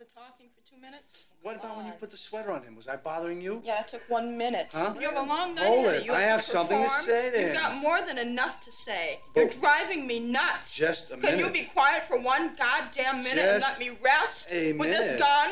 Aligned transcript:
the 0.00 0.06
talking 0.06 0.46
for 0.48 0.66
two 0.66 0.80
minutes? 0.80 1.26
What 1.42 1.56
about 1.56 1.76
when 1.76 1.84
you 1.84 1.92
put 1.92 2.10
the 2.10 2.16
sweater 2.16 2.50
on 2.52 2.62
him? 2.62 2.74
Was 2.74 2.88
I 2.88 2.96
bothering 2.96 3.42
you? 3.42 3.60
Yeah, 3.62 3.80
it 3.82 3.88
took 3.88 4.00
one 4.08 4.38
minute. 4.38 4.68
Huh? 4.72 4.94
You 4.98 5.10
have 5.10 5.16
a 5.18 5.28
long 5.28 5.54
night 5.54 5.66
Hold 5.66 5.84
ahead 5.84 5.94
it. 5.96 6.00
of 6.00 6.06
you. 6.06 6.12
I 6.14 6.20
to 6.20 6.24
have 6.24 6.42
something 6.42 6.78
to 6.78 6.84
perform. 6.84 7.04
say 7.04 7.30
to 7.32 7.38
You've 7.38 7.48
him. 7.50 7.54
got 7.54 7.76
more 7.82 8.00
than 8.00 8.16
enough 8.16 8.60
to 8.60 8.72
say. 8.72 9.20
You're 9.36 9.50
driving 9.50 10.06
me 10.06 10.18
nuts. 10.20 10.74
Just 10.74 11.10
a 11.10 11.18
minute. 11.18 11.28
Can 11.28 11.38
you 11.38 11.50
be 11.50 11.64
quiet 11.74 12.04
for 12.04 12.18
one 12.18 12.54
goddamn 12.56 13.22
minute 13.22 13.44
and 13.44 13.60
Just 13.60 13.78
let 13.78 13.78
me 13.78 13.98
rest 14.02 14.50
a 14.50 14.72
with 14.72 14.88
this 14.88 15.20
gun? 15.20 15.50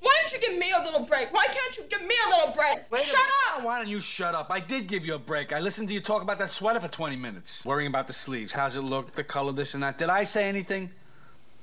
Why 0.00 0.12
don't 0.20 0.32
you 0.32 0.40
give 0.48 0.58
me 0.58 0.72
a 0.76 0.82
little 0.82 1.06
break? 1.06 1.32
Why 1.32 1.46
can't 1.46 1.78
you 1.78 1.84
give 1.88 2.02
me 2.02 2.14
a 2.26 2.30
little 2.36 2.52
break? 2.52 2.90
Wait 2.90 3.04
Shut 3.04 3.20
up! 3.54 3.62
Why 3.64 3.78
don't 3.78 3.88
you 3.88 4.00
shut 4.00 4.34
up? 4.34 4.48
I 4.50 4.58
did 4.58 4.88
give 4.88 5.06
you 5.06 5.14
a 5.14 5.18
break. 5.20 5.52
I 5.52 5.60
listened 5.60 5.86
to 5.88 5.94
you 5.94 6.00
talk 6.00 6.20
about 6.20 6.40
that 6.40 6.50
sweater 6.50 6.80
for 6.80 6.88
20 6.88 7.14
minutes. 7.14 7.64
Worrying 7.64 7.86
about 7.90 8.08
the 8.08 8.12
sleeves. 8.12 8.52
How's 8.52 8.74
it 8.76 8.82
look? 8.82 9.12
The 9.14 9.22
color, 9.22 9.52
this 9.52 9.72
and 9.74 9.84
that. 9.84 9.98
Did 9.98 10.10
I 10.10 10.24
say 10.24 10.48
anything? 10.48 10.90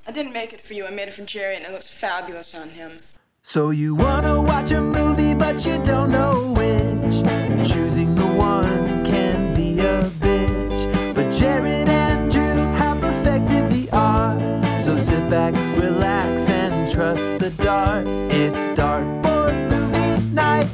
I 0.08 0.12
didn't 0.12 0.34
make 0.34 0.52
it 0.52 0.62
for 0.62 0.74
you. 0.74 0.86
I 0.88 0.90
made 0.90 1.08
it 1.08 1.14
for 1.14 1.24
Jerry, 1.24 1.56
and 1.56 1.64
it 1.64 1.72
looks 1.72 1.90
fabulous 1.90 2.56
on 2.56 2.70
him. 2.70 3.02
So 3.44 3.70
you 3.70 3.94
wanna 3.94 4.42
watch 4.42 4.72
a 4.72 4.82
movie, 4.82 5.36
but 5.36 5.64
you 5.66 5.78
don't 5.84 6.12
know 6.12 6.54
which. 6.54 7.70
Choosing 7.72 8.16
the 8.16 8.26
one 8.26 9.06
can 9.06 9.54
be 9.54 9.80
a 9.80 10.02
bitch. 10.20 11.14
But 11.14 11.32
Jared 11.32 11.88
and 11.88 12.32
Drew 12.32 12.42
have 12.42 13.00
perfected 13.00 13.70
the 13.70 13.90
art. 13.92 14.42
So 14.82 14.98
sit 14.98 15.30
back, 15.30 15.54
relax, 15.80 16.50
and 16.50 16.92
trust 16.92 17.38
the 17.38 17.52
dart. 17.52 18.08
It's 18.08 18.70
Dartboard 18.70 19.70
Movie 19.70 20.23
Night. 20.34 20.68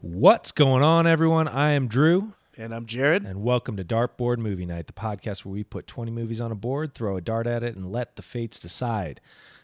What's 0.00 0.52
going 0.52 0.84
on, 0.84 1.08
everyone? 1.08 1.48
I 1.48 1.72
am 1.72 1.88
Drew, 1.88 2.32
And 2.58 2.74
I'm 2.74 2.86
Jared. 2.86 3.24
and 3.24 3.42
welcome 3.42 3.76
to 3.76 3.84
Dartboard 3.84 4.38
Movie 4.38 4.64
Night, 4.64 4.86
the 4.86 4.94
podcast 4.94 5.44
where 5.44 5.52
we 5.52 5.62
put 5.62 5.86
20 5.86 6.10
movies 6.10 6.40
on 6.40 6.50
a 6.50 6.54
board, 6.54 6.94
throw 6.94 7.16
a 7.16 7.20
dart 7.20 7.46
at 7.46 7.62
it, 7.62 7.76
and 7.76 7.92
let 7.92 8.16
the 8.16 8.22
fates 8.22 8.58
decide. 8.58 9.20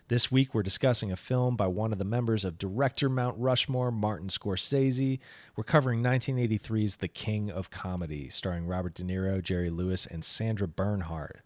This 0.09 0.30
week, 0.30 0.52
we're 0.52 0.62
discussing 0.62 1.10
a 1.10 1.16
film 1.16 1.56
by 1.56 1.68
one 1.68 1.92
of 1.92 1.98
the 1.98 2.05
members 2.05 2.45
of 2.45 2.59
Director 2.59 3.09
Mount 3.09 3.38
Rushmore, 3.38 3.91
Martin 3.91 4.29
Scorsese. 4.29 5.20
We're 5.57 5.65
covering 5.65 6.02
1983's 6.02 6.96
The 6.96 7.09
King 7.09 7.51
of 7.51 7.70
Comedy, 7.70 8.29
starring 8.29 8.66
Robert 8.66 8.93
De 8.93 9.04
Niro, 9.04 9.43
Jerry 9.43 9.70
Lewis, 9.70 10.04
and 10.04 10.23
Sandra 10.23 10.68
Bernhard. 10.68 11.40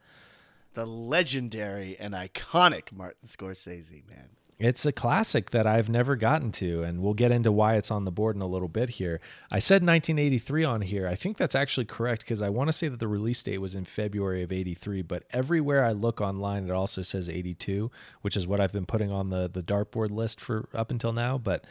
The 0.74 0.84
legendary 0.84 1.96
and 1.96 2.12
iconic 2.12 2.90
Martin 2.90 3.28
Scorsese, 3.28 4.02
man. 4.08 4.30
It's 4.58 4.86
a 4.86 4.92
classic 4.92 5.50
that 5.50 5.66
I've 5.66 5.90
never 5.90 6.16
gotten 6.16 6.50
to, 6.52 6.82
and 6.82 7.02
we'll 7.02 7.12
get 7.12 7.30
into 7.30 7.52
why 7.52 7.74
it's 7.76 7.90
on 7.90 8.06
the 8.06 8.10
board 8.10 8.36
in 8.36 8.42
a 8.42 8.46
little 8.46 8.68
bit 8.68 8.88
here. 8.88 9.20
I 9.50 9.58
said 9.58 9.82
1983 9.82 10.64
on 10.64 10.80
here. 10.80 11.06
I 11.06 11.14
think 11.14 11.36
that's 11.36 11.54
actually 11.54 11.84
correct 11.84 12.22
because 12.22 12.40
I 12.40 12.48
want 12.48 12.68
to 12.68 12.72
say 12.72 12.88
that 12.88 12.98
the 12.98 13.06
release 13.08 13.42
date 13.42 13.58
was 13.58 13.74
in 13.74 13.84
February 13.84 14.42
of 14.42 14.52
83, 14.52 15.02
but 15.02 15.24
everywhere 15.30 15.84
I 15.84 15.92
look 15.92 16.22
online, 16.22 16.64
it 16.64 16.70
also 16.70 17.02
says 17.02 17.28
82, 17.28 17.90
which 18.22 18.34
is 18.34 18.46
what 18.46 18.58
I've 18.60 18.72
been 18.72 18.86
putting 18.86 19.12
on 19.12 19.28
the, 19.28 19.46
the 19.52 19.62
dartboard 19.62 20.10
list 20.10 20.40
for 20.40 20.70
up 20.74 20.90
until 20.90 21.12
now. 21.12 21.36
But 21.36 21.66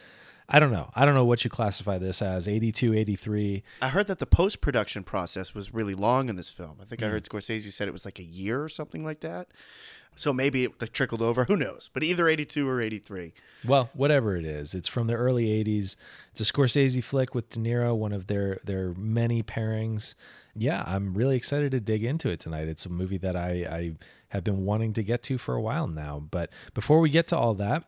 I 0.47 0.59
don't 0.59 0.71
know. 0.71 0.91
I 0.93 1.05
don't 1.05 1.15
know 1.15 1.25
what 1.25 1.43
you 1.43 1.49
classify 1.49 1.97
this 1.97 2.21
as 2.21 2.47
82, 2.47 2.93
83. 2.93 3.63
I 3.81 3.89
heard 3.89 4.05
that 4.05 4.19
the 4.19 4.27
post 4.27 4.61
production 4.61 5.03
process 5.03 5.55
was 5.55 5.73
really 5.73 5.95
long 5.95 6.29
in 6.29 6.35
this 6.35 6.51
film. 6.51 6.77
I 6.79 6.85
think 6.85 7.01
Hmm. 7.01 7.07
I 7.07 7.09
heard 7.09 7.23
Scorsese 7.23 7.71
said 7.71 7.87
it 7.87 7.91
was 7.91 8.05
like 8.05 8.19
a 8.19 8.23
year 8.23 8.63
or 8.63 8.69
something 8.69 9.03
like 9.03 9.21
that. 9.21 9.47
So 10.15 10.31
maybe 10.31 10.63
it 10.63 10.93
trickled 10.93 11.21
over. 11.21 11.45
Who 11.45 11.57
knows? 11.57 11.89
But 11.93 12.03
either 12.03 12.27
82 12.27 12.67
or 12.67 12.81
83. 12.81 13.33
Well, 13.65 13.89
whatever 13.93 14.35
it 14.35 14.45
is, 14.45 14.73
it's 14.73 14.87
from 14.87 15.07
the 15.07 15.13
early 15.13 15.47
'80s. 15.47 15.95
It's 16.31 16.41
a 16.41 16.45
Scorsese 16.45 17.03
flick 17.03 17.35
with 17.35 17.49
De 17.49 17.59
Niro, 17.59 17.95
one 17.95 18.13
of 18.13 18.27
their 18.27 18.59
their 18.63 18.93
many 18.93 19.43
pairings. 19.43 20.15
Yeah, 20.55 20.83
I'm 20.87 21.13
really 21.13 21.35
excited 21.35 21.71
to 21.71 21.79
dig 21.81 22.03
into 22.03 22.29
it 22.29 22.39
tonight. 22.39 22.67
It's 22.67 22.85
a 22.85 22.89
movie 22.89 23.17
that 23.17 23.35
I, 23.35 23.49
I 23.69 23.91
have 24.29 24.43
been 24.43 24.63
wanting 24.63 24.93
to 24.93 25.03
get 25.03 25.21
to 25.23 25.37
for 25.37 25.55
a 25.55 25.61
while 25.61 25.87
now. 25.87 26.19
But 26.31 26.49
before 26.73 26.99
we 26.99 27.09
get 27.09 27.27
to 27.29 27.37
all 27.37 27.53
that, 27.55 27.83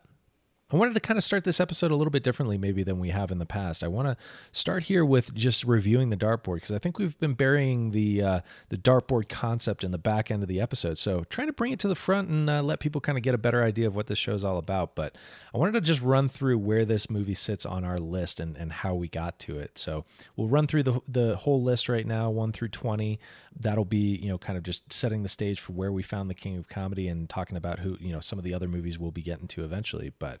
I 0.70 0.76
wanted 0.76 0.92
to 0.92 1.00
kind 1.00 1.16
of 1.16 1.24
start 1.24 1.44
this 1.44 1.60
episode 1.60 1.90
a 1.90 1.96
little 1.96 2.10
bit 2.10 2.22
differently, 2.22 2.58
maybe 2.58 2.82
than 2.82 2.98
we 2.98 3.08
have 3.08 3.30
in 3.30 3.38
the 3.38 3.46
past. 3.46 3.82
I 3.82 3.88
want 3.88 4.06
to 4.06 4.18
start 4.52 4.82
here 4.82 5.02
with 5.02 5.34
just 5.34 5.64
reviewing 5.64 6.10
the 6.10 6.16
dartboard 6.16 6.56
because 6.56 6.72
I 6.72 6.78
think 6.78 6.98
we've 6.98 7.18
been 7.18 7.32
burying 7.32 7.92
the 7.92 8.22
uh, 8.22 8.40
the 8.68 8.76
dartboard 8.76 9.30
concept 9.30 9.82
in 9.82 9.92
the 9.92 9.98
back 9.98 10.30
end 10.30 10.42
of 10.42 10.48
the 10.48 10.60
episode. 10.60 10.98
So 10.98 11.24
trying 11.30 11.46
to 11.46 11.54
bring 11.54 11.72
it 11.72 11.78
to 11.80 11.88
the 11.88 11.94
front 11.94 12.28
and 12.28 12.50
uh, 12.50 12.62
let 12.62 12.80
people 12.80 13.00
kind 13.00 13.16
of 13.16 13.24
get 13.24 13.34
a 13.34 13.38
better 13.38 13.64
idea 13.64 13.86
of 13.86 13.96
what 13.96 14.08
this 14.08 14.18
show's 14.18 14.44
all 14.44 14.58
about. 14.58 14.94
But 14.94 15.16
I 15.54 15.56
wanted 15.56 15.72
to 15.72 15.80
just 15.80 16.02
run 16.02 16.28
through 16.28 16.58
where 16.58 16.84
this 16.84 17.08
movie 17.08 17.32
sits 17.32 17.64
on 17.64 17.82
our 17.82 17.96
list 17.96 18.38
and, 18.38 18.54
and 18.54 18.70
how 18.70 18.94
we 18.94 19.08
got 19.08 19.38
to 19.40 19.58
it. 19.58 19.78
So 19.78 20.04
we'll 20.36 20.48
run 20.48 20.66
through 20.66 20.82
the 20.82 21.00
the 21.08 21.36
whole 21.36 21.62
list 21.62 21.88
right 21.88 22.06
now, 22.06 22.28
one 22.28 22.52
through 22.52 22.68
twenty. 22.68 23.18
That'll 23.58 23.86
be 23.86 24.16
you 24.16 24.28
know 24.28 24.36
kind 24.36 24.58
of 24.58 24.64
just 24.64 24.92
setting 24.92 25.22
the 25.22 25.30
stage 25.30 25.60
for 25.60 25.72
where 25.72 25.90
we 25.90 26.02
found 26.02 26.28
the 26.28 26.34
king 26.34 26.58
of 26.58 26.68
comedy 26.68 27.08
and 27.08 27.26
talking 27.26 27.56
about 27.56 27.78
who 27.78 27.96
you 28.00 28.12
know 28.12 28.20
some 28.20 28.38
of 28.38 28.44
the 28.44 28.52
other 28.52 28.68
movies 28.68 28.98
we'll 28.98 29.12
be 29.12 29.22
getting 29.22 29.48
to 29.48 29.64
eventually. 29.64 30.12
But 30.18 30.40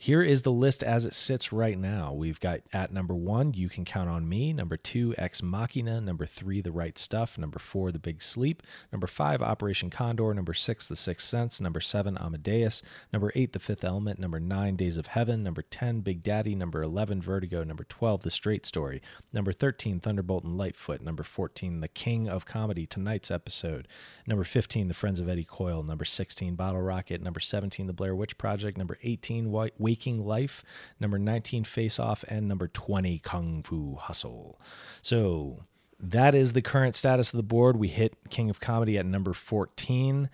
here 0.00 0.22
is 0.22 0.42
the 0.42 0.52
list 0.52 0.84
as 0.84 1.04
it 1.04 1.12
sits 1.12 1.52
right 1.52 1.76
now. 1.76 2.12
We've 2.12 2.38
got 2.38 2.60
at 2.72 2.92
number 2.92 3.16
one, 3.16 3.52
You 3.54 3.68
Can 3.68 3.84
Count 3.84 4.08
on 4.08 4.28
Me. 4.28 4.52
Number 4.52 4.76
two, 4.76 5.12
Ex 5.18 5.42
Machina. 5.42 6.00
Number 6.00 6.24
three, 6.24 6.60
The 6.60 6.70
Right 6.70 6.96
Stuff. 6.96 7.36
Number 7.36 7.58
four, 7.58 7.90
The 7.90 7.98
Big 7.98 8.22
Sleep. 8.22 8.62
Number 8.92 9.08
five, 9.08 9.42
Operation 9.42 9.90
Condor. 9.90 10.32
Number 10.32 10.54
six, 10.54 10.86
The 10.86 10.94
Sixth 10.94 11.26
Sense. 11.26 11.60
Number 11.60 11.80
seven, 11.80 12.16
Amadeus. 12.16 12.80
Number 13.12 13.32
eight, 13.34 13.52
The 13.52 13.58
Fifth 13.58 13.82
Element. 13.82 14.20
Number 14.20 14.38
nine, 14.38 14.76
Days 14.76 14.98
of 14.98 15.08
Heaven. 15.08 15.42
Number 15.42 15.62
10, 15.62 16.02
Big 16.02 16.22
Daddy. 16.22 16.54
Number 16.54 16.80
11, 16.80 17.20
Vertigo. 17.20 17.64
Number 17.64 17.82
12, 17.82 18.22
The 18.22 18.30
Straight 18.30 18.66
Story. 18.66 19.02
Number 19.32 19.50
13, 19.52 19.98
Thunderbolt 19.98 20.44
and 20.44 20.56
Lightfoot. 20.56 21.00
Number 21.00 21.24
14, 21.24 21.80
The 21.80 21.88
King 21.88 22.28
of 22.28 22.46
Comedy, 22.46 22.86
tonight's 22.86 23.32
episode. 23.32 23.88
Number 24.28 24.44
15, 24.44 24.86
The 24.86 24.94
Friends 24.94 25.18
of 25.18 25.28
Eddie 25.28 25.42
Coyle. 25.44 25.82
Number 25.82 26.04
16, 26.04 26.54
Bottle 26.54 26.82
Rocket. 26.82 27.20
Number 27.20 27.40
17, 27.40 27.88
The 27.88 27.92
Blair 27.92 28.14
Witch 28.14 28.38
Project. 28.38 28.78
Number 28.78 28.96
18, 29.02 29.50
Wa- 29.50 29.68
Waking 29.88 30.26
Life. 30.26 30.62
Number 31.00 31.18
19, 31.18 31.64
Face 31.64 31.98
Off. 31.98 32.26
And 32.28 32.46
number 32.46 32.68
20, 32.68 33.20
Kung 33.20 33.62
Fu 33.62 33.94
Hustle. 33.94 34.60
So 35.00 35.60
that 35.98 36.34
is 36.34 36.52
the 36.52 36.60
current 36.60 36.94
status 36.94 37.32
of 37.32 37.38
the 37.38 37.42
board. 37.42 37.78
We 37.78 37.88
hit 37.88 38.14
King 38.28 38.50
of 38.50 38.60
Comedy 38.60 38.98
at 38.98 39.06
number 39.06 39.32
14. 39.32 40.28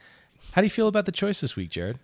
How 0.52 0.60
do 0.60 0.66
you 0.66 0.70
feel 0.70 0.88
about 0.88 1.06
the 1.06 1.12
choice 1.12 1.40
this 1.40 1.54
week, 1.54 1.70
Jared? 1.70 2.00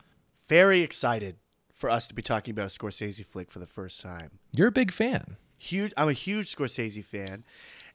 Very 0.47 0.83
excited 0.83 1.39
for 1.75 1.91
us 1.91 2.07
to 2.07 2.15
be 2.15 2.23
talking 2.23 2.53
about 2.53 2.67
a 2.67 2.79
Scorsese 2.79 3.25
flick 3.25 3.51
for 3.51 3.59
the 3.59 3.67
first 3.67 4.01
time. 4.01 4.39
You're 4.55 4.69
a 4.69 4.73
big 4.73 4.93
fan. 4.93 5.37
Huge. 5.59 5.93
I'm 5.97 6.09
a 6.09 6.13
huge 6.13 6.55
Scorsese 6.55 7.05
fan. 7.05 7.43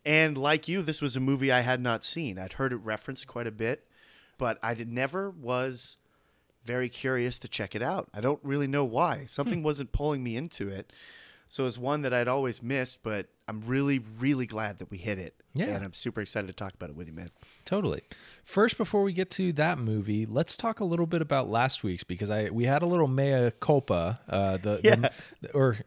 And 0.04 0.38
like 0.38 0.68
you, 0.68 0.82
this 0.82 1.02
was 1.02 1.16
a 1.16 1.22
movie 1.22 1.52
I 1.52 1.62
had 1.62 1.80
not 1.80 2.04
seen. 2.04 2.38
I'd 2.38 2.54
heard 2.54 2.74
it 2.74 2.78
referenced 2.78 3.26
quite 3.26 3.48
a 3.48 3.52
bit, 3.52 3.88
but 4.38 4.60
I 4.62 4.76
never 4.88 5.32
was 5.32 5.98
very 6.66 6.90
curious 6.90 7.40
to 7.40 7.48
check 7.48 7.76
it 7.76 7.82
out. 7.82 8.10
I 8.14 8.22
don't 8.22 8.40
really 8.44 8.68
know 8.68 8.84
why. 8.86 9.26
Something 9.26 9.64
wasn't 9.64 9.92
pulling 9.92 10.24
me 10.24 10.36
into 10.36 10.68
it. 10.70 10.92
So 11.48 11.68
it's 11.68 11.78
one 11.78 12.02
that 12.02 12.14
I'd 12.14 12.28
always 12.28 12.64
missed, 12.64 13.04
but 13.04 13.28
I'm 13.48 13.62
really, 13.62 14.00
really 14.20 14.48
glad 14.48 14.80
that 14.80 14.90
we 14.90 14.98
hit 14.98 15.20
it. 15.20 15.36
Yeah. 15.54 15.66
And 15.68 15.86
I'm 15.86 15.94
super 15.94 16.20
excited 16.22 16.48
to 16.48 16.54
talk 16.54 16.74
about 16.74 16.90
it 16.90 16.96
with 16.96 17.08
you, 17.08 17.14
man. 17.14 17.30
Totally. 17.66 18.02
First, 18.44 18.78
before 18.78 19.04
we 19.04 19.14
get 19.14 19.30
to 19.32 19.54
that 19.54 19.78
movie, 19.78 20.26
let's 20.26 20.58
talk 20.58 20.80
a 20.80 20.86
little 20.86 21.06
bit 21.06 21.22
about 21.22 21.48
last 21.48 21.84
week's 21.84 22.04
because 22.04 22.32
I 22.32 22.50
we 22.50 22.66
had 22.66 22.82
a 22.82 22.88
little 22.88 23.08
mea 23.08 23.52
culpa, 23.60 24.20
uh, 24.28 24.58
the, 24.58 24.80
Yeah. 24.84 25.10
the 25.42 25.52
or 25.54 25.78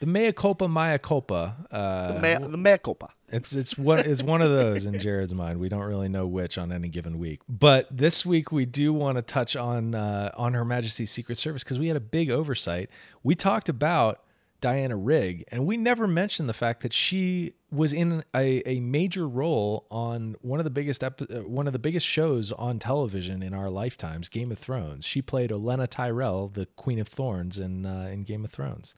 the 0.00 0.06
mea 0.06 0.32
culpa, 0.32 0.68
mea 0.68 0.98
culpa. 0.98 1.56
Uh, 1.70 2.12
The, 2.14 2.20
mea, 2.20 2.48
the 2.50 2.58
mea 2.58 2.78
culpa. 2.78 3.08
It's 3.28 3.52
it's 3.52 3.76
one 3.76 3.98
it's 4.00 4.22
one 4.22 4.40
of 4.40 4.50
those 4.50 4.86
in 4.86 4.98
Jared's 5.00 5.34
mind. 5.34 5.58
We 5.58 5.68
don't 5.68 5.82
really 5.82 6.08
know 6.08 6.26
which 6.28 6.58
on 6.58 6.70
any 6.70 6.88
given 6.88 7.18
week. 7.18 7.40
But 7.48 7.88
this 7.90 8.24
week 8.24 8.52
we 8.52 8.66
do 8.66 8.92
want 8.92 9.16
to 9.18 9.22
touch 9.22 9.56
on 9.56 9.94
uh, 9.96 10.30
on 10.36 10.54
Her 10.54 10.64
Majesty's 10.64 11.10
Secret 11.10 11.36
Service 11.36 11.64
because 11.64 11.78
we 11.78 11.88
had 11.88 11.96
a 11.96 12.00
big 12.00 12.30
oversight. 12.30 12.88
We 13.24 13.34
talked 13.34 13.68
about 13.68 14.22
Diana 14.60 14.96
Rigg, 14.96 15.44
and 15.48 15.66
we 15.66 15.76
never 15.76 16.06
mentioned 16.06 16.48
the 16.48 16.54
fact 16.54 16.82
that 16.82 16.92
she 16.92 17.54
was 17.72 17.92
in 17.92 18.22
a, 18.34 18.62
a 18.64 18.78
major 18.80 19.26
role 19.28 19.86
on 19.90 20.36
one 20.40 20.60
of 20.60 20.64
the 20.64 20.70
biggest 20.70 21.02
epi- 21.02 21.26
uh, 21.28 21.40
one 21.40 21.66
of 21.66 21.72
the 21.72 21.78
biggest 21.80 22.06
shows 22.06 22.52
on 22.52 22.78
television 22.78 23.42
in 23.42 23.52
our 23.52 23.68
lifetimes, 23.68 24.28
Game 24.28 24.52
of 24.52 24.58
Thrones. 24.58 25.04
She 25.04 25.20
played 25.20 25.50
Olenna 25.50 25.88
Tyrell, 25.88 26.46
the 26.48 26.66
Queen 26.76 27.00
of 27.00 27.08
Thorns 27.08 27.58
in 27.58 27.84
uh, 27.84 28.08
in 28.12 28.22
Game 28.22 28.44
of 28.44 28.52
Thrones. 28.52 28.94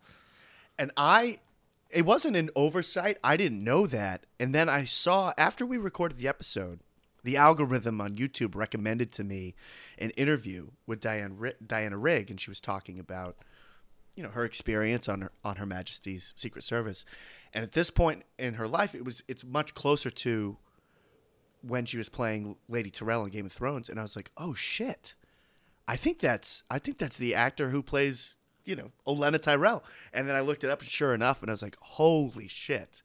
And 0.78 0.90
I, 0.96 1.40
it 1.90 2.06
wasn't 2.06 2.36
an 2.36 2.50
oversight. 2.54 3.18
I 3.24 3.36
didn't 3.36 3.64
know 3.64 3.86
that. 3.86 4.26
And 4.38 4.54
then 4.54 4.68
I 4.68 4.84
saw, 4.84 5.32
after 5.36 5.66
we 5.66 5.78
recorded 5.78 6.18
the 6.18 6.28
episode, 6.28 6.80
the 7.24 7.36
algorithm 7.36 8.00
on 8.00 8.16
YouTube 8.16 8.54
recommended 8.54 9.12
to 9.14 9.24
me 9.24 9.54
an 9.98 10.10
interview 10.10 10.68
with 10.86 11.00
Diane, 11.00 11.52
Diana 11.66 11.98
Rigg, 11.98 12.30
and 12.30 12.40
she 12.40 12.50
was 12.50 12.60
talking 12.60 12.98
about, 12.98 13.36
you 14.14 14.22
know, 14.22 14.30
her 14.30 14.44
experience 14.44 15.08
on 15.08 15.22
her, 15.22 15.32
on 15.44 15.56
Her 15.56 15.66
Majesty's 15.66 16.32
Secret 16.36 16.62
Service. 16.62 17.04
And 17.52 17.64
at 17.64 17.72
this 17.72 17.90
point 17.90 18.22
in 18.38 18.54
her 18.54 18.68
life, 18.68 18.94
it 18.94 19.04
was 19.04 19.22
it's 19.28 19.44
much 19.44 19.74
closer 19.74 20.10
to 20.10 20.58
when 21.62 21.84
she 21.84 21.98
was 21.98 22.08
playing 22.08 22.56
Lady 22.68 22.90
Tyrell 22.90 23.24
in 23.24 23.30
Game 23.30 23.46
of 23.46 23.52
Thrones. 23.52 23.88
And 23.88 23.98
I 23.98 24.02
was 24.02 24.16
like, 24.16 24.30
oh 24.36 24.54
shit. 24.54 25.14
I 25.86 25.96
think 25.96 26.18
that's 26.20 26.64
I 26.70 26.78
think 26.78 26.98
that's 26.98 27.16
the 27.16 27.34
actor 27.34 27.70
who 27.70 27.82
plays, 27.82 28.38
you 28.68 28.76
know, 28.76 28.90
Olenna 29.06 29.40
Tyrell. 29.40 29.82
And 30.12 30.28
then 30.28 30.36
I 30.36 30.40
looked 30.40 30.62
it 30.62 30.70
up 30.70 30.80
and 30.80 30.88
sure 30.88 31.14
enough 31.14 31.42
and 31.42 31.50
I 31.50 31.54
was 31.54 31.62
like, 31.62 31.76
"Holy 31.80 32.48
shit." 32.48 33.02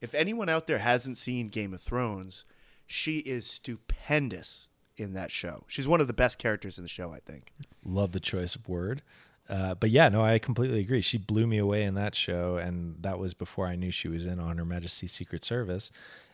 If 0.00 0.14
anyone 0.14 0.48
out 0.48 0.66
there 0.66 0.78
hasn't 0.78 1.18
seen 1.18 1.48
Game 1.48 1.74
of 1.74 1.80
Thrones, 1.80 2.44
she 2.86 3.18
is 3.18 3.46
stupendous 3.46 4.68
in 4.96 5.12
that 5.14 5.30
show. 5.30 5.64
She's 5.66 5.88
one 5.88 6.00
of 6.00 6.06
the 6.06 6.12
best 6.12 6.38
characters 6.38 6.78
in 6.78 6.84
the 6.84 6.88
show, 6.88 7.12
I 7.12 7.20
think. 7.20 7.52
Love 7.84 8.12
the 8.12 8.20
choice 8.20 8.54
of 8.54 8.68
word. 8.68 9.02
Uh, 9.48 9.74
but 9.74 9.90
yeah, 9.90 10.08
no, 10.08 10.22
I 10.22 10.38
completely 10.38 10.80
agree. 10.80 11.00
She 11.00 11.18
blew 11.18 11.46
me 11.46 11.58
away 11.58 11.82
in 11.82 11.94
that 11.94 12.14
show, 12.14 12.56
and 12.56 12.96
that 13.02 13.18
was 13.18 13.34
before 13.34 13.66
I 13.66 13.74
knew 13.74 13.90
she 13.90 14.06
was 14.06 14.24
in 14.24 14.38
On 14.38 14.58
Her 14.58 14.64
Majesty's 14.64 15.12
Secret 15.12 15.44
Service. 15.44 15.90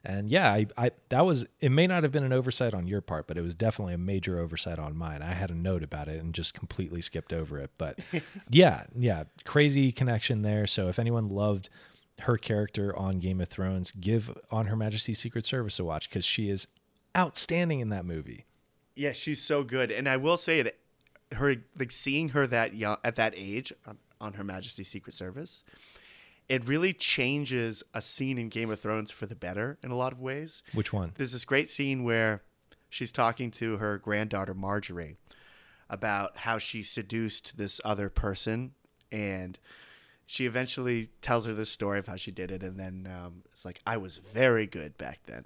And 0.09 0.31
yeah, 0.31 0.53
I, 0.53 0.67
I 0.79 0.91
that 1.09 1.27
was 1.27 1.47
it. 1.61 1.71
May 1.71 1.89
not 1.89 2.05
have 2.05 2.13
been 2.13 2.23
an 2.23 2.33
oversight 2.33 2.75
on 2.75 2.87
your 2.87 3.01
part, 3.01 3.27
but 3.27 3.37
it 3.37 3.41
was 3.41 3.57
definitely 3.57 3.95
a 3.95 3.99
major 3.99 4.39
oversight 4.39 4.79
on 4.79 4.97
mine. 4.97 5.21
I 5.21 5.35
had 5.35 5.51
a 5.51 5.55
note 5.55 5.83
about 5.83 6.07
it 6.07 6.23
and 6.23 6.33
just 6.33 6.55
completely 6.55 7.01
skipped 7.01 7.33
over 7.33 7.59
it. 7.59 7.73
But 7.77 7.99
yeah, 8.51 8.85
yeah, 8.97 9.25
crazy 9.45 9.91
connection 9.91 10.43
there. 10.43 10.69
So 10.69 10.89
if 10.89 11.01
anyone 11.01 11.29
loved 11.29 11.69
her 12.21 12.39
character 12.39 12.97
on 12.97 13.19
Game 13.19 13.41
of 13.41 13.49
Thrones, 13.49 13.91
give 13.91 14.33
On 14.53 14.67
Her 14.67 14.77
Majesty's 14.77 15.19
Secret 15.19 15.45
Service 15.45 15.81
a 15.81 15.85
watch 15.85 16.09
because 16.09 16.25
she 16.25 16.51
is 16.51 16.69
outstanding 17.17 17.81
in 17.81 17.89
that 17.89 18.05
movie. 18.07 18.47
Yeah, 18.95 19.13
she's 19.13 19.43
so 19.43 19.65
good, 19.65 19.91
and 19.91 20.09
I 20.09 20.17
will 20.17 20.39
say 20.39 20.61
it. 20.61 20.79
Her 21.33 21.57
like 21.77 21.91
seeing 21.91 22.29
her 22.29 22.47
that 22.47 22.75
young 22.75 22.99
at 23.03 23.17
that 23.17 23.35
age 23.37 23.73
on, 23.85 23.99
on 24.21 24.35
Her 24.35 24.45
Majesty's 24.45 24.87
Secret 24.87 25.15
Service, 25.15 25.65
it 26.49 26.67
really 26.67 26.93
changes 26.93 27.83
a 27.93 28.01
scene 28.01 28.39
in 28.39 28.49
Game 28.49 28.71
of 28.71 28.81
Thrones 28.81 29.11
for 29.11 29.27
the 29.27 29.35
better 29.35 29.79
in 29.83 29.91
a 29.91 29.97
lot 29.97 30.13
of 30.13 30.21
ways. 30.21 30.63
Which 30.75 30.93
one? 30.93 31.13
There's 31.15 31.33
this 31.33 31.45
great 31.45 31.71
scene 31.71 32.05
where 32.05 32.43
she's 32.89 33.13
talking 33.13 33.51
to 33.53 33.79
her 33.79 33.99
granddaughter 33.99 34.55
Margaery 34.55 35.17
about 35.89 36.39
how 36.39 36.59
she 36.59 36.83
seduced 36.83 37.57
this 37.57 37.81
other 37.85 38.09
person, 38.09 38.73
and 39.11 39.59
she 40.27 40.47
eventually 40.47 41.09
tells 41.21 41.47
her 41.47 41.53
this 41.53 41.71
story 41.71 41.99
of 41.99 42.07
how 42.07 42.17
she 42.17 42.31
did 42.31 42.51
it, 42.51 42.63
and 42.63 42.79
then 42.79 43.09
um, 43.13 43.43
it's 43.53 43.65
like, 43.65 43.81
"I 43.87 43.97
was 43.97 44.19
very 44.19 44.67
good 44.67 44.97
back 44.99 45.21
then, 45.27 45.45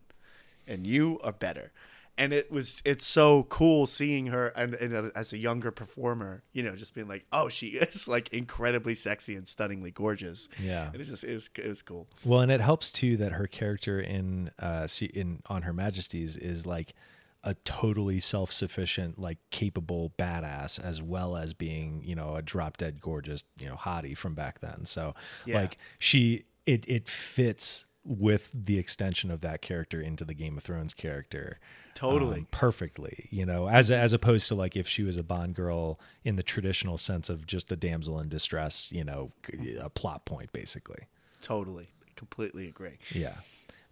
and 0.66 0.86
you 0.86 1.18
are 1.22 1.32
better." 1.32 1.72
And 2.20 2.32
it 2.32 2.52
was 2.52 2.82
it's 2.84 3.06
so 3.06 3.44
cool 3.44 3.86
seeing 3.86 4.26
her 4.26 4.48
and, 4.48 4.74
and 4.74 4.94
uh, 4.94 5.10
as 5.16 5.32
a 5.32 5.38
younger 5.38 5.70
performer, 5.70 6.42
you 6.52 6.62
know, 6.62 6.76
just 6.76 6.94
being 6.94 7.08
like, 7.08 7.24
"Oh, 7.32 7.48
she 7.48 7.66
is 7.68 8.06
like 8.06 8.28
incredibly 8.32 8.94
sexy 8.94 9.34
and 9.36 9.48
stunningly 9.48 9.90
gorgeous." 9.90 10.48
Yeah. 10.62 10.86
and 10.92 10.96
it's 10.96 11.08
just 11.10 11.24
it 11.24 11.34
was 11.34 11.50
it 11.56 11.66
was 11.66 11.82
cool. 11.82 12.06
Well, 12.24 12.40
and 12.40 12.52
it 12.52 12.60
helps 12.60 12.92
too 12.92 13.16
that 13.16 13.32
her 13.32 13.46
character 13.46 13.98
in 14.00 14.50
uh 14.58 14.86
in 15.14 15.42
on 15.46 15.62
Her 15.62 15.72
Majesty's 15.72 16.36
is 16.36 16.66
like 16.66 16.94
a 17.42 17.54
totally 17.64 18.20
self-sufficient, 18.20 19.18
like 19.18 19.38
capable 19.50 20.12
badass, 20.18 20.78
as 20.78 21.00
well 21.02 21.36
as 21.38 21.54
being 21.54 22.02
you 22.04 22.14
know 22.14 22.36
a 22.36 22.42
drop 22.42 22.76
dead 22.76 23.00
gorgeous 23.00 23.44
you 23.58 23.66
know 23.66 23.76
hottie 23.76 24.16
from 24.16 24.34
back 24.34 24.60
then. 24.60 24.84
So 24.84 25.14
Yeah. 25.46 25.60
like 25.62 25.78
she 25.98 26.44
it 26.66 26.84
it 26.86 27.08
fits 27.08 27.86
with 28.04 28.50
the 28.54 28.78
extension 28.78 29.30
of 29.30 29.40
that 29.42 29.60
character 29.62 30.00
into 30.00 30.24
the 30.24 30.34
Game 30.34 30.56
of 30.56 30.64
Thrones 30.64 30.94
character. 30.94 31.58
Totally. 31.94 32.40
um, 32.40 32.48
perfectly, 32.50 33.28
you 33.30 33.44
know, 33.44 33.68
as 33.68 33.90
as 33.90 34.12
opposed 34.12 34.48
to 34.48 34.54
like 34.54 34.76
if 34.76 34.88
she 34.88 35.02
was 35.02 35.16
a 35.16 35.22
Bond 35.22 35.54
girl 35.54 36.00
in 36.24 36.36
the 36.36 36.42
traditional 36.42 36.96
sense 36.96 37.28
of 37.28 37.46
just 37.46 37.70
a 37.72 37.76
damsel 37.76 38.18
in 38.20 38.28
distress, 38.28 38.90
you 38.92 39.04
know, 39.04 39.32
a 39.80 39.90
plot 39.90 40.24
point 40.24 40.52
basically. 40.52 41.04
Totally, 41.42 41.88
completely 42.16 42.68
agree. 42.68 42.98
Yeah. 43.12 43.34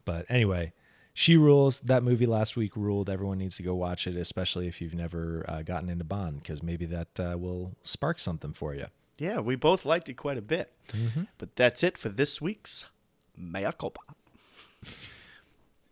But 0.04 0.26
anyway, 0.30 0.72
she 1.12 1.36
rules. 1.36 1.80
That 1.80 2.02
movie 2.02 2.26
last 2.26 2.56
week 2.56 2.76
ruled. 2.76 3.10
Everyone 3.10 3.38
needs 3.38 3.56
to 3.56 3.62
go 3.62 3.74
watch 3.74 4.06
it, 4.06 4.16
especially 4.16 4.68
if 4.68 4.80
you've 4.80 4.94
never 4.94 5.44
uh, 5.48 5.62
gotten 5.62 5.88
into 5.88 6.04
Bond, 6.04 6.42
because 6.42 6.62
maybe 6.62 6.86
that 6.86 7.08
uh, 7.18 7.36
will 7.36 7.76
spark 7.82 8.20
something 8.20 8.52
for 8.52 8.74
you. 8.74 8.86
Yeah, 9.18 9.40
we 9.40 9.56
both 9.56 9.84
liked 9.84 10.08
it 10.08 10.14
quite 10.14 10.38
a 10.38 10.42
bit. 10.42 10.72
But 11.36 11.56
that's 11.56 11.82
it 11.82 11.98
for 11.98 12.08
this 12.08 12.40
week's 12.40 12.88
Mea 13.36 13.70
Culpa. 13.76 14.00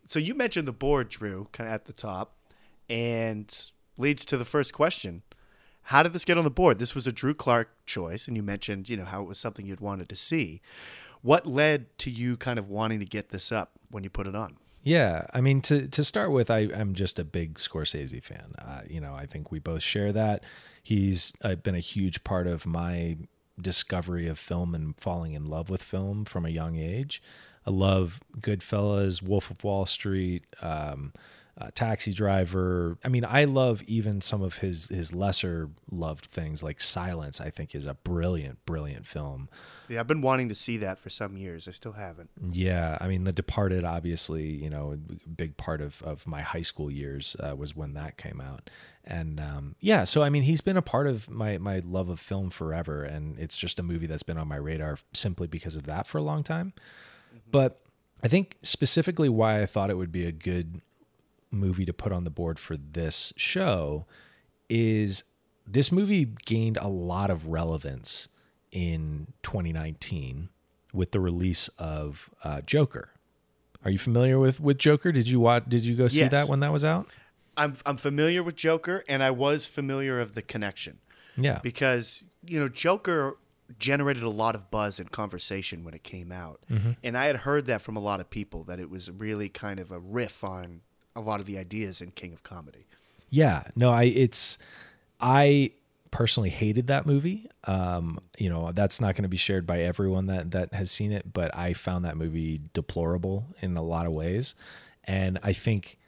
So 0.06 0.18
you 0.18 0.34
mentioned 0.34 0.66
the 0.66 0.72
board, 0.72 1.08
Drew, 1.08 1.48
kind 1.52 1.68
of 1.68 1.74
at 1.74 1.84
the 1.84 1.92
top, 1.92 2.36
and 2.88 3.70
leads 3.96 4.24
to 4.26 4.36
the 4.36 4.44
first 4.44 4.72
question. 4.72 5.22
How 5.82 6.02
did 6.02 6.12
this 6.12 6.24
get 6.24 6.36
on 6.36 6.44
the 6.44 6.50
board? 6.50 6.78
This 6.78 6.94
was 6.94 7.06
a 7.06 7.12
Drew 7.12 7.34
Clark 7.34 7.70
choice, 7.86 8.26
and 8.26 8.36
you 8.36 8.42
mentioned, 8.42 8.88
you 8.88 8.96
know, 8.96 9.04
how 9.04 9.22
it 9.22 9.28
was 9.28 9.38
something 9.38 9.66
you'd 9.66 9.80
wanted 9.80 10.08
to 10.08 10.16
see. 10.16 10.60
What 11.22 11.46
led 11.46 11.96
to 11.98 12.10
you 12.10 12.36
kind 12.36 12.58
of 12.58 12.68
wanting 12.68 12.98
to 13.00 13.06
get 13.06 13.30
this 13.30 13.52
up 13.52 13.72
when 13.90 14.02
you 14.04 14.10
put 14.10 14.26
it 14.26 14.34
on? 14.34 14.56
Yeah, 14.82 15.26
I 15.34 15.40
mean 15.40 15.60
to 15.62 15.88
to 15.88 16.04
start 16.04 16.30
with, 16.30 16.48
I 16.48 16.68
I'm 16.72 16.94
just 16.94 17.18
a 17.18 17.24
big 17.24 17.54
Scorsese 17.54 18.22
fan. 18.22 18.54
Uh, 18.56 18.82
you 18.88 19.00
know, 19.00 19.14
I 19.14 19.26
think 19.26 19.50
we 19.50 19.58
both 19.58 19.82
share 19.82 20.12
that. 20.12 20.44
He's 20.80 21.32
uh, 21.42 21.56
been 21.56 21.74
a 21.74 21.80
huge 21.80 22.22
part 22.22 22.46
of 22.46 22.66
my 22.66 23.16
discovery 23.60 24.28
of 24.28 24.38
film 24.38 24.74
and 24.74 24.96
falling 24.96 25.32
in 25.32 25.44
love 25.44 25.70
with 25.70 25.82
film 25.82 26.24
from 26.24 26.46
a 26.46 26.50
young 26.50 26.76
age. 26.76 27.20
I 27.66 27.70
love 27.70 28.20
Goodfellas, 28.40 29.22
Wolf 29.22 29.50
of 29.50 29.62
Wall 29.64 29.86
Street, 29.86 30.44
um, 30.62 31.12
uh, 31.58 31.70
Taxi 31.74 32.12
Driver. 32.12 32.98
I 33.02 33.08
mean, 33.08 33.24
I 33.24 33.44
love 33.44 33.82
even 33.84 34.20
some 34.20 34.42
of 34.42 34.56
his 34.56 34.88
his 34.88 35.14
lesser 35.14 35.70
loved 35.90 36.26
things 36.26 36.62
like 36.62 36.82
Silence. 36.82 37.40
I 37.40 37.48
think 37.48 37.74
is 37.74 37.86
a 37.86 37.94
brilliant, 37.94 38.64
brilliant 38.66 39.06
film. 39.06 39.48
Yeah, 39.88 40.00
I've 40.00 40.06
been 40.06 40.20
wanting 40.20 40.48
to 40.50 40.54
see 40.54 40.76
that 40.78 40.98
for 40.98 41.08
some 41.08 41.36
years. 41.36 41.66
I 41.66 41.70
still 41.70 41.92
haven't. 41.92 42.28
Yeah, 42.52 42.98
I 43.00 43.08
mean, 43.08 43.24
The 43.24 43.32
Departed, 43.32 43.84
obviously, 43.84 44.44
you 44.44 44.68
know, 44.68 44.92
a 44.92 45.28
big 45.28 45.56
part 45.56 45.80
of, 45.80 46.02
of 46.02 46.26
my 46.26 46.42
high 46.42 46.62
school 46.62 46.90
years 46.90 47.36
uh, 47.40 47.54
was 47.56 47.74
when 47.74 47.94
that 47.94 48.18
came 48.18 48.40
out, 48.40 48.68
and 49.02 49.40
um, 49.40 49.76
yeah, 49.80 50.04
so 50.04 50.22
I 50.22 50.28
mean, 50.28 50.42
he's 50.42 50.60
been 50.60 50.76
a 50.76 50.82
part 50.82 51.06
of 51.06 51.30
my 51.30 51.56
my 51.56 51.78
love 51.78 52.10
of 52.10 52.20
film 52.20 52.50
forever, 52.50 53.02
and 53.02 53.38
it's 53.38 53.56
just 53.56 53.78
a 53.78 53.82
movie 53.82 54.06
that's 54.06 54.22
been 54.22 54.38
on 54.38 54.46
my 54.46 54.56
radar 54.56 54.98
simply 55.14 55.46
because 55.46 55.74
of 55.74 55.86
that 55.86 56.06
for 56.06 56.18
a 56.18 56.22
long 56.22 56.42
time. 56.42 56.74
But 57.56 57.80
I 58.22 58.28
think 58.28 58.58
specifically 58.60 59.30
why 59.30 59.62
I 59.62 59.66
thought 59.66 59.88
it 59.88 59.96
would 59.96 60.12
be 60.12 60.26
a 60.26 60.30
good 60.32 60.82
movie 61.50 61.86
to 61.86 61.92
put 61.94 62.12
on 62.12 62.24
the 62.24 62.30
board 62.30 62.58
for 62.58 62.76
this 62.76 63.32
show 63.34 64.04
is 64.68 65.24
this 65.66 65.90
movie 65.90 66.26
gained 66.44 66.76
a 66.76 66.88
lot 66.88 67.30
of 67.30 67.46
relevance 67.46 68.28
in 68.72 69.28
2019 69.42 70.50
with 70.92 71.12
the 71.12 71.20
release 71.20 71.68
of 71.78 72.28
uh, 72.44 72.60
Joker. 72.60 73.08
Are 73.86 73.90
you 73.90 73.98
familiar 73.98 74.38
with 74.38 74.60
with 74.60 74.76
Joker? 74.76 75.10
Did 75.10 75.26
you 75.26 75.40
watch? 75.40 75.64
Did 75.66 75.82
you 75.86 75.94
go 75.96 76.08
see 76.08 76.18
Yes. 76.18 76.32
that 76.32 76.48
when 76.50 76.60
that 76.60 76.74
was 76.74 76.84
out? 76.84 77.08
I'm 77.56 77.76
I'm 77.86 77.96
familiar 77.96 78.42
with 78.42 78.56
Joker, 78.56 79.02
and 79.08 79.22
I 79.22 79.30
was 79.30 79.66
familiar 79.66 80.20
of 80.20 80.34
the 80.34 80.42
connection. 80.42 80.98
Yeah, 81.38 81.60
because 81.62 82.22
you 82.46 82.60
know 82.60 82.68
Joker 82.68 83.38
generated 83.78 84.22
a 84.22 84.30
lot 84.30 84.54
of 84.54 84.70
buzz 84.70 84.98
and 84.98 85.10
conversation 85.10 85.84
when 85.84 85.94
it 85.94 86.02
came 86.02 86.32
out, 86.32 86.60
and 87.02 87.16
I 87.16 87.26
had 87.26 87.36
heard 87.36 87.66
that 87.66 87.82
from 87.82 87.96
a 87.96 88.00
lot 88.00 88.20
of 88.20 88.30
people 88.30 88.64
that 88.64 88.78
it 88.80 88.90
was 88.90 89.10
really 89.10 89.48
kind 89.48 89.80
of 89.80 89.90
a 89.90 89.98
riff 89.98 90.44
on 90.44 90.82
a 91.14 91.20
lot 91.20 91.40
of 91.40 91.46
the 91.46 91.58
ideas 91.58 92.00
in 92.00 92.10
King 92.10 92.32
of 92.32 92.42
Comedy. 92.42 92.86
Yeah, 93.30 93.64
no, 93.74 93.90
I 93.90 94.04
it's 94.04 94.58
I 95.20 95.72
personally 96.10 96.50
hated 96.50 96.86
that 96.86 97.06
movie. 97.06 97.48
Um, 97.64 98.20
you 98.38 98.48
know, 98.48 98.72
that's 98.72 99.00
not 99.00 99.14
going 99.16 99.24
to 99.24 99.28
be 99.28 99.36
shared 99.36 99.66
by 99.66 99.80
everyone 99.80 100.26
that 100.26 100.52
that 100.52 100.72
has 100.72 100.90
seen 100.90 101.12
it, 101.12 101.32
but 101.32 101.56
I 101.56 101.72
found 101.72 102.04
that 102.04 102.16
movie 102.16 102.60
deplorable 102.72 103.46
in 103.60 103.76
a 103.76 103.82
lot 103.82 104.06
of 104.06 104.12
ways. 104.12 104.54
And 105.04 105.38
I 105.42 105.52
think 105.52 105.98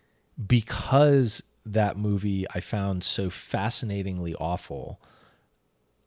because 0.46 1.42
that 1.66 1.96
movie 1.96 2.46
I 2.54 2.60
found 2.60 3.04
so 3.04 3.28
fascinatingly 3.28 4.34
awful, 4.36 5.00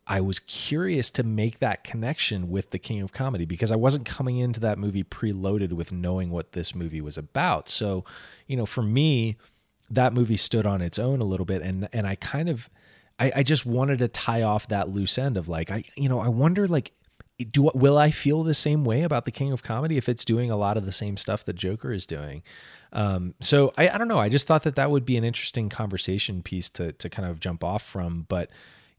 I 0.08 0.20
was 0.20 0.40
curious 0.40 1.10
to 1.12 1.24
make 1.24 1.60
that 1.60 1.84
connection 1.84 2.50
with 2.50 2.72
the 2.72 2.80
King 2.80 3.02
of 3.02 3.12
Comedy 3.12 3.46
because 3.46 3.72
I 3.72 3.76
wasn't 3.76 4.06
coming 4.06 4.38
into 4.38 4.60
that 4.62 4.78
movie 4.78 5.04
preloaded 5.04 5.74
with 5.74 5.92
knowing 5.92 6.32
what 6.32 6.54
this 6.54 6.74
movie 6.74 7.02
was 7.02 7.18
about. 7.18 7.70
So, 7.70 8.04
you 8.48 8.58
know, 8.58 8.66
for 8.66 8.82
me, 8.82 9.38
that 9.90 10.14
movie 10.14 10.38
stood 10.38 10.66
on 10.66 10.82
its 10.82 10.98
own 10.98 11.22
a 11.22 11.26
little 11.26 11.46
bit 11.46 11.62
and 11.62 11.88
and 11.94 12.08
I 12.08 12.16
kind 12.16 12.50
of 12.50 12.70
I, 13.20 13.32
I 13.38 13.44
just 13.44 13.66
wanted 13.66 14.00
to 14.00 14.08
tie 14.08 14.42
off 14.42 14.68
that 14.70 14.90
loose 14.90 15.18
end 15.18 15.38
of 15.38 15.48
like 15.48 15.70
I 15.70 15.84
you 15.96 16.10
know, 16.10 16.20
I 16.20 16.30
wonder 16.30 16.68
like 16.68 16.92
do 17.52 17.72
will 17.74 17.98
I 17.98 18.12
feel 18.12 18.44
the 18.44 18.54
same 18.54 18.84
way 18.84 19.04
about 19.04 19.26
the 19.26 19.32
King 19.32 19.52
of 19.52 19.64
Comedy 19.64 19.98
if 19.98 20.08
it's 20.08 20.26
doing 20.26 20.50
a 20.52 20.58
lot 20.58 20.78
of 20.78 20.86
the 20.86 20.92
same 20.92 21.18
stuff 21.18 21.46
that 21.46 21.54
Joker 21.54 21.92
is 21.92 22.06
doing? 22.06 22.44
Um, 22.94 23.36
so 23.40 23.72
I, 23.78 23.90
I 23.90 23.98
don't 23.98 24.08
know. 24.08 24.20
I 24.20 24.30
just 24.30 24.48
thought 24.48 24.64
that 24.64 24.76
that 24.76 24.92
would 24.92 25.06
be 25.06 25.18
an 25.18 25.24
interesting 25.24 25.70
conversation 25.70 26.42
piece 26.42 26.70
to 26.70 26.92
to 26.94 27.10
kind 27.10 27.28
of 27.28 27.40
jump 27.40 27.64
off 27.64 27.84
from. 27.84 28.26
But 28.28 28.50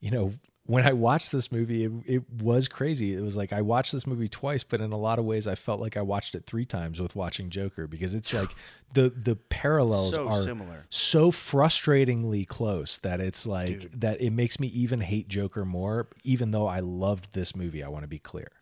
you 0.01 0.11
know, 0.11 0.33
when 0.65 0.87
I 0.87 0.93
watched 0.93 1.33
this 1.33 1.51
movie, 1.51 1.85
it, 1.85 1.93
it 2.07 2.31
was 2.41 2.69
crazy. 2.69 3.15
It 3.15 3.21
was 3.21 3.37
like 3.37 3.53
I 3.53 3.63
watched 3.63 3.91
this 3.93 4.07
movie 4.07 4.29
twice, 4.29 4.63
but 4.63 4.81
in 4.81 4.93
a 4.93 4.97
lot 4.97 5.19
of 5.19 5.25
ways, 5.25 5.49
I 5.49 5.57
felt 5.57 5.81
like 5.81 5.97
I 5.97 6.03
watched 6.03 6.35
it 6.37 6.47
three 6.47 6.65
times 6.65 7.01
with 7.01 7.17
watching 7.17 7.51
Joker 7.51 7.87
because 7.89 8.15
it's 8.15 8.33
like 8.33 8.49
the 8.95 9.11
the 9.11 9.35
parallels 9.37 10.13
So 10.13 10.29
are 10.29 10.41
similar. 10.43 10.87
so 10.89 11.33
frustratingly 11.33 12.47
close 12.47 12.99
that 12.99 13.21
it's 13.21 13.45
like 13.45 13.91
that 13.99 14.21
it 14.21 14.31
makes 14.31 14.61
me 14.61 14.69
even 14.69 15.01
hate 15.01 15.29
Joker 15.29 15.65
more, 15.65 16.09
even 16.23 16.53
though 16.53 16.67
I 16.69 16.79
loved 16.81 17.33
this 17.33 17.57
movie. 17.57 17.83
I 17.83 17.89
want 17.89 18.05
to 18.05 18.09
be 18.09 18.21
clear. 18.21 18.53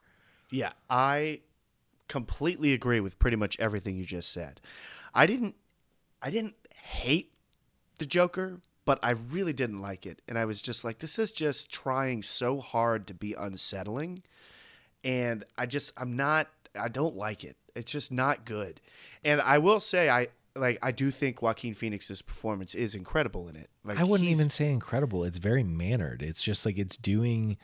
Yeah, 0.51 0.73
I 0.89 1.41
completely 2.09 2.73
agree 2.73 3.01
with 3.01 3.19
pretty 3.19 3.37
much 3.37 3.57
everything 3.61 3.97
you 3.97 4.05
just 4.05 4.33
said. 4.33 4.61
I 5.15 5.27
didn't 5.27 5.55
I 6.23 6.31
didn't 6.31 6.55
hate 6.83 7.33
the 7.99 8.07
Joker, 8.07 8.61
but 8.91 8.99
I 9.05 9.11
really 9.11 9.53
didn't 9.53 9.81
like 9.81 10.05
it. 10.05 10.21
And 10.27 10.37
I 10.37 10.47
was 10.47 10.61
just 10.61 10.83
like 10.83 10.99
this 10.99 11.17
is 11.17 11.31
just 11.31 11.73
trying 11.73 12.25
so 12.25 12.59
hard 12.59 13.07
to 13.07 13.15
be 13.15 13.37
unsettling 13.39 14.25
and 15.05 15.45
I 15.57 15.67
just 15.67 15.93
I'm 15.97 16.17
not 16.17 16.49
I 16.77 16.89
don't 16.89 17.15
like 17.15 17.45
it. 17.45 17.57
It's 17.77 17.93
just 17.93 18.11
not 18.11 18.45
good. 18.45 18.81
And 19.25 19.41
I 19.41 19.59
will 19.59 19.79
say 19.79 20.11
I 20.11 20.27
like 20.57 20.81
I 20.83 20.91
do 20.91 21.13
think 21.13 21.41
Joaquin 21.41 21.73
Phoenix's 21.73 22.21
performance 22.21 22.75
is 22.75 22.97
incredible 22.97 23.49
in 23.49 23.55
it. 23.55 23.71
Like 23.85 24.01
I 24.01 24.03
wouldn't 24.03 24.29
even 24.29 24.51
say 24.51 24.69
incredible. 24.69 25.23
It's 25.23 25.39
very 25.39 25.63
mannered. 25.63 26.21
It's 26.21 26.43
just 26.43 26.67
like 26.67 26.77
it's 26.77 26.97
doing. 26.97 27.59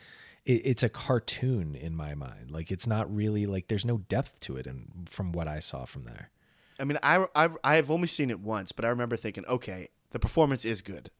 It, 0.45 0.61
it's 0.63 0.81
a 0.81 0.87
cartoon 0.87 1.75
in 1.75 1.93
my 1.93 2.15
mind. 2.15 2.51
Like 2.51 2.71
it's 2.71 2.87
not 2.87 3.13
really 3.13 3.45
like 3.45 3.67
there's 3.67 3.83
no 3.83 3.97
depth 3.97 4.39
to 4.39 4.55
it, 4.55 4.65
and 4.65 5.09
from 5.09 5.33
what 5.33 5.49
I 5.49 5.59
saw 5.59 5.83
from 5.83 6.05
there. 6.05 6.29
I 6.79 6.85
mean, 6.85 6.99
I, 7.03 7.25
I 7.35 7.49
I 7.65 7.75
have 7.75 7.91
only 7.91 8.07
seen 8.07 8.29
it 8.29 8.39
once, 8.39 8.71
but 8.71 8.85
I 8.85 8.87
remember 8.87 9.17
thinking, 9.17 9.43
okay, 9.45 9.89
the 10.11 10.19
performance 10.19 10.65
is 10.65 10.81
good. 10.81 11.11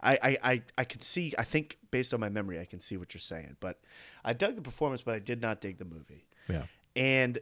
I, 0.00 0.18
I, 0.22 0.36
I, 0.52 0.62
I 0.78 0.84
can 0.84 1.00
see. 1.00 1.32
I 1.38 1.44
think 1.44 1.78
based 1.90 2.14
on 2.14 2.20
my 2.20 2.28
memory, 2.28 2.60
I 2.60 2.64
can 2.64 2.80
see 2.80 2.96
what 2.96 3.14
you're 3.14 3.20
saying. 3.20 3.56
But 3.60 3.80
I 4.24 4.32
dug 4.32 4.56
the 4.56 4.62
performance, 4.62 5.02
but 5.02 5.14
I 5.14 5.18
did 5.18 5.40
not 5.40 5.60
dig 5.60 5.78
the 5.78 5.84
movie. 5.84 6.24
Yeah. 6.48 6.64
And 6.94 7.38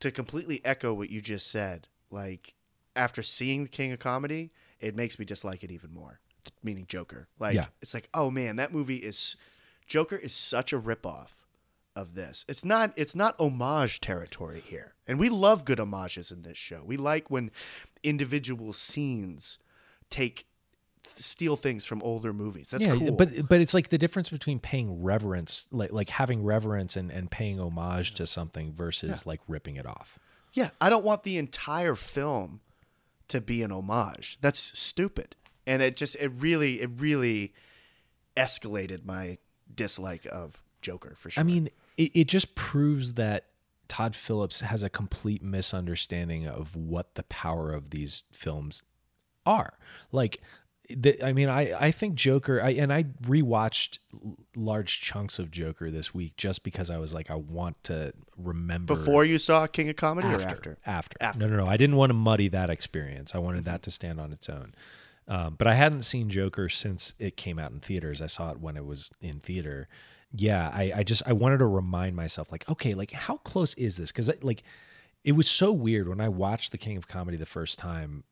to 0.00 0.10
completely 0.10 0.60
echo 0.64 0.94
what 0.94 1.10
you 1.10 1.20
just 1.20 1.50
said, 1.50 1.88
like 2.10 2.54
after 2.94 3.22
seeing 3.22 3.64
the 3.64 3.68
King 3.68 3.92
of 3.92 3.98
Comedy, 3.98 4.50
it 4.80 4.94
makes 4.94 5.18
me 5.18 5.24
dislike 5.24 5.64
it 5.64 5.70
even 5.72 5.92
more. 5.92 6.20
Meaning 6.62 6.86
Joker. 6.88 7.28
Like 7.38 7.54
Yeah. 7.56 7.66
it's 7.82 7.94
like, 7.94 8.08
oh 8.14 8.30
man, 8.30 8.56
that 8.56 8.72
movie 8.72 8.96
is 8.96 9.36
Joker 9.86 10.16
is 10.16 10.32
such 10.32 10.72
a 10.72 10.78
ripoff 10.78 11.42
of 11.96 12.14
this. 12.14 12.44
It's 12.48 12.64
not 12.64 12.92
it's 12.96 13.14
not 13.16 13.34
homage 13.40 14.00
territory 14.00 14.62
here. 14.64 14.94
And 15.06 15.18
we 15.18 15.28
love 15.28 15.64
good 15.64 15.78
homages 15.78 16.30
in 16.30 16.42
this 16.42 16.56
show. 16.56 16.82
We 16.84 16.96
like 16.96 17.30
when 17.30 17.50
individual 18.02 18.72
scenes 18.72 19.58
take 20.10 20.46
steal 21.06 21.56
things 21.56 21.84
from 21.84 22.02
older 22.02 22.32
movies. 22.32 22.70
That's 22.70 22.86
yeah, 22.86 22.96
cool. 22.96 23.12
but 23.12 23.48
but 23.48 23.60
it's 23.60 23.74
like 23.74 23.88
the 23.88 23.98
difference 23.98 24.28
between 24.28 24.58
paying 24.58 25.02
reverence, 25.02 25.66
like 25.70 25.92
like 25.92 26.10
having 26.10 26.42
reverence 26.42 26.96
and 26.96 27.10
and 27.10 27.30
paying 27.30 27.60
homage 27.60 28.14
to 28.14 28.26
something 28.26 28.72
versus 28.72 29.26
like 29.26 29.40
ripping 29.48 29.76
it 29.76 29.86
off. 29.86 30.18
Yeah, 30.52 30.70
I 30.80 30.90
don't 30.90 31.04
want 31.04 31.22
the 31.22 31.38
entire 31.38 31.94
film 31.94 32.60
to 33.28 33.40
be 33.40 33.62
an 33.62 33.70
homage. 33.70 34.38
That's 34.40 34.58
stupid. 34.78 35.36
And 35.66 35.82
it 35.82 35.96
just 35.96 36.16
it 36.16 36.28
really 36.28 36.80
it 36.80 36.90
really 36.96 37.52
escalated 38.36 39.04
my 39.04 39.38
dislike 39.74 40.26
of 40.30 40.62
Joker 40.80 41.14
for 41.16 41.30
sure. 41.30 41.40
I 41.40 41.44
mean, 41.44 41.68
it, 41.96 42.10
it 42.14 42.24
just 42.28 42.54
proves 42.54 43.14
that 43.14 43.46
Todd 43.88 44.14
Phillips 44.14 44.60
has 44.60 44.82
a 44.82 44.88
complete 44.88 45.42
misunderstanding 45.42 46.46
of 46.46 46.76
what 46.76 47.14
the 47.14 47.22
power 47.24 47.72
of 47.72 47.90
these 47.90 48.22
films 48.32 48.82
are. 49.44 49.78
Like, 50.12 50.40
the, 50.88 51.22
I 51.24 51.32
mean, 51.32 51.48
I, 51.48 51.74
I 51.78 51.90
think 51.90 52.14
Joker, 52.14 52.62
I, 52.62 52.70
and 52.70 52.92
I 52.92 53.04
rewatched 53.22 53.98
large 54.56 55.00
chunks 55.00 55.38
of 55.38 55.50
Joker 55.50 55.90
this 55.90 56.14
week 56.14 56.36
just 56.36 56.62
because 56.62 56.90
I 56.90 56.98
was 56.98 57.12
like, 57.12 57.30
I 57.30 57.34
want 57.34 57.82
to 57.84 58.12
remember 58.36 58.94
before 58.94 59.24
you 59.24 59.38
saw 59.38 59.66
King 59.66 59.88
of 59.90 59.96
Comedy 59.96 60.28
after, 60.28 60.44
or 60.44 60.48
after? 60.48 60.78
after. 60.86 61.16
After. 61.20 61.40
No, 61.40 61.48
no, 61.48 61.64
no. 61.64 61.66
I 61.66 61.76
didn't 61.76 61.96
want 61.96 62.10
to 62.10 62.14
muddy 62.14 62.48
that 62.48 62.70
experience. 62.70 63.34
I 63.34 63.38
wanted 63.38 63.64
that 63.64 63.82
to 63.82 63.90
stand 63.90 64.20
on 64.20 64.32
its 64.32 64.48
own. 64.48 64.74
Um, 65.26 65.56
but 65.58 65.66
I 65.66 65.74
hadn't 65.74 66.02
seen 66.02 66.30
Joker 66.30 66.70
since 66.70 67.12
it 67.18 67.36
came 67.36 67.58
out 67.58 67.70
in 67.70 67.80
theaters. 67.80 68.22
I 68.22 68.26
saw 68.26 68.50
it 68.50 68.60
when 68.60 68.76
it 68.76 68.86
was 68.86 69.10
in 69.20 69.40
theater. 69.40 69.88
Yeah, 70.32 70.70
I, 70.72 70.92
I 70.96 71.02
just 71.02 71.22
I 71.26 71.34
wanted 71.34 71.58
to 71.58 71.66
remind 71.66 72.16
myself, 72.16 72.50
like, 72.50 72.68
okay, 72.68 72.94
like 72.94 73.12
how 73.12 73.36
close 73.38 73.74
is 73.74 73.96
this? 73.98 74.10
Because 74.10 74.30
like, 74.42 74.62
it 75.24 75.32
was 75.32 75.48
so 75.48 75.70
weird 75.72 76.08
when 76.08 76.20
I 76.20 76.30
watched 76.30 76.72
The 76.72 76.78
King 76.78 76.96
of 76.96 77.08
Comedy 77.08 77.36
the 77.36 77.46
first 77.46 77.78
time. 77.78 78.24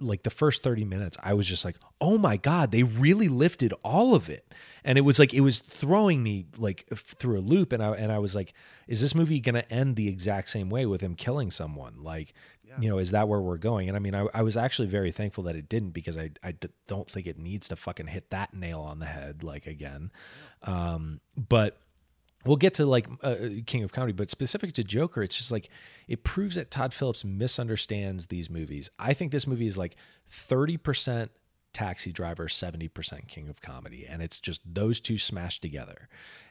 Like 0.00 0.22
the 0.22 0.30
first 0.30 0.62
thirty 0.62 0.84
minutes, 0.84 1.18
I 1.22 1.34
was 1.34 1.46
just 1.46 1.64
like, 1.64 1.76
"Oh 2.00 2.16
my 2.18 2.36
god, 2.36 2.70
they 2.72 2.82
really 2.82 3.28
lifted 3.28 3.74
all 3.84 4.14
of 4.14 4.30
it," 4.30 4.52
and 4.82 4.96
it 4.96 5.02
was 5.02 5.18
like 5.18 5.34
it 5.34 5.40
was 5.42 5.60
throwing 5.60 6.22
me 6.22 6.46
like 6.56 6.88
through 6.96 7.38
a 7.38 7.42
loop, 7.42 7.72
and 7.72 7.82
I 7.82 7.90
and 7.92 8.10
I 8.10 8.18
was 8.18 8.34
like, 8.34 8.54
"Is 8.88 9.00
this 9.00 9.14
movie 9.14 9.40
gonna 9.40 9.64
end 9.68 9.96
the 9.96 10.08
exact 10.08 10.48
same 10.48 10.70
way 10.70 10.86
with 10.86 11.00
him 11.02 11.14
killing 11.14 11.50
someone?" 11.50 12.02
Like, 12.02 12.32
you 12.80 12.88
know, 12.88 12.98
is 12.98 13.10
that 13.10 13.28
where 13.28 13.40
we're 13.40 13.58
going? 13.58 13.88
And 13.88 13.96
I 13.96 14.00
mean, 14.00 14.14
I, 14.14 14.26
I 14.32 14.42
was 14.42 14.56
actually 14.56 14.88
very 14.88 15.12
thankful 15.12 15.44
that 15.44 15.56
it 15.56 15.68
didn't 15.68 15.90
because 15.90 16.16
I, 16.16 16.30
I 16.42 16.52
d- 16.52 16.68
don't 16.86 17.10
think 17.10 17.26
it 17.26 17.38
needs 17.38 17.68
to 17.68 17.76
fucking 17.76 18.06
hit 18.08 18.30
that 18.30 18.54
nail 18.54 18.80
on 18.80 19.00
the 19.00 19.06
head 19.06 19.42
like 19.42 19.66
again. 19.66 20.10
Um, 20.62 21.20
but 21.36 21.78
we'll 22.44 22.56
get 22.56 22.74
to 22.74 22.86
like 22.86 23.06
uh, 23.22 23.36
King 23.66 23.82
of 23.82 23.92
Comedy, 23.92 24.12
but 24.12 24.30
specific 24.30 24.72
to 24.74 24.84
Joker, 24.84 25.22
it's 25.22 25.36
just 25.36 25.52
like 25.52 25.68
it 26.08 26.24
proves 26.24 26.56
that 26.56 26.70
Todd 26.70 26.92
Phillips 26.94 27.24
misunderstands 27.24 28.26
these 28.26 28.50
movies. 28.50 28.90
I 28.98 29.12
think 29.12 29.32
this 29.32 29.46
movie 29.46 29.66
is 29.66 29.78
like 29.78 29.96
30% 30.32 31.28
Taxi 31.72 32.12
Driver, 32.12 32.46
70% 32.46 33.28
King 33.28 33.48
of 33.48 33.60
Comedy, 33.60 34.06
and 34.08 34.22
it's 34.22 34.40
just 34.40 34.60
those 34.64 35.00
two 35.00 35.18
smashed 35.18 35.62
together. 35.62 36.08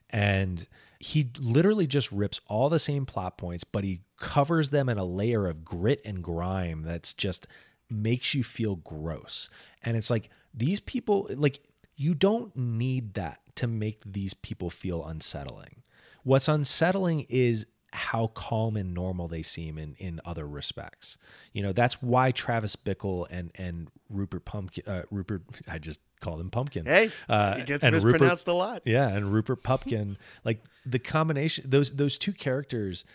And 0.10 0.68
he 1.00 1.32
literally 1.38 1.86
just 1.86 2.12
rips 2.12 2.40
all 2.48 2.70
the 2.70 2.80
same 2.80 3.06
plot 3.06 3.38
points, 3.38 3.64
but 3.64 3.84
he 3.84 4.02
covers 4.18 4.70
them 4.70 4.90
in 4.90 4.98
a 4.98 5.04
layer 5.04 5.48
of 5.48 5.64
grit 5.64 6.02
and 6.04 6.24
grime 6.24 6.84
that's 6.84 7.14
just 7.14 7.48
makes 7.90 8.34
you 8.34 8.44
feel 8.44 8.76
gross. 8.76 9.50
And 9.84 9.96
it's 9.96 10.10
like 10.10 10.30
these 10.54 10.80
people, 10.80 11.28
like, 11.30 11.60
you 11.96 12.14
don't 12.14 12.56
need 12.56 13.16
that 13.16 13.40
to 13.56 13.68
make 13.68 14.02
these 14.06 14.34
people 14.34 14.70
feel 14.70 15.06
unsettling. 15.06 15.79
What's 16.24 16.48
unsettling 16.48 17.26
is 17.30 17.66
how 17.92 18.28
calm 18.28 18.76
and 18.78 18.94
normal 18.94 19.28
they 19.28 19.42
seem 19.42 19.78
in 19.78 19.96
in 19.98 20.22
other 20.24 20.48
respects. 20.48 21.18
You 21.54 21.64
know, 21.64 21.72
that's 21.74 22.02
why 22.02 22.32
Travis 22.32 22.76
Bickle 22.76 23.26
and 23.32 23.52
and 23.56 23.88
Rupert 24.10 24.46
Pumpkin 24.46 24.84
uh, 24.88 25.04
Rupert 25.10 25.42
I 25.68 25.80
just 25.80 26.00
call 26.22 26.40
him 26.40 26.50
Pumpkin. 26.52 26.86
Hey, 26.86 27.12
Uh, 27.28 27.56
it 27.60 27.66
gets 27.66 27.84
and 27.84 27.96
Rupert- 27.96 28.12
mispronounced 28.14 28.48
a 28.48 28.54
lot. 28.54 28.82
Yeah, 28.86 29.08
and 29.10 29.34
Rupert 29.34 29.64
Pupkin, 29.64 30.18
like 30.46 30.64
the 30.86 31.00
combination 31.00 31.66
those 31.68 31.92
those 31.96 32.18
two 32.18 32.34
characters 32.34 33.06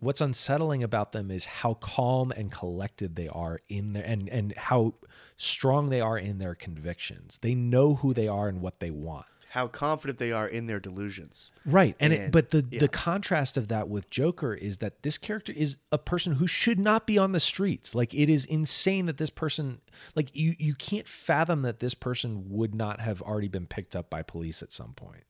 what's 0.00 0.20
unsettling 0.20 0.82
about 0.82 1.12
them 1.12 1.30
is 1.30 1.44
how 1.44 1.74
calm 1.74 2.32
and 2.32 2.50
collected 2.50 3.14
they 3.16 3.28
are 3.28 3.60
in 3.68 3.92
their 3.92 4.02
and 4.04 4.28
and 4.30 4.54
how 4.56 4.94
strong 5.36 5.90
they 5.90 6.00
are 6.00 6.18
in 6.18 6.38
their 6.38 6.54
convictions. 6.54 7.38
They 7.42 7.54
know 7.54 7.96
who 7.96 8.14
they 8.14 8.28
are 8.28 8.48
and 8.48 8.60
what 8.62 8.80
they 8.80 8.90
want. 8.90 9.26
How 9.52 9.66
confident 9.66 10.18
they 10.18 10.32
are 10.32 10.48
in 10.48 10.64
their 10.64 10.80
delusions. 10.80 11.52
Right. 11.66 11.94
And, 12.00 12.14
it, 12.14 12.32
but 12.32 12.52
the 12.52 12.64
yeah. 12.70 12.80
the 12.80 12.88
contrast 12.88 13.58
of 13.58 13.68
that 13.68 13.86
with 13.86 14.08
Joker 14.08 14.54
is 14.54 14.78
that 14.78 15.02
this 15.02 15.18
character 15.18 15.52
is 15.52 15.76
a 15.90 15.98
person 15.98 16.36
who 16.36 16.46
should 16.46 16.78
not 16.78 17.06
be 17.06 17.18
on 17.18 17.32
the 17.32 17.38
streets. 17.38 17.94
Like 17.94 18.14
it 18.14 18.30
is 18.30 18.46
insane 18.46 19.04
that 19.04 19.18
this 19.18 19.28
person 19.28 19.82
like 20.14 20.34
you 20.34 20.54
you 20.58 20.74
can't 20.74 21.06
fathom 21.06 21.60
that 21.62 21.80
this 21.80 21.92
person 21.92 22.46
would 22.48 22.74
not 22.74 23.00
have 23.00 23.20
already 23.20 23.48
been 23.48 23.66
picked 23.66 23.94
up 23.94 24.08
by 24.08 24.22
police 24.22 24.62
at 24.62 24.72
some 24.72 24.94
point. 24.94 25.24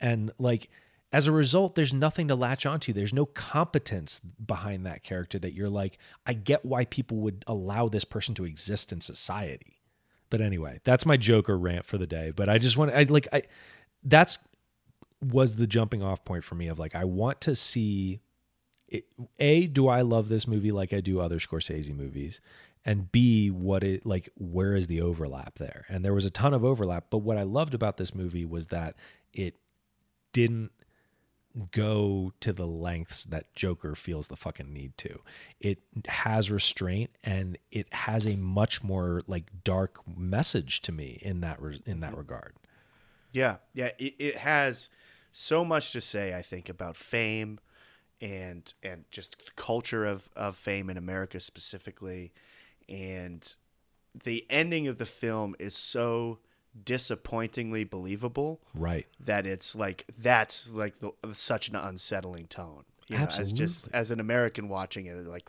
And 0.00 0.32
like 0.36 0.68
as 1.12 1.28
a 1.28 1.32
result 1.32 1.76
there's 1.76 1.92
nothing 1.92 2.26
to 2.26 2.34
latch 2.34 2.66
onto. 2.66 2.92
There's 2.92 3.14
no 3.14 3.24
competence 3.24 4.20
behind 4.44 4.84
that 4.84 5.04
character 5.04 5.38
that 5.38 5.52
you're 5.52 5.70
like 5.70 5.98
I 6.26 6.32
get 6.32 6.64
why 6.64 6.86
people 6.86 7.18
would 7.18 7.44
allow 7.46 7.88
this 7.88 8.04
person 8.04 8.34
to 8.34 8.44
exist 8.44 8.90
in 8.90 9.00
society. 9.00 9.73
But 10.34 10.40
anyway, 10.40 10.80
that's 10.82 11.06
my 11.06 11.16
Joker 11.16 11.56
rant 11.56 11.84
for 11.84 11.96
the 11.96 12.08
day. 12.08 12.32
But 12.34 12.48
I 12.48 12.58
just 12.58 12.76
want 12.76 12.90
I 12.90 13.04
like 13.04 13.28
I 13.32 13.42
that's 14.02 14.40
was 15.22 15.54
the 15.54 15.68
jumping 15.68 16.02
off 16.02 16.24
point 16.24 16.42
for 16.42 16.56
me 16.56 16.66
of 16.66 16.76
like 16.76 16.96
I 16.96 17.04
want 17.04 17.40
to 17.42 17.54
see 17.54 18.18
it, 18.88 19.04
a 19.38 19.68
do 19.68 19.86
I 19.86 20.00
love 20.00 20.28
this 20.28 20.48
movie 20.48 20.72
like 20.72 20.92
I 20.92 20.98
do 20.98 21.20
other 21.20 21.38
Scorsese 21.38 21.96
movies 21.96 22.40
and 22.84 23.12
B 23.12 23.48
what 23.48 23.84
it 23.84 24.04
like 24.04 24.28
where 24.34 24.74
is 24.74 24.88
the 24.88 25.02
overlap 25.02 25.60
there 25.60 25.86
and 25.88 26.04
there 26.04 26.12
was 26.12 26.24
a 26.24 26.30
ton 26.30 26.52
of 26.52 26.64
overlap 26.64 27.04
but 27.10 27.18
what 27.18 27.38
I 27.38 27.44
loved 27.44 27.72
about 27.72 27.96
this 27.96 28.12
movie 28.12 28.44
was 28.44 28.66
that 28.66 28.96
it 29.32 29.54
didn't 30.32 30.72
go 31.70 32.32
to 32.40 32.52
the 32.52 32.66
lengths 32.66 33.24
that 33.24 33.54
Joker 33.54 33.94
feels 33.94 34.28
the 34.28 34.36
fucking 34.36 34.72
need 34.72 34.96
to. 34.98 35.20
It 35.60 35.78
has 36.06 36.50
restraint 36.50 37.10
and 37.22 37.58
it 37.70 37.92
has 37.92 38.26
a 38.26 38.36
much 38.36 38.82
more 38.82 39.22
like 39.26 39.44
dark 39.62 40.00
message 40.16 40.82
to 40.82 40.92
me 40.92 41.18
in 41.22 41.40
that 41.42 41.60
re- 41.60 41.82
in 41.86 42.00
that 42.00 42.16
regard. 42.16 42.54
Yeah, 43.32 43.56
yeah, 43.72 43.90
it, 43.98 44.14
it 44.18 44.36
has 44.38 44.90
so 45.32 45.64
much 45.64 45.92
to 45.92 46.00
say. 46.00 46.34
I 46.34 46.42
think 46.42 46.68
about 46.68 46.96
fame 46.96 47.60
and 48.20 48.72
and 48.82 49.04
just 49.10 49.44
the 49.44 49.52
culture 49.56 50.04
of 50.04 50.28
of 50.36 50.56
fame 50.56 50.90
in 50.90 50.96
America 50.96 51.40
specifically, 51.40 52.32
and 52.88 53.54
the 54.24 54.46
ending 54.48 54.86
of 54.88 54.98
the 54.98 55.06
film 55.06 55.54
is 55.58 55.76
so 55.76 56.38
disappointingly 56.82 57.84
believable 57.84 58.60
Right. 58.74 59.06
that 59.20 59.46
it's 59.46 59.76
like 59.76 60.04
that's 60.18 60.70
like 60.70 60.98
the, 60.98 61.12
such 61.32 61.68
an 61.68 61.76
unsettling 61.76 62.46
tone. 62.46 62.84
You 63.08 63.18
know, 63.18 63.26
as 63.38 63.52
just 63.52 63.88
as 63.92 64.10
an 64.10 64.18
American 64.18 64.68
watching 64.70 65.04
it, 65.06 65.14
like, 65.26 65.48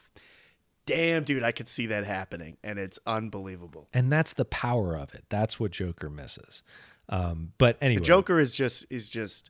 damn, 0.85 1.23
dude, 1.23 1.41
I 1.41 1.51
could 1.53 1.69
see 1.69 1.85
that 1.87 2.03
happening, 2.05 2.57
and 2.63 2.77
it's 2.77 2.99
unbelievable. 3.07 3.87
and 3.93 4.11
that's 4.11 4.33
the 4.33 4.45
power 4.45 4.97
of 4.97 5.13
it 5.15 5.23
that's 5.29 5.59
what 5.59 5.71
joker 5.71 6.09
misses 6.09 6.63
um 7.09 7.53
but 7.57 7.77
anyway 7.81 7.99
The 7.99 8.05
Joker 8.05 8.39
is 8.39 8.53
just 8.55 8.85
is 8.89 9.07
just 9.09 9.49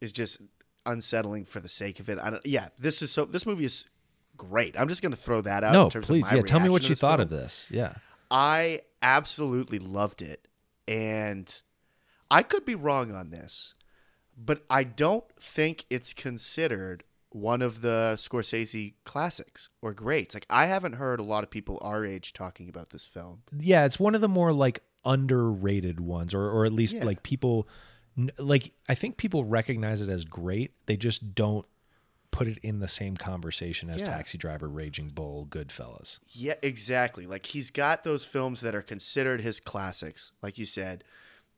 is 0.00 0.12
just 0.12 0.40
unsettling 0.86 1.44
for 1.46 1.60
the 1.60 1.68
sake 1.68 2.00
of 2.00 2.08
it. 2.08 2.18
I 2.18 2.30
don't. 2.30 2.46
Yeah, 2.46 2.68
this 2.78 3.02
is 3.02 3.10
so. 3.12 3.24
This 3.26 3.44
movie 3.44 3.64
is 3.66 3.86
great. 4.36 4.78
I'm 4.80 4.88
just 4.88 5.02
gonna 5.02 5.16
throw 5.16 5.40
that 5.42 5.62
out. 5.64 5.72
no 5.72 5.84
in 5.84 5.90
terms 5.90 6.06
please 6.06 6.24
of 6.24 6.30
my 6.32 6.36
yeah 6.38 6.42
tell 6.42 6.60
me 6.60 6.68
what 6.70 6.88
you 6.88 6.94
thought 6.94 7.18
film. 7.18 7.22
of 7.22 7.30
this 7.30 7.66
yeah 7.70 7.94
I 8.30 8.80
absolutely 9.02 9.78
loved 9.78 10.22
it, 10.22 10.46
and 10.90 11.62
I 12.30 12.42
could 12.42 12.64
be 12.64 12.74
wrong 12.74 13.14
on 13.14 13.30
this, 13.30 13.74
but 14.36 14.62
I 14.68 14.84
don't 14.84 15.24
think 15.38 15.84
it's 15.88 16.12
considered 16.12 17.04
one 17.30 17.62
of 17.62 17.80
the 17.80 18.14
Scorsese 18.16 18.94
classics 19.04 19.68
or 19.80 19.94
greats. 19.94 20.34
Like 20.34 20.46
I 20.50 20.66
haven't 20.66 20.94
heard 20.94 21.20
a 21.20 21.22
lot 21.24 21.44
of 21.44 21.50
people 21.50 21.78
our 21.80 22.04
age 22.04 22.32
talking 22.32 22.68
about 22.68 22.90
this 22.90 23.06
film. 23.06 23.42
yeah, 23.56 23.84
it's 23.84 24.00
one 24.00 24.14
of 24.16 24.20
the 24.20 24.28
more 24.28 24.52
like 24.52 24.82
underrated 25.04 26.00
ones, 26.00 26.34
or 26.34 26.50
or 26.50 26.64
at 26.66 26.72
least 26.72 26.96
Yeah. 26.96 27.04
like 27.04 27.22
people, 27.22 27.68
like 28.38 28.72
I 28.88 28.94
think 28.96 29.16
people 29.16 29.44
recognize 29.44 30.02
it 30.02 30.08
as 30.08 30.24
great. 30.24 30.72
They 30.86 30.96
just 30.96 31.34
don't 31.34 31.66
put 32.30 32.46
it 32.48 32.58
in 32.58 32.78
the 32.78 32.88
same 32.88 33.16
conversation 33.16 33.90
as 33.90 34.00
Yeah. 34.00 34.08
Taxi 34.08 34.38
Driver, 34.38 34.68
Raging 34.68 35.08
Bull, 35.08 35.46
Goodfellas. 35.50 36.20
Yeah, 36.28 36.54
exactly. 36.62 37.26
Like 37.26 37.46
he's 37.46 37.70
got 37.70 38.04
those 38.04 38.24
films 38.24 38.60
that 38.60 38.74
are 38.74 38.82
considered 38.82 39.40
his 39.40 39.60
classics, 39.60 40.32
like 40.42 40.58
you 40.58 40.66
said, 40.66 41.04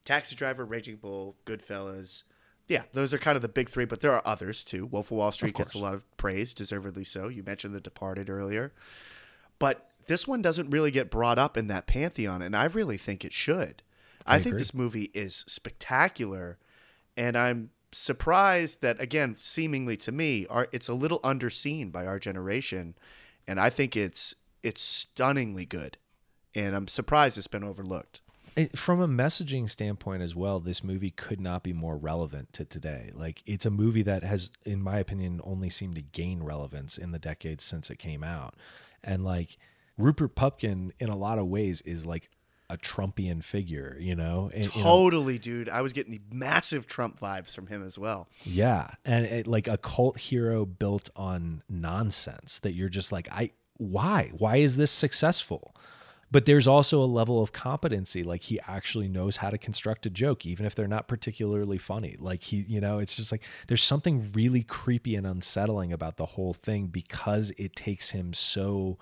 Taxi 0.05 0.35
Driver, 0.35 0.65
Raging 0.65 0.97
Bull, 0.97 1.37
Goodfellas. 1.47 2.25
Yeah, 2.69 2.85
those 2.93 3.13
are 3.13 3.19
kind 3.19 3.37
of 3.37 3.43
the 3.43 3.49
big 3.49 3.69
three, 3.69 3.85
but 3.85 4.01
there 4.01 4.13
are 4.13 4.23
others 4.25 4.65
too. 4.65 4.87
Wolf 4.87 5.11
of 5.11 5.17
Wall 5.19 5.33
Street 5.33 5.55
gets 5.55 5.75
a 5.75 5.79
lot 5.79 5.95
of 5.95 6.17
praise, 6.17 6.55
deservedly 6.55 7.05
so. 7.05 7.29
You 7.29 7.43
mentioned 7.43 7.75
The 7.75 7.81
Departed 7.81 8.31
earlier, 8.31 8.73
but 9.59 9.91
this 10.07 10.27
one 10.27 10.43
doesn't 10.43 10.71
really 10.71 10.91
get 10.91 11.11
brought 11.11 11.39
up 11.39 11.57
in 11.57 11.67
that 11.69 11.87
pantheon, 11.87 12.41
and 12.41 12.57
I 12.57 12.65
really 12.65 12.97
think 12.97 13.25
it 13.25 13.33
should. 13.33 13.83
I, 14.25 14.37
think 14.39 14.49
agree. 14.49 14.59
this 14.61 14.75
movie 14.75 15.11
is 15.15 15.45
spectacular, 15.49 16.59
and 17.17 17.37
I'm 17.37 17.71
surprised 17.93 18.83
that 18.83 19.01
again, 19.01 19.37
seemingly 19.41 19.97
to 19.99 20.13
me, 20.13 20.47
our, 20.49 20.69
it's 20.73 20.89
a 20.89 20.95
little 20.95 21.21
underseen 21.21 21.93
by 21.93 22.07
our 22.07 22.19
generation, 22.19 22.95
and 23.47 23.61
I 23.61 23.71
think 23.71 23.97
it's 23.97 24.35
it's 24.63 24.81
stunningly 24.81 25.65
good, 25.65 25.99
and 26.55 26.75
I'm 26.75 26.89
surprised 26.89 27.39
it's 27.39 27.47
been 27.47 27.65
overlooked. 27.65 28.21
It, 28.55 28.77
from 28.79 29.01
a 29.01 29.09
messaging 29.09 29.69
standpoint 29.71 30.23
as 30.23 30.37
well, 30.37 30.61
this 30.61 30.85
movie 30.85 31.11
could 31.11 31.41
not 31.41 31.63
be 31.63 31.73
more 31.73 31.97
relevant 31.97 32.53
to 32.55 32.65
today. 32.65 33.11
Like 33.15 33.43
it's 33.47 33.65
a 33.65 33.71
movie 33.71 34.03
that 34.03 34.25
has, 34.25 34.51
in 34.65 34.83
my 34.83 34.99
opinion, 34.99 35.41
only 35.43 35.71
seemed 35.71 35.95
to 35.95 36.03
gain 36.03 36.43
relevance 36.43 36.99
in 36.99 37.13
the 37.13 37.19
decades 37.19 37.65
since 37.65 37.91
it 37.91 37.99
came 37.99 38.23
out. 38.23 38.55
And 39.03 39.25
like 39.25 39.57
Rupert 39.97 40.35
Pupkin, 40.35 40.93
in 40.99 41.09
a 41.09 41.17
lot 41.17 41.39
of 41.39 41.47
ways, 41.47 41.81
is 41.83 42.05
like 42.05 42.29
a 42.73 42.79
Trumpian 42.79 43.45
figure, 43.45 43.97
you 44.01 44.15
know? 44.15 44.51
And, 44.55 44.65
you 44.65 44.83
know, 44.83 44.89
Totally, 44.89 45.39
dude. 45.39 45.69
I 45.69 45.83
was 45.83 45.93
getting 45.93 46.19
massive 46.33 46.87
Trump 46.87 47.21
vibes 47.21 47.55
from 47.55 47.67
him 47.67 47.85
as 47.85 47.99
well. 47.99 48.29
Yeah, 48.45 48.91
and 49.05 49.27
it, 49.27 49.47
like 49.47 49.69
a 49.69 49.77
cult 49.77 50.19
hero 50.19 50.65
built 50.65 51.11
on 51.15 51.63
nonsense 51.69 52.59
that 52.61 52.73
you're 52.73 52.89
just 52.89 53.13
like, 53.13 53.29
I 53.31 53.51
why? 53.77 54.31
Why 54.37 54.57
is 54.57 54.77
this 54.77 54.91
successful? 54.91 55.75
But 56.31 56.47
there's 56.47 56.67
also 56.67 57.03
a 57.03 57.05
level 57.05 57.43
of 57.43 57.53
competency, 57.53 58.23
like 58.23 58.45
he 58.45 58.59
actually 58.67 59.07
knows 59.07 59.37
how 59.37 59.51
to 59.51 59.59
construct 59.59 60.07
a 60.07 60.11
joke, 60.11 60.47
even 60.47 60.65
if 60.65 60.75
they're 60.75 60.89
not 60.89 61.07
particularly 61.07 61.77
funny. 61.77 62.17
Like 62.19 62.43
he, 62.45 62.65
you 62.67 62.81
know, 62.81 63.01
it's 63.01 63.17
just 63.17 63.33
like 63.33 63.43
there's 63.67 63.83
something 63.85 64.31
really 64.33 64.63
creepy 64.63 65.15
and 65.15 65.27
unsettling 65.27 65.93
about 65.93 66.17
the 66.17 66.25
whole 66.25 66.55
thing 66.55 66.87
because 66.87 67.53
it 67.59 67.77
takes 67.77 68.11
him 68.11 68.33
so 68.33 68.99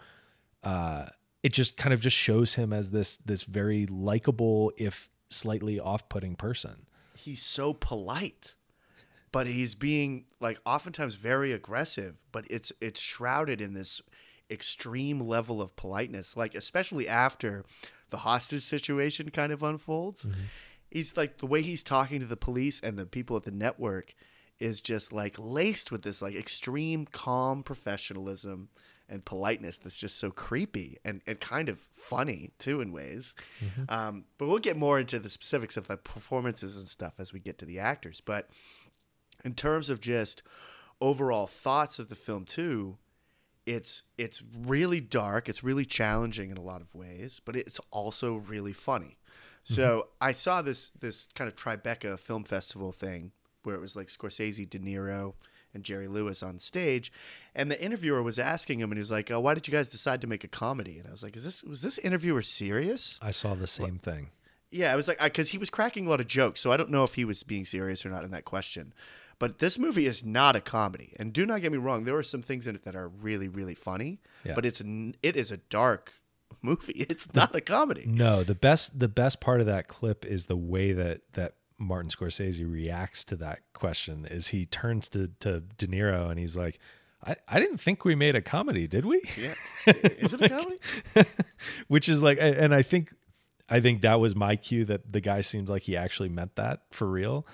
uh 0.65 1.07
it 1.43 1.53
just 1.53 1.77
kind 1.77 1.93
of 1.93 2.01
just 2.01 2.17
shows 2.17 2.55
him 2.55 2.73
as 2.73 2.91
this 2.91 3.17
this 3.19 3.43
very 3.45 3.87
likable 3.87 4.73
if 4.77 5.11
slightly 5.29 5.79
off-putting 5.79 6.37
person. 6.37 6.87
He's 7.15 7.43
so 7.43 7.73
polite, 7.73 8.55
but 9.33 9.47
he's 9.47 9.75
being 9.75 10.27
like 10.41 10.61
oftentimes 10.67 11.15
very 11.15 11.53
aggressive. 11.53 12.21
But 12.33 12.47
it's 12.51 12.73
it's 12.81 13.01
shrouded 13.01 13.61
in 13.61 13.75
this 13.75 14.03
extreme 14.51 15.21
level 15.21 15.63
of 15.63 15.77
politeness. 15.77 16.37
Like 16.37 16.55
especially 16.55 17.09
after 17.09 17.65
the 18.11 18.19
hostage 18.19 18.63
situation 18.63 19.31
kind 19.31 19.53
of 19.53 19.63
unfolds, 19.63 20.27
mm-hmm. 20.27 20.43
he's 20.91 21.17
like 21.17 21.39
the 21.39 21.47
way 21.47 21.63
he's 21.63 21.83
talking 21.83 22.21
to 22.21 22.27
the 22.27 22.37
police 22.37 22.81
and 22.81 22.99
the 22.99 23.07
people 23.07 23.37
at 23.37 23.45
the 23.45 23.51
network 23.51 24.15
is 24.59 24.83
just 24.83 25.11
like 25.11 25.37
laced 25.39 25.91
with 25.91 26.03
this 26.03 26.21
like 26.21 26.35
extreme 26.35 27.07
calm 27.07 27.63
professionalism 27.63 28.69
and 29.11 29.25
politeness 29.25 29.77
that's 29.77 29.99
just 29.99 30.19
so 30.19 30.31
creepy 30.31 30.97
and, 31.05 31.21
and 31.27 31.41
kind 31.41 31.69
of 31.69 31.81
funny 31.93 32.53
too 32.59 32.81
in 32.81 32.93
ways. 32.93 33.35
Um, 33.89 34.25
but 34.39 34.49
we'll 34.49 34.59
get 34.59 34.77
more 34.77 35.01
into 35.01 35.19
the 35.19 35.29
specifics 35.29 35.77
of 35.77 35.89
the 35.89 35.97
performances 35.97 36.77
and 36.77 36.87
stuff 36.87 37.15
as 37.19 37.33
we 37.33 37.41
get 37.41 37.59
to 37.59 37.67
the 37.67 37.79
actors. 37.81 38.21
But 38.21 38.49
in 39.45 39.55
terms 39.55 39.91
of 39.91 40.01
just 40.01 40.43
overall 41.01 41.47
thoughts 41.47 41.99
of 41.99 42.09
the 42.09 42.15
film 42.15 42.45
too, 42.45 42.99
it's 43.67 44.05
it's 44.17 44.43
really 44.67 45.01
dark, 45.01 45.49
it's 45.49 45.63
really 45.63 45.85
challenging 45.85 46.51
in 46.51 46.57
a 46.57 46.63
lot 46.63 46.81
of 46.81 46.95
ways, 46.95 47.41
but 47.45 47.57
it's 47.57 47.81
also 47.91 48.37
really 48.37 48.73
funny. 48.73 49.19
So 49.63 50.09
I 50.21 50.33
saw 50.33 50.63
this 50.63 50.91
this 50.99 51.29
kind 51.37 51.47
of 51.47 51.55
Tribeca 51.55 52.19
film 52.19 52.45
festival 52.45 52.93
thing 52.93 53.33
where 53.63 53.75
it 53.75 53.81
was 53.81 53.95
like 53.95 54.09
Scorsese, 54.09 54.69
De 54.69 54.79
Niro, 54.79 55.35
and 55.75 55.85
Jerry 55.85 56.09
Lewis 56.09 56.43
on 56.43 56.59
stage, 56.59 57.13
and 57.55 57.71
the 57.71 57.83
interviewer 57.83 58.23
was 58.23 58.39
asking 58.39 58.81
him, 58.81 58.91
and 58.91 58.99
he 58.99 59.01
was 59.01 59.11
like, 59.11 59.31
oh, 59.31 59.41
"Why 59.41 59.55
did 59.55 59.67
you 59.67 59.73
guys 59.73 59.91
decide 59.91 60.21
to 60.21 60.27
make 60.27 60.45
a 60.45 60.49
comedy?" 60.49 60.99
And 60.99 61.07
I 61.07 61.11
was 61.11 61.23
like, 61.23 61.37
"Is 61.37 61.45
this 61.45 61.63
was 61.63 61.83
this 61.83 61.99
interviewer 61.99 62.43
serious?" 62.43 63.19
I 63.23 63.31
saw 63.31 63.55
the 63.55 63.67
same 63.67 63.99
thing. 63.99 64.31
Yeah, 64.71 64.93
I 64.93 64.97
was 64.97 65.09
like, 65.09 65.21
because 65.21 65.51
he 65.51 65.59
was 65.59 65.69
cracking 65.69 66.07
a 66.07 66.11
lot 66.11 66.21
of 66.21 66.29
jokes, 66.29 66.61
so 66.61 66.71
I 66.71 66.77
don't 66.77 66.91
know 66.91 67.03
if 67.03 67.15
he 67.15 67.25
was 67.25 67.43
being 67.43 67.65
serious 67.65 68.07
or 68.07 68.11
not 68.11 68.23
in 68.23 68.31
that 68.31 68.45
question. 68.45 68.95
But 69.41 69.59
this 69.59 69.79
movie 69.79 70.07
is 70.07 70.25
not 70.25 70.55
a 70.55 70.61
comedy, 70.61 71.15
and 71.19 71.33
do 71.33 71.47
not 71.47 71.63
get 71.63 71.73
me 71.73 71.79
wrong, 71.79 72.05
there 72.05 72.17
are 72.17 72.23
some 72.23 72.43
things 72.43 72.67
in 72.67 72.77
it 72.77 72.85
that 72.85 72.95
are 72.95 73.09
really, 73.09 73.49
really 73.49 73.75
funny. 73.75 74.21
Yeah. 74.45 74.55
But 74.55 74.67
it's 74.67 74.81
it 74.81 75.35
is 75.35 75.51
a 75.51 75.57
dark 75.57 76.13
movie. 76.63 77.07
It's 77.09 77.35
not 77.35 77.55
a 77.55 77.61
comedy. 77.61 78.05
No, 78.07 78.43
the 78.43 78.55
best 78.55 78.99
the 79.01 79.09
best 79.09 79.41
part 79.41 79.61
of 79.61 79.67
that 79.67 79.89
clip 79.89 80.25
is 80.25 80.47
the 80.47 80.57
way 80.57 80.93
that 80.93 81.23
that 81.33 81.55
Martin 81.81 82.11
Scorsese 82.11 82.71
reacts 82.71 83.25
to 83.25 83.37
that 83.37 83.61
question. 83.73 84.27
Is 84.27 84.49
he 84.49 84.67
turns 84.67 85.09
to 85.11 85.31
to 85.41 85.61
De 85.61 85.87
Niro 85.87 86.31
and 86.31 86.39
he's 86.39 86.57
like, 86.57 86.79
"I 87.25 87.37
I 87.49 87.59
didn't 87.59 87.79
think 87.79 88.05
we 88.05 88.15
made 88.15 88.37
a 88.37 88.43
comedy, 88.43 88.87
did 88.87 89.07
we?" 89.07 89.23
Yeah, 89.37 89.55
is 89.87 90.35
it 90.35 90.43
a 90.43 90.49
comedy? 90.49 90.79
Which 91.89 92.09
is 92.09 92.23
like, 92.23 92.39
and 92.41 92.75
I 92.75 92.83
think 92.83 93.13
I 93.69 93.81
think 93.81 94.03
that 94.03 94.21
was 94.21 94.37
my 94.37 94.57
cue 94.57 94.85
that 94.85 95.13
the 95.13 95.21
guy 95.21 95.41
seemed 95.41 95.69
like 95.69 95.83
he 95.83 95.97
actually 95.97 96.29
meant 96.29 96.57
that 96.57 96.83
for 96.91 97.09
real. 97.09 97.47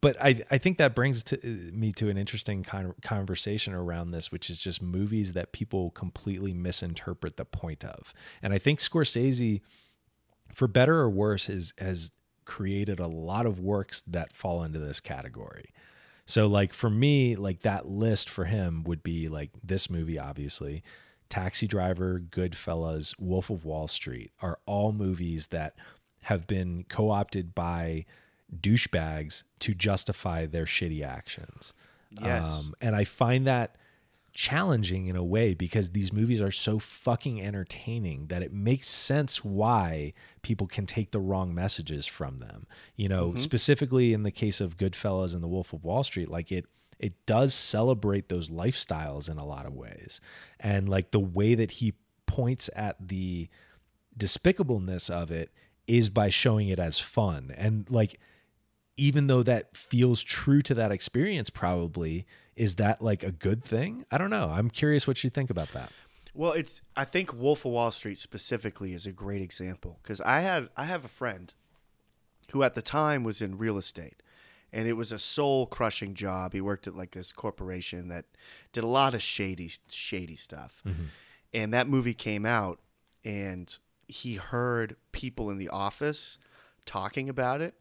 But 0.00 0.22
I, 0.22 0.42
I 0.50 0.58
think 0.58 0.76
that 0.78 0.94
brings 0.94 1.22
to, 1.24 1.38
uh, 1.38 1.72
me 1.72 1.90
to 1.92 2.10
an 2.10 2.18
interesting 2.18 2.62
kind 2.62 2.86
of 2.86 3.00
conversation 3.00 3.72
around 3.72 4.10
this, 4.10 4.30
which 4.30 4.50
is 4.50 4.58
just 4.58 4.82
movies 4.82 5.32
that 5.32 5.52
people 5.52 5.90
completely 5.92 6.52
misinterpret 6.52 7.38
the 7.38 7.46
point 7.46 7.84
of. 7.86 8.12
And 8.42 8.52
I 8.52 8.58
think 8.58 8.80
Scorsese, 8.80 9.62
for 10.52 10.68
better 10.68 10.96
or 10.96 11.08
worse, 11.08 11.48
is, 11.48 11.72
has 11.78 12.12
created 12.44 13.00
a 13.00 13.06
lot 13.06 13.46
of 13.46 13.60
works 13.60 14.02
that 14.06 14.32
fall 14.32 14.62
into 14.62 14.78
this 14.78 15.00
category. 15.00 15.72
So, 16.26 16.46
like 16.46 16.72
for 16.72 16.88
me, 16.88 17.36
like 17.36 17.60
that 17.62 17.86
list 17.86 18.30
for 18.30 18.46
him 18.46 18.82
would 18.84 19.02
be 19.02 19.28
like 19.28 19.50
this 19.62 19.90
movie, 19.90 20.18
obviously, 20.18 20.82
Taxi 21.28 21.66
Driver, 21.66 22.20
Goodfellas, 22.20 23.14
Wolf 23.18 23.50
of 23.50 23.64
Wall 23.64 23.88
Street 23.88 24.30
are 24.40 24.58
all 24.66 24.92
movies 24.92 25.48
that 25.48 25.74
have 26.22 26.46
been 26.46 26.84
co 26.88 27.10
opted 27.10 27.54
by 27.54 28.06
douchebags 28.60 29.42
to 29.60 29.74
justify 29.74 30.46
their 30.46 30.64
shitty 30.64 31.04
actions. 31.04 31.74
Yes. 32.20 32.66
Um, 32.66 32.74
and 32.80 32.96
I 32.96 33.04
find 33.04 33.46
that 33.46 33.76
challenging 34.34 35.06
in 35.06 35.14
a 35.14 35.24
way 35.24 35.54
because 35.54 35.90
these 35.90 36.12
movies 36.12 36.42
are 36.42 36.50
so 36.50 36.78
fucking 36.80 37.40
entertaining 37.40 38.26
that 38.26 38.42
it 38.42 38.52
makes 38.52 38.88
sense 38.88 39.44
why 39.44 40.12
people 40.42 40.66
can 40.66 40.86
take 40.86 41.12
the 41.12 41.20
wrong 41.20 41.54
messages 41.54 42.04
from 42.04 42.38
them. 42.38 42.66
You 42.96 43.08
know, 43.08 43.28
mm-hmm. 43.28 43.38
specifically 43.38 44.12
in 44.12 44.24
the 44.24 44.32
case 44.32 44.60
of 44.60 44.76
Goodfellas 44.76 45.34
and 45.34 45.42
The 45.42 45.48
Wolf 45.48 45.72
of 45.72 45.84
Wall 45.84 46.02
Street, 46.02 46.28
like 46.28 46.50
it 46.50 46.66
it 46.98 47.26
does 47.26 47.54
celebrate 47.54 48.28
those 48.28 48.50
lifestyles 48.50 49.28
in 49.28 49.38
a 49.38 49.44
lot 49.44 49.66
of 49.66 49.74
ways. 49.74 50.20
And 50.58 50.88
like 50.88 51.10
the 51.10 51.20
way 51.20 51.54
that 51.54 51.72
he 51.72 51.94
points 52.26 52.70
at 52.74 52.96
the 53.08 53.48
despicableness 54.16 55.10
of 55.10 55.30
it 55.30 55.52
is 55.86 56.08
by 56.08 56.28
showing 56.28 56.68
it 56.68 56.78
as 56.78 56.98
fun. 56.98 57.52
And 57.56 57.88
like 57.90 58.18
even 58.96 59.26
though 59.26 59.42
that 59.42 59.76
feels 59.76 60.22
true 60.22 60.62
to 60.62 60.74
that 60.74 60.92
experience 60.92 61.50
probably 61.50 62.26
is 62.56 62.76
that 62.76 63.02
like 63.02 63.22
a 63.22 63.32
good 63.32 63.64
thing 63.64 64.04
i 64.10 64.18
don't 64.18 64.30
know 64.30 64.50
i'm 64.50 64.70
curious 64.70 65.06
what 65.06 65.24
you 65.24 65.30
think 65.30 65.50
about 65.50 65.68
that 65.72 65.90
Well, 66.34 66.50
it's 66.52 66.82
I 66.96 67.04
think 67.04 67.32
Wolf 67.32 67.64
of 67.64 67.70
Wall 67.70 67.92
Street 67.92 68.18
specifically 68.18 68.92
is 68.92 69.06
a 69.06 69.12
great 69.12 69.40
example 69.40 70.00
because 70.02 70.20
I 70.20 70.40
had 70.40 70.68
I 70.76 70.84
have 70.84 71.04
a 71.04 71.08
friend 71.08 71.54
who 72.50 72.64
at 72.64 72.74
the 72.74 72.82
time 72.82 73.22
was 73.22 73.40
in 73.40 73.56
real 73.56 73.78
estate 73.78 74.20
and 74.72 74.88
it 74.88 74.94
was 74.94 75.12
a 75.12 75.18
soul 75.18 75.66
crushing 75.66 76.14
job. 76.14 76.52
He 76.52 76.60
worked 76.60 76.88
at 76.88 76.96
like 76.96 77.12
this 77.12 77.32
corporation 77.32 78.08
that 78.08 78.24
did 78.72 78.82
a 78.82 78.88
lot 78.88 79.14
of 79.14 79.22
shady 79.22 79.70
shady 79.88 80.34
stuff. 80.34 80.82
Mm-hmm. 80.84 81.04
And 81.52 81.72
that 81.72 81.88
movie 81.88 82.14
came 82.14 82.44
out 82.44 82.80
and 83.24 83.78
he 84.08 84.34
heard 84.34 84.96
people 85.12 85.50
in 85.50 85.58
the 85.58 85.68
office 85.68 86.38
talking 86.84 87.28
about 87.28 87.60
it 87.60 87.74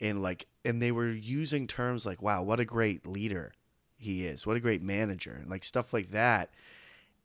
and 0.00 0.22
like 0.22 0.46
and 0.64 0.80
they 0.82 0.92
were 0.92 1.10
using 1.10 1.66
terms 1.66 2.06
like 2.06 2.22
wow, 2.22 2.42
what 2.42 2.60
a 2.60 2.64
great 2.64 3.06
leader 3.06 3.52
he 3.96 4.26
is. 4.26 4.46
What 4.46 4.56
a 4.56 4.60
great 4.60 4.82
manager 4.82 5.38
and 5.40 5.50
like 5.50 5.64
stuff 5.64 5.92
like 5.92 6.08
that 6.08 6.50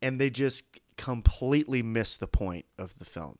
and 0.02 0.20
they 0.20 0.30
just 0.30 0.66
completely 0.98 1.84
miss 1.84 2.18
the 2.18 2.28
point 2.28 2.66
of 2.78 2.98
the 3.00 3.06
film. 3.06 3.38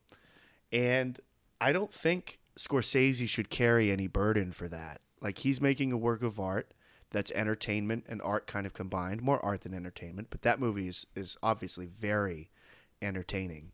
And 0.70 1.18
I 1.60 1.72
don't 1.72 1.92
think 1.92 2.38
Scorsese 2.58 3.28
should 3.28 3.50
carry 3.50 3.90
any 3.90 4.06
burden 4.06 4.52
for 4.52 4.68
that. 4.68 5.00
Like 5.20 5.38
he's 5.38 5.60
making 5.60 5.92
a 5.92 5.96
work 5.96 6.22
of 6.22 6.38
art 6.38 6.72
that's 7.10 7.30
entertainment 7.32 8.06
and 8.08 8.22
art 8.22 8.46
kind 8.46 8.66
of 8.66 8.72
combined, 8.72 9.22
more 9.22 9.44
art 9.44 9.62
than 9.62 9.74
entertainment. 9.74 10.28
But 10.30 10.42
that 10.42 10.60
movie 10.60 10.88
is 10.88 11.06
is 11.14 11.36
obviously 11.42 11.86
very 11.86 12.50
entertaining. 13.00 13.72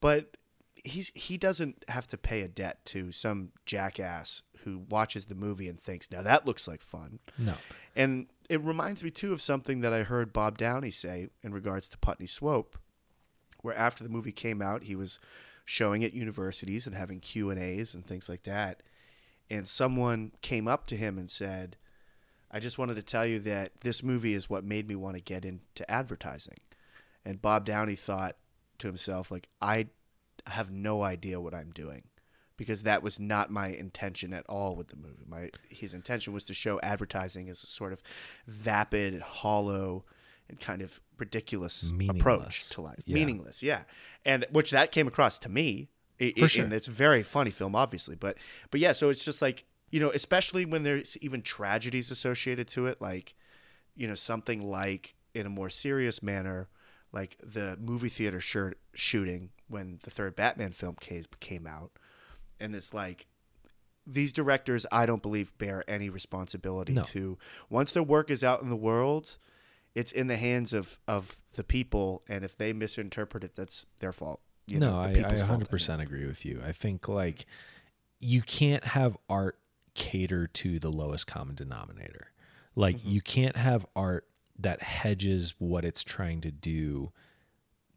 But 0.00 0.36
he's 0.84 1.10
he 1.14 1.36
doesn't 1.36 1.84
have 1.88 2.06
to 2.08 2.18
pay 2.18 2.42
a 2.42 2.48
debt 2.48 2.84
to 2.86 3.12
some 3.12 3.50
jackass 3.66 4.42
who 4.64 4.78
watches 4.88 5.26
the 5.26 5.34
movie 5.34 5.68
and 5.68 5.80
thinks, 5.80 6.10
"Now 6.10 6.22
that 6.22 6.46
looks 6.46 6.66
like 6.66 6.82
fun." 6.82 7.20
No. 7.38 7.56
And 7.94 8.26
it 8.48 8.60
reminds 8.60 9.04
me 9.04 9.10
too 9.10 9.32
of 9.32 9.40
something 9.40 9.80
that 9.80 9.92
I 9.92 10.02
heard 10.02 10.32
Bob 10.32 10.58
Downey 10.58 10.90
say 10.90 11.28
in 11.42 11.52
regards 11.52 11.88
to 11.90 11.98
Putney 11.98 12.26
Swope, 12.26 12.78
where 13.60 13.76
after 13.76 14.02
the 14.02 14.10
movie 14.10 14.32
came 14.32 14.60
out, 14.60 14.84
he 14.84 14.96
was 14.96 15.20
showing 15.64 16.04
at 16.04 16.12
universities 16.12 16.86
and 16.86 16.94
having 16.94 17.20
Q 17.20 17.50
and 17.50 17.58
A's 17.60 17.94
and 17.94 18.06
things 18.06 18.28
like 18.28 18.42
that, 18.42 18.82
and 19.48 19.66
someone 19.66 20.32
came 20.42 20.68
up 20.68 20.86
to 20.86 20.96
him 20.96 21.16
and 21.16 21.30
said, 21.30 21.76
"I 22.50 22.60
just 22.60 22.78
wanted 22.78 22.96
to 22.96 23.02
tell 23.02 23.24
you 23.24 23.38
that 23.40 23.80
this 23.80 24.02
movie 24.02 24.34
is 24.34 24.50
what 24.50 24.64
made 24.64 24.86
me 24.86 24.94
want 24.94 25.16
to 25.16 25.22
get 25.22 25.44
into 25.44 25.90
advertising," 25.90 26.58
and 27.24 27.40
Bob 27.40 27.64
Downey 27.64 27.96
thought 27.96 28.36
to 28.78 28.88
himself, 28.88 29.30
like, 29.30 29.48
"I 29.60 29.88
have 30.46 30.70
no 30.70 31.02
idea 31.02 31.40
what 31.40 31.54
I'm 31.54 31.70
doing." 31.70 32.04
Because 32.56 32.82
that 32.84 33.02
was 33.02 33.18
not 33.18 33.50
my 33.50 33.68
intention 33.68 34.32
at 34.32 34.44
all 34.48 34.76
with 34.76 34.88
the 34.88 34.96
movie. 34.96 35.24
My 35.26 35.50
his 35.68 35.94
intention 35.94 36.32
was 36.32 36.44
to 36.44 36.54
show 36.54 36.80
advertising 36.82 37.48
as 37.48 37.62
a 37.64 37.66
sort 37.66 37.92
of 37.92 38.02
vapid 38.46 39.14
and 39.14 39.22
hollow 39.22 40.04
and 40.48 40.60
kind 40.60 40.82
of 40.82 41.00
ridiculous 41.18 41.90
approach 42.08 42.68
to 42.70 42.80
life. 42.82 43.02
Yeah. 43.06 43.14
Meaningless, 43.14 43.62
yeah. 43.62 43.84
And 44.24 44.44
which 44.50 44.70
that 44.72 44.92
came 44.92 45.08
across 45.08 45.38
to 45.40 45.48
me. 45.48 45.88
I- 46.20 46.32
For 46.38 46.48
sure. 46.48 46.64
And 46.64 46.72
it's 46.72 46.86
a 46.88 46.92
very 46.92 47.22
funny 47.22 47.50
film, 47.50 47.74
obviously. 47.74 48.14
But 48.14 48.38
but 48.70 48.80
yeah, 48.80 48.92
so 48.92 49.08
it's 49.10 49.24
just 49.24 49.42
like, 49.42 49.64
you 49.90 50.00
know, 50.00 50.10
especially 50.10 50.64
when 50.64 50.82
there's 50.82 51.16
even 51.18 51.42
tragedies 51.42 52.10
associated 52.10 52.68
to 52.68 52.86
it, 52.86 53.00
like, 53.00 53.34
you 53.96 54.06
know, 54.06 54.14
something 54.14 54.62
like 54.62 55.14
in 55.34 55.46
a 55.46 55.50
more 55.50 55.70
serious 55.70 56.22
manner, 56.22 56.68
like 57.12 57.36
the 57.42 57.76
movie 57.80 58.08
theater 58.08 58.40
shirt 58.40 58.78
shooting 58.94 59.50
when 59.68 59.98
the 60.04 60.10
third 60.10 60.36
Batman 60.36 60.70
film 60.72 60.96
came 61.40 61.66
out 61.66 61.90
and 62.60 62.74
it's 62.74 62.92
like 62.94 63.26
these 64.06 64.32
directors 64.32 64.84
I 64.92 65.06
don't 65.06 65.22
believe 65.22 65.56
bear 65.58 65.82
any 65.88 66.08
responsibility 66.08 66.92
No. 66.94 67.02
to 67.02 67.38
once 67.70 67.92
their 67.92 68.02
work 68.02 68.30
is 68.30 68.44
out 68.44 68.62
in 68.62 68.68
the 68.70 68.76
world 68.76 69.38
it's 69.94 70.12
in 70.12 70.26
the 70.26 70.36
hands 70.36 70.72
of 70.72 70.98
of 71.08 71.36
the 71.54 71.64
people 71.64 72.22
and 72.28 72.44
if 72.44 72.56
they 72.56 72.72
misinterpret 72.72 73.44
it 73.44 73.56
that's 73.56 73.86
their 74.00 74.12
fault 74.12 74.40
you 74.66 74.78
no, 74.80 74.92
know, 74.92 74.98
I, 74.98 75.10
I 75.10 75.12
people's 75.14 75.42
fault, 75.42 75.60
100% 75.68 76.00
agree 76.00 76.26
with 76.26 76.44
you. 76.46 76.62
I 76.66 76.72
think 76.72 77.06
like 77.06 77.44
you 78.18 78.40
can't 78.40 78.82
have 78.84 79.14
art 79.28 79.58
cater 79.94 80.46
to 80.46 80.78
the 80.78 80.90
lowest 80.90 81.26
common 81.26 81.54
denominator. 81.54 82.28
Like 82.74 82.96
Mm-hmm. 82.96 83.10
you 83.10 83.20
can't 83.20 83.56
have 83.58 83.86
art 83.94 84.26
that 84.58 84.82
hedges 84.82 85.54
what 85.58 85.84
it's 85.84 86.02
trying 86.02 86.40
to 86.40 86.50
do 86.50 87.12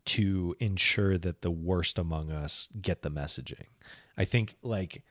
to 0.08 0.56
ensure 0.60 1.17
that 1.17 1.41
the 1.41 1.52
worst 1.52 1.98
among 2.00 2.32
us 2.32 2.70
get 2.82 3.02
the 3.02 3.12
messaging. 3.12 3.67
I 4.17 4.26
think 4.26 4.56
like 4.62 5.04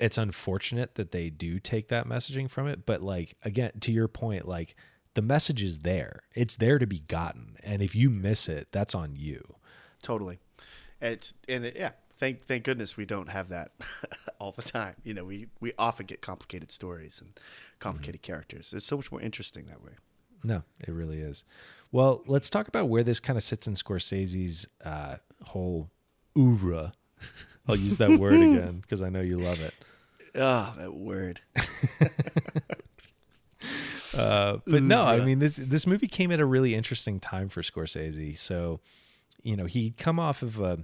it's 0.00 0.18
unfortunate 0.18 0.94
that 0.96 1.12
they 1.12 1.28
do 1.30 1.58
take 1.58 1.88
that 1.88 2.06
messaging 2.06 2.48
from 2.50 2.66
it, 2.66 2.86
but 2.86 3.02
like 3.02 3.36
again 3.44 3.72
to 3.80 3.92
your 3.92 4.08
point 4.08 4.48
like 4.48 4.74
the 5.14 5.22
message 5.22 5.62
is 5.62 5.80
there. 5.80 6.22
It's 6.34 6.56
there 6.56 6.78
to 6.78 6.86
be 6.86 7.00
gotten. 7.00 7.56
And 7.62 7.82
if 7.82 7.94
you 7.94 8.08
miss 8.08 8.48
it, 8.48 8.68
that's 8.72 8.94
on 8.94 9.14
you. 9.16 9.56
totally 10.02 10.38
it's 11.00 11.34
and 11.48 11.64
it, 11.64 11.76
yeah 11.76 11.90
thank 12.14 12.44
thank 12.44 12.62
goodness 12.64 12.96
we 12.96 13.04
don't 13.04 13.28
have 13.28 13.48
that 13.48 13.72
all 14.38 14.52
the 14.52 14.62
time 14.62 14.94
you 15.04 15.12
know 15.12 15.24
we 15.24 15.46
we 15.60 15.72
often 15.78 16.06
get 16.06 16.20
complicated 16.20 16.70
stories 16.70 17.20
and 17.20 17.38
complicated 17.80 18.22
Mm-hmm. 18.22 18.32
characters 18.32 18.72
it's 18.72 18.86
so 18.86 18.96
much 18.96 19.10
more 19.12 19.20
interesting 19.20 19.66
that 19.66 19.82
way 19.82 19.92
No, 20.44 20.62
it 20.80 20.92
really 20.92 21.18
is. 21.20 21.44
Well, 21.92 22.22
let's 22.26 22.48
talk 22.50 22.68
about 22.68 22.88
where 22.88 23.04
this 23.04 23.20
kind 23.20 23.36
of 23.36 23.42
sits 23.42 23.66
in 23.66 23.74
Scorsese's 23.74 24.66
uh, 24.84 25.16
whole 25.44 25.90
oeuvre. 26.36 26.92
I'll 27.68 27.76
use 27.76 27.98
that 27.98 28.18
word 28.18 28.32
again 28.40 28.80
because 28.80 29.02
I 29.02 29.10
know 29.10 29.20
you 29.20 29.38
love 29.38 29.60
it. 29.60 29.74
oh 30.34 30.72
that 30.78 30.94
word 30.94 31.42
Uh, 34.16 34.58
but 34.66 34.82
no, 34.82 35.04
I 35.04 35.24
mean 35.24 35.38
this 35.38 35.56
this 35.56 35.86
movie 35.86 36.06
came 36.08 36.30
at 36.32 36.40
a 36.40 36.44
really 36.44 36.74
interesting 36.74 37.18
time 37.20 37.48
for 37.48 37.62
Scorsese. 37.62 38.36
So, 38.38 38.80
you 39.42 39.56
know, 39.56 39.64
he'd 39.64 39.96
come 39.96 40.18
off 40.18 40.42
of 40.42 40.60
a 40.60 40.80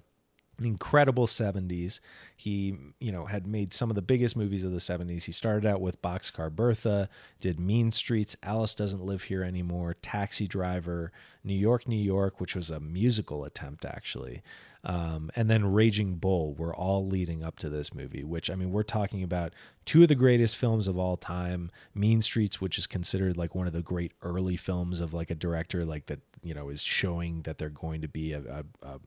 an 0.59 0.64
incredible 0.64 1.27
70s. 1.27 2.01
He, 2.37 2.77
you 3.01 3.12
know, 3.12 3.27
had 3.27 3.47
made 3.47 3.73
some 3.73 3.90
of 3.90 3.97
the 3.97 4.03
biggest 4.03 4.37
movies 4.37 4.64
of 4.64 4.73
the 4.73 4.79
70s. 4.79 5.25
He 5.25 5.33
started 5.33 5.66
out 5.66 5.81
with 5.81 6.03
Boxcar 6.03 6.51
Bertha, 6.51 7.09
did 7.40 7.61
Mean 7.61 7.92
Streets, 7.92 8.37
Alice 8.42 8.75
Doesn't 8.75 9.05
Live 9.05 9.25
Here 9.25 9.42
Anymore, 9.42 9.94
Taxi 10.03 10.47
Driver, 10.47 11.12
New 11.44 11.55
York, 11.55 11.87
New 11.87 11.97
York, 11.97 12.40
which 12.40 12.55
was 12.55 12.71
a 12.71 12.81
musical 12.81 13.44
attempt 13.44 13.85
actually. 13.85 14.42
Um, 14.85 15.31
and 15.35 15.51
then 15.51 15.73
Raging 15.73 16.16
Bull 16.16 16.55
were 16.55 16.75
all 16.75 17.05
leading 17.05 17.42
up 17.42 17.59
to 17.59 17.68
this 17.68 17.92
movie, 17.92 18.23
which 18.23 18.49
I 18.51 18.55
mean, 18.55 18.71
we're 18.71 18.85
talking 18.85 19.23
about 19.23 19.53
two 19.85 20.03
of 20.03 20.09
the 20.09 20.14
greatest 20.14 20.57
films 20.57 20.87
of 20.87 20.99
all 20.99 21.16
time. 21.16 21.71
Mean 21.94 22.23
Streets, 22.23 22.61
which 22.61 22.79
is 22.79 22.87
considered 22.87 23.37
like 23.37 23.55
one 23.55 23.66
of 23.66 23.73
the 23.73 23.83
great 23.83 24.12
early 24.23 24.57
films 24.57 25.01
of 25.01 25.12
like 25.12 25.31
a 25.31 25.35
director, 25.35 25.85
like 25.85 26.07
that, 26.07 26.21
you 26.42 26.55
know, 26.55 26.68
is 26.68 26.83
showing 26.83 27.42
that 27.42 27.59
they're 27.59 27.68
going 27.68 28.03
to 28.03 28.09
be 28.09 28.33
a, 28.33 28.40
a, 28.40 28.64
a 28.87 29.01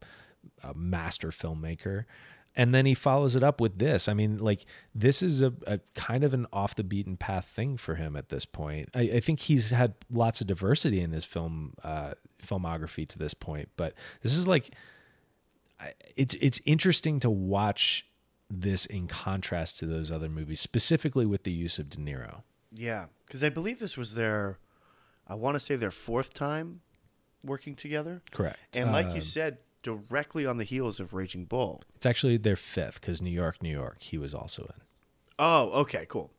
a 0.63 0.73
master 0.73 1.29
filmmaker. 1.29 2.05
And 2.53 2.75
then 2.75 2.85
he 2.85 2.93
follows 2.93 3.37
it 3.37 3.43
up 3.43 3.61
with 3.61 3.79
this. 3.79 4.09
I 4.09 4.13
mean, 4.13 4.37
like 4.37 4.65
this 4.93 5.21
is 5.23 5.41
a, 5.41 5.53
a 5.65 5.79
kind 5.95 6.25
of 6.25 6.33
an 6.33 6.47
off 6.51 6.75
the 6.75 6.83
beaten 6.83 7.15
path 7.15 7.45
thing 7.45 7.77
for 7.77 7.95
him 7.95 8.17
at 8.17 8.27
this 8.27 8.43
point. 8.43 8.89
I, 8.93 9.01
I 9.01 9.19
think 9.21 9.39
he's 9.39 9.69
had 9.69 9.93
lots 10.11 10.41
of 10.41 10.47
diversity 10.47 10.99
in 10.99 11.11
his 11.11 11.23
film 11.23 11.75
uh, 11.81 12.15
filmography 12.45 13.07
to 13.07 13.17
this 13.17 13.33
point, 13.33 13.69
but 13.77 13.93
this 14.21 14.35
is 14.35 14.47
like 14.47 14.71
it's 16.17 16.35
it's 16.41 16.59
interesting 16.65 17.21
to 17.21 17.29
watch 17.29 18.05
this 18.49 18.85
in 18.85 19.07
contrast 19.07 19.79
to 19.79 19.85
those 19.85 20.11
other 20.11 20.27
movies, 20.27 20.59
specifically 20.59 21.25
with 21.25 21.43
the 21.43 21.53
use 21.53 21.79
of 21.79 21.89
De 21.89 21.97
Niro. 21.97 22.41
Yeah, 22.73 23.05
because 23.25 23.45
I 23.45 23.49
believe 23.49 23.79
this 23.79 23.95
was 23.95 24.15
their, 24.15 24.59
I 25.25 25.35
want 25.35 25.55
to 25.55 25.59
say 25.59 25.77
their 25.77 25.91
fourth 25.91 26.33
time 26.33 26.81
working 27.43 27.75
together. 27.75 28.21
Correct. 28.31 28.59
And 28.73 28.91
like 28.91 29.07
Uh, 29.07 29.13
you 29.15 29.21
said, 29.21 29.59
directly 29.81 30.45
on 30.45 30.57
the 30.57 30.63
heels 30.63 30.99
of 30.99 31.13
Raging 31.13 31.45
Bull. 31.45 31.81
it's 31.95 32.05
actually 32.05 32.37
their 32.37 32.55
fifth 32.55 33.01
because 33.01 33.21
New 33.21 33.31
York, 33.31 33.61
New 33.61 33.71
York, 33.71 33.97
he 33.99 34.17
was 34.17 34.33
also 34.33 34.63
in. 34.63 34.81
Oh, 35.39 35.71
okay, 35.81 36.05
cool. 36.07 36.31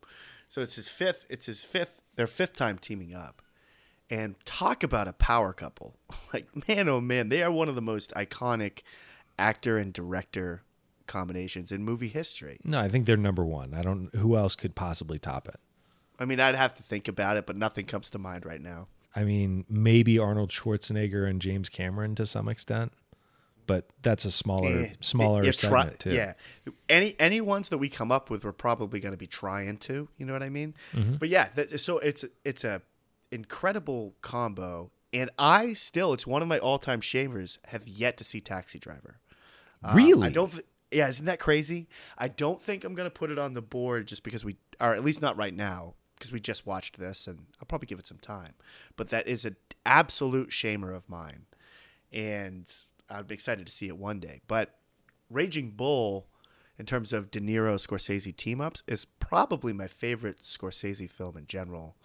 So 0.48 0.60
it's 0.60 0.76
his 0.76 0.88
fifth. 0.88 1.26
It's 1.30 1.46
his 1.46 1.64
fifth. 1.64 2.02
Their 2.14 2.26
fifth 2.26 2.54
time 2.54 2.78
teaming 2.78 3.14
up, 3.14 3.42
and 4.10 4.34
talk 4.44 4.82
about 4.82 5.08
a 5.08 5.12
power 5.12 5.52
couple. 5.52 5.96
Like 6.32 6.66
man, 6.66 6.88
oh 6.88 7.00
man, 7.00 7.28
they 7.28 7.42
are 7.42 7.52
one 7.52 7.68
of 7.68 7.74
the 7.74 7.82
most 7.82 8.10
iconic 8.14 8.80
actor 9.38 9.76
and 9.76 9.92
director 9.92 10.62
combinations 11.06 11.70
in 11.70 11.84
movie 11.84 12.08
history. 12.08 12.58
No, 12.64 12.80
I 12.80 12.88
think 12.88 13.04
they're 13.04 13.18
number 13.18 13.44
one. 13.44 13.74
I 13.74 13.82
don't. 13.82 14.14
Who 14.14 14.34
else 14.36 14.56
could 14.56 14.74
possibly 14.74 15.18
top 15.18 15.46
it? 15.46 15.60
I 16.18 16.24
mean, 16.24 16.40
I'd 16.40 16.54
have 16.54 16.74
to 16.76 16.82
think 16.82 17.06
about 17.08 17.36
it, 17.36 17.44
but 17.44 17.56
nothing 17.56 17.84
comes 17.84 18.08
to 18.10 18.18
mind 18.18 18.46
right 18.46 18.62
now. 18.62 18.86
I 19.14 19.24
mean, 19.24 19.66
maybe 19.68 20.18
Arnold 20.18 20.50
Schwarzenegger 20.50 21.28
and 21.28 21.40
James 21.40 21.68
Cameron 21.68 22.14
to 22.14 22.24
some 22.24 22.48
extent, 22.48 22.92
but 23.66 23.86
that's 24.02 24.24
a 24.24 24.30
smaller, 24.30 24.70
Eh, 24.82 24.92
smaller 25.00 25.44
yeah, 25.44 25.52
try- 25.52 25.80
segment 25.82 26.00
too. 26.00 26.10
Yeah, 26.12 26.32
any 26.88 27.14
any 27.18 27.40
ones 27.40 27.68
that 27.70 27.78
we 27.78 27.88
come 27.88 28.10
up 28.12 28.30
with, 28.30 28.44
we're 28.44 28.52
probably 28.52 29.00
going 29.00 29.12
to 29.12 29.18
be 29.18 29.26
trying 29.26 29.76
to. 29.78 30.08
You 30.16 30.26
know 30.26 30.32
what 30.32 30.42
I 30.42 30.48
mean? 30.50 30.74
Mm-hmm. 30.94 31.14
But 31.16 31.28
yeah, 31.28 31.48
that, 31.54 31.80
so 31.80 31.98
it's 31.98 32.24
it's 32.44 32.64
a 32.64 32.82
incredible 33.30 34.14
combo, 34.20 34.90
and 35.12 35.30
I 35.38 35.72
still 35.72 36.12
it's 36.12 36.26
one 36.26 36.42
of 36.42 36.48
my 36.48 36.58
all 36.58 36.78
time 36.78 37.00
shavers. 37.00 37.58
Have 37.68 37.86
yet 37.88 38.16
to 38.18 38.24
see 38.24 38.40
Taxi 38.40 38.78
Driver. 38.78 39.18
Uh, 39.82 39.92
Really? 39.94 40.26
I 40.28 40.30
don't. 40.30 40.50
Th- 40.52 40.64
yeah, 40.90 41.08
isn't 41.08 41.24
that 41.26 41.38
crazy? 41.40 41.88
I 42.18 42.28
don't 42.28 42.60
think 42.60 42.84
I'm 42.84 42.94
going 42.94 43.06
to 43.06 43.10
put 43.10 43.30
it 43.30 43.38
on 43.38 43.54
the 43.54 43.62
board 43.62 44.06
just 44.06 44.22
because 44.22 44.44
we, 44.44 44.56
or 44.78 44.94
at 44.94 45.02
least 45.02 45.22
not 45.22 45.38
right 45.38 45.54
now, 45.54 45.94
because 46.18 46.30
we 46.30 46.38
just 46.38 46.66
watched 46.66 46.98
this, 46.98 47.26
and 47.26 47.46
I'll 47.58 47.66
probably 47.66 47.86
give 47.86 47.98
it 47.98 48.06
some 48.06 48.18
time. 48.18 48.52
But 48.96 49.08
that 49.08 49.26
is 49.26 49.46
an 49.46 49.56
absolute 49.86 50.50
shamer 50.50 50.94
of 50.94 51.08
mine 51.08 51.46
and 52.12 52.70
I'd 53.12 53.28
be 53.28 53.34
excited 53.34 53.66
to 53.66 53.72
see 53.72 53.88
it 53.88 53.96
one 53.96 54.20
day. 54.20 54.40
But 54.46 54.74
Raging 55.30 55.70
Bull, 55.70 56.26
in 56.78 56.86
terms 56.86 57.12
of 57.12 57.30
De 57.30 57.40
Niro 57.40 57.74
Scorsese 57.76 58.36
team 58.36 58.60
ups, 58.60 58.82
is 58.86 59.04
probably 59.04 59.72
my 59.72 59.86
favorite 59.86 60.38
Scorsese 60.38 61.10
film 61.10 61.36
in 61.36 61.46
general. 61.46 61.96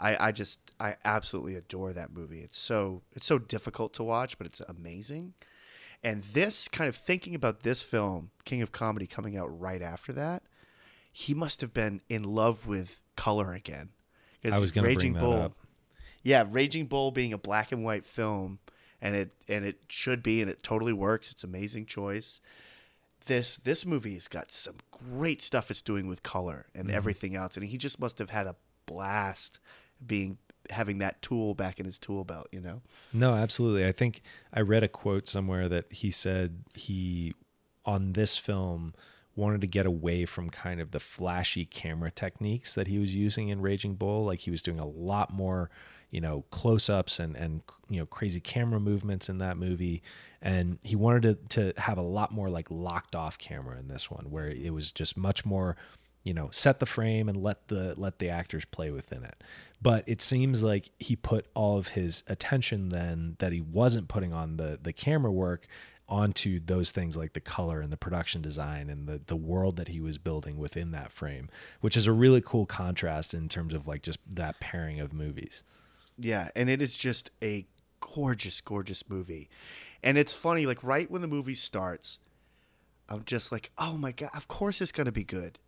I, 0.00 0.28
I 0.28 0.32
just 0.32 0.70
I 0.78 0.96
absolutely 1.04 1.54
adore 1.56 1.92
that 1.92 2.12
movie. 2.12 2.40
It's 2.40 2.58
so 2.58 3.02
it's 3.14 3.26
so 3.26 3.38
difficult 3.38 3.92
to 3.94 4.04
watch, 4.04 4.38
but 4.38 4.46
it's 4.46 4.60
amazing. 4.60 5.34
And 6.02 6.22
this 6.22 6.68
kind 6.68 6.88
of 6.88 6.94
thinking 6.94 7.34
about 7.34 7.64
this 7.64 7.82
film, 7.82 8.30
King 8.44 8.62
of 8.62 8.70
Comedy, 8.70 9.06
coming 9.08 9.36
out 9.36 9.60
right 9.60 9.82
after 9.82 10.12
that, 10.12 10.44
he 11.10 11.34
must 11.34 11.60
have 11.60 11.74
been 11.74 12.00
in 12.08 12.22
love 12.22 12.68
with 12.68 13.02
color 13.16 13.52
again. 13.52 13.88
I 14.44 14.60
was 14.60 14.70
gonna 14.70 14.94
bring 14.94 15.14
that 15.14 15.20
up. 15.42 15.56
yeah, 16.22 16.44
Raging 16.48 16.86
Bull 16.86 17.10
being 17.10 17.32
a 17.32 17.38
black 17.38 17.72
and 17.72 17.82
white 17.84 18.04
film, 18.04 18.60
and 19.00 19.14
it 19.14 19.32
and 19.48 19.64
it 19.64 19.80
should 19.88 20.22
be, 20.22 20.40
and 20.40 20.50
it 20.50 20.62
totally 20.62 20.92
works. 20.92 21.30
It's 21.30 21.44
amazing 21.44 21.86
choice. 21.86 22.40
This 23.26 23.56
this 23.56 23.84
movie 23.84 24.14
has 24.14 24.28
got 24.28 24.50
some 24.50 24.76
great 25.10 25.42
stuff 25.42 25.70
it's 25.70 25.82
doing 25.82 26.06
with 26.06 26.22
color 26.22 26.66
and 26.74 26.88
mm-hmm. 26.88 26.96
everything 26.96 27.36
else, 27.36 27.56
and 27.56 27.66
he 27.66 27.76
just 27.76 28.00
must 28.00 28.18
have 28.18 28.30
had 28.30 28.46
a 28.46 28.56
blast 28.86 29.60
being 30.04 30.38
having 30.70 30.98
that 30.98 31.22
tool 31.22 31.54
back 31.54 31.78
in 31.78 31.86
his 31.86 31.98
tool 31.98 32.24
belt. 32.24 32.48
You 32.52 32.60
know. 32.60 32.82
No, 33.12 33.32
absolutely. 33.32 33.86
I 33.86 33.92
think 33.92 34.22
I 34.52 34.60
read 34.60 34.82
a 34.82 34.88
quote 34.88 35.28
somewhere 35.28 35.68
that 35.68 35.86
he 35.90 36.10
said 36.10 36.64
he 36.74 37.34
on 37.84 38.12
this 38.12 38.36
film 38.36 38.94
wanted 39.38 39.60
to 39.60 39.66
get 39.66 39.86
away 39.86 40.26
from 40.26 40.50
kind 40.50 40.80
of 40.80 40.90
the 40.90 40.98
flashy 40.98 41.64
camera 41.64 42.10
techniques 42.10 42.74
that 42.74 42.88
he 42.88 42.98
was 42.98 43.14
using 43.14 43.48
in 43.48 43.62
Raging 43.62 43.94
Bull. 43.94 44.26
Like 44.26 44.40
he 44.40 44.50
was 44.50 44.62
doing 44.62 44.80
a 44.80 44.88
lot 44.88 45.32
more, 45.32 45.70
you 46.10 46.20
know, 46.20 46.44
close-ups 46.50 47.18
and 47.18 47.36
and 47.36 47.62
you 47.88 47.98
know 47.98 48.06
crazy 48.06 48.40
camera 48.40 48.80
movements 48.80 49.28
in 49.28 49.38
that 49.38 49.56
movie. 49.56 50.02
And 50.40 50.78
he 50.82 50.96
wanted 50.96 51.50
to 51.50 51.72
to 51.72 51.80
have 51.80 51.98
a 51.98 52.02
lot 52.02 52.32
more 52.32 52.48
like 52.48 52.70
locked 52.70 53.14
off 53.14 53.38
camera 53.38 53.78
in 53.78 53.88
this 53.88 54.10
one, 54.10 54.30
where 54.30 54.48
it 54.48 54.72
was 54.72 54.92
just 54.92 55.16
much 55.16 55.44
more 55.44 55.76
you 56.28 56.34
know 56.34 56.48
set 56.50 56.78
the 56.78 56.86
frame 56.86 57.28
and 57.28 57.42
let 57.42 57.68
the 57.68 57.94
let 57.96 58.18
the 58.18 58.28
actors 58.28 58.66
play 58.66 58.90
within 58.90 59.24
it 59.24 59.42
but 59.80 60.04
it 60.06 60.20
seems 60.20 60.62
like 60.62 60.90
he 60.98 61.16
put 61.16 61.46
all 61.54 61.78
of 61.78 61.88
his 61.88 62.22
attention 62.26 62.90
then 62.90 63.36
that 63.38 63.52
he 63.52 63.62
wasn't 63.62 64.08
putting 64.08 64.32
on 64.32 64.58
the 64.58 64.78
the 64.82 64.92
camera 64.92 65.32
work 65.32 65.66
onto 66.06 66.58
those 66.60 66.90
things 66.90 67.16
like 67.16 67.34
the 67.34 67.40
color 67.40 67.80
and 67.80 67.92
the 67.92 67.96
production 67.96 68.42
design 68.42 68.90
and 68.90 69.06
the 69.06 69.20
the 69.26 69.36
world 69.36 69.76
that 69.76 69.88
he 69.88 70.00
was 70.00 70.18
building 70.18 70.58
within 70.58 70.90
that 70.90 71.12
frame 71.12 71.48
which 71.80 71.96
is 71.96 72.06
a 72.06 72.12
really 72.12 72.42
cool 72.44 72.66
contrast 72.66 73.32
in 73.32 73.48
terms 73.48 73.72
of 73.72 73.86
like 73.86 74.02
just 74.02 74.18
that 74.28 74.58
pairing 74.60 75.00
of 75.00 75.12
movies 75.12 75.62
Yeah, 76.18 76.48
and 76.56 76.68
it 76.68 76.82
is 76.82 76.96
just 76.96 77.30
a 77.42 77.66
gorgeous, 78.00 78.60
gorgeous 78.60 79.08
movie. 79.08 79.48
And 80.02 80.18
it's 80.18 80.34
funny, 80.34 80.66
like 80.66 80.82
right 80.84 81.10
when 81.10 81.22
the 81.22 81.28
movie 81.28 81.54
starts, 81.54 82.18
I'm 83.08 83.24
just 83.24 83.52
like, 83.52 83.70
oh 83.78 83.96
my 83.96 84.12
god, 84.12 84.30
of 84.34 84.48
course 84.48 84.80
it's 84.80 84.92
gonna 84.92 85.12
be 85.12 85.24
good. 85.24 85.58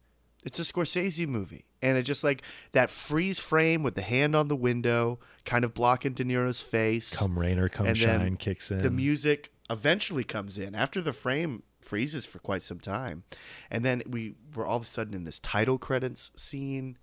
It's 0.45 0.59
a 0.59 0.63
Scorsese 0.63 1.27
movie. 1.27 1.67
And 1.83 1.99
it 1.99 2.03
just 2.03 2.25
like 2.25 2.43
that 2.73 2.91
freeze 2.91 3.41
frame 3.41 3.83
with 3.83 3.95
the 3.95 4.03
hand 4.03 4.35
on 4.35 4.49
the 4.49 4.57
window, 4.57 5.19
kind 5.45 5.65
of 5.65 5.75
blocking 5.75 6.13
De 6.15 6.25
Niro's 6.25 6.63
face. 6.63 7.17
come 7.17 7.39
rain 7.39 7.59
or 7.59 7.69
come 7.69 7.87
and 7.87 7.97
shine 7.97 8.37
kicks 8.37 8.71
in 8.71 8.79
The 8.79 8.91
music 8.91 9.53
eventually 9.69 10.25
comes 10.25 10.59
in 10.59 10.75
after 10.75 11.01
the 11.01 11.13
frame 11.13 11.63
freezes 11.81 12.27
for 12.27 12.39
quite 12.39 12.63
some 12.63 12.79
time. 12.79 13.25
And 13.71 13.85
then 13.85 14.03
we 14.07 14.35
were 14.55 14.67
all 14.67 14.77
of 14.77 14.83
a 14.83 14.87
sudden 14.87 15.15
in 15.15 15.25
this 15.25 15.39
title 15.41 15.79
credits 15.79 16.33
scene. 16.37 16.99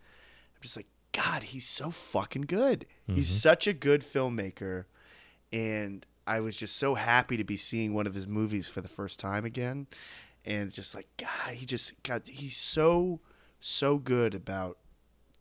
I'm 0.55 0.61
just 0.61 0.75
like, 0.75 0.87
God, 1.11 1.43
he's 1.43 1.67
so 1.67 1.89
fucking 1.89 2.43
good. 2.43 2.85
He's 3.07 3.27
mm-hmm. 3.27 3.49
such 3.49 3.67
a 3.67 3.73
good 3.73 4.01
filmmaker. 4.01 4.85
And 5.51 6.05
I 6.25 6.41
was 6.41 6.57
just 6.57 6.75
so 6.75 6.95
happy 6.95 7.37
to 7.37 7.43
be 7.43 7.57
seeing 7.57 7.93
one 7.93 8.05
of 8.05 8.13
his 8.13 8.27
movies 8.27 8.67
for 8.67 8.81
the 8.81 8.89
first 8.89 9.19
time 9.19 9.45
again. 9.45 9.87
And 10.45 10.71
just 10.71 10.93
like, 10.93 11.07
God, 11.17 11.55
he 11.55 11.65
just 11.65 12.01
got, 12.03 12.27
he's 12.27 12.57
so, 12.57 13.19
so 13.59 13.97
good 13.97 14.35
about 14.35 14.77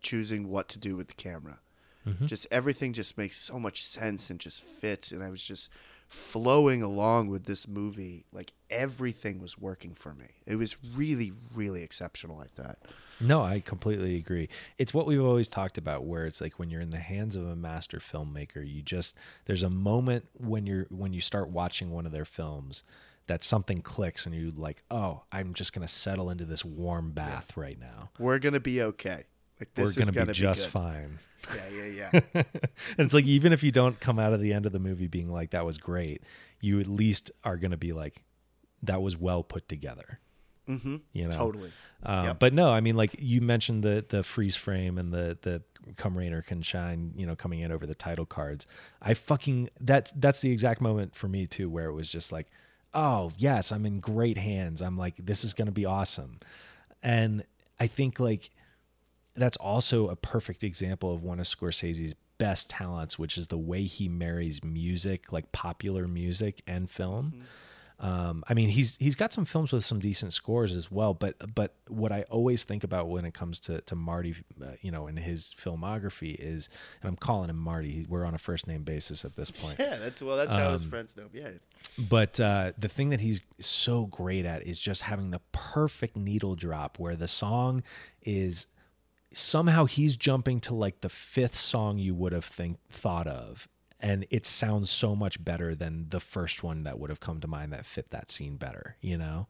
choosing 0.01 0.49
what 0.49 0.69
to 0.71 0.79
do 0.79 0.97
with 0.97 1.09
the 1.09 1.15
camera. 1.15 1.59
Mm-hmm. 2.07 2.27
Just 2.27 2.47
everything 2.51 2.93
just 2.93 3.19
makes 3.19 3.37
so 3.37 3.59
much 3.59 3.83
sense 3.83 4.31
and 4.31 4.39
just 4.39 4.63
fits. 4.63 5.11
And 5.11 5.23
I 5.23 5.31
was 5.31 5.43
just 5.43 5.69
flowing 6.09 6.83
along 6.83 7.29
with 7.29 7.47
this 7.47 7.67
movie. 7.67 8.25
Like 8.33 8.53
everything 8.71 9.41
was 9.41 9.59
working 9.59 9.95
for 9.95 10.15
me. 10.15 10.27
It 10.47 10.57
was 10.57 10.77
really, 10.95 11.33
really 11.55 11.83
exceptional, 11.83 12.41
I 12.41 12.47
thought. 12.47 12.79
No, 13.21 13.43
I 13.43 13.61
completely 13.61 14.17
agree. 14.17 14.49
It's 14.79 14.93
what 14.93 15.07
we've 15.07 15.23
always 15.23 15.49
talked 15.49 15.79
about 15.79 16.05
where 16.05 16.27
it's 16.27 16.41
like 16.41 16.59
when 16.59 16.71
you're 16.71 16.81
in 16.81 16.91
the 16.91 16.99
hands 16.99 17.37
of 17.37 17.47
a 17.47 17.57
master 17.57 17.99
filmmaker, 17.99 18.67
you 18.67 18.83
just 18.83 19.17
there's 19.47 19.63
a 19.63 19.71
moment 19.71 20.27
when 20.35 20.67
you're 20.67 20.87
when 20.91 21.13
you 21.13 21.21
start 21.21 21.49
watching 21.49 21.91
one 21.91 22.07
of 22.07 22.13
their 22.13 22.25
films 22.25 22.83
that 23.27 23.43
something 23.43 23.83
clicks 23.83 24.27
and 24.27 24.35
you're 24.35 24.53
like, 24.55 24.83
"Oh, 24.91 25.23
I'm 25.33 25.55
just 25.55 25.73
going 25.73 25.87
to 25.87 25.93
settle 25.93 26.31
into 26.31 26.45
this 26.45 26.65
warm 26.65 27.13
bath 27.13 27.57
right 27.57 27.79
now. 27.79 28.11
We're 28.19 28.39
going 28.39 28.55
to 28.55 28.61
be 28.61 28.83
okay. 28.83 29.25
Like 29.59 29.75
this 29.75 29.97
We're 29.97 30.03
is 30.03 30.11
going 30.11 30.27
to 30.27 30.33
be 30.33 30.39
just 30.39 30.65
good. 30.65 30.73
fine." 30.73 31.19
Yeah, 31.55 31.85
yeah, 31.85 32.11
yeah. 32.13 32.21
and 32.45 32.45
it's 32.99 33.15
like 33.15 33.27
even 33.27 33.53
if 33.53 33.63
you 33.63 33.73
don't 33.73 33.99
come 34.01 34.19
out 34.19 34.33
of 34.33 34.41
the 34.41 34.53
end 34.53 34.67
of 34.67 34.73
the 34.73 34.79
movie 34.79 35.07
being 35.07 35.31
like 35.31 35.51
that 35.51 35.65
was 35.65 35.79
great, 35.79 36.23
you 36.61 36.81
at 36.81 36.87
least 36.87 37.31
are 37.45 37.57
going 37.57 37.71
to 37.71 37.77
be 37.77 37.93
like 37.93 38.23
that 38.83 39.01
was 39.01 39.17
well 39.17 39.43
put 39.43 39.69
together. 39.69 40.21
Mm-hmm. 40.69 40.97
You 41.13 41.25
know, 41.25 41.31
Totally. 41.31 41.73
Uh, 42.03 42.23
Yep. 42.27 42.39
But 42.39 42.53
no, 42.53 42.71
I 42.71 42.81
mean, 42.81 42.97
like 42.97 43.17
you 43.19 43.41
mentioned 43.41 43.83
the 43.83 44.05
the 44.09 44.23
freeze 44.23 44.57
frame 44.57 44.99
and 44.99 45.13
the 45.13 45.39
the 45.43 45.63
come 45.97 46.17
rain 46.17 46.33
or 46.33 46.43
come 46.43 46.63
shine, 46.63 47.13
you 47.17 47.27
know, 47.27 47.37
coming 47.37 47.61
in 47.61 47.73
over 47.73 47.87
the 47.87 47.95
title 47.95 48.27
cards. 48.27 48.67
I 49.01 49.15
fucking 49.15 49.71
that's 49.81 50.13
that's 50.13 50.41
the 50.41 50.51
exact 50.51 50.81
moment 50.81 51.15
for 51.15 51.29
me 51.29 51.47
too, 51.47 51.69
where 51.71 51.87
it 51.87 51.93
was 51.95 52.09
just 52.09 52.33
like, 52.33 52.49
oh 52.95 53.33
yes, 53.39 53.73
I'm 53.73 53.87
in 53.87 54.01
great 54.01 54.37
hands. 54.39 54.83
I'm 54.83 54.97
like, 54.97 55.15
this 55.19 55.45
is 55.45 55.55
gonna 55.55 55.73
be 55.73 55.85
awesome, 55.85 56.39
and 57.03 57.45
I 57.81 57.87
think 57.87 58.21
like 58.21 58.51
that's 59.35 59.57
also 59.57 60.09
a 60.09 60.17
perfect 60.17 60.65
example 60.65 61.15
of 61.15 61.23
one 61.23 61.41
of 61.41 61.47
Scorsese's 61.47 62.15
best 62.39 62.71
talents, 62.71 63.19
which 63.19 63.39
is 63.39 63.49
the 63.49 63.59
way 63.59 63.85
he 63.85 64.09
marries 64.09 64.63
music, 64.63 65.33
like 65.33 65.53
popular 65.53 66.07
music 66.07 66.63
and 66.67 66.91
film. 66.91 67.45
Um, 67.99 68.45
I 68.47 68.53
mean, 68.53 68.69
he's 68.69 68.99
he's 68.99 69.15
got 69.17 69.33
some 69.33 69.47
films 69.47 69.73
with 69.73 69.83
some 69.83 70.01
decent 70.01 70.35
scores 70.35 70.75
as 70.75 70.91
well, 70.91 71.15
but 71.15 71.35
but 71.55 71.75
what 71.89 72.13
I 72.13 72.23
always 72.29 72.63
think 72.63 72.85
about 72.85 73.09
when 73.09 73.25
it 73.25 73.33
comes 73.33 73.59
to 73.61 73.81
to 73.81 73.95
Marty, 73.95 74.35
uh, 74.63 74.73
you 74.83 74.91
know, 74.91 75.07
in 75.07 75.17
his 75.17 75.55
filmography 75.59 76.37
is, 76.39 76.69
and 77.01 77.09
I'm 77.09 77.17
calling 77.17 77.49
him 77.49 77.57
Marty. 77.57 78.05
We're 78.07 78.27
on 78.27 78.35
a 78.35 78.39
first 78.39 78.67
name 78.67 78.83
basis 78.83 79.25
at 79.25 79.35
this 79.37 79.51
point. 79.51 79.79
Yeah, 79.87 79.97
that's 79.97 80.21
well. 80.23 80.37
That's 80.37 80.55
how 80.55 80.73
his 80.73 80.85
Um, 80.85 80.91
friends 80.91 81.17
know. 81.17 81.23
him. 81.23 81.31
Yeah, 81.33 81.49
But 82.11 82.39
uh, 82.39 82.73
the 82.77 82.89
thing 82.89 83.09
that 83.11 83.21
he's 83.21 83.41
so 83.61 84.05
great 84.07 84.45
at 84.45 84.67
is 84.67 84.79
just 84.79 85.01
having 85.03 85.31
the 85.31 85.41
perfect 85.53 86.17
needle 86.19 86.55
drop 86.55 86.99
where 86.99 87.17
the 87.17 87.29
song 87.29 87.83
is 88.23 88.67
somehow 89.33 89.85
he's 89.87 90.17
jumping 90.17 90.61
to 90.61 90.75
like 90.75 91.01
the 91.01 91.09
fifth 91.09 91.57
song 91.57 91.99
you 91.99 92.15
would 92.15 92.33
have 92.33 92.45
think 92.45 92.79
thought 92.91 93.27
of 93.27 93.69
and 94.01 94.27
it 94.31 94.47
sounds 94.47 94.91
so 94.91 95.17
much 95.17 95.43
better 95.43 95.75
than 95.75 96.07
the 96.11 96.21
first 96.21 96.63
one 96.63 96.83
that 96.85 96.99
would 96.99 97.11
have 97.11 97.21
come 97.21 97.41
to 97.41 97.49
mind 97.49 97.73
that 97.73 97.87
fit 97.87 98.11
that 98.11 98.31
scene 98.31 98.57
better 98.57 98.97
you 99.01 99.17
know 99.17 99.47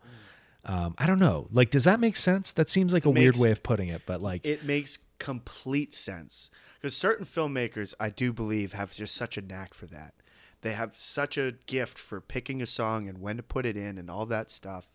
um, 0.64 0.94
i 0.98 1.06
don't 1.06 1.18
know 1.18 1.48
like 1.50 1.70
does 1.70 1.84
that 1.84 2.00
make 2.00 2.16
sense 2.16 2.52
that 2.52 2.68
seems 2.70 2.92
like 2.92 3.04
a 3.04 3.10
weird 3.10 3.36
way 3.36 3.50
of 3.50 3.62
putting 3.62 3.88
it 3.88 4.02
but 4.06 4.22
like 4.22 4.44
it 4.44 4.64
makes 4.64 4.98
complete 5.18 5.94
sense 5.94 6.50
because 6.86 6.96
certain 6.96 7.26
filmmakers, 7.26 7.94
I 7.98 8.10
do 8.10 8.32
believe, 8.32 8.72
have 8.72 8.92
just 8.92 9.14
such 9.14 9.36
a 9.36 9.42
knack 9.42 9.74
for 9.74 9.86
that. 9.86 10.14
They 10.60 10.72
have 10.72 10.94
such 10.94 11.36
a 11.36 11.54
gift 11.66 11.98
for 11.98 12.20
picking 12.20 12.62
a 12.62 12.66
song 12.66 13.08
and 13.08 13.18
when 13.18 13.36
to 13.36 13.42
put 13.42 13.66
it 13.66 13.76
in 13.76 13.98
and 13.98 14.10
all 14.10 14.26
that 14.26 14.50
stuff. 14.50 14.94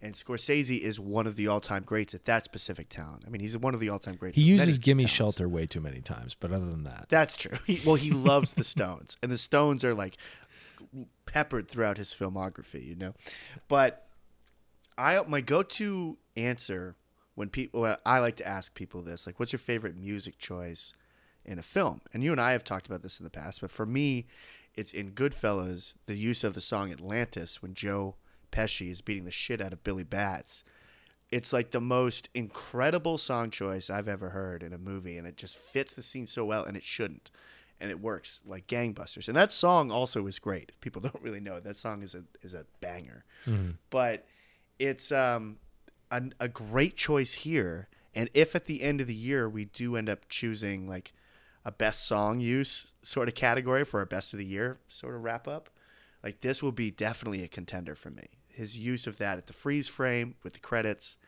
And 0.00 0.14
Scorsese 0.14 0.78
is 0.78 1.00
one 1.00 1.26
of 1.26 1.36
the 1.36 1.48
all-time 1.48 1.82
greats 1.84 2.14
at 2.14 2.26
that 2.26 2.44
specific 2.44 2.88
talent. 2.90 3.24
I 3.26 3.30
mean, 3.30 3.40
he's 3.40 3.56
one 3.56 3.72
of 3.72 3.80
the 3.80 3.88
all-time 3.88 4.16
greats. 4.16 4.38
he 4.38 4.44
uses 4.44 4.78
gimme 4.78 5.04
talents. 5.04 5.14
shelter 5.14 5.48
way 5.48 5.66
too 5.66 5.80
many 5.80 6.00
times 6.00 6.36
but 6.38 6.52
other 6.52 6.66
than 6.66 6.84
that 6.84 7.06
That's 7.08 7.36
true. 7.36 7.56
He, 7.66 7.80
well, 7.84 7.94
he 7.94 8.10
loves 8.30 8.54
the 8.54 8.64
Stones, 8.64 9.16
and 9.22 9.32
the 9.32 9.38
Stones 9.38 9.84
are 9.84 9.94
like 9.94 10.16
peppered 11.24 11.68
throughout 11.68 11.96
his 11.98 12.12
filmography, 12.12 12.86
you 12.86 12.94
know. 12.94 13.14
But 13.68 14.06
I 14.98 15.22
my 15.26 15.40
go-to 15.40 16.18
answer 16.36 16.96
when 17.34 17.48
people 17.48 17.80
well, 17.82 17.98
I 18.04 18.18
like 18.18 18.36
to 18.36 18.46
ask 18.48 18.74
people 18.74 19.02
this, 19.02 19.26
like, 19.26 19.38
what's 19.38 19.52
your 19.52 19.58
favorite 19.58 19.96
music 19.96 20.38
choice 20.38 20.92
in 21.44 21.58
a 21.58 21.62
film? 21.62 22.00
And 22.12 22.22
you 22.22 22.32
and 22.32 22.40
I 22.40 22.52
have 22.52 22.64
talked 22.64 22.86
about 22.86 23.02
this 23.02 23.20
in 23.20 23.24
the 23.24 23.30
past, 23.30 23.60
but 23.60 23.70
for 23.70 23.86
me, 23.86 24.26
it's 24.74 24.92
in 24.92 25.12
Goodfellas 25.12 25.96
the 26.06 26.16
use 26.16 26.44
of 26.44 26.54
the 26.54 26.60
song 26.60 26.92
Atlantis 26.92 27.62
when 27.62 27.74
Joe 27.74 28.16
Pesci 28.56 28.90
is 28.90 29.02
beating 29.02 29.24
the 29.24 29.30
shit 29.30 29.60
out 29.60 29.72
of 29.72 29.84
Billy 29.84 30.04
Batts 30.04 30.64
it's 31.30 31.52
like 31.52 31.70
the 31.70 31.80
most 31.80 32.28
incredible 32.34 33.18
song 33.18 33.50
choice 33.50 33.90
I've 33.90 34.08
ever 34.08 34.30
heard 34.30 34.62
in 34.62 34.72
a 34.72 34.78
movie, 34.78 35.18
and 35.18 35.26
it 35.26 35.36
just 35.36 35.58
fits 35.58 35.92
the 35.92 36.02
scene 36.02 36.26
so 36.26 36.44
well, 36.44 36.64
and 36.64 36.76
it 36.76 36.84
shouldn't, 36.84 37.30
and 37.80 37.90
it 37.90 38.00
works 38.00 38.40
like 38.44 38.66
gangbusters. 38.66 39.26
And 39.26 39.36
that 39.36 39.50
song 39.50 39.90
also 39.90 40.26
is 40.26 40.38
great. 40.38 40.70
If 40.70 40.80
people 40.80 41.02
don't 41.02 41.22
really 41.22 41.40
know 41.40 41.56
it, 41.56 41.64
that 41.64 41.76
song 41.76 42.02
is 42.02 42.14
a 42.14 42.24
is 42.42 42.54
a 42.54 42.66
banger. 42.80 43.24
But 43.90 44.26
it's 44.78 45.10
um 45.10 45.58
a, 46.10 46.22
a 46.38 46.48
great 46.48 46.96
choice 46.96 47.34
here. 47.34 47.88
And 48.14 48.30
if 48.32 48.54
at 48.54 48.64
the 48.64 48.82
end 48.82 49.00
of 49.00 49.06
the 49.06 49.14
year 49.14 49.48
we 49.48 49.66
do 49.66 49.96
end 49.96 50.08
up 50.08 50.28
choosing 50.28 50.88
like 50.88 51.12
a 51.64 51.72
best 51.72 52.06
song 52.06 52.40
use 52.40 52.94
sort 53.02 53.28
of 53.28 53.34
category 53.34 53.84
for 53.84 54.00
our 54.00 54.06
best 54.06 54.32
of 54.32 54.38
the 54.38 54.46
year 54.46 54.78
sort 54.88 55.14
of 55.14 55.22
wrap 55.22 55.48
up, 55.48 55.68
like 56.22 56.40
this 56.40 56.62
will 56.62 56.72
be 56.72 56.90
definitely 56.90 57.42
a 57.42 57.48
contender 57.48 57.94
for 57.94 58.10
me. 58.10 58.35
His 58.56 58.78
use 58.78 59.06
of 59.06 59.18
that 59.18 59.36
at 59.38 59.46
the 59.46 59.52
freeze 59.52 59.86
frame 59.88 60.34
with 60.42 60.54
the 60.54 60.58
credits 60.60 61.18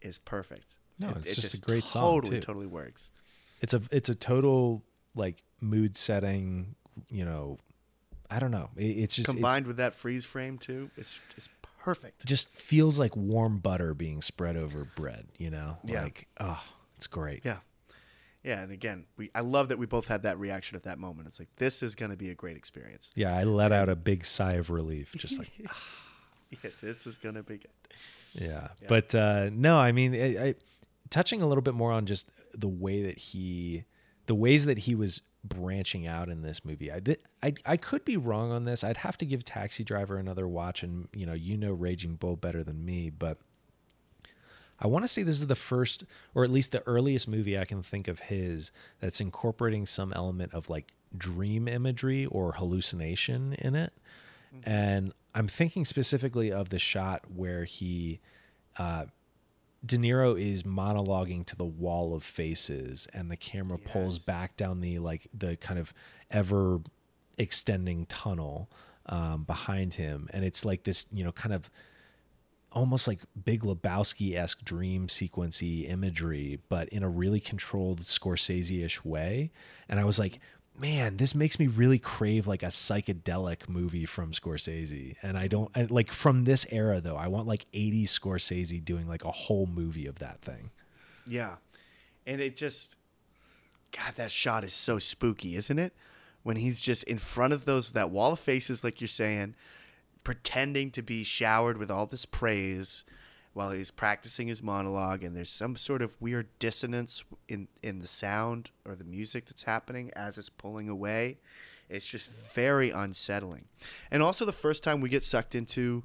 is 0.00 0.18
perfect. 0.18 0.78
No, 1.00 1.08
It- 1.10 1.16
it's 1.18 1.26
it 1.32 1.40
just 1.40 1.54
a 1.54 1.60
great 1.60 1.84
song, 1.84 2.02
Totally, 2.02 2.40
totally 2.40 2.66
works. 2.66 3.10
it's 3.60 3.74
a 3.74 3.82
it's 3.90 4.08
a 4.08 4.14
total 4.14 4.82
like 5.14 5.42
mood 5.60 5.96
setting 5.96 6.74
you 7.10 7.24
know 7.24 7.58
i 8.30 8.38
don't 8.38 8.50
know 8.50 8.70
It- 8.76 8.84
it's 9.02 9.16
just 9.16 9.28
it's- 9.28 9.34
Combined 9.34 9.66
with 9.66 9.76
that 9.78 9.94
freeze 9.94 10.24
frame 10.26 10.56
too, 10.58 10.90
it's 10.96 11.18
it's 11.36 11.48
perfect. 11.82 12.24
just 12.26 12.48
feels 12.50 12.98
like 12.98 13.16
warm 13.16 13.58
butter 13.58 13.92
being 13.94 14.20
spread 14.22 14.56
over 14.56 14.84
bread, 14.94 15.26
you 15.38 15.48
know? 15.50 15.78
Yeah. 15.84 16.02
Like, 16.04 16.28
oh, 16.38 16.62
it's 16.96 17.06
great. 17.06 17.42
Yeah. 17.44 17.58
Yeah, 18.44 18.60
and 18.62 18.70
again, 18.72 19.06
we 19.16 19.30
I 19.34 19.40
love 19.40 19.68
that 19.68 19.78
we 19.78 19.86
both 19.86 20.06
had 20.06 20.22
that 20.22 20.38
reaction 20.38 20.76
at 20.76 20.82
that 20.84 20.98
moment. 20.98 21.26
It's 21.28 21.38
like 21.40 21.54
this 21.56 21.82
is 21.82 21.94
going 21.94 22.10
to 22.10 22.16
be 22.16 22.30
a 22.30 22.34
great 22.34 22.56
experience. 22.56 23.10
Yeah, 23.14 23.36
I 23.36 23.44
let 23.44 23.72
out 23.72 23.88
a 23.88 23.96
big 23.96 24.24
sigh 24.24 24.54
of 24.54 24.70
relief, 24.70 25.12
just 25.16 25.38
like, 25.38 25.50
Yeah, 26.64 26.70
this 26.82 27.06
is 27.06 27.16
going 27.16 27.36
to 27.36 27.44
be 27.44 27.58
good. 27.58 27.70
yeah. 28.34 28.68
But 28.88 29.14
uh, 29.14 29.50
no, 29.52 29.78
I 29.78 29.92
mean, 29.92 30.14
I, 30.14 30.48
I, 30.48 30.54
touching 31.08 31.42
a 31.42 31.46
little 31.46 31.62
bit 31.62 31.74
more 31.74 31.92
on 31.92 32.06
just 32.06 32.28
the 32.52 32.68
way 32.68 33.02
that 33.04 33.18
he 33.18 33.84
the 34.26 34.34
ways 34.34 34.64
that 34.64 34.78
he 34.78 34.96
was 34.96 35.22
branching 35.44 36.06
out 36.06 36.28
in 36.28 36.42
this 36.42 36.64
movie. 36.64 36.92
I, 36.92 37.00
th- 37.00 37.20
I 37.40 37.54
I 37.64 37.76
could 37.76 38.04
be 38.04 38.16
wrong 38.16 38.50
on 38.50 38.64
this. 38.64 38.82
I'd 38.82 38.96
have 38.98 39.16
to 39.18 39.26
give 39.26 39.44
Taxi 39.44 39.84
Driver 39.84 40.16
another 40.16 40.48
watch, 40.48 40.82
and 40.82 41.08
you 41.12 41.24
know, 41.24 41.34
you 41.34 41.56
know 41.56 41.72
Raging 41.72 42.16
Bull 42.16 42.34
better 42.36 42.64
than 42.64 42.84
me, 42.84 43.10
but 43.10 43.38
I 44.80 44.86
want 44.86 45.04
to 45.04 45.08
say 45.08 45.22
this 45.22 45.36
is 45.36 45.46
the 45.46 45.54
first, 45.54 46.04
or 46.34 46.42
at 46.42 46.50
least 46.50 46.72
the 46.72 46.82
earliest 46.86 47.28
movie 47.28 47.58
I 47.58 47.64
can 47.64 47.82
think 47.82 48.08
of 48.08 48.18
his 48.20 48.72
that's 48.98 49.20
incorporating 49.20 49.86
some 49.86 50.12
element 50.14 50.54
of 50.54 50.70
like 50.70 50.92
dream 51.16 51.68
imagery 51.68 52.24
or 52.26 52.52
hallucination 52.52 53.52
in 53.54 53.74
it. 53.74 53.92
And 54.64 55.12
I'm 55.34 55.48
thinking 55.48 55.84
specifically 55.84 56.50
of 56.52 56.70
the 56.70 56.78
shot 56.78 57.22
where 57.34 57.64
he, 57.64 58.20
uh, 58.78 59.06
De 59.84 59.96
Niro 59.96 60.38
is 60.40 60.62
monologuing 60.62 61.46
to 61.46 61.56
the 61.56 61.64
wall 61.64 62.14
of 62.14 62.22
faces, 62.22 63.08
and 63.14 63.30
the 63.30 63.36
camera 63.36 63.78
pulls 63.78 64.18
back 64.18 64.56
down 64.56 64.80
the 64.80 64.98
like 64.98 65.28
the 65.32 65.56
kind 65.56 65.78
of 65.78 65.94
ever 66.30 66.80
extending 67.38 68.04
tunnel 68.06 68.70
um, 69.06 69.44
behind 69.44 69.94
him, 69.94 70.28
and 70.34 70.44
it's 70.44 70.64
like 70.66 70.84
this, 70.84 71.06
you 71.10 71.24
know, 71.24 71.32
kind 71.32 71.54
of 71.54 71.70
almost 72.72 73.08
like 73.08 73.20
Big 73.44 73.62
Lebowski 73.62 74.36
esque 74.36 74.62
dream 74.64 75.06
sequency 75.06 75.88
imagery, 75.90 76.60
but 76.68 76.88
in 76.90 77.02
a 77.02 77.08
really 77.08 77.40
controlled 77.40 78.02
Scorsese 78.02 78.84
ish 78.84 79.04
way. 79.04 79.50
And 79.88 79.98
I 79.98 80.04
was 80.04 80.18
like, 80.18 80.40
man, 80.80 81.18
this 81.18 81.34
makes 81.34 81.58
me 81.58 81.66
really 81.66 81.98
crave 81.98 82.46
like 82.46 82.62
a 82.62 82.66
psychedelic 82.66 83.68
movie 83.68 84.06
from 84.06 84.32
Scorsese. 84.32 85.16
And 85.22 85.36
I 85.36 85.46
don't 85.46 85.70
I, 85.76 85.82
like 85.90 86.10
from 86.10 86.44
this 86.44 86.66
era 86.70 87.00
though. 87.00 87.16
I 87.16 87.28
want 87.28 87.46
like 87.46 87.66
80s 87.72 88.08
Scorsese 88.08 88.82
doing 88.84 89.06
like 89.06 89.24
a 89.24 89.30
whole 89.30 89.66
movie 89.66 90.06
of 90.06 90.18
that 90.20 90.40
thing. 90.40 90.70
Yeah. 91.26 91.56
And 92.26 92.40
it 92.40 92.56
just 92.56 92.96
God, 93.92 94.14
that 94.16 94.30
shot 94.30 94.64
is 94.64 94.72
so 94.72 94.98
spooky, 94.98 95.56
isn't 95.56 95.78
it? 95.78 95.92
When 96.42 96.56
he's 96.56 96.80
just 96.80 97.04
in 97.04 97.18
front 97.18 97.52
of 97.52 97.66
those 97.66 97.92
that 97.92 98.10
wall 98.10 98.32
of 98.32 98.40
faces 98.40 98.82
like 98.82 99.00
you're 99.00 99.08
saying, 99.08 99.54
pretending 100.24 100.90
to 100.92 101.02
be 101.02 101.24
showered 101.24 101.76
with 101.76 101.90
all 101.90 102.06
this 102.06 102.24
praise 102.24 103.04
while 103.60 103.72
he's 103.72 103.90
practicing 103.90 104.48
his 104.48 104.62
monologue 104.62 105.22
and 105.22 105.36
there's 105.36 105.50
some 105.50 105.76
sort 105.76 106.00
of 106.00 106.18
weird 106.18 106.48
dissonance 106.58 107.24
in 107.46 107.68
in 107.82 107.98
the 107.98 108.06
sound 108.06 108.70
or 108.86 108.94
the 108.96 109.04
music 109.04 109.44
that's 109.44 109.64
happening 109.64 110.10
as 110.16 110.38
it's 110.38 110.48
pulling 110.48 110.88
away. 110.88 111.36
It's 111.90 112.06
just 112.06 112.30
very 112.30 112.88
unsettling. 112.88 113.66
And 114.10 114.22
also 114.22 114.46
the 114.46 114.50
first 114.50 114.82
time 114.82 115.02
we 115.02 115.10
get 115.10 115.22
sucked 115.22 115.54
into 115.54 116.04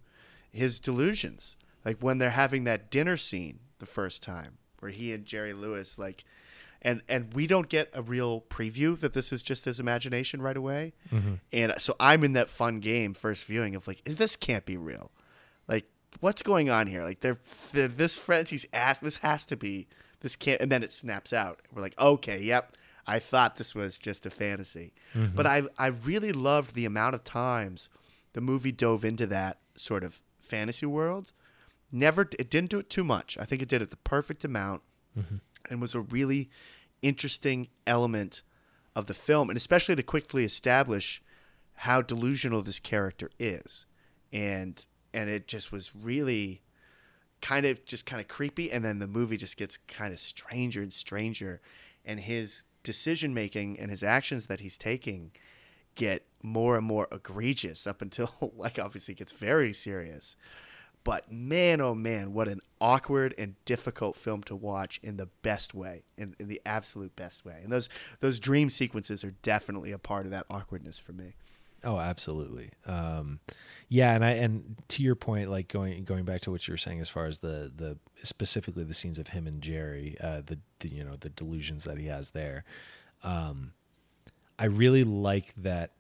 his 0.52 0.82
delusions. 0.82 1.56
Like 1.86 2.00
when 2.02 2.18
they're 2.18 2.32
having 2.32 2.66
that 2.66 2.92
dinner 2.92 3.16
scene 3.16 3.60
the 3.80 3.86
first 3.86 4.22
time 4.22 4.58
where 4.80 4.92
he 4.92 5.14
and 5.14 5.26
Jerry 5.26 5.54
Lewis 5.54 5.98
like 5.98 6.26
and 6.82 7.04
and 7.08 7.34
we 7.34 7.48
don't 7.48 7.70
get 7.70 7.90
a 7.94 8.02
real 8.02 8.42
preview 8.42 9.00
that 9.00 9.14
this 9.14 9.32
is 9.32 9.42
just 9.42 9.64
his 9.64 9.80
imagination 9.80 10.42
right 10.42 10.58
away. 10.58 10.92
Mm-hmm. 11.10 11.36
And 11.54 11.74
so 11.78 11.96
I'm 12.02 12.26
in 12.26 12.34
that 12.34 12.50
fun 12.50 12.82
game 12.82 13.14
first 13.14 13.46
viewing 13.46 13.76
of 13.76 13.88
like 13.88 14.02
is 14.04 14.18
this 14.18 14.36
can't 14.36 14.66
be 14.66 14.76
real. 14.76 15.10
What's 16.20 16.44
going 16.44 16.70
on 16.70 16.88
here? 16.88 17.04
Like 17.04 17.20
they're, 17.20 17.40
they're 17.72 17.88
this 17.88 18.18
frenzy's 18.20 18.66
ass 18.74 19.00
this 19.00 19.18
has 19.18 19.46
to 19.48 19.58
be 19.58 19.88
this 20.22 20.36
can't 20.36 20.62
and 20.62 20.72
then 20.72 20.84
it 20.84 20.92
snaps 20.92 21.34
out. 21.34 21.62
We're 21.74 21.82
like, 21.82 22.00
"Okay, 22.00 22.42
yep. 22.42 22.76
I 23.08 23.20
thought 23.20 23.56
this 23.56 23.76
was 23.76 24.00
just 24.00 24.26
a 24.26 24.30
fantasy." 24.30 24.94
Mm-hmm. 25.14 25.36
But 25.36 25.46
I 25.46 25.64
I 25.78 25.88
really 25.88 26.32
loved 26.32 26.74
the 26.74 26.86
amount 26.86 27.16
of 27.16 27.24
times 27.24 27.90
the 28.34 28.42
movie 28.42 28.72
dove 28.72 29.06
into 29.06 29.28
that 29.28 29.60
sort 29.76 30.04
of 30.04 30.22
fantasy 30.40 30.86
world. 30.86 31.32
Never 31.92 32.28
it 32.40 32.50
didn't 32.50 32.72
do 32.72 32.80
it 32.80 32.90
too 32.90 33.04
much. 33.04 33.38
I 33.40 33.46
think 33.46 33.62
it 33.62 33.70
did 33.70 33.82
it 33.82 33.90
the 33.92 33.98
perfect 33.98 34.44
amount 34.44 34.82
mm-hmm. 35.18 35.38
and 35.70 35.82
was 35.82 35.96
a 35.96 36.02
really 36.02 36.50
interesting 37.02 37.68
element 37.86 38.42
of 38.96 39.06
the 39.06 39.14
film, 39.14 39.50
and 39.50 39.58
especially 39.58 39.96
to 39.96 40.04
quickly 40.04 40.44
establish 40.44 41.22
how 41.80 42.02
delusional 42.02 42.62
this 42.62 42.80
character 42.80 43.30
is, 43.38 43.86
and 44.32 44.86
and 45.16 45.30
it 45.30 45.48
just 45.48 45.72
was 45.72 45.96
really 45.96 46.62
kind 47.42 47.66
of 47.66 47.86
just 47.86 48.06
kind 48.06 48.22
of 48.22 48.28
creepy, 48.28 48.72
and 48.72 48.84
then 48.84 49.00
the 49.00 49.08
movie 49.08 49.38
just 49.38 49.58
gets 49.58 49.78
kind 49.78 50.14
of 50.14 50.20
stranger 50.20 50.82
and 50.82 50.94
stranger, 50.94 51.62
and 52.04 52.20
his 52.20 52.64
decision 52.84 53.34
making 53.34 53.80
and 53.80 53.90
his 53.90 54.04
actions 54.04 54.46
that 54.46 54.60
he's 54.60 54.78
taking 54.78 55.32
get 55.96 56.24
more 56.44 56.78
and 56.78 56.86
more 56.86 57.08
egregious 57.12 57.88
up 57.88 58.02
until 58.02 58.54
like 58.56 58.78
obviously 58.78 59.14
it 59.14 59.18
gets 59.18 59.32
very 59.32 59.74
serious. 59.74 60.38
But 61.04 61.32
man, 61.32 61.82
oh 61.82 61.94
man, 61.94 62.34
what 62.34 62.48
an 62.48 62.62
awkward 62.82 63.36
and 63.38 63.56
difficult 63.64 64.16
film 64.16 64.42
to 64.44 64.56
watch 64.56 65.00
in 65.04 65.18
the 65.18 65.28
best 65.44 65.76
way, 65.76 66.04
in, 66.18 66.36
in 66.40 66.48
the 66.48 66.60
absolute 66.66 67.16
best 67.16 67.46
way. 67.46 67.60
And 67.64 67.72
those 67.72 67.90
those 68.22 68.40
dream 68.40 68.70
sequences 68.70 69.24
are 69.24 69.36
definitely 69.44 69.92
a 69.92 70.00
part 70.00 70.26
of 70.26 70.32
that 70.32 70.46
awkwardness 70.50 70.98
for 70.98 71.14
me. 71.14 71.36
Oh, 71.86 72.00
absolutely. 72.00 72.72
Um, 72.88 73.40
yeah, 73.90 74.16
and 74.16 74.26
I 74.26 74.32
and 74.32 74.76
to 74.90 75.04
your 75.04 75.16
point, 75.16 75.52
like 75.52 75.68
going 75.68 76.04
going 76.04 76.26
back 76.26 76.42
to 76.42 76.52
what 76.52 76.68
you 76.68 76.74
were 76.74 76.78
saying 76.78 77.00
as 77.00 77.10
far 77.10 77.28
as 77.28 77.40
the 77.40 77.72
the 77.74 77.98
specifically 78.24 78.84
the 78.84 78.96
scenes 78.96 79.20
of 79.20 79.28
him 79.28 79.46
and 79.46 79.62
Jerry, 79.62 80.18
uh, 80.20 80.42
the, 80.44 80.58
the 80.80 80.90
you 80.90 81.04
know 81.04 81.16
the 81.20 81.30
delusions 81.30 81.84
that 81.84 82.00
he 82.00 82.08
has 82.08 82.32
there. 82.32 82.66
Um, 83.24 83.74
I 84.58 84.66
really 84.66 85.04
like 85.04 85.54
that 85.58 85.92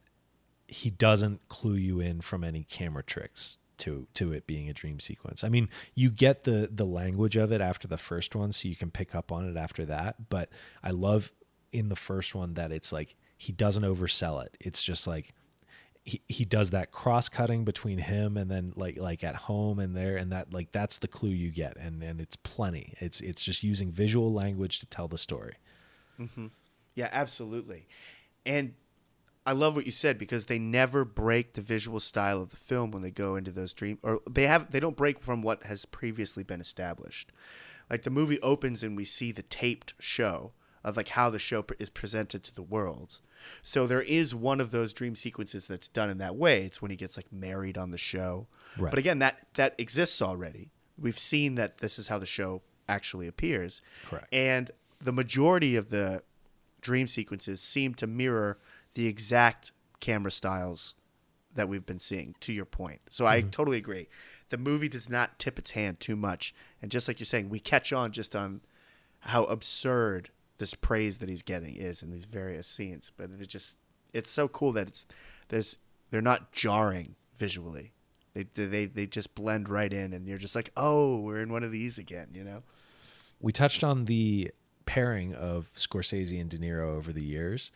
he 0.67 0.89
doesn't 0.89 1.47
clue 1.47 1.75
you 1.75 1.99
in 1.99 2.21
from 2.21 2.43
any 2.43 2.63
camera 2.63 3.03
tricks 3.03 3.57
to 3.77 4.07
to 4.15 4.33
it 4.33 4.47
being 4.47 4.67
a 4.69 4.73
dream 4.73 4.99
sequence. 4.99 5.43
I 5.43 5.49
mean, 5.49 5.69
you 5.93 6.09
get 6.09 6.45
the 6.45 6.67
the 6.73 6.85
language 6.85 7.35
of 7.35 7.51
it 7.51 7.61
after 7.61 7.87
the 7.87 7.97
first 7.97 8.35
one, 8.35 8.51
so 8.51 8.67
you 8.67 8.75
can 8.75 8.89
pick 8.89 9.13
up 9.13 9.31
on 9.31 9.47
it 9.47 9.55
after 9.55 9.85
that. 9.85 10.29
But 10.29 10.49
I 10.83 10.89
love 10.89 11.31
in 11.71 11.89
the 11.89 11.95
first 11.95 12.33
one 12.33 12.55
that 12.55 12.71
it's 12.71 12.91
like 12.91 13.15
he 13.37 13.53
doesn't 13.53 13.83
oversell 13.83 14.43
it. 14.43 14.57
It's 14.59 14.81
just 14.81 15.05
like 15.05 15.35
he, 16.05 16.21
he 16.29 16.45
does 16.45 16.69
that 16.69 16.91
cross 16.91 17.29
cutting 17.29 17.65
between 17.65 17.97
him 17.97 18.37
and 18.37 18.49
then 18.49 18.73
like 18.75 18.97
like 18.97 19.23
at 19.23 19.35
home 19.35 19.79
and 19.79 19.95
there 19.95 20.17
and 20.17 20.31
that 20.31 20.53
like 20.53 20.71
that's 20.71 20.99
the 20.99 21.07
clue 21.07 21.31
you 21.31 21.49
get 21.49 21.75
and 21.77 22.01
and 22.03 22.21
it's 22.21 22.35
plenty. 22.35 22.93
It's 22.99 23.21
it's 23.21 23.43
just 23.43 23.63
using 23.63 23.91
visual 23.91 24.31
language 24.31 24.79
to 24.79 24.85
tell 24.85 25.07
the 25.07 25.17
story. 25.17 25.55
Mm-hmm. 26.19 26.47
Yeah, 26.93 27.09
absolutely. 27.11 27.87
And 28.45 28.75
I 29.47 29.53
love 29.53 29.75
what 29.75 29.87
you 29.87 29.91
said 29.91 30.19
because 30.19 30.45
they 30.45 30.59
never 30.59 31.05
break 31.05 31.53
the 31.53 31.61
visual 31.61 31.99
style 31.99 32.41
of 32.41 32.51
the 32.51 32.57
film 32.57 32.91
when 32.91 33.01
they 33.01 33.11
go 33.11 33.35
into 33.35 33.51
those 33.51 33.73
dream 33.73 33.97
or 34.03 34.21
they 34.29 34.45
have 34.45 34.69
they 34.69 34.79
don't 34.79 34.95
break 34.95 35.19
from 35.19 35.41
what 35.41 35.63
has 35.63 35.85
previously 35.85 36.43
been 36.43 36.61
established. 36.61 37.31
Like 37.89 38.03
the 38.03 38.11
movie 38.11 38.39
opens 38.41 38.83
and 38.83 38.95
we 38.95 39.05
see 39.05 39.31
the 39.31 39.41
taped 39.41 39.95
show 39.99 40.51
of 40.83 40.97
like 40.97 41.09
how 41.09 41.31
the 41.31 41.39
show 41.39 41.65
is 41.79 41.89
presented 41.89 42.43
to 42.43 42.53
the 42.53 42.61
world. 42.61 43.19
So 43.61 43.87
there 43.87 44.01
is 44.01 44.33
one 44.33 44.59
of 44.59 44.71
those 44.71 44.93
dream 44.93 45.15
sequences 45.15 45.67
that's 45.67 45.87
done 45.87 46.09
in 46.09 46.17
that 46.19 46.35
way. 46.35 46.63
It's 46.63 46.81
when 46.81 46.91
he 46.91 46.97
gets 46.97 47.17
like 47.17 47.31
married 47.31 47.77
on 47.77 47.91
the 47.91 47.97
show. 47.97 48.47
Right. 48.77 48.89
But 48.89 48.99
again, 48.99 49.19
that 49.19 49.47
that 49.55 49.75
exists 49.77 50.21
already. 50.21 50.71
We've 50.97 51.19
seen 51.19 51.55
that 51.55 51.79
this 51.79 51.99
is 51.99 52.07
how 52.07 52.19
the 52.19 52.25
show 52.25 52.61
actually 52.87 53.27
appears. 53.27 53.81
Correct. 54.05 54.27
And 54.31 54.71
the 55.01 55.11
majority 55.11 55.75
of 55.75 55.89
the 55.89 56.23
dream 56.81 57.07
sequences 57.07 57.61
seem 57.61 57.93
to 57.95 58.07
mirror 58.07 58.59
the 58.93 59.07
exact 59.07 59.71
camera 59.99 60.31
styles 60.31 60.95
that 61.55 61.67
we've 61.69 61.85
been 61.85 61.99
seeing 61.99 62.35
to 62.41 62.53
your 62.53 62.65
point. 62.65 63.01
So 63.09 63.25
I 63.25 63.41
mm-hmm. 63.41 63.49
totally 63.49 63.77
agree. 63.77 64.07
The 64.49 64.57
movie 64.57 64.89
does 64.89 65.09
not 65.09 65.39
tip 65.39 65.57
its 65.57 65.71
hand 65.71 65.99
too 65.99 66.15
much. 66.15 66.53
And 66.81 66.91
just 66.91 67.07
like 67.07 67.19
you're 67.19 67.25
saying, 67.25 67.49
we 67.49 67.59
catch 67.59 67.91
on 67.91 68.11
just 68.11 68.35
on 68.35 68.61
how 69.19 69.45
absurd 69.45 70.29
this 70.57 70.73
praise 70.73 71.19
that 71.19 71.29
he's 71.29 71.41
getting 71.41 71.75
is 71.75 72.01
in 72.01 72.11
these 72.11 72.25
various 72.25 72.67
scenes. 72.67 73.11
But 73.15 73.29
it 73.39 73.47
just 73.47 73.77
it's 74.13 74.31
so 74.31 74.47
cool 74.47 74.71
that 74.73 74.87
it's 74.87 75.07
there's 75.49 75.77
they're 76.11 76.21
not 76.21 76.51
jarring 76.51 77.15
visually. 77.35 77.93
They 78.33 78.43
they 78.43 78.85
they 78.85 79.05
just 79.05 79.35
blend 79.35 79.69
right 79.69 79.91
in 79.91 80.13
and 80.13 80.27
you're 80.27 80.37
just 80.37 80.55
like, 80.55 80.71
"Oh, 80.75 81.19
we're 81.19 81.41
in 81.41 81.51
one 81.51 81.63
of 81.63 81.71
these 81.71 81.97
again," 81.97 82.29
you 82.33 82.43
know? 82.43 82.63
We 83.39 83.51
touched 83.51 83.83
on 83.83 84.05
the 84.05 84.51
pairing 84.85 85.33
of 85.33 85.71
Scorsese 85.75 86.39
and 86.39 86.49
De 86.49 86.57
Niro 86.57 86.95
over 86.95 87.11
the 87.11 87.25
years. 87.25 87.71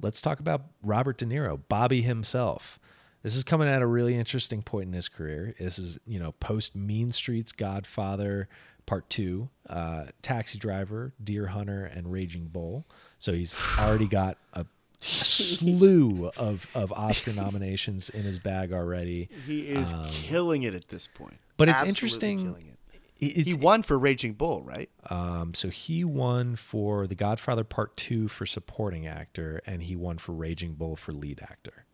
Let's 0.00 0.20
talk 0.20 0.40
about 0.40 0.62
Robert 0.82 1.18
De 1.18 1.26
Niro, 1.26 1.60
Bobby 1.68 2.02
himself. 2.02 2.78
This 3.22 3.34
is 3.34 3.42
coming 3.42 3.68
at 3.68 3.82
a 3.82 3.86
really 3.86 4.16
interesting 4.16 4.62
point 4.62 4.86
in 4.86 4.92
his 4.92 5.08
career. 5.08 5.54
This 5.58 5.78
is, 5.78 5.98
you 6.06 6.20
know, 6.20 6.32
post 6.32 6.76
Mean 6.76 7.10
Streets 7.10 7.52
Godfather 7.52 8.48
Part 8.88 9.08
Two, 9.10 9.50
uh, 9.68 10.06
Taxi 10.22 10.58
Driver, 10.58 11.12
Deer 11.22 11.46
Hunter, 11.48 11.84
and 11.84 12.10
Raging 12.10 12.46
Bull. 12.46 12.86
So 13.18 13.32
he's 13.32 13.56
already 13.78 14.06
got 14.08 14.38
a 14.54 14.64
slew 14.98 16.30
of, 16.36 16.66
of 16.74 16.90
Oscar 16.92 17.32
nominations 17.32 18.08
in 18.08 18.22
his 18.24 18.38
bag 18.38 18.72
already. 18.72 19.28
He 19.46 19.60
is 19.68 19.94
killing 20.10 20.62
it 20.62 20.74
at 20.74 20.88
this 20.88 21.06
point. 21.06 21.36
But 21.56 21.68
it's 21.68 21.82
Absolutely 21.82 22.30
interesting- 22.32 22.56
it. 22.58 22.74
It- 23.20 23.46
He 23.48 23.54
won 23.54 23.82
for 23.82 23.98
Raging 23.98 24.32
Bull, 24.34 24.62
right? 24.62 24.88
Um, 25.10 25.52
so 25.52 25.68
he 25.68 26.04
won 26.04 26.54
for 26.56 27.06
The 27.08 27.14
Godfather 27.16 27.64
Part 27.64 27.96
Two 27.96 28.28
for 28.28 28.46
supporting 28.46 29.06
actor, 29.06 29.60
and 29.66 29.82
he 29.82 29.96
won 29.96 30.18
for 30.18 30.32
Raging 30.32 30.74
Bull 30.74 30.94
for 30.96 31.12
lead 31.12 31.40
actor. 31.42 31.84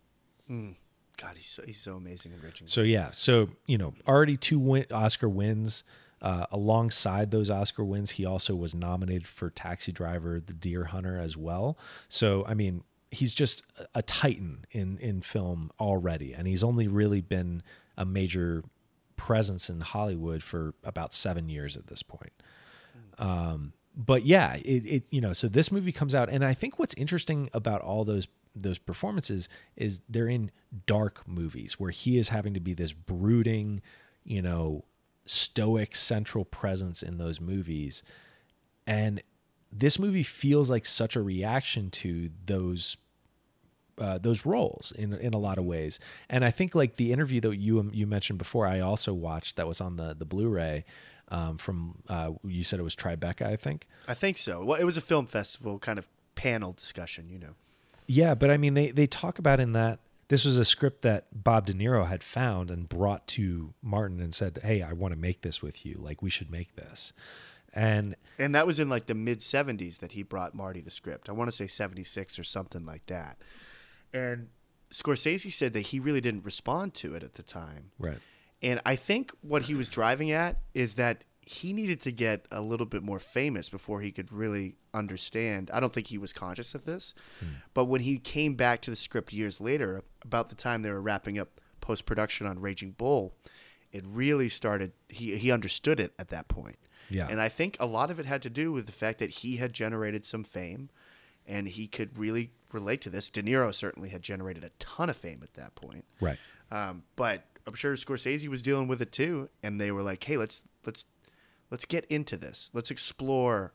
God, 0.49 1.37
he's 1.37 1.47
so, 1.47 1.63
he's 1.65 1.79
so 1.81 1.95
amazing 1.97 2.33
in 2.33 2.41
Raging 2.41 2.67
So 2.67 2.83
yeah, 2.83 3.11
so 3.13 3.49
you 3.67 3.79
know, 3.79 3.95
already 4.07 4.37
two 4.37 4.59
win- 4.59 4.87
Oscar 4.93 5.29
wins. 5.29 5.83
Uh, 6.25 6.47
alongside 6.51 7.31
those 7.31 7.51
Oscar 7.51 7.85
wins, 7.85 8.13
he 8.13 8.25
also 8.25 8.55
was 8.55 8.75
nominated 8.75 9.27
for 9.27 9.51
Taxi 9.51 9.93
Driver, 9.93 10.41
The 10.41 10.55
Deer 10.55 10.85
Hunter 10.85 11.21
as 11.21 11.37
well. 11.37 11.77
So, 12.09 12.47
I 12.47 12.55
mean, 12.55 12.83
he's 13.11 13.35
just 13.35 13.63
a 13.95 14.01
titan 14.01 14.65
in 14.71 14.97
in 14.99 15.21
film 15.21 15.71
already, 15.79 16.33
and 16.33 16.49
he's 16.49 16.63
only 16.63 16.89
really 16.89 17.21
been 17.21 17.63
a 17.99 18.07
major 18.07 18.65
presence 19.17 19.69
in 19.69 19.83
Hollywood 19.83 20.43
for 20.43 20.73
about 20.83 21.13
seven 21.13 21.51
years 21.51 21.77
at 21.77 21.89
this 21.89 22.03
point. 22.03 22.33
Um, 23.19 23.75
but 23.95 24.25
yeah, 24.25 24.55
it, 24.55 24.87
it 24.87 25.03
you 25.11 25.21
know, 25.21 25.35
so 25.35 25.47
this 25.47 25.71
movie 25.71 25.93
comes 25.93 26.15
out, 26.15 26.31
and 26.31 26.43
I 26.43 26.55
think 26.55 26.79
what's 26.79 26.95
interesting 26.95 27.51
about 27.53 27.83
all 27.83 28.03
those 28.07 28.29
those 28.57 28.79
performances 28.79 29.51
is 29.77 30.01
they're 30.09 30.29
in 30.29 30.51
dark 30.87 31.29
movies 31.29 31.79
where 31.79 31.91
he 31.91 32.17
is 32.17 32.31
having 32.31 32.55
to 32.55 32.61
be 32.61 32.73
this 32.73 32.95
brooding, 32.95 33.83
you 34.25 34.41
know, 34.41 34.85
stoic 35.27 35.97
central 35.97 36.45
presence 36.45 37.03
in 37.03 37.19
those 37.19 37.41
movies, 37.41 38.03
and 38.87 39.23
this 39.73 39.99
movie 39.99 40.23
feels 40.23 40.71
like 40.71 40.87
such 40.87 41.17
a 41.17 41.23
reaction 41.23 41.91
to 41.91 42.31
those 42.47 42.97
uh, 43.99 44.19
those 44.19 44.45
roles 44.45 44.93
in 44.97 45.13
in 45.15 45.35
a 45.35 45.39
lot 45.39 45.59
of 45.59 45.65
ways. 45.65 45.99
And 46.29 46.45
I 46.45 46.51
think 46.51 46.75
like 46.75 46.97
the 46.97 47.13
interview 47.13 47.41
that 47.43 47.57
you 47.57 47.91
you 47.93 48.07
mentioned 48.07 48.39
before, 48.39 48.67
I 48.67 48.81
also 48.81 49.13
watched 49.13 49.57
that 49.57 49.67
was 49.67 49.81
on 49.81 49.97
the 49.97 50.15
the 50.15 50.25
Blu-ray 50.25 50.85
um, 51.29 51.59
from 51.59 52.03
uh, 52.09 52.33
you 52.45 52.65
said 52.65 52.79
it 52.79 52.83
was 52.83 52.97
Tribeca, 52.97 53.43
I 53.43 53.57
think. 53.57 53.89
I 54.07 54.15
think 54.15 54.37
so. 54.37 54.65
Well, 54.65 54.81
it 54.81 54.85
was 54.85 54.97
a 54.97 55.01
film 55.01 55.27
festival 55.27 55.79
kind 55.79 55.99
of 55.99 56.09
panel 56.35 56.73
discussion, 56.73 57.29
you 57.29 57.39
know. 57.39 57.55
Yeah, 58.07 58.35
but 58.35 58.51
I 58.51 58.57
mean 58.57 58.75
they 58.75 58.91
they 58.91 59.07
talk 59.07 59.39
about 59.39 59.61
in 59.61 59.73
that 59.73 60.01
this 60.29 60.45
was 60.45 60.59
a 60.59 60.65
script 60.65 61.03
that 61.03 61.27
Bob 61.33 61.67
De 61.67 61.75
Niro 61.75 62.07
had 62.07 62.23
found 62.23 62.71
and 62.71 62.89
brought 62.89 63.27
to 63.29 63.75
Martin 63.83 64.21
and 64.21 64.35
said, 64.35 64.59
"Hey, 64.63 64.83
I 64.83 64.93
want 64.93 65.13
to 65.13 65.19
make 65.19 65.43
this 65.43 65.63
with 65.63 65.85
you. 65.85 65.97
Like 65.99 66.23
we 66.23 66.31
should 66.31 66.51
make 66.51 66.77
this." 66.77 67.13
And 67.73 68.17
And 68.39 68.55
that 68.55 68.67
was 68.67 68.79
in 68.79 68.89
like 68.89 69.07
the 69.07 69.15
mid 69.15 69.41
70s 69.41 69.99
that 69.99 70.13
he 70.13 70.23
brought 70.23 70.55
Marty 70.55 70.81
the 70.81 70.91
script. 70.91 71.29
I 71.29 71.33
want 71.33 71.49
to 71.49 71.57
say 71.57 71.67
76 71.67 72.39
or 72.39 72.45
something 72.45 72.87
like 72.87 73.07
that. 73.07 73.39
And 74.13 74.49
Scorsese 74.91 75.51
said 75.51 75.73
that 75.73 75.89
he 75.89 75.99
really 75.99 76.21
didn't 76.21 76.45
respond 76.45 76.95
to 76.95 77.17
it 77.17 77.23
at 77.23 77.35
the 77.35 77.43
time. 77.43 77.91
right. 77.99 78.19
And 78.63 78.81
I 78.87 78.97
think 78.97 79.31
what 79.43 79.65
he 79.65 79.75
was 79.75 79.91
driving 79.91 80.31
at 80.31 80.61
is 80.73 80.95
that 80.95 81.25
he 81.47 81.73
needed 81.73 82.01
to 82.01 82.13
get 82.13 82.47
a 82.51 82.61
little 82.61 82.87
bit 82.87 83.03
more 83.03 83.19
famous 83.19 83.69
before 83.69 84.01
he 84.01 84.11
could 84.11 84.33
really 84.33 84.77
understand. 84.93 85.71
I 85.73 85.81
don't 85.81 85.93
think 85.93 86.07
he 86.07 86.19
was 86.19 86.33
conscious 86.33 86.75
of 86.75 86.85
this, 86.85 87.15
but 87.75 87.85
when 87.87 88.01
he 88.01 88.19
came 88.19 88.55
back 88.55 88.81
to 88.83 88.91
the 88.91 88.97
script 88.97 89.33
years 89.33 89.61
later, 89.61 90.03
about 90.23 90.49
the 90.49 90.55
time 90.55 90.83
they 90.83 90.91
were 90.91 91.01
wrapping 91.01 91.39
up 91.39 91.61
post 91.81 92.07
production 92.07 92.47
on 92.47 92.61
Raging 92.61 92.93
Bull, 92.93 93.35
it 93.93 94.05
really 94.07 94.49
started. 94.49 94.93
He 95.09 95.37
he 95.37 95.53
understood 95.53 96.01
it 96.01 96.15
at 96.19 96.29
that 96.29 96.49
point. 96.49 96.77
Yeah. 97.11 97.27
and 97.29 97.39
I 97.39 97.51
think 97.51 97.77
a 97.79 97.87
lot 97.87 98.11
of 98.11 98.19
it 98.19 98.25
had 98.25 98.41
to 98.43 98.51
do 98.51 98.73
with 98.73 98.87
the 98.87 98.93
fact 98.93 99.19
that 99.19 99.29
he 99.29 99.57
had 99.57 99.75
generated 99.75 100.25
some 100.25 100.43
fame, 100.43 100.89
and 101.47 101.69
he 101.69 101.87
could 101.87 102.19
really 102.19 102.51
relate 102.73 103.03
to 103.03 103.11
this. 103.11 103.29
De 103.29 103.43
Niro 103.43 103.75
certainly 103.75 104.09
had 104.09 104.23
generated 104.23 104.65
a 104.65 104.71
ton 104.79 105.11
of 105.11 105.17
fame 105.17 105.41
at 105.43 105.53
that 105.55 105.75
point. 105.75 106.07
Right. 106.21 106.39
Um, 106.71 107.03
but 107.15 107.45
I'm 107.67 107.75
sure 107.75 107.95
Scorsese 107.95 108.49
was 108.49 108.63
dealing 108.63 108.89
with 108.89 109.01
it 109.01 109.13
too, 109.13 109.49
and 109.63 109.81
they 109.81 109.91
were 109.93 110.03
like, 110.03 110.25
"Hey, 110.25 110.37
let's 110.37 110.65
let's 110.85 111.07
let's 111.75 111.85
get 111.85 112.05
into 112.05 112.37
this. 112.37 112.71
Let's 112.73 112.93
explore 112.93 113.73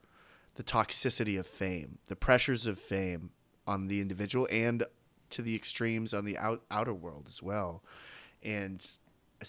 the 0.54 0.62
toxicity 0.62 1.38
of 1.38 1.46
fame, 1.46 1.98
the 2.06 2.16
pressures 2.16 2.64
of 2.64 2.78
fame 2.78 3.28
on 3.66 3.88
the 3.88 4.00
individual, 4.00 4.48
and 4.50 4.84
to 5.28 5.42
the 5.42 5.54
extremes 5.54 6.14
on 6.14 6.24
the 6.24 6.38
out, 6.38 6.62
outer 6.70 6.94
world 6.94 7.26
as 7.28 7.42
well." 7.42 7.84
And 8.42 8.86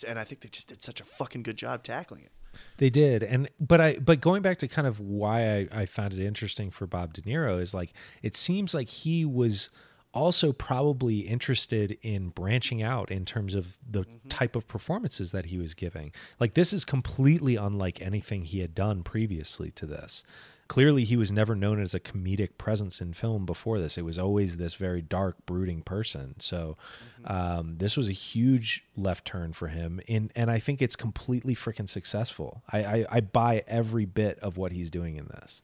and 0.06 0.20
I 0.20 0.26
think 0.26 0.42
they 0.42 0.50
just 0.50 0.68
did 0.68 0.84
such 0.84 1.00
a 1.00 1.06
fucking 1.06 1.44
good 1.44 1.56
job 1.56 1.84
tackling 1.84 2.24
it. 2.24 2.32
They 2.76 2.90
did, 2.90 3.24
and 3.24 3.48
but 3.58 3.80
I 3.80 4.00
but 4.00 4.20
going 4.20 4.42
back 4.42 4.58
to 4.58 4.68
kind 4.68 4.86
of 4.86 5.00
why 5.00 5.38
I, 5.56 5.68
I 5.72 5.86
found 5.86 6.12
it 6.12 6.20
interesting 6.20 6.72
for 6.72 6.86
Bob 6.86 7.14
De 7.14 7.22
Niro 7.22 7.62
is 7.62 7.74
like 7.74 7.94
it 8.22 8.36
seems 8.36 8.74
like 8.74 8.90
he 8.90 9.24
was 9.24 9.70
also 10.14 10.52
probably 10.52 11.20
interested 11.20 11.98
in 12.02 12.30
branching 12.30 12.82
out 12.82 13.12
in 13.12 13.26
terms 13.26 13.56
of 13.56 13.78
the 13.90 14.06
type 14.30 14.56
of 14.56 14.68
performances 14.68 15.32
that 15.32 15.46
he 15.46 15.58
was 15.58 15.74
giving. 15.74 16.12
Like 16.40 16.54
this 16.54 16.74
is 16.74 16.86
completely 16.86 17.56
unlike 17.56 18.02
anything 18.02 18.46
he 18.46 18.60
had 18.60 18.76
done 18.76 19.04
previously 19.04 19.72
to 19.72 19.86
this. 19.86 20.24
Clearly, 20.68 21.04
he 21.04 21.18
was 21.18 21.34
never 21.34 21.54
known 21.54 21.82
as 21.82 21.94
a 21.94 22.00
comedic 22.00 22.58
presence 22.58 23.02
in 23.02 23.12
film 23.12 23.46
before 23.46 23.78
this. 23.78 23.98
It 23.98 24.06
was 24.06 24.18
always 24.18 24.56
this 24.56 24.76
very 24.76 25.02
dark, 25.02 25.36
brooding 25.46 25.82
person. 25.82 26.36
So, 26.40 26.78
um, 27.26 27.76
this 27.80 27.98
was 27.98 28.08
a 28.08 28.14
huge 28.14 28.86
left 28.96 29.26
turn 29.26 29.52
for 29.52 29.68
him, 29.68 30.00
in, 30.08 30.32
and 30.34 30.50
I 30.50 30.60
think 30.60 30.82
it's 30.82 30.96
completely 30.96 31.56
freaking 31.56 31.90
successful. 31.90 32.64
I, 32.72 32.84
I, 32.86 33.06
I 33.12 33.20
buy 33.20 33.66
every 33.68 34.06
bit 34.06 34.40
of 34.40 34.56
what 34.56 34.72
he's 34.72 34.90
doing 34.90 35.18
in 35.18 35.26
this. 35.26 35.62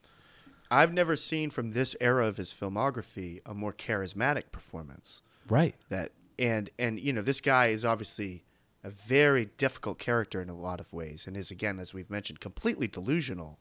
I've 0.70 0.94
never 0.94 1.16
seen 1.16 1.50
from 1.50 1.72
this 1.72 1.96
era 2.02 2.28
of 2.28 2.38
his 2.38 2.54
filmography 2.54 3.42
a 3.46 3.54
more 3.54 3.74
charismatic 3.74 4.52
performance. 4.52 5.22
Right. 5.50 5.76
that 5.90 6.12
and 6.38 6.70
and 6.78 7.00
you 7.00 7.14
know 7.14 7.22
this 7.22 7.40
guy 7.42 7.68
is 7.68 7.86
obviously 7.86 8.44
a 8.84 8.90
very 8.90 9.50
difficult 9.58 9.98
character 9.98 10.42
in 10.42 10.50
a 10.50 10.56
lot 10.56 10.80
of 10.80 10.92
ways 10.92 11.26
and 11.26 11.38
is 11.38 11.52
again 11.52 11.80
as 11.80 11.94
we've 11.94 12.10
mentioned 12.10 12.40
completely 12.40 12.88
delusional. 12.88 13.60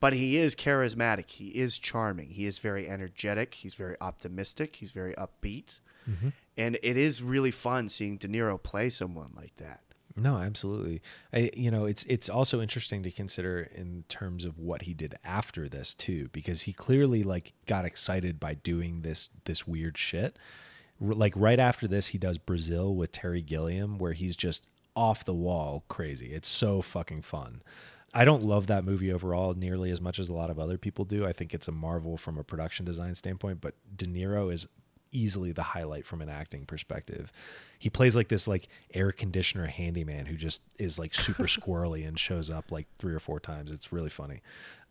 But 0.00 0.12
he 0.12 0.36
is 0.36 0.54
charismatic. 0.54 1.28
He 1.28 1.48
is 1.48 1.76
charming. 1.76 2.28
He 2.28 2.46
is 2.46 2.60
very 2.60 2.88
energetic. 2.88 3.54
He's 3.54 3.74
very 3.74 3.96
optimistic. 4.00 4.76
He's 4.76 4.92
very 4.92 5.12
upbeat. 5.14 5.80
Mm-hmm. 6.08 6.28
And 6.56 6.78
it 6.84 6.96
is 6.96 7.20
really 7.20 7.50
fun 7.50 7.88
seeing 7.88 8.16
de 8.16 8.28
niro 8.28 8.62
play 8.62 8.90
someone 8.90 9.32
like 9.34 9.56
that 9.56 9.80
No, 10.18 10.38
absolutely. 10.38 11.00
I, 11.32 11.50
you 11.54 11.70
know, 11.70 11.84
it's 11.84 12.04
it's 12.04 12.28
also 12.28 12.60
interesting 12.60 13.02
to 13.04 13.10
consider 13.10 13.70
in 13.74 14.04
terms 14.08 14.44
of 14.44 14.58
what 14.58 14.82
he 14.82 14.94
did 14.94 15.16
after 15.24 15.68
this 15.68 15.94
too, 15.94 16.28
because 16.32 16.62
he 16.62 16.72
clearly 16.72 17.22
like 17.22 17.52
got 17.66 17.84
excited 17.84 18.40
by 18.40 18.54
doing 18.54 19.02
this 19.02 19.28
this 19.44 19.66
weird 19.66 19.96
shit. 19.96 20.36
Like 21.00 21.32
right 21.36 21.60
after 21.60 21.86
this, 21.86 22.08
he 22.08 22.18
does 22.18 22.38
Brazil 22.38 22.94
with 22.94 23.12
Terry 23.12 23.42
Gilliam, 23.42 23.98
where 23.98 24.12
he's 24.12 24.34
just 24.34 24.64
off 24.96 25.24
the 25.24 25.34
wall 25.34 25.84
crazy. 25.88 26.32
It's 26.32 26.48
so 26.48 26.82
fucking 26.82 27.22
fun. 27.22 27.62
I 28.12 28.24
don't 28.24 28.42
love 28.42 28.66
that 28.66 28.84
movie 28.84 29.12
overall 29.12 29.54
nearly 29.54 29.90
as 29.90 30.00
much 30.00 30.18
as 30.18 30.28
a 30.28 30.34
lot 30.34 30.50
of 30.50 30.58
other 30.58 30.78
people 30.78 31.04
do. 31.04 31.26
I 31.26 31.32
think 31.32 31.54
it's 31.54 31.68
a 31.68 31.72
marvel 31.72 32.16
from 32.16 32.38
a 32.38 32.42
production 32.42 32.84
design 32.84 33.14
standpoint, 33.14 33.60
but 33.60 33.74
De 33.94 34.06
Niro 34.06 34.52
is 34.52 34.66
easily 35.12 35.52
the 35.52 35.62
highlight 35.62 36.06
from 36.06 36.20
an 36.22 36.28
acting 36.28 36.66
perspective. 36.66 37.32
He 37.78 37.90
plays 37.90 38.16
like 38.16 38.28
this 38.28 38.48
like 38.48 38.68
air 38.92 39.12
conditioner 39.12 39.66
handyman 39.66 40.26
who 40.26 40.36
just 40.36 40.60
is 40.78 40.98
like 40.98 41.14
super 41.14 41.44
squirrely 41.44 42.06
and 42.06 42.18
shows 42.18 42.50
up 42.50 42.70
like 42.70 42.86
three 42.98 43.14
or 43.14 43.20
four 43.20 43.40
times. 43.40 43.70
It's 43.70 43.92
really 43.92 44.10
funny. 44.10 44.42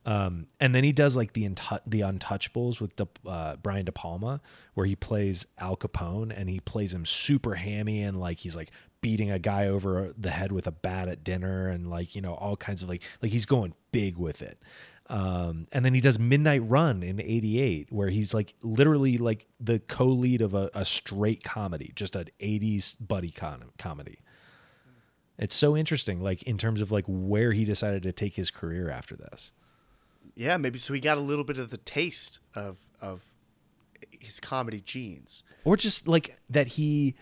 Um, 0.05 0.47
and 0.61 0.73
then 0.73 0.85
he 0.85 0.93
does 0.93 1.17
like 1.17 1.33
the 1.33 1.43
Untou- 1.49 1.81
the 1.85 1.99
Untouchables 1.99 2.79
with 2.79 2.95
De- 2.95 3.07
uh, 3.25 3.57
Brian 3.57 3.83
De 3.83 3.91
Palma, 3.91 4.39
where 4.73 4.85
he 4.85 4.95
plays 4.95 5.45
Al 5.57 5.75
Capone 5.75 6.33
and 6.35 6.49
he 6.49 6.61
plays 6.61 6.93
him 6.93 7.05
super 7.05 7.55
hammy 7.55 8.01
and 8.03 8.17
like 8.17 8.39
he's 8.39 8.55
like 8.55 8.71
beating 9.01 9.29
a 9.29 9.37
guy 9.37 9.67
over 9.67 10.13
the 10.17 10.31
head 10.31 10.51
with 10.53 10.65
a 10.65 10.71
bat 10.71 11.09
at 11.09 11.23
dinner 11.25 11.67
and 11.67 11.89
like 11.89 12.15
you 12.15 12.21
know 12.21 12.33
all 12.35 12.55
kinds 12.55 12.81
of 12.81 12.89
like 12.89 13.01
like 13.21 13.33
he's 13.33 13.45
going 13.45 13.73
big 13.91 14.17
with 14.17 14.41
it. 14.41 14.57
Um, 15.09 15.67
and 15.71 15.85
then 15.85 15.93
he 15.93 16.01
does 16.01 16.19
Midnight 16.19 16.61
Run 16.67 17.01
in 17.01 17.21
'88, 17.21 17.87
where 17.91 18.09
he's 18.09 18.33
like 18.33 18.53
literally 18.61 19.17
like 19.17 19.47
the 19.59 19.79
co-lead 19.79 20.41
of 20.41 20.53
a, 20.53 20.69
a 20.73 20.83
straight 20.83 21.43
comedy, 21.43 21.93
just 21.95 22.15
an 22.15 22.27
'80s 22.41 22.95
buddy 22.99 23.31
con- 23.31 23.63
comedy. 23.77 24.19
It's 25.37 25.55
so 25.55 25.77
interesting, 25.77 26.19
like 26.21 26.43
in 26.43 26.57
terms 26.57 26.81
of 26.81 26.91
like 26.91 27.05
where 27.07 27.53
he 27.53 27.63
decided 27.63 28.03
to 28.03 28.11
take 28.11 28.35
his 28.35 28.51
career 28.51 28.89
after 28.89 29.15
this. 29.15 29.53
yeah 30.35 30.57
maybe 30.57 30.77
so 30.77 30.93
he 30.93 30.99
got 30.99 31.17
a 31.17 31.21
little 31.21 31.43
bit 31.45 31.57
of 31.57 31.69
the 31.69 31.77
taste 31.77 32.39
of 32.53 32.77
of 33.01 33.21
his 34.19 34.39
comedy 34.39 34.81
genes 34.81 35.41
or 35.63 35.77
just 35.77 36.07
like 36.07 36.35
that 36.49 36.67
he 36.67 37.15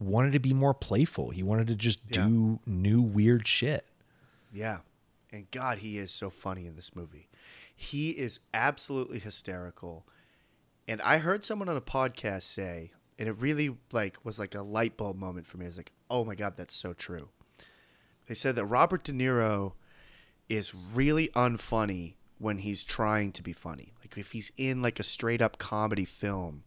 wanted 0.00 0.32
to 0.32 0.38
be 0.40 0.52
more 0.52 0.74
playful. 0.74 1.30
He 1.30 1.42
wanted 1.42 1.66
to 1.68 1.74
just 1.76 2.00
Yeah. 2.10 2.26
do 2.26 2.58
new 2.66 3.00
weird 3.02 3.46
shit. 3.46 3.84
Yeah. 4.52 4.78
And 5.34 5.50
God, 5.50 5.78
he 5.78 5.98
is 5.98 6.12
so 6.12 6.30
funny 6.30 6.64
in 6.64 6.76
this 6.76 6.94
movie. 6.94 7.28
He 7.74 8.10
is 8.10 8.38
absolutely 8.54 9.18
hysterical. 9.18 10.06
And 10.86 11.02
I 11.02 11.18
heard 11.18 11.44
someone 11.44 11.68
on 11.68 11.76
a 11.76 11.80
podcast 11.80 12.42
say, 12.42 12.92
and 13.18 13.28
it 13.28 13.36
really 13.38 13.76
like 13.90 14.16
was 14.24 14.38
like 14.38 14.54
a 14.54 14.62
light 14.62 14.96
bulb 14.96 15.16
moment 15.16 15.48
for 15.48 15.56
me. 15.56 15.66
It's 15.66 15.76
like, 15.76 15.90
oh 16.08 16.24
my 16.24 16.36
God, 16.36 16.56
that's 16.56 16.76
so 16.76 16.92
true. 16.92 17.30
They 18.28 18.34
said 18.34 18.54
that 18.54 18.66
Robert 18.66 19.02
De 19.02 19.10
Niro 19.10 19.72
is 20.48 20.72
really 20.72 21.30
unfunny 21.34 22.14
when 22.38 22.58
he's 22.58 22.84
trying 22.84 23.32
to 23.32 23.42
be 23.42 23.52
funny. 23.52 23.92
Like 24.02 24.16
if 24.16 24.30
he's 24.30 24.52
in 24.56 24.82
like 24.82 25.00
a 25.00 25.04
straight 25.04 25.42
up 25.42 25.58
comedy 25.58 26.04
film, 26.04 26.62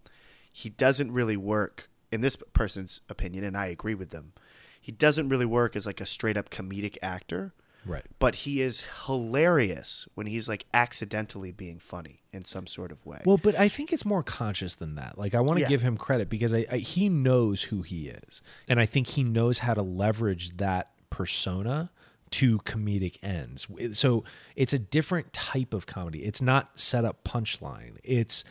he 0.51 0.70
doesn't 0.70 1.13
really 1.13 1.38
work 1.38 1.89
in 2.11 2.20
this 2.20 2.36
person's 2.51 2.99
opinion, 3.07 3.45
and 3.45 3.55
I 3.55 3.68
agree 3.68 3.95
with 3.95 4.09
them. 4.09 4.34
He 4.82 4.91
doesn't 4.91 5.30
really 5.30 5.45
work 5.45 5.78
as 5.78 5.86
like 5.86 6.01
a 6.01 6.05
straight 6.05 6.36
up 6.36 6.49
comedic 6.49 6.97
actor 7.01 7.53
Right. 7.88 8.06
but 8.20 8.36
he 8.36 8.62
is 8.62 8.84
hilarious 9.06 10.08
when 10.16 10.28
he's 10.28 10.48
like 10.48 10.66
accidentally 10.74 11.52
being 11.52 11.80
funny 11.80 12.22
in 12.34 12.46
some 12.46 12.68
sort 12.68 12.92
of 12.92 13.06
way. 13.06 13.22
Well, 13.26 13.38
but 13.38 13.58
I 13.58 13.70
think 13.70 13.92
it's 13.94 14.06
more 14.06 14.24
conscious 14.24 14.76
than 14.76 14.96
that. 14.96 15.18
Like 15.18 15.34
I 15.34 15.40
want 15.40 15.56
to 15.56 15.62
Yeah. 15.62 15.68
give 15.70 15.82
him 15.82 15.98
credit 15.98 16.30
because 16.30 16.54
I, 16.54 16.66
I 16.72 16.78
he 16.78 17.10
knows 17.10 17.64
who 17.64 17.82
he 17.82 18.10
is, 18.10 18.42
and 18.68 18.80
I 18.80 18.86
think 18.86 19.08
he 19.08 19.24
knows 19.24 19.60
how 19.60 19.74
to 19.74 19.82
leverage 19.82 20.58
that 20.58 20.92
persona 21.10 21.90
to 22.30 22.60
comedic 22.60 23.18
ends. 23.24 23.68
So 23.94 24.26
it's 24.58 24.74
a 24.74 24.80
different 24.80 25.32
type 25.32 25.74
of 25.74 25.86
comedy. 25.86 26.26
It's 26.26 26.42
not 26.42 26.78
set 26.78 27.06
up 27.06 27.24
punchline. 27.24 27.94
It's 28.04 28.44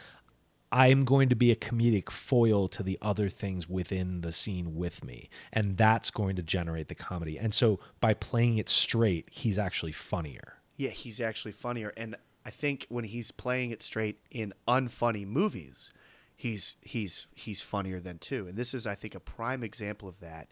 I'm 0.72 1.04
going 1.04 1.28
to 1.28 1.36
be 1.36 1.50
a 1.50 1.56
comedic 1.56 2.10
foil 2.10 2.68
to 2.68 2.82
the 2.82 2.98
other 3.00 3.28
things 3.28 3.68
within 3.68 4.20
the 4.20 4.32
scene 4.32 4.74
with 4.74 5.04
me. 5.04 5.30
And 5.52 5.76
that's 5.76 6.10
going 6.10 6.36
to 6.36 6.42
generate 6.42 6.88
the 6.88 6.94
comedy. 6.94 7.38
And 7.38 7.54
so 7.54 7.80
by 8.00 8.14
playing 8.14 8.58
it 8.58 8.68
straight, 8.68 9.28
he's 9.30 9.58
actually 9.58 9.92
funnier. 9.92 10.54
Yeah, 10.76 10.90
he's 10.90 11.20
actually 11.20 11.52
funnier. 11.52 11.92
And 11.96 12.16
I 12.44 12.50
think 12.50 12.86
when 12.88 13.04
he's 13.04 13.30
playing 13.30 13.70
it 13.70 13.82
straight 13.82 14.18
in 14.30 14.52
unfunny 14.68 15.26
movies, 15.26 15.92
he's 16.36 16.76
he's 16.82 17.26
he's 17.34 17.62
funnier 17.62 17.98
than 17.98 18.18
too. 18.18 18.46
And 18.46 18.56
this 18.56 18.74
is, 18.74 18.86
I 18.86 18.94
think, 18.94 19.14
a 19.14 19.20
prime 19.20 19.64
example 19.64 20.08
of 20.08 20.20
that. 20.20 20.48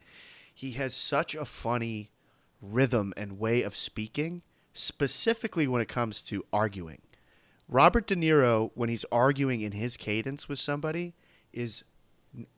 He 0.52 0.72
has 0.72 0.94
such 0.94 1.34
a 1.34 1.44
funny 1.44 2.10
rhythm 2.62 3.12
and 3.16 3.38
way 3.38 3.62
of 3.62 3.76
speaking, 3.76 4.42
specifically 4.72 5.66
when 5.66 5.82
it 5.82 5.88
comes 5.88 6.22
to 6.22 6.44
arguing. 6.52 7.02
Robert 7.68 8.06
De 8.06 8.16
Niro, 8.16 8.70
when 8.74 8.88
he's 8.88 9.04
arguing 9.10 9.60
in 9.60 9.72
his 9.72 9.96
cadence 9.96 10.48
with 10.48 10.58
somebody, 10.58 11.14
is 11.52 11.84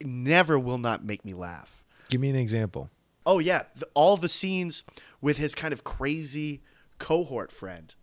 never 0.01 0.59
will 0.59 0.77
not 0.77 1.03
make 1.03 1.23
me 1.23 1.33
laugh. 1.33 1.83
Give 2.09 2.21
me 2.21 2.29
an 2.29 2.35
example. 2.35 2.89
Oh 3.25 3.39
yeah, 3.39 3.63
the, 3.75 3.87
all 3.93 4.17
the 4.17 4.29
scenes 4.29 4.83
with 5.21 5.37
his 5.37 5.55
kind 5.55 5.73
of 5.73 5.83
crazy 5.83 6.61
cohort 6.99 7.51
friend, 7.51 7.93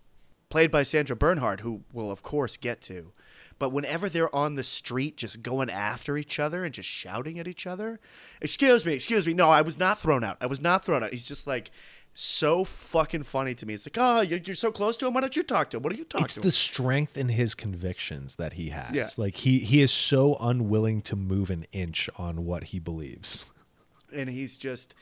played 0.49 0.71
by 0.71 0.83
Sandra 0.83 1.17
Bernhard, 1.17 1.61
who 1.61 1.83
we'll 1.93 2.11
of 2.11 2.23
course 2.23 2.57
get 2.57 2.81
to. 2.83 3.13
But 3.59 3.71
whenever 3.71 4.09
they're 4.09 4.35
on 4.35 4.57
the 4.57 4.65
street 4.65 5.17
just 5.17 5.43
going 5.43 5.71
after 5.71 6.17
each 6.19 6.39
other 6.39 6.65
and 6.65 6.75
just 6.75 6.89
shouting 6.89 7.39
at 7.39 7.49
each 7.49 7.67
other, 7.67 8.01
excuse 8.41 8.85
me, 8.85 8.95
excuse 8.95 9.27
me, 9.27 9.33
no, 9.33 9.51
I 9.51 9.63
was 9.63 9.79
not 9.79 9.99
thrown 9.99 10.25
out. 10.25 10.37
I 10.41 10.47
was 10.47 10.61
not 10.61 10.85
thrown 10.85 11.03
out. 11.03 11.13
He's 11.13 11.29
just 11.29 11.47
like 11.47 11.71
so 12.15 12.65
fucking 12.65 13.25
funny 13.25 13.55
to 13.57 13.67
me. 13.67 13.75
It's 13.75 13.87
like, 13.87 13.97
oh, 13.99 14.21
you're, 14.23 14.39
you're 14.39 14.55
so 14.55 14.71
close 14.73 14.97
to 14.99 15.07
him. 15.07 15.15
Why 15.15 15.21
don't 15.21 15.37
you 15.37 15.43
talk 15.43 15.71
to 15.71 15.77
him? 15.77 15.83
What 15.83 15.93
do 15.93 15.99
you 15.99 16.05
talk 16.05 16.23
it's 16.23 16.35
to 16.35 16.41
the 16.41 16.47
him? 16.47 16.53
strength 16.53 17.17
in 17.17 17.29
his 17.29 17.55
convictions 17.55 18.37
that 18.37 18.55
he 18.55 18.71
has. 18.71 18.95
Yeah. 18.95 19.09
Like 19.17 19.37
he 19.37 19.59
he 19.59 19.83
is 19.83 19.91
so 19.91 20.37
unwilling 20.41 21.03
to 21.03 21.17
move 21.17 21.51
an 21.51 21.67
inch 21.73 22.09
on 22.17 22.45
what 22.45 22.65
he 22.65 22.79
believes. 22.79 23.45
and 24.15 24.31
he's 24.31 24.57
just 24.57 24.95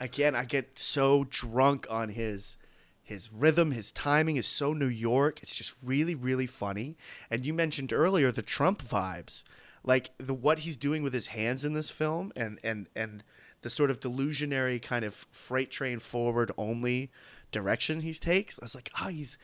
again 0.00 0.34
i 0.34 0.44
get 0.44 0.78
so 0.78 1.24
drunk 1.30 1.86
on 1.90 2.10
his 2.10 2.56
his 3.02 3.32
rhythm 3.32 3.70
his 3.72 3.92
timing 3.92 4.36
is 4.36 4.46
so 4.46 4.72
new 4.72 4.88
york 4.88 5.40
it's 5.42 5.54
just 5.54 5.74
really 5.82 6.14
really 6.14 6.46
funny 6.46 6.96
and 7.30 7.44
you 7.44 7.52
mentioned 7.52 7.92
earlier 7.92 8.30
the 8.30 8.42
trump 8.42 8.82
vibes 8.82 9.44
like 9.82 10.10
the 10.18 10.34
what 10.34 10.60
he's 10.60 10.76
doing 10.76 11.02
with 11.02 11.12
his 11.12 11.28
hands 11.28 11.64
in 11.64 11.74
this 11.74 11.90
film 11.90 12.32
and 12.36 12.58
and 12.64 12.88
and 12.96 13.22
the 13.64 13.70
sort 13.70 13.90
of 13.90 13.98
delusionary 13.98 14.80
kind 14.80 15.04
of 15.04 15.26
freight 15.32 15.70
train 15.70 15.98
forward 15.98 16.52
only 16.56 17.10
direction 17.50 18.00
he 18.00 18.12
takes 18.12 18.58
i 18.60 18.64
was 18.64 18.74
like 18.74 18.90
oh 19.02 19.08
he's 19.08 19.36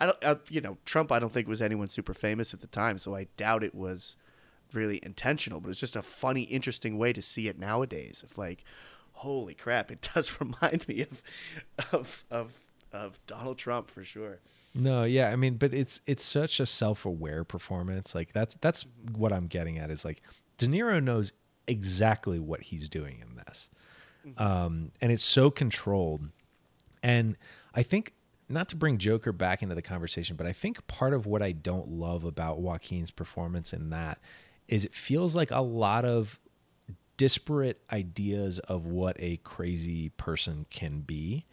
i 0.00 0.06
don't 0.06 0.24
uh, 0.24 0.34
you 0.50 0.60
know 0.60 0.76
trump 0.84 1.12
i 1.12 1.18
don't 1.18 1.32
think 1.32 1.46
was 1.46 1.62
anyone 1.62 1.88
super 1.88 2.14
famous 2.14 2.52
at 2.52 2.60
the 2.60 2.66
time 2.66 2.98
so 2.98 3.14
i 3.14 3.26
doubt 3.36 3.62
it 3.62 3.74
was 3.74 4.16
really 4.72 5.00
intentional, 5.02 5.60
but 5.60 5.70
it's 5.70 5.80
just 5.80 5.96
a 5.96 6.02
funny, 6.02 6.42
interesting 6.42 6.98
way 6.98 7.12
to 7.12 7.22
see 7.22 7.48
it 7.48 7.58
nowadays. 7.58 8.22
Of 8.22 8.38
like, 8.38 8.64
holy 9.12 9.54
crap, 9.54 9.90
it 9.90 10.08
does 10.14 10.40
remind 10.40 10.86
me 10.88 11.02
of 11.02 11.22
of 11.92 12.24
of 12.30 12.60
of 12.92 13.18
Donald 13.26 13.58
Trump 13.58 13.90
for 13.90 14.04
sure. 14.04 14.40
No, 14.74 15.04
yeah, 15.04 15.30
I 15.30 15.36
mean, 15.36 15.56
but 15.56 15.72
it's 15.72 16.00
it's 16.06 16.24
such 16.24 16.60
a 16.60 16.66
self-aware 16.66 17.44
performance. 17.44 18.14
Like 18.14 18.32
that's 18.32 18.56
that's 18.60 18.86
what 19.12 19.32
I'm 19.32 19.46
getting 19.46 19.78
at 19.78 19.90
is 19.90 20.04
like 20.04 20.22
De 20.58 20.66
Niro 20.66 21.02
knows 21.02 21.32
exactly 21.66 22.38
what 22.38 22.62
he's 22.62 22.88
doing 22.88 23.20
in 23.20 23.36
this. 23.36 23.68
Um, 24.38 24.90
and 25.00 25.12
it's 25.12 25.24
so 25.24 25.50
controlled. 25.50 26.28
And 27.02 27.36
I 27.74 27.82
think 27.82 28.12
not 28.48 28.68
to 28.70 28.76
bring 28.76 28.98
Joker 28.98 29.32
back 29.32 29.62
into 29.62 29.74
the 29.74 29.82
conversation, 29.82 30.36
but 30.36 30.46
I 30.46 30.52
think 30.52 30.86
part 30.86 31.12
of 31.12 31.26
what 31.26 31.42
I 31.42 31.52
don't 31.52 31.88
love 31.88 32.24
about 32.24 32.58
Joaquin's 32.58 33.10
performance 33.10 33.72
in 33.72 33.90
that 33.90 34.18
is 34.68 34.84
it 34.84 34.94
feels 34.94 35.36
like 35.36 35.50
a 35.50 35.60
lot 35.60 36.04
of 36.04 36.38
disparate 37.16 37.80
ideas 37.90 38.58
of 38.60 38.86
what 38.86 39.16
a 39.18 39.38
crazy 39.38 40.10
person 40.10 40.66
can 40.70 41.00
be. 41.00 41.44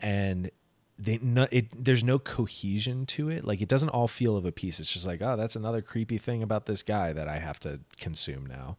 And 0.00 0.50
they 0.98 1.18
no, 1.18 1.48
it 1.50 1.84
there's 1.84 2.04
no 2.04 2.18
cohesion 2.18 3.06
to 3.06 3.28
it. 3.28 3.44
Like 3.44 3.60
it 3.60 3.68
doesn't 3.68 3.88
all 3.88 4.06
feel 4.06 4.36
of 4.36 4.44
a 4.44 4.52
piece. 4.52 4.78
It's 4.78 4.92
just 4.92 5.06
like 5.06 5.22
oh 5.22 5.36
that's 5.36 5.56
another 5.56 5.82
creepy 5.82 6.18
thing 6.18 6.42
about 6.42 6.66
this 6.66 6.82
guy 6.82 7.12
that 7.12 7.28
i 7.28 7.38
have 7.38 7.58
to 7.60 7.80
consume 7.98 8.46
now 8.46 8.76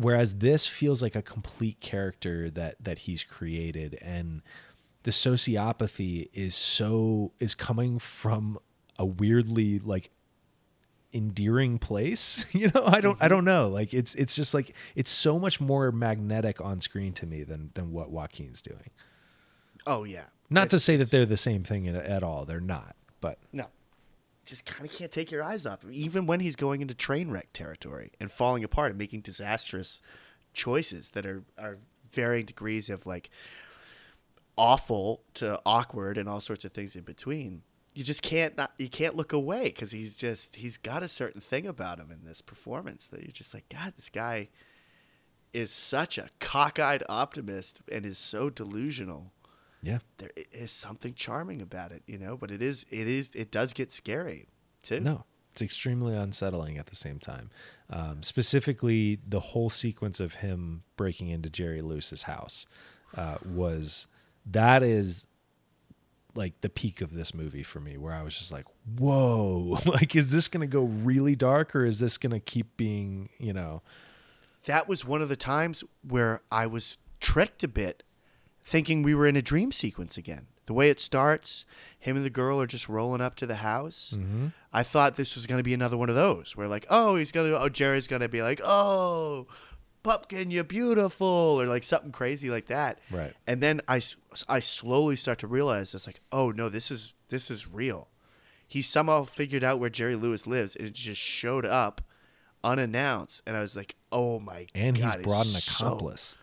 whereas 0.00 0.34
this 0.34 0.66
feels 0.66 1.02
like 1.02 1.14
a 1.14 1.22
complete 1.22 1.80
character 1.80 2.50
that 2.50 2.76
that 2.80 2.98
he's 3.00 3.22
created. 3.22 3.98
And 4.00 4.42
the 5.02 5.10
sociopathy 5.10 6.28
is 6.32 6.54
so 6.54 7.32
is 7.40 7.54
coming 7.54 7.98
from 7.98 8.58
a 8.98 9.06
weirdly 9.06 9.78
like 9.78 10.10
endearing 11.12 11.78
place 11.78 12.46
you 12.52 12.70
know? 12.72 12.84
I 12.86 13.00
don't 13.00 13.16
i 13.20 13.24
mm-hmm. 13.24 13.28
don't 13.28 13.44
know. 13.44 13.68
Like 13.68 13.94
it's 13.94 14.14
it's 14.14 14.34
just 14.34 14.54
like 14.54 14.74
it's 14.94 15.10
so 15.10 15.38
much 15.38 15.60
more 15.60 15.92
magnetic 15.92 16.60
on 16.60 16.80
screen 16.80 17.12
to 17.14 17.26
me 17.26 17.42
than 17.42 17.70
than 17.74 17.92
what 17.92 18.10
joaquin's 18.10 18.62
doing. 18.62 18.90
Oh 19.86 20.04
yeah, 20.04 20.26
not 20.50 20.70
to 20.70 20.78
say 20.78 20.96
that 20.96 21.10
they're 21.10 21.24
the 21.24 21.36
same 21.36 21.64
thing 21.64 21.88
at, 21.88 21.94
at 21.94 22.22
all. 22.22 22.44
They're 22.44 22.60
not 22.60 22.96
but 23.20 23.38
no. 23.52 23.66
Just 24.50 24.66
kind 24.66 24.84
of 24.84 24.96
can't 24.96 25.12
take 25.12 25.30
your 25.30 25.44
eyes 25.44 25.64
off 25.64 25.84
him, 25.84 25.90
even 25.92 26.26
when 26.26 26.40
he's 26.40 26.56
going 26.56 26.82
into 26.82 26.92
train 26.92 27.30
wreck 27.30 27.52
territory 27.52 28.10
and 28.18 28.32
falling 28.32 28.64
apart 28.64 28.90
and 28.90 28.98
making 28.98 29.20
disastrous 29.20 30.02
choices 30.52 31.10
that 31.10 31.24
are 31.24 31.44
are 31.56 31.78
varying 32.10 32.46
degrees 32.46 32.90
of 32.90 33.06
like 33.06 33.30
awful 34.58 35.22
to 35.34 35.62
awkward 35.64 36.18
and 36.18 36.28
all 36.28 36.40
sorts 36.40 36.64
of 36.64 36.72
things 36.72 36.96
in 36.96 37.04
between. 37.04 37.62
You 37.94 38.02
just 38.02 38.22
can't 38.22 38.56
not 38.56 38.72
you 38.76 38.88
can't 38.88 39.14
look 39.14 39.32
away 39.32 39.66
because 39.66 39.92
he's 39.92 40.16
just 40.16 40.56
he's 40.56 40.78
got 40.78 41.04
a 41.04 41.08
certain 41.08 41.40
thing 41.40 41.64
about 41.64 42.00
him 42.00 42.10
in 42.10 42.24
this 42.24 42.40
performance 42.40 43.06
that 43.06 43.20
you're 43.20 43.30
just 43.30 43.54
like 43.54 43.68
God, 43.68 43.92
this 43.94 44.10
guy 44.10 44.48
is 45.52 45.70
such 45.70 46.18
a 46.18 46.28
cockeyed 46.40 47.04
optimist 47.08 47.82
and 47.88 48.04
is 48.04 48.18
so 48.18 48.50
delusional 48.50 49.30
yeah 49.82 49.98
there 50.18 50.30
is 50.52 50.70
something 50.70 51.14
charming 51.14 51.62
about 51.62 51.92
it, 51.92 52.02
you 52.06 52.18
know. 52.18 52.36
But 52.36 52.50
it 52.50 52.62
is, 52.62 52.84
it 52.90 53.08
is, 53.08 53.34
it 53.34 53.50
does 53.50 53.72
get 53.72 53.90
scary 53.92 54.48
too. 54.82 55.00
No, 55.00 55.24
it's 55.52 55.62
extremely 55.62 56.14
unsettling 56.14 56.78
at 56.78 56.86
the 56.86 56.96
same 56.96 57.18
time. 57.18 57.50
Um, 57.88 58.22
specifically, 58.22 59.18
the 59.26 59.40
whole 59.40 59.70
sequence 59.70 60.20
of 60.20 60.36
him 60.36 60.82
breaking 60.96 61.28
into 61.28 61.50
Jerry 61.50 61.82
Lewis's 61.82 62.24
house 62.24 62.66
uh, 63.16 63.38
was 63.44 64.06
that 64.46 64.82
is 64.82 65.26
like 66.34 66.60
the 66.60 66.68
peak 66.68 67.00
of 67.00 67.12
this 67.12 67.34
movie 67.34 67.62
for 67.64 67.80
me, 67.80 67.96
where 67.96 68.12
I 68.12 68.22
was 68.22 68.36
just 68.36 68.52
like, 68.52 68.66
"Whoa! 68.98 69.78
Like, 69.86 70.14
is 70.14 70.30
this 70.30 70.48
going 70.48 70.60
to 70.60 70.72
go 70.72 70.82
really 70.82 71.34
dark, 71.34 71.74
or 71.74 71.84
is 71.84 71.98
this 71.98 72.18
going 72.18 72.32
to 72.32 72.40
keep 72.40 72.76
being, 72.76 73.30
you 73.38 73.52
know?" 73.52 73.82
that 74.66 74.88
was 74.88 75.04
one 75.04 75.22
of 75.22 75.28
the 75.28 75.36
times 75.36 75.84
where 76.06 76.42
I 76.50 76.66
was 76.66 76.98
tricked 77.18 77.62
a 77.62 77.68
bit, 77.68 78.02
thinking 78.64 79.02
we 79.02 79.14
were 79.14 79.26
in 79.26 79.36
a 79.36 79.42
dream 79.42 79.72
sequence 79.72 80.16
again. 80.16 80.46
The 80.66 80.74
way 80.74 80.88
it 80.88 81.00
starts, 81.00 81.66
him 81.98 82.16
and 82.16 82.24
the 82.24 82.30
girl 82.30 82.60
are 82.60 82.66
just 82.66 82.88
rolling 82.88 83.20
up 83.20 83.34
to 83.36 83.46
the 83.46 83.56
house. 83.56 84.14
Mm-hmm. 84.16 84.48
I 84.72 84.84
thought 84.84 85.16
this 85.16 85.34
was 85.34 85.46
going 85.48 85.58
to 85.58 85.64
be 85.64 85.74
another 85.74 85.96
one 85.96 86.08
of 86.08 86.14
those 86.14 86.56
where, 86.56 86.68
like, 86.68 86.86
oh, 86.88 87.16
he's 87.16 87.32
going 87.32 87.50
to, 87.50 87.60
oh, 87.60 87.68
Jerry's 87.68 88.06
going 88.06 88.22
to 88.22 88.28
be 88.28 88.40
like, 88.40 88.60
oh, 88.64 89.48
Pumpkin, 90.04 90.50
you're 90.50 90.62
beautiful, 90.64 91.26
or 91.60 91.66
like 91.66 91.82
something 91.82 92.12
crazy 92.12 92.48
like 92.50 92.66
that. 92.66 93.00
Right. 93.10 93.34
And 93.48 93.60
then 93.60 93.80
I, 93.88 94.00
I 94.48 94.60
slowly 94.60 95.16
start 95.16 95.40
to 95.40 95.46
realize 95.48 95.92
it's 95.94 96.06
like, 96.06 96.20
oh 96.30 96.52
no, 96.52 96.68
this 96.68 96.90
is 96.90 97.14
this 97.28 97.50
is 97.50 97.66
real. 97.68 98.08
He 98.66 98.80
somehow 98.80 99.24
figured 99.24 99.64
out 99.64 99.80
where 99.80 99.90
Jerry 99.90 100.14
Lewis 100.14 100.46
lives, 100.46 100.76
and 100.76 100.86
it 100.86 100.94
just 100.94 101.20
showed 101.20 101.66
up 101.66 102.00
unannounced. 102.62 103.42
And 103.46 103.56
I 103.56 103.60
was 103.60 103.76
like, 103.76 103.96
oh 104.12 104.38
my 104.38 104.68
And 104.74 104.96
god, 104.98 105.04
and 105.04 105.14
he's 105.16 105.24
brought 105.26 105.46
an 105.46 105.52
so- 105.52 105.86
accomplice. 105.86 106.36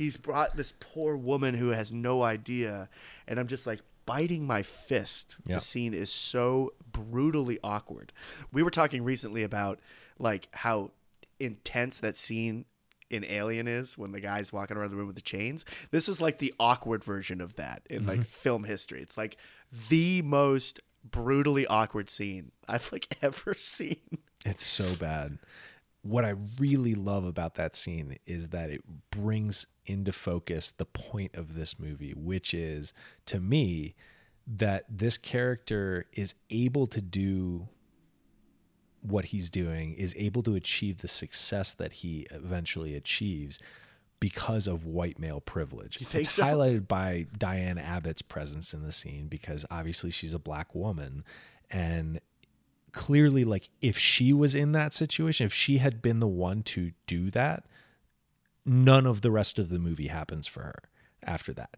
He's 0.00 0.16
brought 0.16 0.56
this 0.56 0.72
poor 0.80 1.14
woman 1.14 1.54
who 1.54 1.68
has 1.68 1.92
no 1.92 2.22
idea, 2.22 2.88
and 3.28 3.38
I'm 3.38 3.46
just 3.46 3.66
like 3.66 3.80
biting 4.06 4.46
my 4.46 4.62
fist. 4.62 5.36
Yeah. 5.44 5.56
The 5.56 5.60
scene 5.60 5.92
is 5.92 6.10
so 6.10 6.72
brutally 6.90 7.58
awkward. 7.62 8.14
We 8.50 8.62
were 8.62 8.70
talking 8.70 9.04
recently 9.04 9.42
about 9.42 9.78
like 10.18 10.48
how 10.54 10.92
intense 11.38 12.00
that 12.00 12.16
scene 12.16 12.64
in 13.10 13.26
Alien 13.26 13.68
is 13.68 13.98
when 13.98 14.12
the 14.12 14.20
guy's 14.20 14.54
walking 14.54 14.78
around 14.78 14.90
the 14.90 14.96
room 14.96 15.06
with 15.06 15.16
the 15.16 15.22
chains. 15.22 15.66
This 15.90 16.08
is 16.08 16.18
like 16.18 16.38
the 16.38 16.54
awkward 16.58 17.04
version 17.04 17.42
of 17.42 17.56
that 17.56 17.82
in 17.90 18.06
like 18.06 18.20
mm-hmm. 18.20 18.28
film 18.30 18.64
history. 18.64 19.02
It's 19.02 19.18
like 19.18 19.36
the 19.90 20.22
most 20.22 20.80
brutally 21.04 21.66
awkward 21.66 22.08
scene 22.08 22.52
I've 22.66 22.90
like 22.90 23.14
ever 23.22 23.52
seen. 23.54 23.98
It's 24.46 24.64
so 24.64 24.94
bad. 24.98 25.38
What 26.02 26.24
I 26.24 26.34
really 26.58 26.94
love 26.94 27.24
about 27.24 27.56
that 27.56 27.76
scene 27.76 28.18
is 28.26 28.48
that 28.48 28.70
it 28.70 28.82
brings 29.10 29.66
into 29.84 30.12
focus 30.12 30.70
the 30.70 30.86
point 30.86 31.34
of 31.34 31.54
this 31.54 31.78
movie, 31.78 32.12
which 32.16 32.54
is 32.54 32.94
to 33.26 33.40
me 33.40 33.94
that 34.46 34.84
this 34.88 35.18
character 35.18 36.06
is 36.12 36.34
able 36.48 36.86
to 36.86 37.00
do 37.00 37.68
what 39.02 39.26
he's 39.26 39.50
doing, 39.50 39.94
is 39.94 40.14
able 40.16 40.42
to 40.42 40.54
achieve 40.54 40.98
the 40.98 41.08
success 41.08 41.74
that 41.74 41.94
he 41.94 42.26
eventually 42.30 42.94
achieves 42.94 43.58
because 44.20 44.66
of 44.66 44.84
white 44.84 45.18
male 45.18 45.40
privilege. 45.40 45.98
It's 46.00 46.32
so? 46.32 46.42
highlighted 46.42 46.86
by 46.86 47.26
Diahnne 47.36 47.82
Abbott's 47.82 48.22
presence 48.22 48.74
in 48.74 48.82
the 48.82 48.92
scene 48.92 49.28
because 49.28 49.64
obviously 49.70 50.10
she's 50.10 50.34
a 50.34 50.38
black 50.38 50.74
woman 50.74 51.24
and 51.70 52.20
clearly 52.92 53.44
like 53.44 53.68
if 53.80 53.96
she 53.98 54.32
was 54.32 54.54
in 54.54 54.72
that 54.72 54.92
situation, 54.92 55.46
if 55.46 55.54
she 55.54 55.78
had 55.78 56.02
been 56.02 56.20
the 56.20 56.26
one 56.28 56.62
to 56.64 56.92
do 57.06 57.30
that, 57.30 57.64
none 58.64 59.06
of 59.06 59.20
the 59.20 59.30
rest 59.30 59.58
of 59.58 59.68
the 59.68 59.78
movie 59.78 60.08
happens 60.08 60.46
for 60.46 60.62
her 60.62 60.82
after 61.22 61.52
that. 61.54 61.76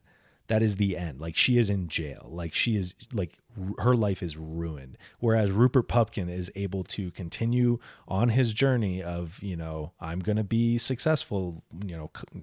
That 0.48 0.62
is 0.62 0.76
the 0.76 0.96
end. 0.96 1.20
Like 1.20 1.36
she 1.36 1.56
is 1.56 1.70
in 1.70 1.88
jail. 1.88 2.28
Like 2.30 2.52
she 2.54 2.76
is 2.76 2.94
like 3.12 3.38
r- 3.58 3.84
her 3.84 3.96
life 3.96 4.22
is 4.22 4.36
ruined. 4.36 4.98
Whereas 5.18 5.50
Rupert 5.50 5.88
Pupkin 5.88 6.28
is 6.28 6.50
able 6.54 6.84
to 6.84 7.10
continue 7.12 7.78
on 8.08 8.28
his 8.30 8.52
journey 8.52 9.02
of 9.02 9.38
you 9.42 9.56
know 9.56 9.92
I'm 10.00 10.18
gonna 10.18 10.44
be 10.44 10.78
successful. 10.78 11.62
You 11.86 11.96
know, 11.96 12.10
c- 12.16 12.42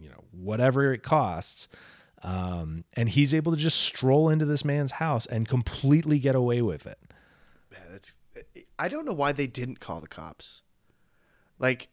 you 0.00 0.08
know 0.08 0.24
whatever 0.32 0.92
it 0.92 1.02
costs. 1.02 1.68
Um, 2.22 2.84
and 2.94 3.08
he's 3.08 3.32
able 3.32 3.52
to 3.52 3.58
just 3.58 3.80
stroll 3.80 4.28
into 4.28 4.44
this 4.44 4.64
man's 4.64 4.92
house 4.92 5.26
and 5.26 5.46
completely 5.46 6.18
get 6.18 6.34
away 6.34 6.60
with 6.62 6.86
it. 6.86 6.98
Yeah, 7.76 7.84
that's. 7.90 8.16
I 8.78 8.88
don't 8.88 9.04
know 9.04 9.12
why 9.12 9.32
they 9.32 9.46
didn't 9.46 9.80
call 9.80 10.00
the 10.00 10.08
cops. 10.08 10.62
Like, 11.58 11.88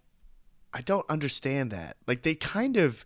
I 0.74 0.82
don't 0.82 1.10
understand 1.10 1.72
that. 1.72 1.98
Like, 2.06 2.24
they 2.24 2.36
kind 2.36 2.76
of 2.76 3.06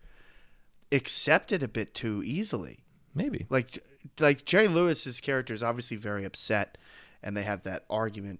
accept 0.91 1.51
it 1.51 1.61
a 1.61 1.67
bit 1.67 1.93
too 1.93 2.23
easily. 2.25 2.79
Maybe. 3.13 3.45
Like, 3.49 3.79
like 4.19 4.45
Jerry 4.45 4.67
Lewis's 4.67 5.21
character 5.21 5.53
is 5.53 5.63
obviously 5.63 5.97
very 5.97 6.25
upset, 6.25 6.77
and 7.21 7.35
they 7.35 7.43
have 7.43 7.63
that 7.63 7.85
argument. 7.89 8.39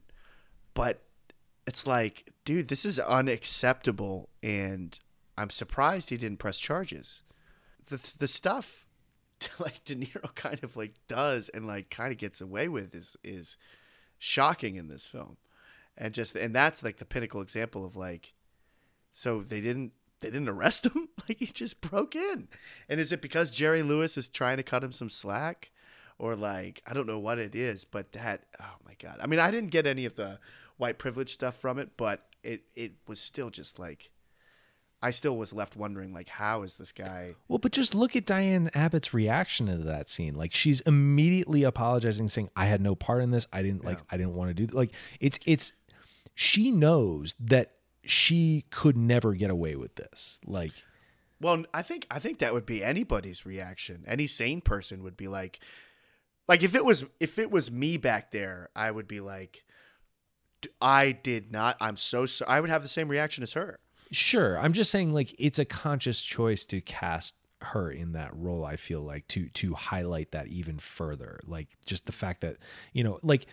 But 0.74 1.04
it's 1.66 1.86
like, 1.86 2.32
dude, 2.46 2.70
this 2.70 2.86
is 2.86 3.00
unacceptable, 3.00 4.30
and 4.42 4.98
I'm 5.38 5.50
surprised 5.50 6.10
he 6.10 6.18
didn't 6.18 6.40
press 6.40 6.58
charges. 6.58 7.24
The 7.88 8.16
the 8.20 8.28
stuff 8.28 8.86
like 9.60 9.84
De 9.86 9.96
Niro 9.96 10.34
kind 10.36 10.64
of 10.64 10.76
like 10.76 10.94
does 11.08 11.50
and 11.50 11.68
like 11.68 11.90
kind 11.90 12.12
of 12.12 12.18
gets 12.18 12.42
away 12.42 12.68
with 12.68 12.96
is 12.96 13.18
is 13.24 13.58
shocking 14.20 14.76
in 14.76 14.88
this 14.88 15.06
film, 15.06 15.38
and 15.98 16.14
just 16.14 16.36
and 16.36 16.56
that's 16.56 16.84
like 16.84 16.98
the 16.98 17.06
pinnacle 17.06 17.42
example 17.42 17.86
of 17.86 17.96
like, 17.96 18.34
so 19.12 19.42
they 19.42 19.62
didn't 19.62 19.94
they 20.20 20.30
didn't 20.30 20.50
arrest 20.50 20.86
him? 20.86 21.10
Like 21.28 21.40
he 21.40 21.48
just 21.48 21.82
broke 21.82 22.16
in, 22.16 22.48
and 22.88 23.00
is 23.02 23.12
it 23.12 23.22
because 23.22 23.52
Jerry 23.52 23.84
Lewis 23.84 24.18
is 24.18 24.30
trying 24.30 24.58
to 24.58 24.64
cut 24.64 24.84
him 24.84 24.94
some 24.94 25.10
slack, 25.10 25.72
or 26.18 26.36
like 26.36 26.82
I 26.88 26.94
don't 26.94 27.08
know 27.08 27.20
what 27.20 27.38
it 27.38 27.54
is, 27.54 27.84
but 27.84 28.14
that 28.14 28.44
oh 28.62 28.76
my 28.86 28.96
god, 28.98 29.18
I 29.22 29.28
mean 29.28 29.40
I 29.40 29.52
didn't 29.52 29.72
get 29.72 29.86
any 29.86 30.06
of 30.06 30.16
the 30.16 30.40
white 30.78 31.00
privilege 31.00 31.32
stuff 31.32 31.58
from 31.58 31.80
it, 31.80 31.98
but 31.98 32.26
it 32.44 32.64
it 32.76 32.94
was 33.08 33.20
still 33.20 33.50
just 33.50 33.78
like. 33.80 34.12
I 35.02 35.12
still 35.12 35.38
was 35.38 35.54
left 35.54 35.76
wondering, 35.76 36.12
like, 36.12 36.28
how 36.28 36.64
is 36.64 36.78
this 36.78 36.92
guy? 36.92 37.36
Well, 37.48 37.60
but 37.60 37.72
just 37.72 37.94
look 37.94 38.16
at 38.16 38.26
Diahnne 38.26 38.76
Abbott's 38.76 39.14
reaction 39.14 39.68
to 39.68 39.78
that 39.78 40.10
scene. 40.10 40.34
Like 40.34 40.54
she's 40.54 40.82
immediately 40.82 41.64
apologizing, 41.64 42.30
saying, 42.30 42.50
"I 42.56 42.66
had 42.66 42.82
no 42.82 42.96
part 42.96 43.22
in 43.22 43.32
this. 43.32 43.46
I 43.54 43.62
didn't 43.62 43.86
like. 43.86 44.00
I 44.10 44.18
didn't 44.18 44.34
want 44.34 44.50
to 44.50 44.54
do 44.56 44.66
th-. 44.66 44.74
like." 44.74 44.92
It's 45.20 45.40
it's. 45.46 45.74
She 46.34 46.72
knows 46.72 47.36
that 47.40 47.74
she 48.04 48.66
could 48.72 48.98
never 48.98 49.34
get 49.34 49.50
away 49.50 49.76
with 49.76 49.96
this. 49.96 50.40
Like, 50.46 50.72
Well, 51.42 51.64
I 51.74 51.82
think 51.82 52.08
I 52.10 52.20
think 52.20 52.40
that 52.40 52.54
would 52.54 52.66
be 52.66 52.84
anybody's 52.84 53.46
reaction. 53.46 54.04
Any 54.08 54.28
sane 54.28 54.62
person 54.62 55.04
would 55.04 55.18
be 55.18 55.28
like, 55.28 55.60
like 56.48 56.64
if 56.64 56.74
it 56.74 56.86
was 56.86 57.06
if 57.20 57.38
it 57.38 57.52
was 57.52 57.70
me 57.70 57.98
back 57.98 58.32
there, 58.32 58.70
I 58.76 58.90
would 58.90 59.08
be 59.08 59.20
like, 59.20 59.64
I 60.82 61.12
did 61.12 61.52
not. 61.52 61.78
I'm 61.80 61.96
so. 61.96 62.26
so 62.26 62.46
I 62.48 62.60
would 62.62 62.70
have 62.70 62.82
the 62.82 62.90
same 62.90 63.10
reaction 63.10 63.44
as 63.44 63.54
her. 63.54 63.80
Sure, 64.12 64.58
I'm 64.60 64.74
just 64.74 64.92
saying, 64.92 65.14
like, 65.14 65.36
it's 65.38 65.60
a 65.60 65.66
conscious 65.66 66.22
choice 66.22 66.66
to 66.66 66.82
cast 66.82 67.36
her 67.62 67.90
in 67.90 68.12
that 68.14 68.36
role. 68.36 68.64
I 68.66 68.76
feel 68.76 69.02
like 69.02 69.28
to 69.30 69.50
to 69.50 69.74
highlight 69.74 70.32
that 70.32 70.48
even 70.48 70.80
further. 70.80 71.40
Like, 71.46 71.70
just 71.86 72.06
the 72.06 72.12
fact 72.12 72.42
that 72.42 72.58
you 72.94 73.04
know, 73.04 73.20
like. 73.24 73.46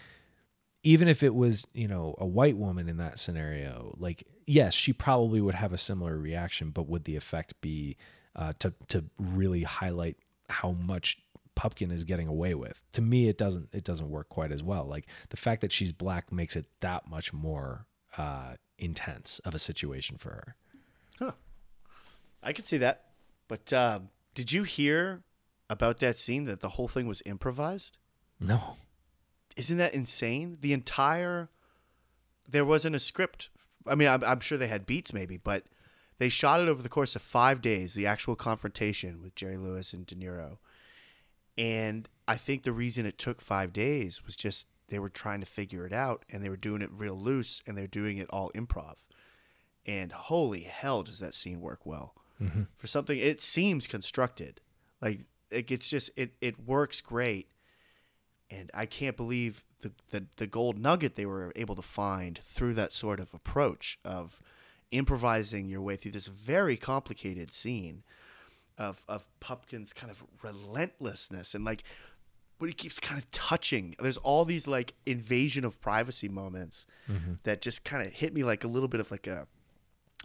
Even 0.86 1.08
if 1.08 1.22
it 1.22 1.34
was, 1.34 1.66
you 1.72 1.88
know, 1.88 2.14
a 2.18 2.26
white 2.26 2.58
woman 2.58 2.90
in 2.90 2.98
that 2.98 3.18
scenario, 3.18 3.94
like 3.98 4.22
yes, 4.46 4.74
she 4.74 4.92
probably 4.92 5.40
would 5.40 5.54
have 5.54 5.72
a 5.72 5.78
similar 5.78 6.18
reaction, 6.18 6.68
but 6.68 6.86
would 6.86 7.04
the 7.04 7.16
effect 7.16 7.58
be 7.62 7.96
uh, 8.36 8.52
to 8.58 8.74
to 8.88 9.04
really 9.18 9.62
highlight 9.62 10.18
how 10.50 10.72
much 10.72 11.22
Pupkin 11.54 11.90
is 11.90 12.04
getting 12.04 12.28
away 12.28 12.54
with? 12.54 12.82
To 12.92 13.00
me, 13.00 13.28
it 13.28 13.38
doesn't 13.38 13.70
it 13.72 13.82
doesn't 13.82 14.10
work 14.10 14.28
quite 14.28 14.52
as 14.52 14.62
well. 14.62 14.84
Like 14.84 15.06
the 15.30 15.38
fact 15.38 15.62
that 15.62 15.72
she's 15.72 15.92
black 15.92 16.30
makes 16.30 16.54
it 16.54 16.66
that 16.80 17.08
much 17.08 17.32
more 17.32 17.86
uh, 18.18 18.54
intense 18.78 19.40
of 19.44 19.54
a 19.54 19.58
situation 19.58 20.16
for 20.18 20.30
her. 20.30 20.56
I 22.42 22.52
could 22.52 22.66
see 22.66 22.76
that. 22.76 23.04
But 23.48 23.72
um, 23.72 24.10
did 24.34 24.52
you 24.52 24.64
hear 24.64 25.22
about 25.70 25.98
that 26.00 26.18
scene 26.18 26.44
that 26.44 26.60
the 26.60 26.70
whole 26.70 26.88
thing 26.88 27.06
was 27.06 27.22
improvised? 27.24 27.96
No, 28.38 28.76
Isn't 29.56 29.78
that 29.78 29.94
insane? 29.94 30.58
The 30.60 30.72
entire 30.74 31.48
there 32.46 32.64
wasn't 32.64 32.94
a 32.96 33.00
script. 33.00 33.48
I 33.86 33.94
mean, 33.94 34.08
I'm, 34.08 34.22
I'm 34.22 34.40
sure 34.40 34.58
they 34.58 34.66
had 34.68 34.84
beats 34.84 35.14
maybe, 35.14 35.38
but 35.38 35.64
they 36.18 36.28
shot 36.28 36.60
it 36.60 36.68
over 36.68 36.82
the 36.82 36.90
course 36.90 37.16
of 37.16 37.22
five 37.22 37.62
days. 37.62 37.94
The 37.94 38.06
actual 38.06 38.36
confrontation 38.36 39.22
with 39.22 39.34
Jerry 39.34 39.56
Lewis 39.56 39.94
and 39.94 40.04
De 40.04 40.14
Niro, 40.14 40.58
and 41.56 42.08
I 42.28 42.36
think 42.36 42.62
the 42.64 42.72
reason 42.72 43.06
it 43.06 43.16
took 43.16 43.40
five 43.40 43.72
days 43.72 44.24
was 44.26 44.36
just 44.36 44.68
they 44.88 44.98
were 44.98 45.08
trying 45.08 45.40
to 45.40 45.46
figure 45.46 45.86
it 45.86 45.92
out, 45.92 46.24
and 46.30 46.42
they 46.42 46.48
were 46.48 46.56
doing 46.56 46.82
it 46.82 46.90
real 46.92 47.18
loose, 47.18 47.62
and 47.66 47.76
they're 47.76 47.86
doing 47.86 48.18
it 48.18 48.28
all 48.30 48.50
improv. 48.54 48.96
And 49.86 50.12
holy 50.12 50.62
hell, 50.62 51.02
does 51.02 51.18
that 51.20 51.34
scene 51.34 51.60
work 51.60 51.84
well 51.84 52.14
mm-hmm. 52.40 52.62
for 52.76 52.86
something? 52.86 53.18
It 53.18 53.40
seems 53.40 53.86
constructed, 53.86 54.60
like 55.00 55.22
it, 55.50 55.70
it's 55.70 55.90
just 55.90 56.10
it 56.16 56.34
it 56.40 56.58
works 56.58 57.00
great 57.00 57.48
and 58.50 58.70
I 58.74 58.86
can't 58.86 59.16
believe 59.16 59.64
the, 59.80 59.92
the 60.10 60.26
the 60.36 60.46
gold 60.46 60.78
nugget 60.78 61.16
they 61.16 61.26
were 61.26 61.52
able 61.56 61.74
to 61.76 61.82
find 61.82 62.38
through 62.38 62.74
that 62.74 62.92
sort 62.92 63.20
of 63.20 63.32
approach 63.34 63.98
of 64.04 64.40
improvising 64.90 65.68
your 65.68 65.80
way 65.80 65.96
through 65.96 66.12
this 66.12 66.28
very 66.28 66.76
complicated 66.76 67.52
scene 67.52 68.02
of 68.78 69.04
of 69.08 69.28
Pupkin's 69.40 69.92
kind 69.92 70.10
of 70.10 70.22
relentlessness 70.42 71.54
and 71.54 71.64
like 71.64 71.84
when 72.64 72.70
he 72.70 72.74
keeps 72.74 72.98
kind 72.98 73.18
of 73.18 73.30
touching. 73.30 73.94
There's 73.98 74.16
all 74.16 74.46
these 74.46 74.66
like 74.66 74.94
invasion 75.04 75.66
of 75.66 75.82
privacy 75.82 76.30
moments 76.30 76.86
mm-hmm. 77.06 77.34
that 77.42 77.60
just 77.60 77.84
kind 77.84 78.06
of 78.06 78.10
hit 78.10 78.32
me 78.32 78.42
like 78.42 78.64
a 78.64 78.68
little 78.68 78.88
bit 78.88 79.00
of 79.00 79.10
like 79.10 79.26
a 79.26 79.46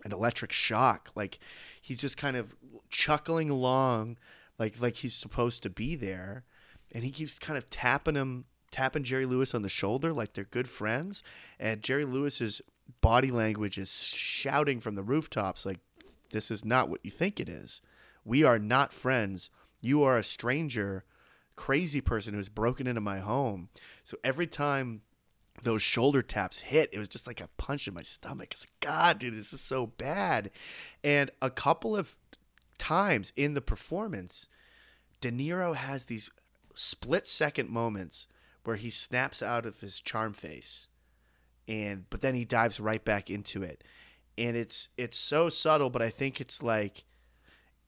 an 0.06 0.14
electric 0.14 0.54
shock. 0.54 1.12
Like 1.16 1.38
he's 1.82 1.98
just 1.98 2.16
kind 2.16 2.38
of 2.38 2.56
chuckling 2.90 3.50
along, 3.50 4.16
like 4.58 4.80
like 4.80 4.96
he's 4.96 5.14
supposed 5.14 5.64
to 5.64 5.70
be 5.70 5.98
there, 5.98 6.46
and 6.94 7.04
he 7.04 7.12
keeps 7.12 7.40
kind 7.40 7.58
of 7.58 7.70
tapping 7.70 8.16
him, 8.16 8.46
tapping 8.72 9.04
Jerry 9.04 9.26
Lewis 9.26 9.54
on 9.54 9.62
the 9.62 9.68
shoulder 9.68 10.14
like 10.14 10.32
they're 10.32 10.46
good 10.46 10.70
friends. 10.70 11.22
And 11.60 11.84
Jerry 11.84 12.06
Lewis's 12.06 12.62
body 13.02 13.32
language 13.32 13.78
is 13.78 13.92
shouting 13.92 14.80
from 14.80 14.96
the 14.96 15.04
rooftops 15.04 15.66
like, 15.66 15.82
"This 16.30 16.52
is 16.52 16.64
not 16.64 16.88
what 16.88 17.02
you 17.04 17.12
think 17.12 17.42
it 17.42 17.50
is. 17.50 17.82
We 18.24 18.46
are 18.46 18.60
not 18.60 18.94
friends. 18.94 19.50
You 19.82 20.04
are 20.04 20.18
a 20.18 20.24
stranger." 20.24 21.04
Crazy 21.60 22.00
person 22.00 22.34
who's 22.34 22.48
broken 22.48 22.88
into 22.88 23.02
my 23.02 23.20
home. 23.20 23.68
So 24.06 24.16
every 24.24 24.48
time 24.48 25.02
those 25.62 25.82
shoulder 25.82 26.22
taps 26.22 26.60
hit, 26.60 26.90
it 26.94 27.00
was 27.00 27.10
just 27.10 27.28
like 27.28 27.42
a 27.42 27.50
punch 27.58 27.86
in 27.86 27.94
my 27.94 28.02
stomach. 28.02 28.54
It's 28.54 28.66
like, 28.66 28.80
God, 28.80 29.20
dude, 29.20 29.34
this 29.34 29.52
is 29.52 29.60
so 29.60 29.88
bad. 29.88 30.52
And 31.04 31.32
a 31.42 31.50
couple 31.50 31.98
of 31.98 32.16
times 32.78 33.34
in 33.36 33.56
the 33.56 33.62
performance, 33.62 34.48
De 35.20 35.32
Niro 35.32 35.76
has 35.76 36.06
these 36.06 36.30
split 36.76 37.28
second 37.28 37.70
moments 37.70 38.28
where 38.64 38.78
he 38.78 38.90
snaps 38.90 39.44
out 39.44 39.66
of 39.66 39.82
his 39.82 40.00
charm 40.00 40.32
face 40.32 40.88
and 41.68 42.10
but 42.10 42.22
then 42.22 42.36
he 42.36 42.46
dives 42.46 42.80
right 42.80 43.06
back 43.06 43.30
into 43.30 43.62
it. 43.62 43.84
And 44.38 44.58
it's 44.58 44.90
it's 44.98 45.18
so 45.18 45.50
subtle, 45.50 45.90
but 45.90 46.02
I 46.02 46.10
think 46.10 46.42
it's 46.42 46.64
like 46.64 47.04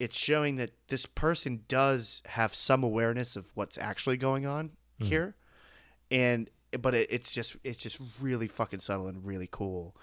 it's 0.01 0.17
showing 0.17 0.55
that 0.55 0.71
this 0.87 1.05
person 1.05 1.61
does 1.67 2.23
have 2.25 2.55
some 2.55 2.83
awareness 2.83 3.35
of 3.35 3.51
what's 3.53 3.77
actually 3.77 4.17
going 4.17 4.47
on 4.47 4.71
hmm. 4.97 5.05
here. 5.05 5.35
And 6.09 6.49
but 6.79 6.95
it, 6.95 7.07
it's 7.11 7.31
just 7.31 7.55
it's 7.63 7.77
just 7.77 8.01
really 8.19 8.47
fucking 8.47 8.79
subtle 8.79 9.07
and 9.07 9.23
really 9.23 9.47
cool. 9.49 9.95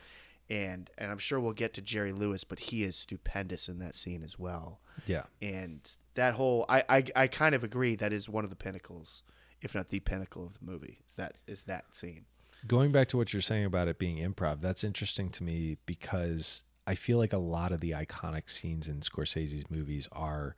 And 0.49 0.89
and 0.97 1.11
i'm 1.11 1.19
sure 1.19 1.39
we'll 1.39 1.53
get 1.53 1.75
to 1.75 1.83
jerry 1.83 2.11
lewis 2.11 2.43
but 2.43 2.59
he 2.59 2.83
is 2.83 2.97
stupendous 2.97 3.69
in 3.69 3.81
that 3.81 3.97
scene 3.97 4.23
as 4.23 4.39
well. 4.39 4.81
Yeah, 5.05 5.25
and 5.43 5.81
that 6.15 6.35
whole 6.35 6.65
i 6.69 6.85
i, 6.89 7.05
I 7.17 7.27
kind 7.27 7.55
of 7.57 7.65
agree 7.65 7.97
that 7.97 8.13
is 8.13 8.29
one 8.29 8.45
of 8.45 8.51
the 8.51 8.57
pinnacles 8.57 9.25
if 9.61 9.75
not 9.75 9.91
the 9.91 10.01
pinnacle 10.01 10.47
of 10.47 10.55
the 10.55 10.65
movie 10.65 11.01
is 11.07 11.17
that 11.17 11.39
is 11.49 11.65
that 11.65 11.95
scene. 11.95 12.25
Going 12.67 12.93
back 12.93 13.09
to 13.09 13.17
what 13.17 13.33
you're 13.33 13.43
saying 13.43 13.65
about 13.65 13.89
it 13.89 13.99
being 13.99 14.17
improv, 14.17 14.61
that's 14.61 14.85
interesting 14.85 15.29
to 15.31 15.43
me 15.43 15.77
because 15.87 16.63
I 16.89 16.95
feel 16.95 17.19
like 17.19 17.35
a 17.35 17.39
lot 17.39 17.71
of 17.71 17.83
the 17.83 17.91
iconic 17.91 18.49
scenes 18.49 18.89
in 18.89 19.01
Scorsese's 19.01 19.71
movies 19.71 20.09
are 20.11 20.57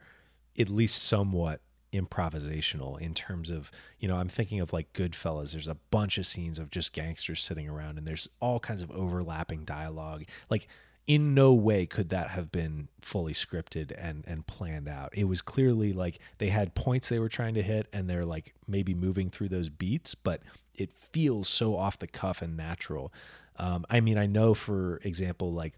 at 0.56 0.68
least 0.68 1.02
somewhat 1.02 1.60
improvisational 1.92 3.00
in 3.00 3.14
terms 3.14 3.50
of, 3.50 3.72
you 3.98 4.06
know, 4.06 4.14
I'm 4.14 4.28
thinking 4.28 4.60
of 4.60 4.72
like 4.72 4.92
Goodfellas. 4.92 5.50
There's 5.50 5.66
a 5.66 5.76
bunch 5.90 6.18
of 6.18 6.26
scenes 6.26 6.60
of 6.60 6.70
just 6.70 6.92
gangsters 6.92 7.42
sitting 7.42 7.68
around 7.68 7.98
and 7.98 8.06
there's 8.06 8.28
all 8.38 8.60
kinds 8.60 8.80
of 8.80 8.92
overlapping 8.92 9.64
dialogue. 9.64 10.22
Like 10.48 10.68
in 11.08 11.34
no 11.34 11.52
way 11.52 11.84
could 11.84 12.10
that 12.10 12.30
have 12.30 12.52
been 12.52 12.86
fully 13.02 13.32
scripted 13.32 13.92
and 13.98 14.22
and 14.28 14.46
planned 14.46 14.88
out. 14.88 15.10
It 15.12 15.24
was 15.24 15.42
clearly 15.42 15.92
like 15.92 16.20
they 16.38 16.50
had 16.50 16.76
points 16.76 17.08
they 17.08 17.18
were 17.18 17.28
trying 17.28 17.54
to 17.54 17.62
hit 17.62 17.88
and 17.92 18.08
they're 18.08 18.24
like 18.24 18.54
maybe 18.68 18.94
moving 18.94 19.30
through 19.30 19.48
those 19.48 19.68
beats, 19.68 20.14
but 20.14 20.42
it 20.76 20.92
feels 20.92 21.48
so 21.48 21.74
off 21.76 21.98
the 21.98 22.06
cuff 22.06 22.40
and 22.40 22.56
natural. 22.56 23.12
Um, 23.56 23.84
I 23.90 23.98
mean, 23.98 24.16
I 24.16 24.26
know 24.26 24.54
for 24.54 24.98
example, 24.98 25.52
like 25.52 25.74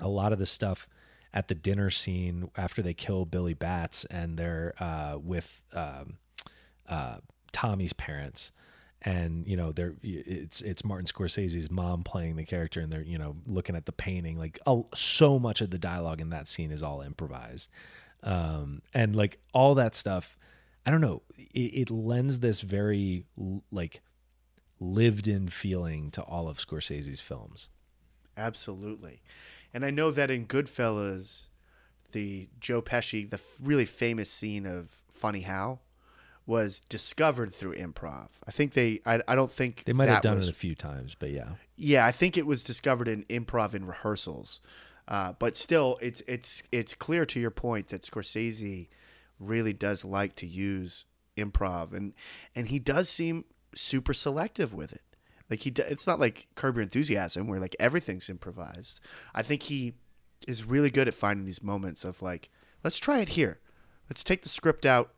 a 0.00 0.08
lot 0.08 0.32
of 0.32 0.38
the 0.38 0.46
stuff 0.46 0.88
at 1.32 1.48
the 1.48 1.54
dinner 1.54 1.90
scene 1.90 2.50
after 2.56 2.82
they 2.82 2.94
kill 2.94 3.26
Billy 3.26 3.54
Batts 3.54 4.04
and 4.06 4.38
they're 4.38 4.74
uh, 4.80 5.18
with 5.22 5.62
um, 5.74 6.18
uh, 6.88 7.18
Tommy's 7.52 7.92
parents. 7.92 8.52
And 9.02 9.46
you 9.46 9.56
know 9.56 9.72
they're 9.72 9.94
it's 10.02 10.62
it's 10.62 10.82
Martin 10.82 11.06
Scorsese's 11.06 11.70
mom 11.70 12.02
playing 12.02 12.36
the 12.36 12.44
character 12.44 12.80
and 12.80 12.90
they're 12.90 13.02
you 13.02 13.18
know 13.18 13.36
looking 13.46 13.76
at 13.76 13.84
the 13.84 13.92
painting 13.92 14.38
like 14.38 14.58
oh, 14.66 14.88
so 14.94 15.38
much 15.38 15.60
of 15.60 15.70
the 15.70 15.78
dialogue 15.78 16.20
in 16.20 16.30
that 16.30 16.48
scene 16.48 16.72
is 16.72 16.82
all 16.82 17.02
improvised. 17.02 17.70
Um, 18.22 18.80
and 18.94 19.14
like 19.14 19.38
all 19.52 19.74
that 19.74 19.94
stuff 19.94 20.38
I 20.86 20.90
don't 20.90 21.02
know 21.02 21.22
it, 21.36 21.60
it 21.60 21.90
lends 21.90 22.38
this 22.38 22.62
very 22.62 23.26
like 23.70 24.00
lived 24.80 25.28
in 25.28 25.48
feeling 25.48 26.10
to 26.12 26.22
all 26.22 26.48
of 26.48 26.58
Scorsese's 26.58 27.20
films. 27.20 27.68
Absolutely. 28.36 29.20
And 29.76 29.84
I 29.84 29.90
know 29.90 30.10
that 30.10 30.30
in 30.30 30.46
Goodfellas, 30.46 31.48
the 32.12 32.48
Joe 32.58 32.80
Pesci, 32.80 33.28
the 33.28 33.38
really 33.62 33.84
famous 33.84 34.30
scene 34.30 34.64
of 34.64 35.02
Funny 35.06 35.42
How, 35.42 35.80
was 36.46 36.80
discovered 36.80 37.52
through 37.52 37.74
improv. 37.74 38.28
I 38.46 38.52
think 38.52 38.72
they, 38.72 39.00
I, 39.04 39.20
I 39.28 39.34
don't 39.34 39.52
think 39.52 39.84
they 39.84 39.92
might 39.92 40.08
have 40.08 40.22
done 40.22 40.38
was, 40.38 40.48
it 40.48 40.52
a 40.52 40.54
few 40.54 40.74
times 40.74 41.14
but 41.14 41.30
yeah 41.30 41.50
Yeah, 41.76 42.06
I 42.06 42.10
think 42.10 42.38
it 42.38 42.46
was 42.46 42.64
discovered 42.64 43.06
in 43.06 43.24
improv 43.24 43.74
in 43.74 43.84
rehearsals. 43.84 44.60
Uh, 45.08 45.34
but 45.38 45.58
still, 45.58 45.98
it's 46.00 46.22
it's 46.22 46.62
it's 46.72 46.94
clear 46.94 47.26
to 47.26 47.38
your 47.38 47.50
point 47.50 47.88
that 47.88 48.00
Scorsese 48.00 48.88
really 49.38 49.74
does 49.74 50.06
like 50.06 50.36
to 50.36 50.46
use 50.46 51.04
improv, 51.36 51.92
and 51.92 52.14
and 52.54 52.68
he 52.68 52.78
does 52.78 53.10
seem 53.10 53.44
super 53.74 54.14
selective 54.14 54.72
with 54.72 54.94
it. 54.94 55.02
Like 55.48 55.62
he, 55.62 55.70
it's 55.76 56.06
not 56.06 56.20
like 56.20 56.48
Curb 56.54 56.76
Your 56.76 56.82
Enthusiasm 56.82 57.46
where 57.46 57.60
like 57.60 57.76
everything's 57.78 58.28
improvised. 58.28 59.00
I 59.34 59.42
think 59.42 59.64
he 59.64 59.94
is 60.46 60.64
really 60.64 60.90
good 60.90 61.08
at 61.08 61.14
finding 61.14 61.44
these 61.44 61.62
moments 61.62 62.04
of 62.04 62.22
like, 62.22 62.50
let's 62.82 62.98
try 62.98 63.20
it 63.20 63.30
here. 63.30 63.60
Let's 64.08 64.24
take 64.24 64.42
the 64.42 64.48
script 64.48 64.86
out. 64.86 65.12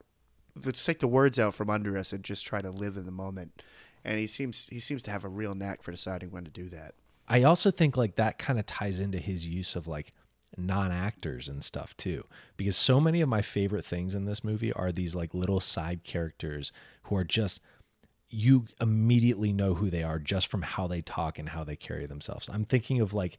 Let's 0.64 0.84
take 0.84 0.98
the 0.98 1.08
words 1.08 1.38
out 1.38 1.54
from 1.54 1.70
under 1.70 1.96
us 1.96 2.12
and 2.12 2.24
just 2.24 2.44
try 2.44 2.60
to 2.60 2.70
live 2.70 2.96
in 2.96 3.06
the 3.06 3.12
moment. 3.12 3.62
And 4.04 4.18
he 4.18 4.26
seems 4.26 4.68
he 4.68 4.80
seems 4.80 5.02
to 5.04 5.10
have 5.10 5.24
a 5.24 5.28
real 5.28 5.54
knack 5.54 5.82
for 5.82 5.90
deciding 5.90 6.30
when 6.30 6.44
to 6.44 6.50
do 6.50 6.68
that. 6.70 6.94
I 7.28 7.42
also 7.42 7.70
think 7.70 7.96
like 7.96 8.16
that 8.16 8.38
kind 8.38 8.58
of 8.58 8.66
ties 8.66 9.00
into 9.00 9.18
his 9.18 9.44
use 9.44 9.76
of 9.76 9.86
like 9.86 10.12
non-actors 10.56 11.48
and 11.48 11.62
stuff 11.62 11.94
too 11.98 12.24
because 12.56 12.76
so 12.76 12.98
many 12.98 13.20
of 13.20 13.28
my 13.28 13.42
favorite 13.42 13.84
things 13.84 14.14
in 14.14 14.24
this 14.24 14.42
movie 14.42 14.72
are 14.72 14.90
these 14.90 15.14
like 15.14 15.34
little 15.34 15.60
side 15.60 16.02
characters 16.04 16.72
who 17.04 17.16
are 17.16 17.24
just 17.24 17.60
you 18.30 18.66
immediately 18.80 19.52
know 19.52 19.74
who 19.74 19.90
they 19.90 20.02
are 20.02 20.18
just 20.18 20.48
from 20.48 20.62
how 20.62 20.86
they 20.86 21.00
talk 21.00 21.38
and 21.38 21.48
how 21.48 21.64
they 21.64 21.76
carry 21.76 22.06
themselves. 22.06 22.48
I'm 22.52 22.64
thinking 22.64 23.00
of 23.00 23.14
like 23.14 23.38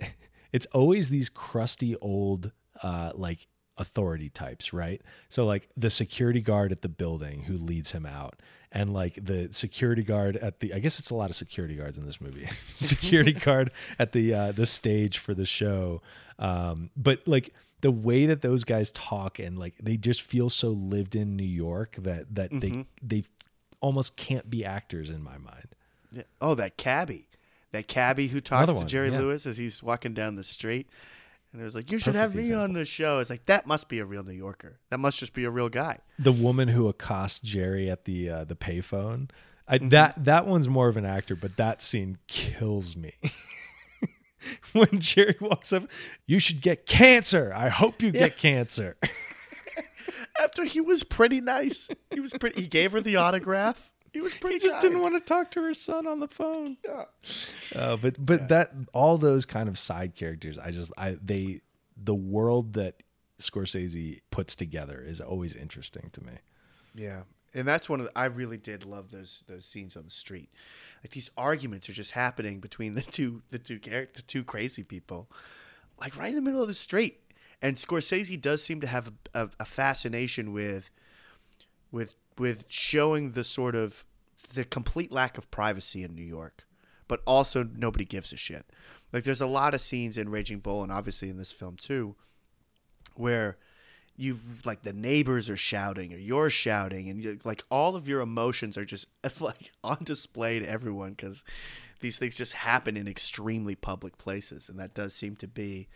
it's 0.52 0.66
always 0.66 1.08
these 1.08 1.28
crusty 1.28 1.96
old 1.96 2.52
uh 2.82 3.12
like 3.14 3.48
authority 3.76 4.28
types, 4.28 4.72
right? 4.72 5.00
So 5.28 5.46
like 5.46 5.68
the 5.76 5.90
security 5.90 6.40
guard 6.40 6.70
at 6.70 6.82
the 6.82 6.88
building 6.88 7.42
who 7.44 7.56
leads 7.56 7.92
him 7.92 8.06
out 8.06 8.36
and 8.70 8.92
like 8.92 9.14
the 9.14 9.48
security 9.52 10.02
guard 10.02 10.36
at 10.36 10.60
the 10.60 10.74
I 10.74 10.78
guess 10.78 10.98
it's 10.98 11.10
a 11.10 11.14
lot 11.16 11.30
of 11.30 11.36
security 11.36 11.74
guards 11.74 11.98
in 11.98 12.06
this 12.06 12.20
movie. 12.20 12.48
security 12.68 13.32
guard 13.46 13.72
at 13.98 14.12
the 14.12 14.34
uh 14.34 14.52
the 14.52 14.66
stage 14.66 15.18
for 15.18 15.34
the 15.34 15.46
show. 15.46 16.02
Um 16.38 16.90
but 16.96 17.26
like 17.26 17.52
the 17.80 17.90
way 17.90 18.26
that 18.26 18.42
those 18.42 18.62
guys 18.64 18.90
talk 18.90 19.38
and 19.38 19.58
like 19.58 19.74
they 19.82 19.96
just 19.96 20.22
feel 20.22 20.50
so 20.50 20.68
lived 20.68 21.16
in 21.16 21.36
New 21.36 21.42
York 21.42 21.96
that 21.98 22.32
that 22.34 22.50
they 22.52 22.84
they 23.02 23.24
almost 23.80 24.16
can't 24.16 24.48
be 24.48 24.64
actors 24.64 25.10
in 25.10 25.22
my 25.22 25.38
mind. 25.38 25.68
Yeah. 26.12 26.22
Oh, 26.40 26.54
that 26.54 26.76
cabbie, 26.76 27.28
that 27.72 27.88
cabbie 27.88 28.28
who 28.28 28.40
talks 28.40 28.74
to 28.74 28.84
Jerry 28.84 29.10
yeah. 29.10 29.18
Lewis 29.18 29.46
as 29.46 29.58
he's 29.58 29.82
walking 29.82 30.14
down 30.14 30.36
the 30.36 30.42
street, 30.42 30.88
and 31.52 31.60
it 31.60 31.64
was 31.64 31.74
like, 31.74 31.90
"You 31.90 31.98
should 31.98 32.14
have 32.14 32.32
Perfect 32.32 32.48
me 32.48 32.54
on 32.54 32.72
the 32.72 32.84
show." 32.84 33.18
It's 33.18 33.30
like 33.30 33.46
that 33.46 33.66
must 33.66 33.88
be 33.88 33.98
a 33.98 34.04
real 34.04 34.24
New 34.24 34.32
Yorker. 34.32 34.78
That 34.90 34.98
must 34.98 35.18
just 35.18 35.34
be 35.34 35.44
a 35.44 35.50
real 35.50 35.68
guy. 35.68 35.98
The 36.18 36.32
woman 36.32 36.68
who 36.68 36.88
accosts 36.88 37.40
Jerry 37.40 37.90
at 37.90 38.04
the 38.04 38.30
uh, 38.30 38.44
the 38.44 38.56
payphone. 38.56 39.30
I, 39.68 39.78
That 39.78 40.24
that 40.24 40.46
one's 40.46 40.68
more 40.68 40.88
of 40.88 40.96
an 40.96 41.04
actor, 41.04 41.36
but 41.36 41.56
that 41.56 41.80
scene 41.80 42.18
kills 42.26 42.96
me. 42.96 43.14
when 44.72 44.98
Jerry 44.98 45.36
walks 45.40 45.72
up, 45.72 45.84
you 46.26 46.38
should 46.38 46.60
get 46.60 46.86
cancer. 46.86 47.52
I 47.54 47.68
hope 47.68 48.02
you 48.02 48.10
get 48.10 48.36
cancer. 48.36 48.96
After 50.38 50.64
he 50.64 50.80
was 50.80 51.04
pretty 51.04 51.40
nice, 51.40 51.90
he 52.10 52.20
was 52.20 52.32
pretty. 52.34 52.62
He 52.62 52.68
gave 52.68 52.92
her 52.92 53.00
the 53.00 53.16
autograph. 53.16 53.92
He 54.12 54.20
was 54.20 54.34
pretty. 54.34 54.56
He 54.56 54.60
just 54.60 54.74
kind. 54.74 54.82
didn't 54.82 55.00
want 55.00 55.14
to 55.14 55.20
talk 55.20 55.50
to 55.52 55.62
her 55.62 55.74
son 55.74 56.06
on 56.06 56.20
the 56.20 56.28
phone. 56.28 56.76
Uh, 57.74 57.96
but 57.96 58.14
but 58.24 58.48
that 58.48 58.72
all 58.92 59.18
those 59.18 59.46
kind 59.46 59.68
of 59.68 59.78
side 59.78 60.14
characters, 60.14 60.58
I 60.58 60.70
just 60.70 60.92
I 60.96 61.16
they 61.22 61.60
the 61.96 62.14
world 62.14 62.74
that 62.74 63.02
Scorsese 63.38 64.20
puts 64.30 64.56
together 64.56 65.02
is 65.06 65.20
always 65.20 65.54
interesting 65.54 66.10
to 66.12 66.24
me. 66.24 66.32
Yeah, 66.94 67.22
and 67.54 67.66
that's 67.66 67.88
one 67.88 68.00
of 68.00 68.06
the, 68.06 68.12
I 68.18 68.26
really 68.26 68.56
did 68.56 68.84
love 68.84 69.10
those 69.10 69.44
those 69.48 69.64
scenes 69.64 69.96
on 69.96 70.04
the 70.04 70.10
street. 70.10 70.50
Like 71.02 71.10
these 71.10 71.30
arguments 71.36 71.88
are 71.88 71.92
just 71.92 72.12
happening 72.12 72.60
between 72.60 72.94
the 72.94 73.02
two 73.02 73.42
the 73.50 73.58
two 73.58 73.78
char- 73.78 74.08
the 74.12 74.22
two 74.22 74.44
crazy 74.44 74.82
people, 74.82 75.30
like 76.00 76.16
right 76.16 76.30
in 76.30 76.36
the 76.36 76.42
middle 76.42 76.62
of 76.62 76.68
the 76.68 76.74
street. 76.74 77.20
And 77.62 77.76
Scorsese 77.76 78.40
does 78.40 78.62
seem 78.62 78.80
to 78.80 78.86
have 78.86 79.08
a, 79.08 79.42
a, 79.42 79.50
a 79.60 79.64
fascination 79.64 80.52
with 80.52 80.90
with 81.92 82.14
with 82.38 82.66
showing 82.68 83.32
the 83.32 83.44
sort 83.44 83.74
of 83.74 84.04
the 84.54 84.64
complete 84.64 85.12
lack 85.12 85.38
of 85.38 85.50
privacy 85.50 86.02
in 86.02 86.14
New 86.14 86.24
York, 86.24 86.64
but 87.06 87.20
also 87.26 87.62
nobody 87.62 88.04
gives 88.04 88.32
a 88.32 88.36
shit. 88.36 88.66
Like 89.12 89.24
there's 89.24 89.40
a 89.40 89.46
lot 89.46 89.74
of 89.74 89.80
scenes 89.80 90.16
in 90.16 90.28
Raging 90.28 90.60
Bull 90.60 90.82
and 90.82 90.92
obviously 90.92 91.28
in 91.28 91.36
this 91.36 91.52
film 91.52 91.76
too, 91.76 92.16
where 93.14 93.58
you 94.16 94.36
like 94.64 94.82
the 94.82 94.92
neighbors 94.92 95.48
are 95.48 95.56
shouting 95.56 96.12
or 96.12 96.18
you're 96.18 96.50
shouting 96.50 97.08
and 97.08 97.22
you 97.22 97.38
like 97.44 97.64
all 97.70 97.96
of 97.96 98.06
your 98.06 98.20
emotions 98.20 98.76
are 98.76 98.84
just 98.84 99.06
like 99.40 99.72
on 99.82 99.98
display 100.04 100.58
to 100.58 100.68
everyone 100.68 101.10
because 101.10 101.44
these 102.00 102.18
things 102.18 102.36
just 102.36 102.52
happen 102.52 102.96
in 102.96 103.08
extremely 103.08 103.74
public 103.74 104.18
places 104.18 104.68
and 104.68 104.78
that 104.78 104.94
does 104.94 105.14
seem 105.14 105.36
to 105.36 105.48
be 105.48 105.88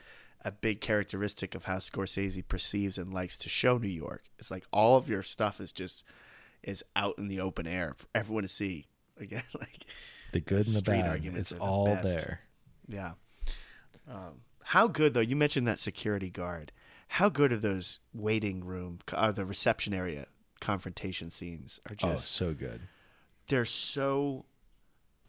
a 0.44 0.52
big 0.52 0.80
characteristic 0.80 1.54
of 1.54 1.64
how 1.64 1.76
Scorsese 1.76 2.46
perceives 2.46 2.98
and 2.98 3.12
likes 3.14 3.38
to 3.38 3.48
show 3.48 3.78
New 3.78 3.88
York. 3.88 4.24
It's 4.38 4.50
like 4.50 4.64
all 4.72 4.96
of 4.96 5.08
your 5.08 5.22
stuff 5.22 5.60
is 5.60 5.72
just 5.72 6.04
is 6.62 6.82
out 6.96 7.16
in 7.18 7.28
the 7.28 7.40
open 7.40 7.66
air 7.66 7.94
for 7.96 8.06
everyone 8.14 8.42
to 8.42 8.48
see. 8.48 8.86
Again, 9.18 9.42
like 9.58 9.84
The 10.32 10.40
good 10.40 10.66
and 10.66 10.74
the 10.74 10.78
Street 10.80 11.00
bad, 11.02 11.08
arguments 11.10 11.52
it's 11.52 11.60
are 11.60 11.64
the 11.64 11.70
all 11.70 11.84
best. 11.86 12.16
there. 12.16 12.40
yeah. 12.88 13.12
Um, 14.10 14.40
how 14.64 14.86
good 14.88 15.14
though? 15.14 15.20
You 15.20 15.36
mentioned 15.36 15.66
that 15.68 15.78
security 15.80 16.30
guard. 16.30 16.72
How 17.08 17.28
good 17.28 17.52
are 17.52 17.56
those 17.58 18.00
waiting 18.12 18.64
room, 18.64 18.98
are 19.12 19.32
the 19.32 19.44
reception 19.46 19.94
area 19.94 20.26
confrontation 20.60 21.30
scenes? 21.30 21.78
Are 21.88 21.92
Oh, 22.02 22.12
just 22.12 22.32
so 22.32 22.54
good. 22.54 22.80
they're 23.48 23.64
so 23.64 24.46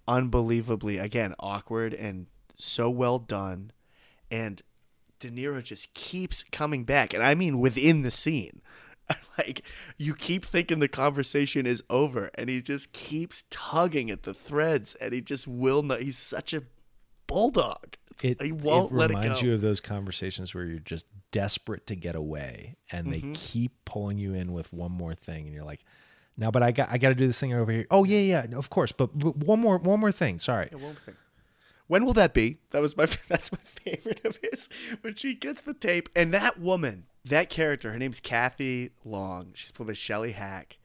unbelievably 0.08 0.98
again 0.98 1.34
awkward 1.40 1.94
and 1.94 2.28
so 2.58 2.90
well 2.90 3.20
done, 3.20 3.72
and 4.32 4.62
De 5.28 5.32
Niro 5.32 5.64
just 5.64 5.94
keeps 5.94 6.44
coming 6.44 6.84
back, 6.84 7.14
and 7.14 7.24
I 7.24 7.36
mean 7.36 7.60
within 7.60 8.02
the 8.02 8.12
scene. 8.12 8.62
like 9.38 9.62
you 9.98 10.16
keep 10.16 10.44
thinking 10.44 10.80
the 10.80 10.88
conversation 10.88 11.66
is 11.66 11.84
over, 11.90 12.32
and 12.36 12.50
he 12.50 12.62
just 12.62 12.92
keeps 12.94 13.44
tugging 13.50 14.10
at 14.10 14.24
the 14.24 14.34
threads, 14.34 14.96
and 14.96 15.14
he 15.14 15.22
just 15.22 15.48
will 15.48 15.84
not. 15.84 16.02
He's 16.02 16.18
such 16.18 16.54
a 16.54 16.64
bulldog. 17.28 17.96
It, 18.24 18.42
he 18.42 18.52
won't 18.52 18.92
it 18.92 18.96
let 18.96 19.12
it 19.12 19.16
reminds 19.16 19.42
go. 19.42 19.48
you 19.48 19.54
of 19.54 19.62
those 19.62 19.82
conversations 19.82 20.54
where 20.56 20.64
you're 20.66 20.80
just 20.80 21.06
desperate 21.32 21.86
to 21.88 21.96
get 21.96 22.16
away 22.16 22.78
and 22.90 23.08
Mm-hmm. 23.08 23.32
they 23.34 23.38
keep 23.38 23.84
pulling 23.84 24.18
you 24.18 24.34
in 24.34 24.54
with 24.54 24.72
one 24.72 24.92
more 24.94 25.14
thing 25.14 25.46
and 25.48 25.54
you're 25.54 25.66
like 25.66 25.82
no 26.38 26.50
but 26.50 26.64
i 26.64 26.72
got 26.72 26.90
i 26.90 26.98
got 26.98 27.10
to 27.10 27.16
do 27.16 27.28
this 27.28 27.38
thing 27.38 27.54
over 27.54 27.70
here 27.74 27.86
oh 27.92 28.06
yeah 28.06 28.20
yeah 28.20 28.58
of 28.58 28.70
course 28.70 28.94
but, 28.94 29.10
but 29.20 29.36
one 29.36 29.60
more 29.60 29.78
one 29.80 30.00
more 30.00 30.14
thing 30.14 30.40
sorry 30.40 30.70
Yeah, 30.72 30.78
one 30.78 30.94
more 30.94 31.02
thing. 31.02 31.16
When 31.88 32.06
will 32.06 32.14
that 32.14 32.34
be? 32.34 32.58
That 32.72 32.82
was 32.82 32.98
my 32.98 33.06
that's 33.28 33.52
my 33.52 33.60
favorite 33.64 34.26
of 34.26 34.40
his. 34.42 34.70
When 35.02 35.16
she 35.16 35.36
gets 35.36 35.62
the 35.62 35.74
tape, 35.74 36.10
and 36.16 36.34
that 36.34 36.60
woman, 36.60 37.06
that 37.24 37.50
character, 37.50 37.92
her 37.92 38.00
name's 38.00 38.20
Cathy 38.20 38.92
Long. 39.04 39.52
She's 39.54 39.72
played 39.72 39.88
by 39.88 39.94
Shelley 39.94 40.32
Hack. 40.32 40.80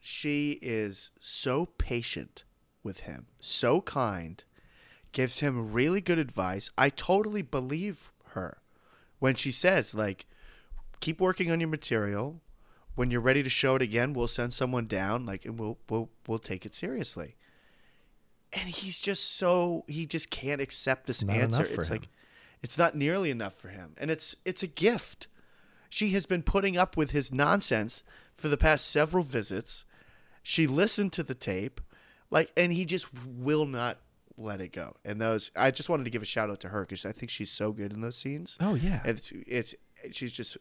She 0.00 0.58
is 0.62 1.10
so 1.18 1.66
patient 1.66 2.44
with 2.82 3.00
him, 3.00 3.26
so 3.40 3.80
kind, 3.80 4.42
gives 5.12 5.40
him 5.40 5.72
really 5.72 6.00
good 6.00 6.18
advice. 6.18 6.70
I 6.78 6.88
totally 6.88 7.42
believe 7.42 8.12
her 8.30 8.58
when 9.18 9.34
she 9.34 9.50
says 9.50 9.94
like, 9.94 10.26
"Keep 11.00 11.20
working 11.20 11.50
on 11.50 11.60
your 11.60 11.68
material. 11.68 12.40
When 12.94 13.12
you're 13.12 13.20
ready 13.20 13.44
to 13.44 13.50
show 13.50 13.76
it 13.76 13.82
again, 13.82 14.12
we'll 14.12 14.26
send 14.26 14.52
someone 14.52 14.86
down. 14.86 15.24
Like, 15.24 15.44
and 15.44 15.58
we'll 15.58 15.78
we'll 15.88 16.10
we'll 16.28 16.38
take 16.38 16.64
it 16.64 16.74
seriously." 16.74 17.36
And 18.52 18.68
he's 18.68 19.00
just 19.00 19.36
so 19.36 19.84
he 19.86 20.06
just 20.06 20.30
can't 20.30 20.60
accept 20.60 21.06
this 21.06 21.22
Not 21.24 21.36
answer. 21.36 21.64
It's 21.64 21.88
him. 21.88 21.94
like 21.94 22.08
It's 22.62 22.78
not 22.78 22.94
nearly 22.94 23.30
enough 23.30 23.54
for 23.54 23.68
him, 23.68 23.94
and 23.98 24.10
it's 24.10 24.36
it's 24.44 24.62
a 24.62 24.68
gift. 24.68 25.28
She 25.90 26.10
has 26.10 26.26
been 26.26 26.42
putting 26.42 26.76
up 26.76 26.96
with 26.96 27.12
his 27.12 27.32
nonsense 27.32 28.04
for 28.34 28.48
the 28.48 28.56
past 28.58 28.86
several 28.88 29.24
visits. 29.24 29.84
She 30.42 30.66
listened 30.66 31.12
to 31.14 31.22
the 31.22 31.34
tape, 31.34 31.80
like, 32.30 32.50
and 32.56 32.72
he 32.72 32.84
just 32.84 33.08
will 33.26 33.64
not 33.64 33.98
let 34.36 34.60
it 34.60 34.72
go. 34.72 34.96
And 35.04 35.20
those, 35.20 35.50
I 35.56 35.70
just 35.70 35.88
wanted 35.88 36.04
to 36.04 36.10
give 36.10 36.22
a 36.22 36.26
shout 36.26 36.50
out 36.50 36.60
to 36.60 36.68
her 36.68 36.82
because 36.82 37.04
I 37.04 37.12
think 37.12 37.30
she's 37.30 37.50
so 37.50 37.72
good 37.72 37.92
in 37.92 38.00
those 38.00 38.16
scenes. 38.16 38.56
Oh, 38.60 38.74
yeah. 38.74 39.00
it's 39.04 39.32
it's 39.46 39.74
she's 40.10 40.32
just 40.32 40.58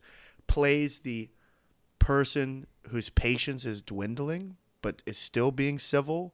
plays 0.47 1.01
the 1.01 1.29
person 1.99 2.67
whose 2.89 3.09
patience 3.09 3.65
is 3.65 3.81
dwindling, 3.81 4.55
but 4.81 5.03
is 5.05 5.17
still 5.17 5.51
being 5.51 5.77
civil. 5.77 6.33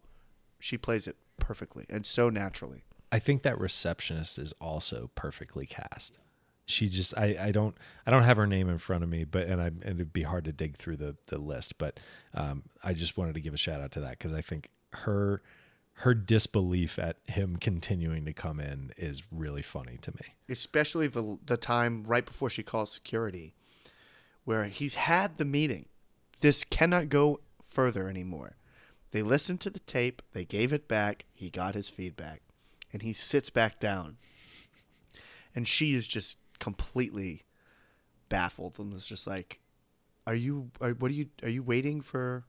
She 0.60 0.78
plays 0.78 1.08
it 1.08 1.18
perfectly 1.38 1.86
and 1.90 2.06
so 2.06 2.30
naturally. 2.30 2.84
I 3.12 3.20
think 3.20 3.44
that 3.44 3.60
receptionist 3.60 4.40
is 4.40 4.54
also 4.60 5.12
perfectly 5.16 5.66
cast. 5.66 6.18
She 6.66 6.88
just 6.88 7.16
I, 7.18 7.38
I 7.40 7.52
don't 7.52 7.76
I 8.06 8.12
don't 8.12 8.24
have 8.24 8.38
her 8.38 8.48
name 8.48 8.70
in 8.70 8.78
front 8.78 9.04
of 9.04 9.10
me, 9.10 9.24
but 9.26 9.48
and 9.48 9.62
I 9.62 9.68
and 9.68 9.84
it'd 9.84 10.14
be 10.14 10.24
hard 10.24 10.46
to 10.46 10.52
dig 10.52 10.78
through 10.78 10.98
the 10.98 11.16
the 11.28 11.38
list, 11.38 11.78
but 11.78 12.00
um, 12.34 12.64
I 12.84 12.94
just 12.94 13.18
wanted 13.18 13.36
to 13.36 13.42
give 13.42 13.54
a 13.54 13.58
shout 13.58 13.82
out 13.82 13.92
to 13.92 14.00
that 14.00 14.12
because 14.12 14.34
I 14.34 14.42
think 14.42 14.70
her 14.94 15.42
her 15.98 16.14
disbelief 16.14 16.98
at 16.98 17.18
him 17.28 17.58
continuing 17.58 18.26
to 18.26 18.34
come 18.34 18.60
in 18.60 18.92
is 18.98 19.22
really 19.32 19.62
funny 19.62 19.98
to 20.02 20.12
me. 20.12 20.36
especially 20.50 21.08
the 21.08 21.38
the 21.46 21.58
time 21.58 22.04
right 22.06 22.26
before 22.26 22.50
she 22.50 22.64
calls 22.64 22.92
security, 22.92 23.54
where 24.44 24.66
he's 24.66 24.96
had 24.96 25.38
the 25.38 25.46
meeting. 25.46 25.86
This 26.42 26.64
cannot 26.64 27.10
go 27.10 27.42
further 27.64 28.10
anymore. 28.10 28.56
They 29.14 29.22
listened 29.22 29.61
to 29.61 29.70
the 29.70 29.80
tape, 29.80 30.24
they 30.34 30.43
gave 30.43 30.74
it 30.74 30.88
back, 30.88 31.26
he 31.32 31.51
got 31.51 31.76
his 31.76 31.88
feedback, 31.88 32.41
and 32.91 33.03
he 33.03 33.14
sits 33.14 33.51
back 33.51 33.80
down. 33.80 34.18
And 35.55 35.68
she 35.68 35.93
is 35.93 36.07
just 36.07 36.39
completely 36.59 37.43
baffled 38.28 38.80
and 38.80 38.91
was 38.91 39.05
just 39.05 39.28
like, 39.28 39.59
"Are 40.26 40.34
you? 40.34 40.72
Are, 40.82 40.93
what 40.93 41.11
are 41.11 41.14
you? 41.14 41.28
Are 41.43 41.49
you 41.49 41.61
waiting 41.61 42.01
for?" 42.01 42.45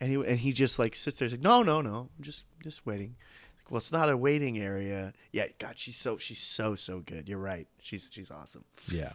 And 0.00 0.10
he 0.10 0.16
and 0.16 0.38
he 0.38 0.54
just 0.54 0.78
like 0.78 0.96
sits 0.96 1.18
there, 1.18 1.28
he's 1.28 1.34
like, 1.34 1.42
"No, 1.42 1.62
no, 1.62 1.82
no, 1.82 2.08
I'm 2.16 2.24
just 2.24 2.46
just 2.62 2.86
waiting." 2.86 3.16
Well, 3.68 3.76
it's 3.76 3.92
not 3.92 4.08
a 4.08 4.16
waiting 4.16 4.58
area. 4.58 5.12
Yeah, 5.32 5.48
God, 5.58 5.78
she's 5.78 5.96
so 5.96 6.16
she's 6.16 6.40
so 6.40 6.76
so 6.76 7.00
good. 7.00 7.28
You're 7.28 7.38
right. 7.38 7.68
She's 7.78 8.08
she's 8.10 8.30
awesome. 8.30 8.64
Yeah. 8.90 9.12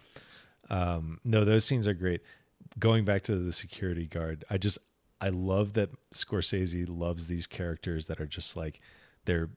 Um, 0.69 1.19
no, 1.25 1.45
those 1.45 1.65
scenes 1.65 1.87
are 1.87 1.95
great. 1.95 2.21
Going 2.77 3.05
back 3.05 3.23
to 3.23 3.35
the 3.35 3.51
security 3.51 4.05
guard, 4.05 4.45
I 4.51 4.59
just 4.59 4.77
I 5.21 5.29
love 5.29 5.73
that 5.73 5.89
Scorsese 6.13 6.85
loves 6.87 7.27
these 7.27 7.47
characters 7.47 8.07
that 8.07 8.19
are 8.19 8.25
just 8.27 8.55
like 8.57 8.79
they're 9.25 9.49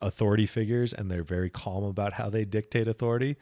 authority 0.00 0.46
figures 0.46 0.92
and 0.92 1.10
they're 1.10 1.22
very 1.22 1.50
calm 1.50 1.84
about 1.84 2.14
how 2.14 2.30
they 2.30 2.44
dictate 2.44 2.88
authority. 2.88 3.36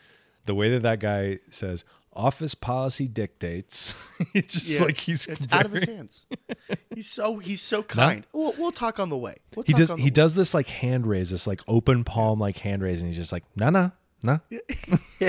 The 0.44 0.54
way 0.54 0.70
that 0.70 0.82
that 0.82 0.98
guy 0.98 1.38
says 1.50 1.84
office 2.12 2.54
policy 2.54 3.06
dictates, 3.08 3.94
it's 4.34 4.54
just 4.60 4.80
Yeah, 4.80 4.86
like 4.86 4.96
he's 4.98 5.26
it's 5.28 5.46
out 5.52 5.64
of 5.66 5.72
his 5.72 5.84
hands. 5.84 6.26
He's 6.94 7.08
so 7.10 7.38
he's 7.38 7.62
so 7.62 7.82
kind. 7.82 8.26
We'll, 8.32 8.54
we'll 8.58 8.72
talk 8.72 9.00
on 9.00 9.08
the 9.08 9.16
way. 9.16 9.36
We'll 9.56 9.64
He 9.66 9.72
does 9.72 9.90
he 9.92 10.04
way. 10.04 10.10
does 10.10 10.34
this 10.34 10.52
like 10.52 10.66
hand 10.66 11.06
raise, 11.06 11.30
this 11.30 11.46
like 11.46 11.60
open 11.66 12.04
palm 12.04 12.38
like 12.38 12.58
hand 12.58 12.82
raise, 12.82 13.00
and 13.00 13.08
he's 13.08 13.16
just 13.16 13.32
like, 13.32 13.44
nah 13.56 13.70
nah 13.70 13.90
nah. 14.22 14.38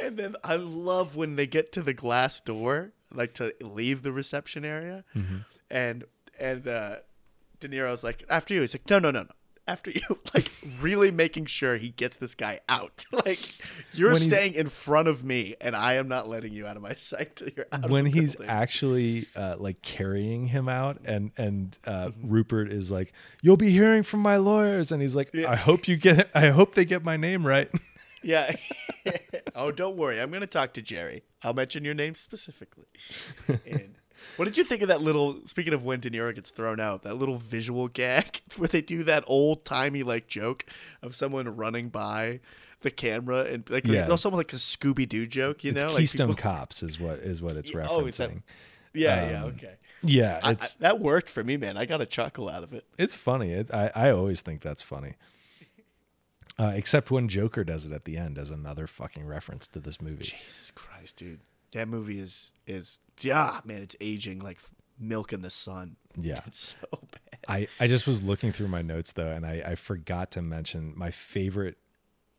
and 0.00 0.16
then 0.16 0.36
I 0.44 0.56
love 0.56 1.16
when 1.16 1.36
they 1.36 1.46
get 1.46 1.72
to 1.72 1.82
the 1.82 1.92
glass 1.94 2.40
door, 2.40 2.92
like 3.14 3.34
to 3.34 3.54
leave 3.60 4.02
the 4.02 4.12
reception 4.12 4.64
area, 4.64 5.04
Mm-hmm. 5.14 5.36
and 5.70 6.04
and 6.40 6.66
uh, 6.68 6.96
De 7.60 7.68
Niro's 7.68 8.02
like, 8.04 8.24
"After 8.28 8.54
you." 8.54 8.60
He's 8.62 8.74
like, 8.74 8.88
"No, 8.90 8.98
no, 8.98 9.10
no, 9.10 9.22
no." 9.22 9.28
After 9.66 9.90
you, 9.90 10.02
like 10.34 10.52
really 10.82 11.10
making 11.10 11.46
sure 11.46 11.78
he 11.78 11.88
gets 11.88 12.18
this 12.18 12.34
guy 12.34 12.60
out. 12.68 13.06
like 13.24 13.54
you're 13.94 14.14
staying 14.14 14.52
in 14.52 14.68
front 14.68 15.08
of 15.08 15.24
me, 15.24 15.54
and 15.58 15.74
I 15.74 15.94
am 15.94 16.06
not 16.06 16.28
letting 16.28 16.52
you 16.52 16.66
out 16.66 16.76
of 16.76 16.82
my 16.82 16.92
sight 16.96 17.36
till 17.36 17.48
you're 17.56 17.64
out. 17.72 17.88
when 17.88 18.06
of 18.06 18.12
the 18.12 18.20
he's 18.20 18.36
building. 18.36 18.50
actually 18.54 19.26
uh, 19.34 19.54
like 19.58 19.80
carrying 19.80 20.48
him 20.48 20.68
out 20.68 20.98
and 21.06 21.30
and 21.38 21.78
uh, 21.86 22.08
Mm-hmm. 22.08 22.28
Rupert 22.30 22.70
is 22.72 22.90
like 22.90 23.14
you'll 23.40 23.56
be 23.56 23.70
hearing 23.70 24.02
from 24.02 24.20
my 24.20 24.36
lawyers 24.36 24.92
and 24.92 25.00
he's 25.00 25.16
like 25.16 25.34
I 25.34 25.56
hope 25.56 25.88
you 25.88 25.96
get 25.96 26.28
I 26.34 26.48
hope 26.50 26.74
they 26.74 26.84
get 26.84 27.02
my 27.02 27.16
name 27.16 27.46
right 27.46 27.70
Yeah. 28.24 28.54
oh, 29.54 29.70
don't 29.70 29.96
worry. 29.96 30.20
I'm 30.20 30.30
going 30.30 30.40
to 30.40 30.46
talk 30.46 30.72
to 30.74 30.82
Jerry. 30.82 31.22
I'll 31.42 31.54
mention 31.54 31.84
your 31.84 31.94
name 31.94 32.14
specifically. 32.14 32.86
And 33.48 33.94
what 34.36 34.46
did 34.46 34.56
you 34.56 34.64
think 34.64 34.82
of 34.82 34.88
that 34.88 35.00
little? 35.02 35.40
Speaking 35.46 35.74
of 35.74 35.84
when 35.84 36.00
De 36.00 36.10
Niro 36.10 36.34
gets 36.34 36.50
thrown 36.50 36.80
out, 36.80 37.02
that 37.02 37.14
little 37.14 37.36
visual 37.36 37.88
gag 37.88 38.40
where 38.56 38.68
they 38.68 38.80
do 38.80 39.02
that 39.04 39.24
old 39.26 39.64
timey 39.64 40.02
like 40.02 40.26
joke 40.26 40.64
of 41.02 41.14
someone 41.14 41.54
running 41.56 41.90
by 41.90 42.40
the 42.80 42.90
camera 42.90 43.44
and 43.44 43.68
like 43.70 43.86
Yeah. 43.86 44.08
yeah. 44.08 44.16
someone 44.16 44.38
like 44.38 44.52
a 44.52 44.56
Scooby 44.56 45.08
Doo 45.08 45.26
joke, 45.26 45.64
you 45.64 45.72
it's 45.72 45.82
know? 45.82 45.88
Like 45.90 45.98
Keystone 45.98 46.28
people- 46.28 46.42
Cops 46.42 46.82
is 46.82 46.98
what 47.00 47.18
is 47.18 47.40
what 47.42 47.56
it's 47.56 47.70
Yeah, 47.72 47.80
referencing 47.80 47.88
oh, 47.90 48.06
is 48.06 48.16
that- 48.18 48.30
Yeah, 48.92 49.30
yeah, 49.30 49.42
Um, 49.44 49.48
okay. 49.54 49.74
yeah 50.02 50.40
I- 50.42 50.48
I- 50.48 50.52
it's 50.52 50.74
that 50.74 51.00
worked 51.00 51.30
for 51.30 51.42
me, 51.42 51.56
man. 51.56 51.76
I 51.76 51.84
got 51.86 52.00
a 52.00 52.06
chuckle 52.06 52.48
out 52.48 52.62
of 52.62 52.72
it. 52.72 52.84
it's 52.98 53.14
funny 53.14 53.52
it, 53.52 53.72
I 53.72 53.90
I 53.94 54.10
always 54.10 54.40
think 54.42 54.60
that's 54.62 54.82
funny 54.82 55.14
uh, 56.58 56.72
except 56.74 57.10
when 57.10 57.28
Joker 57.28 57.64
does 57.64 57.86
it 57.86 57.92
at 57.92 58.04
the 58.04 58.16
end 58.16 58.38
as 58.38 58.50
another 58.50 58.86
fucking 58.86 59.26
reference 59.26 59.66
to 59.68 59.80
this 59.80 60.00
movie 60.00 60.24
Jesus 60.24 60.70
Christ, 60.70 61.16
dude. 61.16 61.40
That 61.72 61.88
movie 61.88 62.20
is 62.20 62.54
is 62.66 63.00
yeah, 63.20 63.60
man. 63.64 63.82
It's 63.82 63.96
aging 64.00 64.38
like 64.40 64.58
milk 64.98 65.32
in 65.32 65.42
the 65.42 65.50
sun. 65.50 65.96
yeah 66.16 66.40
It's 66.46 66.76
so 66.80 66.86
bad. 66.90 67.40
I, 67.48 67.68
I 67.78 67.88
just 67.88 68.06
was 68.06 68.22
looking 68.22 68.52
through 68.52 68.68
my 68.68 68.80
notes 68.82 69.12
though, 69.12 69.30
and 69.30 69.44
I, 69.44 69.62
I 69.66 69.74
forgot 69.74 70.30
to 70.32 70.42
mention 70.42 70.92
my 70.96 71.10
favorite 71.10 71.76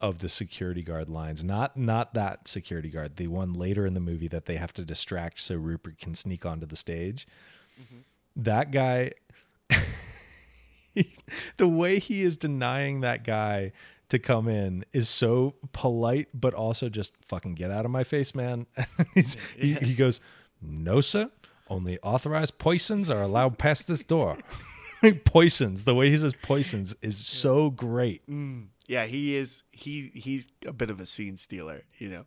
of 0.02 0.20
the 0.20 0.30
security 0.30 0.82
guard 0.84 1.10
lines. 1.10 1.44
Not 1.44 1.78
not 1.78 2.14
that 2.14 2.48
security 2.48 2.90
guard, 2.90 3.18
the 3.18 3.28
one 3.28 3.54
later 3.54 3.86
in 3.86 3.94
the 3.94 4.00
movie 4.00 4.28
that 4.30 4.46
they 4.46 4.56
have 4.56 4.74
to 4.74 4.86
distract 4.86 5.42
so 5.42 5.56
Rupert 5.56 5.98
can 5.98 6.16
sneak 6.16 6.46
onto 6.46 6.66
the 6.66 6.76
stage. 6.76 7.28
That 8.36 8.72
guy, 8.72 9.12
the 11.58 11.68
way 11.68 12.00
he 12.00 12.22
is 12.22 12.38
denying 12.38 13.02
that 13.02 13.24
guy 13.24 13.72
to 14.10 14.20
come 14.20 14.48
in 14.48 14.86
is 14.94 15.10
so 15.10 15.56
polite, 15.72 16.28
but 16.34 16.54
also 16.54 16.90
just 16.90 17.14
fucking 17.24 17.56
get 17.56 17.72
out 17.72 17.86
of 17.86 17.92
my 17.92 18.04
face, 18.04 18.36
man. 18.36 18.68
He's, 19.14 19.38
he, 19.58 19.74
he 19.74 19.94
goes, 19.94 20.20
no, 20.62 21.02
sir. 21.02 21.30
Only 21.68 21.98
authorized 22.04 22.60
poisons 22.60 23.10
are 23.10 23.22
allowed 23.22 23.58
past 23.58 23.88
this 23.88 24.04
door. 24.04 24.38
poisons. 25.26 25.86
The 25.86 25.96
way 25.96 26.10
he 26.10 26.18
says 26.18 26.34
poisons 26.44 26.96
is 27.02 27.18
so 27.18 27.70
great. 27.70 28.22
Yeah, 28.88 29.06
he 29.06 29.36
is. 29.36 29.64
He 29.72 30.12
he's 30.14 30.48
a 30.66 30.74
bit 30.74 30.90
of 30.90 31.00
a 31.00 31.06
scene 31.06 31.38
stealer, 31.38 31.84
you 31.98 32.10
know. 32.10 32.26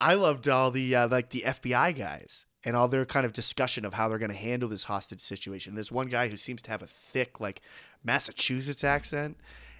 I 0.00 0.14
loved 0.14 0.48
all 0.48 0.70
the 0.70 0.94
uh, 0.94 1.08
like 1.08 1.30
the 1.30 1.44
FBI 1.46 1.96
guys 1.96 2.46
and 2.64 2.76
all 2.76 2.88
their 2.88 3.06
kind 3.06 3.24
of 3.24 3.32
discussion 3.32 3.84
of 3.84 3.94
how 3.94 4.08
they're 4.08 4.18
going 4.18 4.30
to 4.30 4.36
handle 4.36 4.68
this 4.68 4.84
hostage 4.84 5.20
situation. 5.20 5.74
There's 5.74 5.92
one 5.92 6.08
guy 6.08 6.28
who 6.28 6.36
seems 6.36 6.62
to 6.62 6.70
have 6.70 6.82
a 6.82 6.86
thick 6.86 7.40
like 7.40 7.62
Massachusetts 8.02 8.84
accent, 8.84 9.38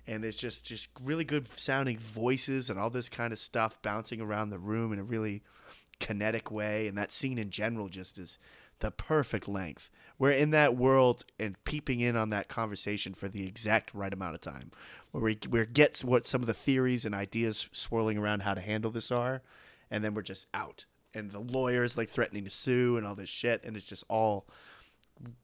and 0.08 0.24
it's 0.24 0.36
just 0.38 0.66
just 0.66 0.88
really 1.00 1.24
good 1.24 1.46
sounding 1.56 1.98
voices 1.98 2.70
and 2.70 2.78
all 2.80 2.90
this 2.90 3.08
kind 3.08 3.32
of 3.32 3.38
stuff 3.38 3.80
bouncing 3.82 4.20
around 4.20 4.50
the 4.50 4.58
room 4.58 4.92
in 4.92 4.98
a 4.98 5.04
really 5.04 5.42
kinetic 6.00 6.50
way. 6.50 6.88
And 6.88 6.96
that 6.98 7.12
scene 7.12 7.38
in 7.38 7.50
general 7.50 7.88
just 7.88 8.18
is 8.18 8.38
the 8.80 8.90
perfect 8.90 9.46
length. 9.46 9.90
We're 10.18 10.32
in 10.32 10.50
that 10.50 10.76
world 10.76 11.24
and 11.38 11.62
peeping 11.64 12.00
in 12.00 12.16
on 12.16 12.30
that 12.30 12.48
conversation 12.48 13.14
for 13.14 13.28
the 13.28 13.46
exact 13.46 13.94
right 13.94 14.12
amount 14.12 14.34
of 14.34 14.40
time, 14.40 14.72
where 15.12 15.22
we 15.22 15.38
we 15.48 15.64
get 15.66 15.98
what 16.00 16.26
some 16.26 16.40
of 16.40 16.46
the 16.48 16.54
theories 16.54 17.04
and 17.04 17.14
ideas 17.14 17.68
swirling 17.72 18.18
around 18.18 18.40
how 18.42 18.54
to 18.54 18.60
handle 18.60 18.90
this 18.90 19.12
are, 19.12 19.42
and 19.90 20.02
then 20.02 20.14
we're 20.14 20.22
just 20.22 20.48
out. 20.54 20.86
And 21.14 21.30
the 21.30 21.40
lawyers 21.40 21.96
like 21.96 22.08
threatening 22.08 22.44
to 22.44 22.50
sue 22.50 22.96
and 22.96 23.06
all 23.06 23.14
this 23.14 23.28
shit, 23.28 23.62
and 23.64 23.76
it's 23.76 23.86
just 23.88 24.04
all 24.08 24.46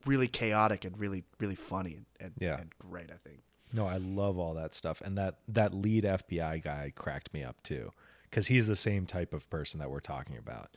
really 0.07 0.29
chaotic 0.29 0.85
and 0.85 0.99
really 0.99 1.25
really 1.39 1.55
funny 1.55 1.95
and, 1.97 2.07
and, 2.21 2.33
Yeah. 2.41 2.59
and 2.61 2.71
great. 2.79 3.11
I 3.11 3.17
think. 3.17 3.43
No, 3.75 3.87
I 3.87 3.97
love 3.97 4.39
all 4.39 4.55
that 4.55 4.72
stuff. 4.75 5.03
And 5.05 5.18
that 5.18 5.39
that 5.49 5.75
lead 5.75 6.05
FBI 6.05 6.62
guy 6.62 6.93
cracked 6.95 7.35
me 7.35 7.43
up 7.43 7.62
too. 7.62 7.93
Because 8.31 8.47
he's 8.47 8.66
the 8.66 8.77
same 8.77 9.07
type 9.07 9.33
of 9.33 9.49
person 9.51 9.81
that 9.81 9.91
we're 9.91 10.01
talking 10.01 10.37
about. 10.37 10.70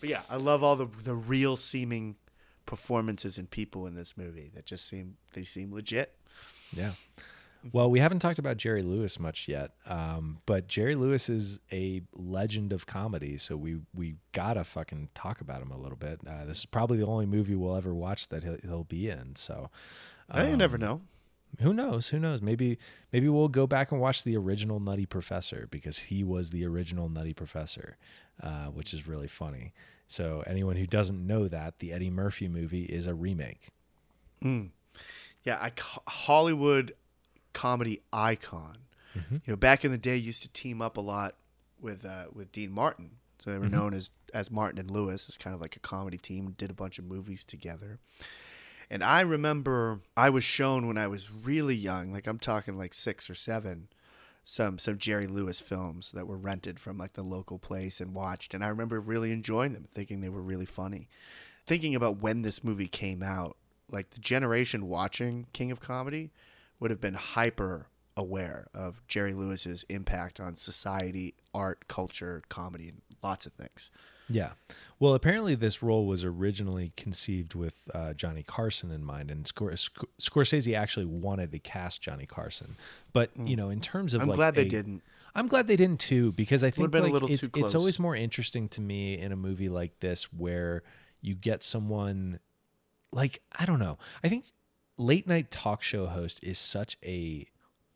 But 0.00 0.08
yeah, 0.08 0.22
I 0.30 0.36
love 0.36 0.62
all 0.62 0.76
the 0.76 0.86
the 0.86 1.14
real 1.14 1.56
seeming 1.56 2.16
performances 2.64 3.38
and 3.38 3.50
people 3.50 3.86
in 3.86 3.94
this 3.94 4.16
movie 4.16 4.50
that 4.54 4.66
just 4.66 4.88
seem 4.88 5.16
they 5.34 5.42
seem 5.42 5.72
legit. 5.72 6.14
Yeah. 6.74 6.92
Well, 7.72 7.90
we 7.90 8.00
haven't 8.00 8.18
talked 8.18 8.40
about 8.40 8.56
Jerry 8.56 8.82
Lewis 8.82 9.20
much 9.20 9.46
yet, 9.46 9.70
um, 9.86 10.38
but 10.46 10.66
Jerry 10.66 10.96
Lewis 10.96 11.28
is 11.28 11.60
a 11.70 12.02
legend 12.12 12.72
of 12.72 12.86
comedy, 12.86 13.36
so 13.36 13.56
we 13.56 13.78
we 13.94 14.16
gotta 14.32 14.64
fucking 14.64 15.10
talk 15.14 15.40
about 15.40 15.62
him 15.62 15.70
a 15.70 15.78
little 15.78 15.96
bit. 15.96 16.20
Uh, 16.26 16.44
this 16.44 16.58
is 16.58 16.66
probably 16.66 16.98
the 16.98 17.06
only 17.06 17.26
movie 17.26 17.54
we'll 17.54 17.76
ever 17.76 17.94
watch 17.94 18.28
that 18.28 18.42
he'll, 18.42 18.56
he'll 18.62 18.84
be 18.84 19.08
in. 19.08 19.36
So 19.36 19.70
I 20.28 20.48
you 20.48 20.56
never 20.56 20.78
know. 20.78 21.02
Who 21.60 21.72
knows? 21.72 22.08
Who 22.08 22.18
knows? 22.18 22.40
Maybe 22.40 22.78
maybe 23.12 23.28
we'll 23.28 23.48
go 23.48 23.66
back 23.66 23.92
and 23.92 24.00
watch 24.00 24.24
the 24.24 24.36
original 24.36 24.80
Nutty 24.80 25.06
Professor 25.06 25.68
because 25.70 25.98
he 25.98 26.24
was 26.24 26.50
the 26.50 26.64
original 26.64 27.08
Nutty 27.08 27.34
Professor, 27.34 27.96
uh, 28.42 28.66
which 28.66 28.94
is 28.94 29.06
really 29.06 29.28
funny. 29.28 29.72
So 30.06 30.42
anyone 30.46 30.76
who 30.76 30.86
doesn't 30.86 31.26
know 31.26 31.48
that, 31.48 31.78
the 31.78 31.92
Eddie 31.92 32.10
Murphy 32.10 32.48
movie 32.48 32.84
is 32.84 33.06
a 33.06 33.14
remake. 33.14 33.68
Yeah, 35.44 35.58
I 35.60 35.72
Hollywood 36.08 36.94
comedy 37.52 38.00
icon 38.12 38.78
You 39.30 39.40
know, 39.52 39.56
back 39.56 39.84
in 39.84 39.90
the 39.92 39.98
day, 39.98 40.16
used 40.16 40.42
to 40.42 40.48
team 40.50 40.80
up 40.80 40.96
a 40.96 41.00
lot 41.00 41.34
with 41.80 42.04
uh, 42.04 42.26
with 42.32 42.50
Dean 42.52 42.72
Martin. 42.72 43.10
So 43.38 43.50
they 43.50 43.58
were 43.58 43.68
known 43.68 43.92
as 43.94 44.10
as 44.32 44.50
Martin 44.50 44.78
and 44.78 44.90
Lewis. 44.90 45.28
It's 45.28 45.36
kind 45.36 45.54
of 45.54 45.60
like 45.60 45.76
a 45.76 45.80
comedy 45.80 46.16
team. 46.16 46.54
Did 46.56 46.70
a 46.70 46.74
bunch 46.74 46.98
of 46.98 47.04
movies 47.04 47.44
together. 47.44 47.98
And 48.92 49.02
I 49.02 49.22
remember 49.22 50.00
I 50.18 50.28
was 50.28 50.44
shown 50.44 50.86
when 50.86 50.98
I 50.98 51.06
was 51.06 51.32
really 51.32 51.74
young, 51.74 52.12
like 52.12 52.26
I'm 52.26 52.38
talking 52.38 52.76
like 52.76 52.92
six 52.92 53.30
or 53.30 53.34
seven, 53.34 53.88
some 54.44 54.78
some 54.78 54.98
Jerry 54.98 55.26
Lewis 55.26 55.62
films 55.62 56.12
that 56.12 56.26
were 56.26 56.36
rented 56.36 56.78
from 56.78 56.98
like 56.98 57.14
the 57.14 57.22
local 57.22 57.58
place 57.58 58.02
and 58.02 58.12
watched. 58.12 58.52
And 58.52 58.62
I 58.62 58.68
remember 58.68 59.00
really 59.00 59.32
enjoying 59.32 59.72
them, 59.72 59.88
thinking 59.94 60.20
they 60.20 60.28
were 60.28 60.42
really 60.42 60.66
funny. 60.66 61.08
Thinking 61.66 61.94
about 61.94 62.18
when 62.18 62.42
this 62.42 62.62
movie 62.62 62.86
came 62.86 63.22
out, 63.22 63.56
like 63.90 64.10
the 64.10 64.20
generation 64.20 64.90
watching 64.90 65.46
King 65.54 65.70
of 65.70 65.80
Comedy 65.80 66.30
would 66.78 66.90
have 66.90 67.00
been 67.00 67.14
hyper 67.14 67.86
aware 68.14 68.68
of 68.74 69.02
Jerry 69.08 69.32
Lewis's 69.32 69.86
impact 69.88 70.38
on 70.38 70.54
society, 70.54 71.32
art, 71.54 71.88
culture, 71.88 72.42
comedy, 72.50 72.90
and 72.90 73.00
lots 73.22 73.46
of 73.46 73.54
things. 73.54 73.90
Yeah. 74.32 74.52
Well, 74.98 75.14
apparently 75.14 75.54
this 75.56 75.82
role 75.82 76.06
was 76.06 76.22
originally 76.22 76.92
conceived 76.96 77.54
with 77.54 77.74
uh, 77.92 78.12
Johnny 78.12 78.42
Carson 78.44 78.90
in 78.92 79.04
mind, 79.04 79.30
and 79.30 79.44
Scor- 79.44 79.76
Sc- 79.76 80.04
Scorsese 80.20 80.76
actually 80.78 81.06
wanted 81.06 81.50
to 81.52 81.58
cast 81.58 82.00
Johnny 82.00 82.24
Carson. 82.26 82.76
But 83.12 83.30
you 83.36 83.56
know, 83.56 83.68
in 83.70 83.80
terms 83.80 84.14
of 84.14 84.20
Mm. 84.20 84.22
I'm 84.22 84.28
like 84.28 84.36
glad 84.36 84.54
they 84.54 84.62
a- 84.62 84.68
didn't. 84.68 85.02
I'm 85.34 85.48
glad 85.48 85.66
they 85.66 85.76
didn't 85.76 85.98
too, 86.00 86.32
because 86.32 86.62
I 86.62 86.70
think 86.70 86.92
like, 86.94 87.30
it's, 87.30 87.42
it's 87.56 87.74
always 87.74 87.98
more 87.98 88.14
interesting 88.14 88.68
to 88.70 88.80
me 88.82 89.18
in 89.18 89.32
a 89.32 89.36
movie 89.36 89.70
like 89.70 89.98
this 90.00 90.24
where 90.32 90.82
you 91.22 91.34
get 91.34 91.62
someone 91.62 92.38
like 93.12 93.40
I 93.58 93.64
don't 93.64 93.78
know. 93.78 93.98
I 94.22 94.28
think 94.28 94.44
late 94.98 95.26
night 95.26 95.50
talk 95.50 95.82
show 95.82 96.06
host 96.06 96.38
is 96.42 96.58
such 96.58 96.96
a 97.02 97.46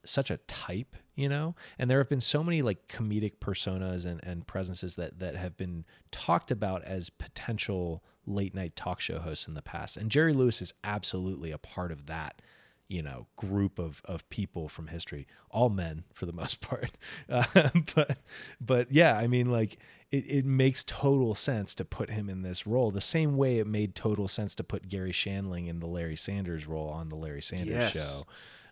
such 0.04 0.30
a 0.30 0.38
type, 0.48 0.96
you 1.16 1.28
know? 1.28 1.56
And 1.78 1.90
there 1.90 1.98
have 1.98 2.08
been 2.08 2.20
so 2.20 2.44
many 2.44 2.62
like 2.62 2.86
comedic 2.86 3.38
personas 3.40 4.06
and, 4.06 4.20
and 4.22 4.46
presences 4.46 4.94
that 4.96 5.18
that 5.18 5.34
have 5.34 5.56
been 5.56 5.84
talked 6.12 6.50
about 6.52 6.84
as 6.84 7.10
potential 7.10 8.04
late 8.26 8.54
night 8.54 8.76
talk 8.76 9.00
show 9.00 9.18
hosts 9.18 9.48
in 9.48 9.54
the 9.54 9.62
past. 9.62 9.96
And 9.96 10.10
Jerry 10.10 10.32
Lewis 10.32 10.60
is 10.62 10.72
absolutely 10.84 11.50
a 11.52 11.58
part 11.58 11.92
of 11.92 12.06
that, 12.06 12.42
you 12.88 13.02
know, 13.02 13.26
group 13.36 13.78
of 13.78 14.02
of 14.04 14.28
people 14.30 14.68
from 14.68 14.88
history, 14.88 15.26
all 15.50 15.68
men 15.70 16.04
for 16.12 16.26
the 16.26 16.32
most 16.42 16.60
part. 16.60 16.90
Uh, 17.28 17.70
but 17.94 18.18
but 18.60 18.92
yeah, 18.92 19.16
I 19.16 19.26
mean 19.26 19.50
like 19.50 19.78
it, 20.12 20.24
it 20.28 20.44
makes 20.44 20.84
total 20.84 21.34
sense 21.34 21.74
to 21.76 21.84
put 21.84 22.10
him 22.10 22.28
in 22.28 22.42
this 22.42 22.66
role 22.66 22.90
the 22.92 23.00
same 23.00 23.36
way 23.36 23.58
it 23.58 23.66
made 23.66 23.94
total 23.96 24.28
sense 24.28 24.54
to 24.56 24.62
put 24.64 24.88
Garry 24.88 25.12
Shandling 25.12 25.66
in 25.68 25.80
the 25.80 25.86
Larry 25.86 26.14
Sanders 26.16 26.66
role 26.66 26.88
on 26.88 27.08
the 27.08 27.16
Larry 27.16 27.42
Sanders 27.42 27.68
Yes. 27.68 27.92
show 27.92 28.26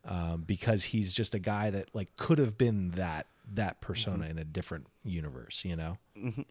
um, 0.07 0.43
because 0.47 0.85
he's 0.85 1.13
just 1.13 1.35
a 1.35 1.39
guy 1.39 1.71
that 1.71 1.89
like 1.95 2.15
could 2.17 2.39
have 2.39 2.57
been 2.59 2.91
that 2.93 3.27
that 3.55 3.81
persona 3.81 4.25
Mm-hmm. 4.25 4.31
in 4.33 4.39
a 4.39 4.45
different 4.45 4.87
universe, 5.03 5.65
you 5.65 5.77
know? 5.77 5.99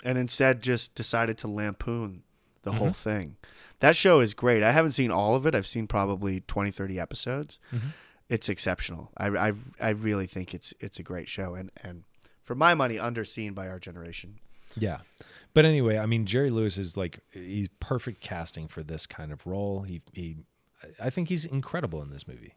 and 0.04 0.18
instead 0.18 0.62
just 0.62 0.94
decided 0.96 1.38
to 1.40 1.48
lampoon 1.48 2.24
the 2.64 2.70
Mm-hmm. 2.72 2.80
whole 2.80 2.94
thing. 2.94 3.36
That 3.80 3.96
show 3.96 4.20
is 4.22 4.34
great. 4.34 4.64
I 4.64 4.72
haven't 4.72 4.92
seen 4.92 5.12
all 5.12 5.36
of 5.36 5.46
it. 5.46 5.54
I've 5.56 5.68
seen 5.68 5.88
probably 5.88 6.42
20, 6.42 6.72
30 6.72 7.00
episodes. 7.00 7.60
Mm-hmm. 7.74 7.90
It's 8.30 8.48
exceptional. 8.48 9.12
I, 9.18 9.28
I, 9.28 9.54
I 9.82 9.90
really 9.90 10.28
think 10.28 10.54
it's 10.54 10.74
it's 10.80 10.98
a 11.00 11.04
great 11.04 11.28
show 11.28 11.56
and, 11.56 11.72
and 11.84 12.04
for 12.42 12.56
my 12.56 12.74
money, 12.74 12.96
underseen 12.96 13.54
by 13.54 13.68
our 13.68 13.80
generation. 13.80 14.40
Yeah. 14.78 15.00
But 15.54 15.66
anyway, 15.66 15.98
I 15.98 16.06
mean, 16.06 16.26
Jerry 16.26 16.50
Lewis 16.50 16.78
is 16.78 16.96
like 16.98 17.20
he's 17.32 17.68
perfect 17.80 18.22
casting 18.22 18.68
for 18.68 18.82
this 18.84 19.06
kind 19.06 19.32
of 19.32 19.46
role. 19.46 19.82
He 19.82 20.02
he, 20.14 20.38
I 21.00 21.10
think 21.10 21.28
he's 21.30 21.46
incredible 21.46 22.02
in 22.02 22.10
this 22.12 22.28
movie. 22.28 22.54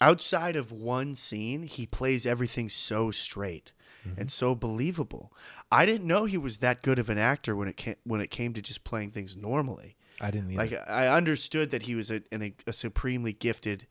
Outside 0.00 0.56
of 0.56 0.72
one 0.72 1.14
scene, 1.14 1.62
he 1.62 1.86
plays 1.86 2.26
everything 2.26 2.68
so 2.68 3.10
straight 3.10 3.72
Mm-hmm. 4.06 4.20
and 4.20 4.30
so 4.30 4.54
believable. 4.54 5.32
I 5.70 5.84
didn't 5.86 6.06
know 6.06 6.24
he 6.24 6.38
was 6.38 6.58
that 6.58 6.82
good 6.82 6.98
of 6.98 7.08
an 7.08 7.18
actor 7.18 7.56
when 7.56 7.68
it 7.68 7.76
came, 7.76 7.96
when 8.04 8.20
it 8.20 8.30
came 8.30 8.52
to 8.54 8.62
just 8.62 8.84
playing 8.84 9.10
things 9.10 9.36
normally. 9.36 9.96
I 10.20 10.30
didn't 10.30 10.52
either. 10.52 10.58
Like 10.58 10.88
I 10.88 11.08
understood 11.08 11.70
that 11.70 11.84
he 11.84 11.94
was 11.94 12.10
a, 12.10 12.22
an, 12.30 12.54
a 12.66 12.72
supremely 12.72 13.32
gifted 13.32 13.86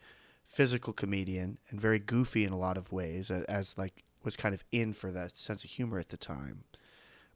physical 0.46 0.94
comedian 0.94 1.58
and 1.70 1.82
very 1.82 2.00
goofy 2.00 2.46
in 2.46 2.54
a 2.54 2.58
lot 2.58 2.78
of 2.78 2.92
ways, 2.92 3.30
as 3.30 3.78
like 3.78 4.04
was 4.24 4.36
kind 4.36 4.56
of 4.56 4.64
in 4.72 4.94
for 4.94 5.12
that 5.12 5.38
sense 5.38 5.64
of 5.64 5.72
humor 5.72 6.00
at 6.00 6.10
the 6.10 6.18
time. 6.18 6.64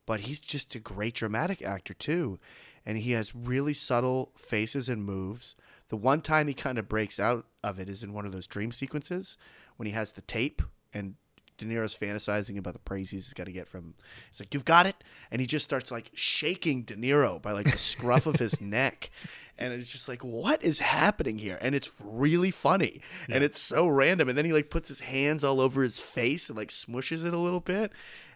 But 0.06 0.22
he's 0.22 0.40
just 0.40 0.74
a 0.74 0.80
great 0.80 1.16
dramatic 1.16 1.62
actor 1.62 1.94
too, 1.94 2.40
and 2.86 2.98
he 2.98 3.12
has 3.12 3.36
really 3.36 3.74
subtle 3.74 4.32
faces 4.38 4.90
and 4.90 5.04
moves. 5.04 5.56
The 5.90 5.98
one 5.98 6.22
time 6.22 6.48
he 6.48 6.54
kind 6.54 6.78
of 6.78 6.88
breaks 6.88 7.20
out 7.20 7.46
of 7.64 7.80
it 7.80 7.90
is 7.90 8.04
in 8.04 8.14
one 8.14 8.26
of 8.26 8.32
those 8.32 8.48
dream 8.48 8.72
sequences 8.72 9.38
when 9.78 9.88
he 9.88 9.94
has 9.94 10.14
the 10.14 10.22
tape 10.22 10.62
and 10.94 11.16
De 11.60 11.66
Niro's 11.66 11.96
fantasizing 11.96 12.58
about 12.58 12.74
the 12.74 12.80
praise 12.80 13.12
he's 13.12 13.34
got 13.34 13.46
to 13.46 13.52
get 13.52 13.68
from. 13.68 13.94
He's 14.30 14.40
like, 14.40 14.54
"You've 14.54 14.66
got 14.66 14.88
it," 14.88 15.04
and 15.30 15.42
he 15.42 15.46
just 15.46 15.66
starts 15.66 15.92
like 15.92 16.10
shaking 16.14 16.84
De 16.84 16.96
Niro 16.96 17.40
by 17.40 17.52
like 17.52 17.70
the 17.70 17.78
scruff 17.78 18.26
of 18.26 18.38
his 18.38 18.62
neck, 18.62 19.12
and 19.58 19.74
it's 19.74 19.92
just 19.92 20.08
like, 20.08 20.24
"What 20.24 20.64
is 20.64 20.80
happening 20.80 21.38
here?" 21.38 21.60
And 21.62 21.76
it's 21.76 21.92
really 22.02 22.50
funny, 22.50 23.02
and 23.28 23.44
it's 23.44 23.60
so 23.60 23.88
random. 23.88 24.30
And 24.30 24.38
then 24.38 24.46
he 24.46 24.54
like 24.54 24.70
puts 24.70 24.88
his 24.88 25.02
hands 25.02 25.44
all 25.44 25.60
over 25.60 25.84
his 25.84 26.00
face 26.00 26.50
and 26.50 26.58
like 26.58 26.70
smushes 26.70 27.26
it 27.26 27.34
a 27.34 27.40
little 27.40 27.60
bit, 27.60 27.92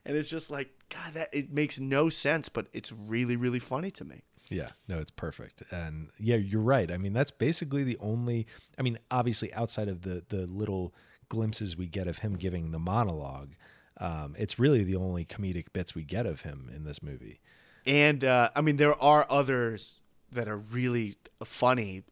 and 0.05 0.17
it's 0.17 0.29
just 0.29 0.51
like, 0.51 0.69
God, 0.89 1.13
that 1.13 1.29
it 1.31 1.51
makes 1.51 1.79
no 1.79 2.09
sense, 2.09 2.49
but 2.49 2.67
it's 2.73 2.91
really 2.91 3.37
really 3.37 3.59
funny 3.59 3.89
to 3.91 4.05
me. 4.05 4.23
Yeah, 4.53 4.69
no, 4.87 4.99
it's 4.99 5.11
perfect. 5.11 5.63
And 5.71 6.09
yeah, 6.19 6.35
you're 6.35 6.61
right. 6.61 6.91
I 6.91 6.97
mean, 6.97 7.13
that's 7.13 7.31
basically 7.31 7.83
the 7.83 7.97
only 7.99 8.47
I 8.77 8.81
mean, 8.81 8.99
obviously 9.11 9.53
outside 9.53 9.87
of 9.87 10.01
the 10.03 10.23
the 10.29 10.45
little 10.45 10.93
glimpses 11.29 11.75
we 11.75 11.87
get 11.87 12.07
of 12.07 12.19
him 12.19 12.35
giving 12.35 12.71
the 12.71 12.79
monologue, 12.79 13.55
um, 13.97 14.35
it's 14.37 14.59
really 14.59 14.83
the 14.83 14.95
only 14.95 15.25
comedic 15.25 15.73
bits 15.73 15.95
we 15.95 16.03
get 16.03 16.25
of 16.25 16.41
him 16.41 16.69
in 16.73 16.83
this 16.83 17.01
movie. 17.01 17.39
And 17.85 18.23
uh, 18.23 18.49
I 18.55 18.61
mean, 18.61 18.77
there 18.77 19.01
are 19.01 19.25
others 19.29 19.99
that 20.31 20.47
are 20.47 20.57
really 20.57 21.15
funny, 21.43 22.03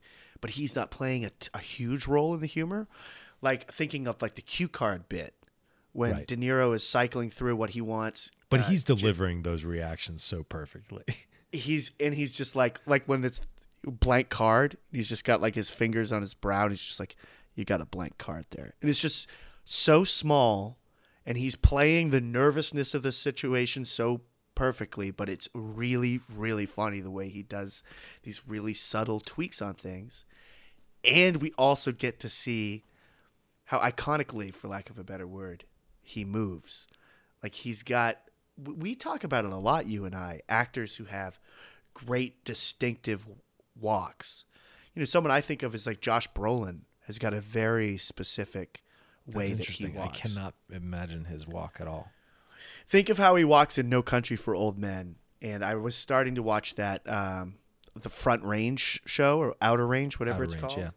but 0.42 0.52
he's 0.52 0.76
not 0.76 0.92
playing 0.92 1.26
a, 1.26 1.32
a 1.54 1.60
huge 1.60 2.08
role 2.08 2.34
in 2.34 2.42
the 2.42 2.48
humor. 2.48 2.88
Like 3.42 3.72
thinking 3.72 4.08
of 4.08 4.22
like 4.22 4.36
the 4.36 4.42
cue 4.42 4.68
card 4.68 5.10
bit 5.10 5.34
when 5.94 6.12
Right. 6.12 6.28
De 6.28 6.38
Niro 6.38 6.74
is 6.76 6.88
cycling 6.88 7.30
through 7.30 7.56
what 7.56 7.72
he 7.72 7.82
wants. 7.82 8.32
But 8.50 8.62
uh, 8.62 8.64
he's 8.64 8.84
delivering 8.84 9.44
those 9.44 9.64
reactions 9.64 10.24
so 10.24 10.44
perfectly. 10.44 11.04
he's 11.52 11.92
and 12.00 12.14
he's 12.14 12.36
just 12.36 12.56
like 12.56 12.80
like 12.86 13.06
when 13.06 13.24
it's 13.24 13.42
blank 13.84 14.30
card, 14.30 14.78
he's 14.92 15.10
just 15.10 15.24
got 15.24 15.42
like 15.42 15.56
his 15.56 15.70
fingers 15.70 16.12
on 16.12 16.22
his 16.22 16.34
brow. 16.34 16.64
And 16.64 16.72
he's 16.72 16.84
just 16.84 17.00
like, 17.00 17.16
you 17.56 17.66
got 17.66 17.82
a 17.82 17.86
blank 17.86 18.18
card 18.18 18.46
there, 18.52 18.74
and 18.82 18.90
it's 18.90 19.02
just 19.02 19.28
so 19.64 20.04
small, 20.04 20.78
and 21.26 21.38
he's 21.38 21.56
playing 21.56 22.10
the 22.10 22.22
nervousness 22.22 22.94
of 22.94 23.04
the 23.04 23.12
situation 23.12 23.86
so 23.86 24.22
perfectly. 24.56 25.12
But 25.12 25.30
it's 25.30 25.50
really 25.54 26.22
really 26.34 26.66
funny 26.66 27.00
the 27.00 27.12
way 27.12 27.30
he 27.30 27.44
does 27.44 27.84
these 28.24 28.48
really 28.48 28.74
subtle 28.74 29.20
tweaks 29.20 29.62
on 29.62 29.74
things, 29.74 30.26
and 31.04 31.38
we 31.38 31.52
also 31.58 31.92
get 31.92 32.20
to 32.22 32.30
see 32.30 32.84
how 33.66 33.80
iconically, 33.80 34.54
for 34.54 34.68
lack 34.68 34.90
of 34.90 34.98
a 34.98 35.04
better 35.04 35.26
word, 35.26 35.64
he 36.02 36.26
moves. 36.26 36.88
Like 37.42 37.54
he's 37.54 37.84
got, 37.84 38.18
we 38.58 38.96
talk 38.96 39.24
about 39.24 39.46
it 39.46 39.52
a 39.52 39.58
lot, 39.58 39.88
you 39.88 40.06
and 40.06 40.16
I, 40.16 40.42
actors 40.48 40.96
who 40.98 41.06
have 41.06 41.40
great 41.94 42.44
distinctive 42.46 43.28
walks. 43.80 44.46
You 44.94 45.02
know, 45.02 45.06
someone 45.06 45.32
I 45.32 45.42
think 45.42 45.64
of 45.64 45.74
is 45.74 45.88
like 45.88 46.02
Josh 46.02 46.28
Brolin 46.32 46.82
has 47.08 47.18
got 47.18 47.34
a 47.34 47.42
very 47.42 47.98
specific 47.98 48.84
way 49.26 49.54
That's 49.54 49.68
that 49.68 49.76
he 49.76 49.88
walks. 49.88 50.20
I 50.20 50.28
cannot 50.28 50.54
imagine 50.72 51.26
his 51.26 51.48
walk 51.48 51.78
at 51.80 51.88
all. 51.88 52.12
Think 52.88 53.10
of 53.10 53.18
how 53.18 53.36
he 53.36 53.44
walks 53.44 53.78
in 53.78 53.90
No 53.90 54.02
Country 54.02 54.36
for 54.36 54.54
Old 54.54 54.78
Men. 54.78 55.16
And 55.42 55.66
I 55.66 55.76
was 55.76 55.96
starting 55.96 56.36
to 56.36 56.44
watch 56.44 56.76
that, 56.76 57.08
um, 57.10 57.56
the 57.96 58.10
Front 58.10 58.44
Range 58.44 59.02
show 59.06 59.40
or 59.40 59.56
Outer 59.62 59.88
Range, 59.88 60.20
whatever 60.20 60.38
Outer 60.38 60.44
it's 60.44 60.56
Range, 60.56 60.68
called. 60.68 60.80
yeah. 60.80 60.90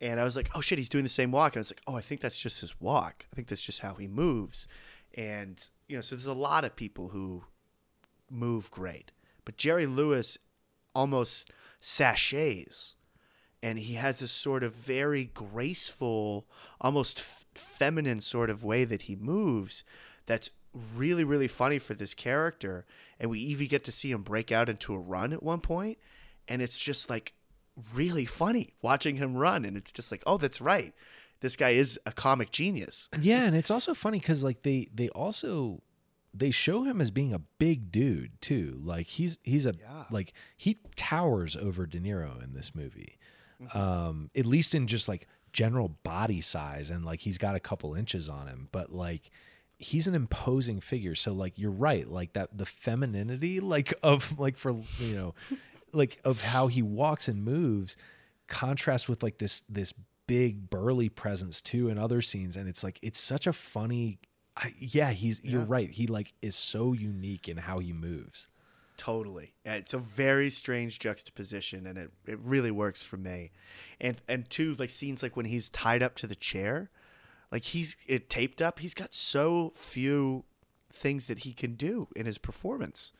And 0.00 0.18
I 0.18 0.24
was 0.24 0.36
like, 0.36 0.50
oh 0.54 0.60
shit, 0.60 0.78
he's 0.78 0.88
doing 0.88 1.04
the 1.04 1.10
same 1.10 1.30
walk. 1.30 1.52
And 1.52 1.58
I 1.58 1.60
was 1.60 1.70
like, 1.70 1.82
oh, 1.86 1.96
I 1.96 2.00
think 2.00 2.20
that's 2.20 2.40
just 2.40 2.60
his 2.60 2.80
walk. 2.80 3.26
I 3.32 3.36
think 3.36 3.48
that's 3.48 3.64
just 3.64 3.80
how 3.80 3.94
he 3.94 4.08
moves. 4.08 4.66
And, 5.16 5.68
you 5.88 5.96
know, 5.96 6.00
so 6.00 6.14
there's 6.14 6.26
a 6.26 6.34
lot 6.34 6.64
of 6.64 6.76
people 6.76 7.08
who 7.08 7.44
move 8.30 8.70
great. 8.70 9.12
But 9.44 9.56
Jerry 9.56 9.86
Lewis 9.86 10.38
almost 10.94 11.50
sashays. 11.80 12.94
And 13.62 13.78
he 13.78 13.94
has 13.94 14.18
this 14.18 14.32
sort 14.32 14.62
of 14.62 14.74
very 14.74 15.24
graceful, 15.24 16.46
almost 16.80 17.20
f- 17.20 17.44
feminine 17.54 18.20
sort 18.20 18.50
of 18.50 18.62
way 18.62 18.84
that 18.84 19.02
he 19.02 19.16
moves 19.16 19.84
that's 20.26 20.50
really, 20.94 21.24
really 21.24 21.48
funny 21.48 21.78
for 21.78 21.94
this 21.94 22.14
character. 22.14 22.84
And 23.18 23.30
we 23.30 23.40
even 23.40 23.68
get 23.68 23.84
to 23.84 23.92
see 23.92 24.10
him 24.10 24.22
break 24.22 24.52
out 24.52 24.68
into 24.68 24.94
a 24.94 24.98
run 24.98 25.32
at 25.32 25.42
one 25.42 25.60
point, 25.60 25.98
And 26.46 26.60
it's 26.60 26.78
just 26.78 27.08
like 27.08 27.32
really 27.94 28.26
funny 28.26 28.74
watching 28.82 29.16
him 29.16 29.34
run. 29.34 29.64
And 29.64 29.76
it's 29.76 29.92
just 29.92 30.10
like, 30.12 30.22
oh, 30.26 30.36
that's 30.36 30.60
right. 30.60 30.92
This 31.40 31.56
guy 31.56 31.70
is 31.70 31.98
a 32.06 32.12
comic 32.12 32.50
genius. 32.50 33.08
yeah, 33.20 33.44
and 33.44 33.54
it's 33.56 33.70
also 33.70 33.94
funny 33.94 34.18
because 34.18 34.42
like 34.42 34.62
they 34.62 34.88
they 34.94 35.08
also 35.10 35.82
they 36.32 36.50
show 36.50 36.82
him 36.84 37.00
as 37.00 37.10
being 37.10 37.32
a 37.32 37.38
big 37.38 37.90
dude 37.92 38.40
too. 38.40 38.80
Like 38.82 39.06
he's 39.06 39.38
he's 39.42 39.66
a 39.66 39.74
Yeah. 39.78 40.04
like 40.10 40.32
he 40.56 40.78
towers 40.96 41.54
over 41.56 41.86
De 41.86 42.00
Niro 42.00 42.42
in 42.42 42.54
this 42.54 42.74
movie. 42.74 43.18
Mm-hmm. 43.62 43.78
Um, 43.78 44.30
at 44.34 44.46
least 44.46 44.74
in 44.74 44.86
just 44.86 45.08
like 45.08 45.28
general 45.52 45.88
body 46.02 46.40
size 46.40 46.90
and 46.90 47.04
like 47.04 47.20
he's 47.20 47.38
got 47.38 47.54
a 47.54 47.60
couple 47.60 47.94
inches 47.94 48.28
on 48.28 48.48
him, 48.48 48.68
but 48.72 48.92
like 48.92 49.30
he's 49.78 50.06
an 50.08 50.14
imposing 50.14 50.80
figure. 50.80 51.14
So 51.14 51.32
like 51.32 51.58
you're 51.58 51.70
right, 51.70 52.08
like 52.08 52.32
that 52.32 52.56
the 52.58 52.66
femininity 52.66 53.60
like 53.74 53.94
of 54.02 54.38
like 54.38 54.56
for 54.56 54.72
you 54.98 55.14
know 55.14 55.34
like 55.92 56.18
of 56.24 56.42
how 56.42 56.66
he 56.66 56.82
walks 56.82 57.28
and 57.28 57.44
moves 57.44 57.96
contrasts 58.48 59.08
with 59.08 59.22
like 59.22 59.38
this 59.38 59.62
this 59.68 59.92
big 60.26 60.70
burly 60.70 61.08
presence 61.08 61.60
too 61.60 61.88
in 61.88 61.98
other 61.98 62.22
scenes 62.22 62.56
and 62.56 62.68
it's 62.68 62.82
like 62.82 62.98
it's 63.02 63.20
such 63.20 63.46
a 63.46 63.52
funny 63.52 64.18
I, 64.56 64.72
yeah 64.78 65.10
he's 65.10 65.42
you're 65.44 65.64
right 65.64 65.90
he 65.90 66.06
like 66.06 66.32
is 66.40 66.56
so 66.56 66.92
unique 66.92 67.48
in 67.48 67.58
how 67.58 67.78
he 67.80 67.92
moves 67.92 68.48
Totally. 68.96 69.54
It's 69.64 69.92
a 69.92 69.98
very 69.98 70.50
strange 70.50 70.98
juxtaposition 70.98 71.86
and 71.86 71.98
it, 71.98 72.10
it 72.26 72.38
really 72.38 72.70
works 72.70 73.02
for 73.02 73.16
me. 73.16 73.50
And 74.00 74.20
and 74.28 74.48
two, 74.48 74.74
like 74.78 74.90
scenes 74.90 75.22
like 75.22 75.36
when 75.36 75.46
he's 75.46 75.68
tied 75.68 76.02
up 76.02 76.14
to 76.16 76.26
the 76.26 76.36
chair, 76.36 76.90
like 77.50 77.64
he's 77.64 77.96
it 78.06 78.30
taped 78.30 78.62
up, 78.62 78.78
he's 78.78 78.94
got 78.94 79.12
so 79.12 79.70
few 79.70 80.44
things 80.92 81.26
that 81.26 81.40
he 81.40 81.52
can 81.52 81.74
do 81.74 82.08
in 82.14 82.26
his 82.26 82.38
performance. 82.38 83.12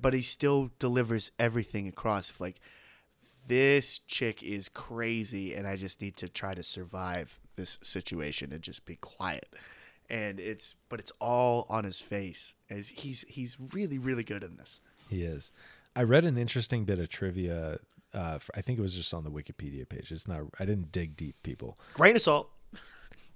But 0.00 0.12
he 0.12 0.22
still 0.22 0.70
delivers 0.78 1.30
everything 1.38 1.86
across 1.86 2.40
like 2.40 2.60
this 3.48 3.98
chick 4.00 4.42
is 4.42 4.68
crazy 4.68 5.54
and 5.54 5.66
I 5.66 5.76
just 5.76 6.00
need 6.00 6.16
to 6.18 6.28
try 6.28 6.54
to 6.54 6.62
survive 6.62 7.40
this 7.56 7.78
situation 7.82 8.52
and 8.52 8.62
just 8.62 8.84
be 8.84 8.96
quiet. 8.96 9.54
And 10.08 10.40
it's 10.40 10.74
but 10.88 10.98
it's 11.00 11.12
all 11.20 11.66
on 11.68 11.84
his 11.84 12.00
face 12.00 12.56
as 12.68 12.88
he's 12.88 13.22
he's 13.28 13.56
really 13.72 13.98
really 13.98 14.24
good 14.24 14.42
in 14.42 14.56
this. 14.56 14.80
He 15.08 15.22
is. 15.22 15.52
I 15.94 16.02
read 16.02 16.24
an 16.24 16.36
interesting 16.38 16.84
bit 16.84 16.98
of 16.98 17.08
trivia. 17.08 17.78
Uh, 18.12 18.38
I 18.54 18.60
think 18.60 18.78
it 18.78 18.82
was 18.82 18.94
just 18.94 19.14
on 19.14 19.22
the 19.22 19.30
Wikipedia 19.30 19.88
page. 19.88 20.10
It's 20.10 20.26
not. 20.26 20.42
I 20.58 20.64
didn't 20.64 20.90
dig 20.90 21.16
deep, 21.16 21.36
people. 21.42 21.78
Grain 21.94 22.16
of 22.16 22.22
salt. 22.22 22.50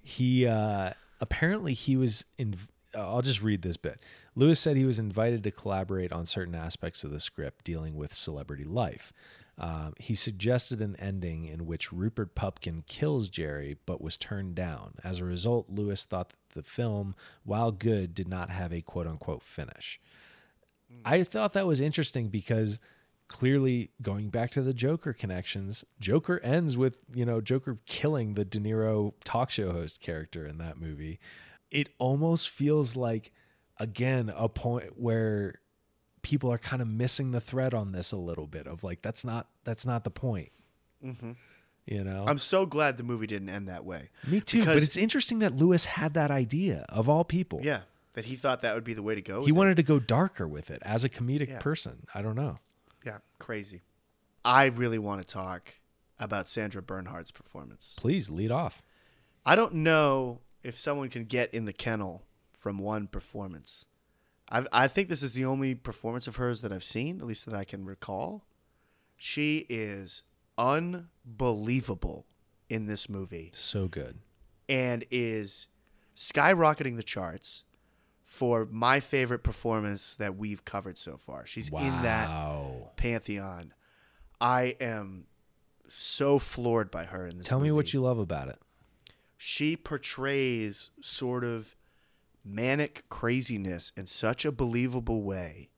He 0.03 0.47
uh, 0.47 0.91
apparently 1.21 1.75
he 1.75 1.97
was 1.97 2.25
in. 2.39 2.57
uh, 2.95 3.01
I'll 3.01 3.23
just 3.23 3.43
read 3.43 3.63
this 3.63 3.77
bit. 3.77 4.01
Lewis 4.35 4.59
said 4.61 4.77
he 4.77 4.85
was 4.85 4.99
invited 4.99 5.45
to 5.45 5.51
collaborate 5.51 6.13
on 6.13 6.27
certain 6.27 6.55
aspects 6.55 7.05
of 7.05 7.11
the 7.11 7.21
script 7.21 7.65
dealing 7.65 7.97
with 7.97 8.13
celebrity 8.13 8.65
life. 8.65 9.13
Um, 9.59 9.95
he 9.99 10.15
suggested 10.15 10.81
an 10.81 10.97
ending 10.97 11.49
in 11.49 11.67
which 11.67 11.93
Rupert 11.93 12.35
Pupkin 12.35 12.83
kills 12.87 13.29
Jerry, 13.29 13.77
but 13.87 14.01
was 14.01 14.17
turned 14.17 14.55
down. 14.55 14.95
As 15.05 15.21
a 15.21 15.25
result, 15.25 15.71
Lewis 15.71 16.05
thought 16.05 16.31
that 16.31 16.37
the 16.55 16.63
film, 16.63 17.15
while 17.45 17.71
good, 17.71 18.15
did 18.15 18.29
not 18.29 18.51
have 18.51 18.73
a 18.73 18.81
quote 18.81 19.07
unquote 19.07 19.43
finish. 19.43 20.01
I 21.05 21.23
thought 21.23 21.53
that 21.55 21.67
was 21.67 21.81
interesting 21.81 22.29
because 22.29 22.79
clearly 23.29 23.91
going 24.03 24.29
back 24.29 24.51
to 24.53 24.63
the 24.63 24.75
Joker 24.75 25.13
connections, 25.13 25.85
Joker 26.01 26.41
ends 26.41 26.77
with, 26.77 26.99
you 27.13 27.25
know, 27.25 27.41
Joker 27.41 27.79
killing 27.87 28.35
the 28.35 28.45
De 28.45 28.61
Niro 28.61 29.15
talk 29.25 29.51
show 29.51 29.73
host 29.73 30.01
character 30.01 30.47
in 30.47 30.59
that 30.59 30.79
movie. 30.79 31.19
It 31.71 31.89
almost 31.99 32.49
feels 32.49 32.97
like 32.97 33.33
again 33.81 34.33
a 34.35 34.49
point 34.49 34.99
where 34.99 35.61
people 36.25 36.51
are 36.51 36.59
kind 36.59 36.83
of 36.83 36.89
missing 36.89 37.31
the 37.31 37.41
thread 37.41 37.72
on 37.72 37.93
this 37.93 38.11
a 38.11 38.16
little 38.16 38.49
bit 38.49 38.66
of 38.66 38.83
like 38.83 39.01
that's 39.03 39.25
not 39.25 39.47
that's 39.62 39.87
not 39.87 40.03
the 40.03 40.11
point. 40.11 40.51
Mm-hmm. 41.05 41.33
You 41.87 42.03
know, 42.03 42.25
I'm 42.27 42.39
so 42.39 42.64
glad 42.66 42.97
the 42.97 43.03
movie 43.05 43.27
didn't 43.29 43.51
end 43.51 43.68
that 43.68 43.85
way. 43.85 44.09
me 44.27 44.41
too. 44.41 44.64
But 44.64 44.79
it's 44.79 44.97
interesting 44.97 45.39
that 45.41 45.57
Lewis 45.57 45.85
had 45.85 46.14
that 46.14 46.31
idea 46.33 46.87
of 46.89 47.09
all 47.09 47.25
people. 47.25 47.61
Yeah, 47.62 47.83
that 48.14 48.25
he 48.25 48.35
thought 48.37 48.62
that 48.62 48.75
would 48.75 48.85
be 48.85 48.95
the 48.95 49.03
way 49.03 49.14
to 49.14 49.20
go. 49.22 49.35
he 49.35 49.39
with 49.41 49.49
it. 49.51 49.53
wanted 49.53 49.77
to 49.77 49.83
go 49.83 50.01
darker 50.01 50.49
with 50.49 50.70
it 50.70 50.81
as 50.83 51.05
a 51.05 51.09
comedic 51.11 51.49
Yeah. 51.51 51.61
person. 51.61 52.07
I 52.14 52.22
don't 52.22 52.35
know. 52.37 52.57
Yeah, 53.05 53.18
crazy. 53.39 53.83
I 54.47 54.64
really 54.66 54.99
want 54.99 55.20
to 55.20 55.27
talk 55.27 55.75
about 56.18 56.49
Sandra 56.49 56.81
Bernhard's 56.83 57.31
performance. 57.31 57.95
Please 57.99 58.31
lead 58.31 58.51
off. 58.51 58.83
I 59.45 59.55
don't 59.55 59.75
know 59.75 60.41
if 60.62 60.79
someone 60.79 61.11
can 61.11 61.25
get 61.25 61.53
in 61.53 61.66
the 61.66 61.72
kennel 61.75 62.22
from 62.55 62.79
one 62.79 63.09
performance. 63.09 63.85
I 64.55 64.65
I 64.85 64.89
think 64.89 65.09
this 65.11 65.23
is 65.23 65.35
the 65.35 65.45
only 65.45 65.75
performance 65.75 66.27
of 66.27 66.37
hers 66.37 66.61
that 66.63 66.73
I've 66.73 66.85
seen, 66.85 67.21
at 67.21 67.27
least 67.27 67.45
that 67.47 67.55
I 67.55 67.65
can 67.65 67.85
recall. 67.85 68.47
She 69.17 69.67
is 69.69 70.23
unbelievable 70.57 72.27
in 72.69 72.87
this 72.87 73.09
movie 73.09 73.51
So 73.53 73.89
good. 73.89 74.19
and 74.69 75.05
is 75.11 75.69
skyrocketing 76.17 76.97
the 76.97 77.03
charts 77.03 77.65
for 78.25 78.67
my 78.71 79.01
favorite 79.01 79.43
performance 79.43 80.17
that 80.17 80.37
we've 80.37 80.65
covered 80.65 80.97
so 80.99 81.17
far. 81.17 81.47
She's 81.47 81.69
in 81.69 82.03
that 82.03 82.97
pantheon. 82.97 83.73
I 84.41 84.77
am 84.81 85.27
so 85.87 86.39
floored 86.39 86.91
by 86.91 87.05
her 87.05 87.27
in 87.27 87.39
this. 87.39 87.47
Tell 87.47 87.61
me 87.61 87.71
what 87.71 87.93
you 87.93 88.01
love 88.01 88.19
about 88.19 88.49
it. 88.49 88.59
She 89.37 89.77
portrays 89.77 90.91
sort 91.01 91.45
of 91.45 91.77
manic 92.45 93.05
craziness 93.09 93.93
in 93.97 94.07
such 94.07 94.45
a 94.45 94.53
believable 94.53 95.23
way. 95.23 95.71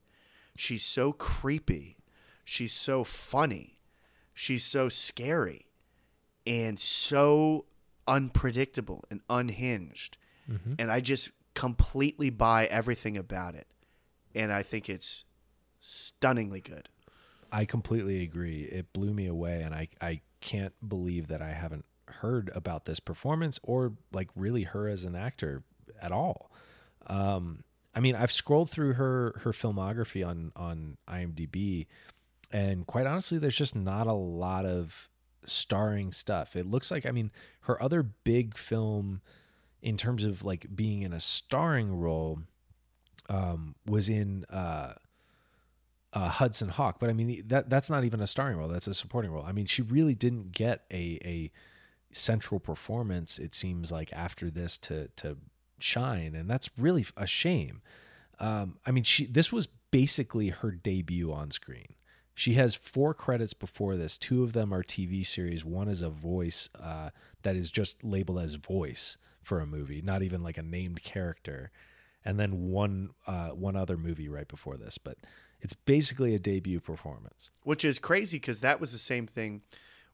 She's 0.57 0.85
so 0.85 1.13
creepy. 1.13 1.99
She's 2.45 2.73
so 2.73 3.05
funny. 3.05 3.79
She's 4.35 4.65
so 4.65 4.89
scary 4.89 5.67
and 6.47 6.79
so 6.79 7.67
unpredictable 8.07 9.05
and 9.11 9.21
unhinged. 9.29 10.17
Mm-hmm. 10.51 10.75
And 10.79 10.91
I 10.91 11.01
just 11.01 11.31
completely 11.55 12.31
buy 12.31 12.67
everything 12.67 13.17
about 13.17 13.55
it. 13.55 13.67
And 14.35 14.53
I 14.53 14.63
think 14.63 14.89
it's 14.89 15.25
stunningly 15.81 16.61
good. 16.61 16.89
I 17.51 17.65
completely 17.65 18.23
agree. 18.23 18.63
It 18.65 18.93
blew 18.93 19.15
me 19.15 19.27
away, 19.27 19.63
and 19.63 19.75
I 19.75 19.89
I 20.01 20.21
can't 20.41 20.75
believe 20.87 21.29
that 21.29 21.41
I 21.41 21.53
haven't 21.53 21.85
heard 22.09 22.51
about 22.55 22.85
this 22.85 23.01
performance 23.01 23.59
or 23.63 23.95
like 24.13 24.29
really 24.37 24.65
her 24.65 24.89
as 24.89 25.05
an 25.05 25.15
actor 25.15 25.63
at 26.01 26.13
all. 26.13 26.51
Um, 27.07 27.65
I 27.95 28.01
mean, 28.01 28.15
I've 28.15 28.33
scrolled 28.33 28.71
through 28.71 28.95
her 28.95 29.41
her 29.43 29.53
filmography 29.53 30.27
on 30.27 30.53
on 30.55 30.99
IMDb, 31.09 31.87
and 32.53 32.87
quite 32.87 33.07
honestly, 33.07 33.39
there's 33.39 33.57
just 33.57 33.75
not 33.75 34.07
a 34.07 34.13
lot 34.13 34.67
of 34.67 35.09
starring 35.45 36.13
stuff. 36.13 36.57
It 36.57 36.67
looks 36.67 36.91
like 36.91 37.07
I 37.07 37.11
mean 37.11 37.31
her 37.63 37.83
other 37.83 38.03
big 38.03 38.57
film 38.57 39.23
in 39.83 39.97
terms 39.97 40.25
of 40.25 40.45
like 40.45 40.67
being 40.75 41.03
in 41.03 41.13
a 41.13 41.21
starring 41.21 41.99
role 41.99 42.41
um, 43.29 43.75
was 43.87 44.09
in 44.09 44.45
uh, 44.51 44.95
uh, 46.13 46.29
Hudson 46.29 46.69
Hawk, 46.69 46.99
but 47.01 47.09
I 47.09 47.13
mean 47.13 47.45
that 47.47 47.71
that's 47.71 47.89
not 47.89 48.05
even 48.05 48.21
a 48.21 48.27
starring 48.27 48.59
role. 48.59 48.69
That's 48.69 48.87
a 48.87 48.95
supporting 48.95 49.31
role. 49.31 49.45
I 49.45 49.53
mean, 49.53 49.67
she 49.67 49.83
really 49.83 50.15
didn't 50.15 50.53
get 50.53 50.85
a 50.91 51.19
a 51.25 51.51
central 52.13 52.61
performance. 52.61 53.39
It 53.39 53.55
seems 53.55 53.91
like 53.91 54.13
after 54.13 54.51
this 54.51 54.77
to 54.79 55.09
to 55.17 55.39
shine, 55.79 56.35
and 56.35 56.49
that's 56.49 56.71
really 56.77 57.07
a 57.17 57.27
shame. 57.27 57.83
Um, 58.39 58.79
I 58.87 58.91
mean, 58.91 59.05
she 59.05 59.27
this 59.27 59.51
was 59.53 59.69
basically 59.91 60.49
her 60.51 60.71
debut 60.71 61.33
on 61.33 61.51
screen. 61.51 61.95
She 62.35 62.55
has 62.55 62.75
four 62.75 63.15
credits 63.15 63.55
before 63.55 63.97
this. 63.97 64.19
Two 64.19 64.43
of 64.43 64.53
them 64.53 64.73
are 64.73 64.83
TV 64.83 65.27
series. 65.27 65.65
One 65.65 65.89
is 65.89 66.03
a 66.03 66.11
voice 66.11 66.69
uh, 66.79 67.11
that 67.43 67.57
is 67.57 67.71
just 67.71 68.05
labeled 68.05 68.41
as 68.41 68.57
voice 68.57 69.17
for 69.43 69.59
a 69.61 69.67
movie, 69.67 70.03
not 70.03 70.23
even 70.23 70.43
like 70.43 70.59
a 70.59 70.63
named 70.63 71.03
character. 71.03 71.71
And 72.25 72.39
then 72.39 72.69
one 72.69 73.11
uh, 73.27 73.51
one 73.51 73.77
other 73.77 73.97
movie 73.97 74.29
right 74.29 74.49
before 74.49 74.77
this, 74.77 74.99
but 74.99 75.17
it's 75.61 75.73
basically 75.73 76.35
a 76.35 76.39
debut 76.39 76.81
performance. 76.81 77.51
which 77.63 77.85
is 77.85 77.99
crazy 77.99 78.39
because 78.39 78.61
that 78.61 78.81
was 78.81 78.93
the 78.93 78.99
same 78.99 79.27
thing 79.27 79.63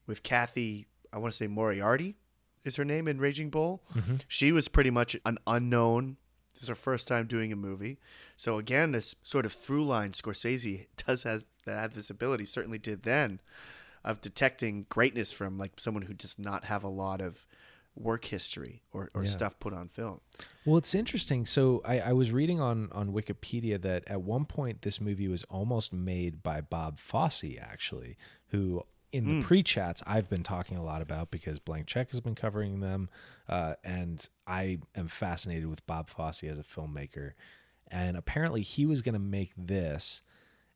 with 0.06 0.22
Cathy. 0.22 0.86
I 1.12 1.18
want 1.18 1.32
to 1.32 1.36
say 1.36 1.46
Moriarty 1.48 2.16
is 2.64 2.76
her 2.76 2.84
name 2.84 3.08
in 3.08 3.18
Raging 3.18 3.50
Bull. 3.50 3.82
Mm-hmm. 3.94 4.16
She 4.28 4.52
was 4.52 4.68
pretty 4.68 4.90
much 4.90 5.16
an 5.24 5.38
unknown. 5.46 6.16
This 6.54 6.64
is 6.64 6.68
her 6.68 6.74
first 6.74 7.08
time 7.08 7.26
doing 7.26 7.50
a 7.52 7.56
movie, 7.56 7.98
so 8.36 8.58
again, 8.58 8.92
this 8.92 9.14
sort 9.22 9.46
of 9.46 9.52
through 9.52 9.84
line 9.86 10.10
Scorsese 10.10 10.86
does 11.06 11.22
has 11.24 11.44
have 11.66 11.94
this 11.94 12.10
ability. 12.10 12.44
Certainly 12.44 12.78
did 12.78 13.02
then 13.04 13.40
of 14.04 14.20
detecting 14.20 14.84
greatness 14.88 15.32
from 15.32 15.58
like 15.58 15.72
someone 15.78 16.02
who 16.04 16.14
does 16.14 16.38
not 16.38 16.64
have 16.64 16.82
a 16.84 16.88
lot 16.88 17.20
of 17.20 17.46
work 17.94 18.24
history 18.26 18.82
or, 18.92 19.10
or 19.14 19.22
Yeah. 19.24 19.30
stuff 19.30 19.58
put 19.60 19.72
on 19.74 19.88
film. 19.88 20.20
Well, 20.64 20.76
it's 20.78 20.94
interesting. 20.94 21.44
So 21.46 21.82
I, 21.84 22.00
I 22.00 22.12
was 22.12 22.30
reading 22.32 22.60
on 22.60 22.90
on 22.92 23.12
Wikipedia 23.12 23.80
that 23.82 24.04
at 24.06 24.22
one 24.22 24.44
point 24.44 24.82
this 24.82 25.00
movie 25.00 25.28
was 25.28 25.44
almost 25.44 25.92
made 25.92 26.42
by 26.42 26.60
Bob 26.60 26.98
Fosse, 26.98 27.44
actually, 27.60 28.16
who 28.48 28.84
in 29.12 29.26
the 29.26 29.46
pre 29.46 29.62
chats 29.62 30.02
I've 30.06 30.28
been 30.28 30.42
talking 30.42 30.76
a 30.78 30.82
lot 30.82 31.02
about 31.02 31.30
because 31.30 31.58
Blank 31.58 31.86
Check 31.86 32.10
has 32.10 32.20
been 32.20 32.34
covering 32.34 32.80
them, 32.80 33.10
uh, 33.48 33.74
and 33.84 34.26
I 34.46 34.78
am 34.96 35.08
fascinated 35.08 35.68
with 35.68 35.86
Bob 35.86 36.08
Fosse 36.08 36.44
as 36.44 36.58
a 36.58 36.62
filmmaker. 36.62 37.32
And 37.88 38.16
apparently, 38.16 38.62
he 38.62 38.86
was 38.86 39.02
going 39.02 39.12
to 39.12 39.18
make 39.18 39.52
this, 39.56 40.22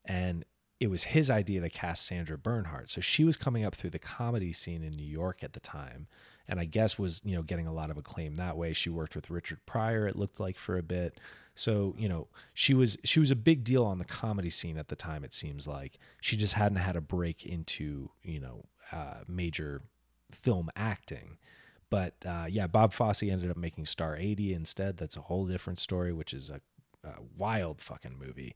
and 0.05 0.45
it 0.79 0.89
was 0.89 1.05
his 1.05 1.31
idea 1.31 1.63
to 1.63 1.71
cast 1.71 2.07
Sandra 2.07 2.37
Bernhard. 2.37 2.91
So 2.91 3.01
she 3.01 3.25
was 3.25 3.39
coming 3.39 3.65
up 3.65 3.75
through 3.75 3.91
the 3.91 3.99
comedy 3.99 4.53
scene 4.53 4.83
in 4.83 4.93
New 4.93 5.07
York 5.07 5.43
at 5.43 5.55
the 5.55 5.61
time, 5.61 6.07
and 6.47 6.61
I 6.61 6.67
guess 6.67 6.99
was 6.99 7.23
you 7.25 7.35
know 7.35 7.43
getting 7.43 7.67
a 7.67 7.73
lot 7.73 7.91
of 7.91 7.97
acclaim 7.97 8.37
that 8.37 8.59
way. 8.59 8.75
She 8.75 8.91
worked 8.91 9.17
with 9.17 9.31
Richard 9.31 9.65
Pryor, 9.65 10.07
it 10.07 10.17
looked 10.17 10.39
like 10.39 10.59
for 10.59 10.77
a 10.77 10.83
bit. 10.83 11.19
So 11.57 11.95
you 11.99 12.09
know 12.09 12.29
she 12.55 12.75
was 12.75 12.97
she 13.03 13.19
was 13.19 13.31
a 13.31 13.37
big 13.37 13.65
deal 13.65 13.85
on 13.85 13.99
the 13.99 14.05
comedy 14.05 14.51
scene 14.51 14.79
at 14.79 14.89
the 14.89 14.97
time. 14.97 15.25
It 15.25 15.35
seems 15.35 15.67
like 15.67 15.99
she 16.21 16.37
just 16.37 16.55
hadn't 16.55 16.79
had 16.79 16.95
a 16.95 17.01
break 17.01 17.45
into 17.45 18.11
you 18.23 18.39
know 18.39 18.67
uh, 18.93 19.25
major 19.27 19.83
film 20.31 20.71
acting. 20.77 21.39
But 21.89 22.15
uh, 22.27 22.47
yeah, 22.49 22.67
Bob 22.67 22.93
Fosse 22.93 23.23
ended 23.23 23.51
up 23.51 23.57
making 23.57 23.87
Star 23.87 24.17
80 24.17 24.53
instead. 24.53 24.97
That's 24.97 25.17
a 25.17 25.23
whole 25.23 25.47
different 25.47 25.79
story, 25.79 26.13
which 26.13 26.35
is 26.35 26.51
a, 26.51 26.61
a 27.07 27.15
wild 27.37 27.81
fucking 27.81 28.17
movie. 28.19 28.55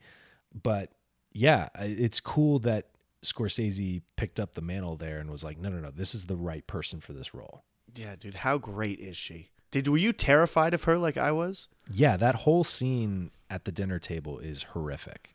But 0.53 0.93
yeah, 1.33 1.69
it's 1.77 2.21
cool 2.21 2.59
that 2.61 2.89
Scorsese 3.23 4.03
picked 4.17 4.41
up 4.41 4.55
the 4.55 4.61
mantle 4.61 4.97
there 4.97 5.19
and 5.19 5.31
was 5.31 5.45
like, 5.45 5.59
no, 5.59 5.69
no, 5.69 5.79
no, 5.79 5.91
this 5.91 6.15
is 6.15 6.27
the 6.27 6.37
right 6.37 6.67
person 6.67 7.01
for 7.01 7.13
this 7.13 7.35
role. 7.35 7.63
Yeah, 7.95 8.17
dude, 8.19 8.37
how 8.37 8.59
great 8.59 8.99
is 8.99 9.17
she? 9.17 9.51
Did 9.71 9.89
were 9.89 9.97
you 9.99 10.13
terrified 10.13 10.75
of 10.75 10.85
her 10.85 10.99
like 10.99 11.17
I 11.17 11.33
was? 11.33 11.69
Yeah, 11.91 12.17
that 12.17 12.37
whole 12.37 12.65
scene 12.65 13.31
at 13.49 13.65
the 13.65 13.73
dinner 13.73 13.99
table 13.99 14.39
is 14.39 14.63
horrific. 14.75 15.35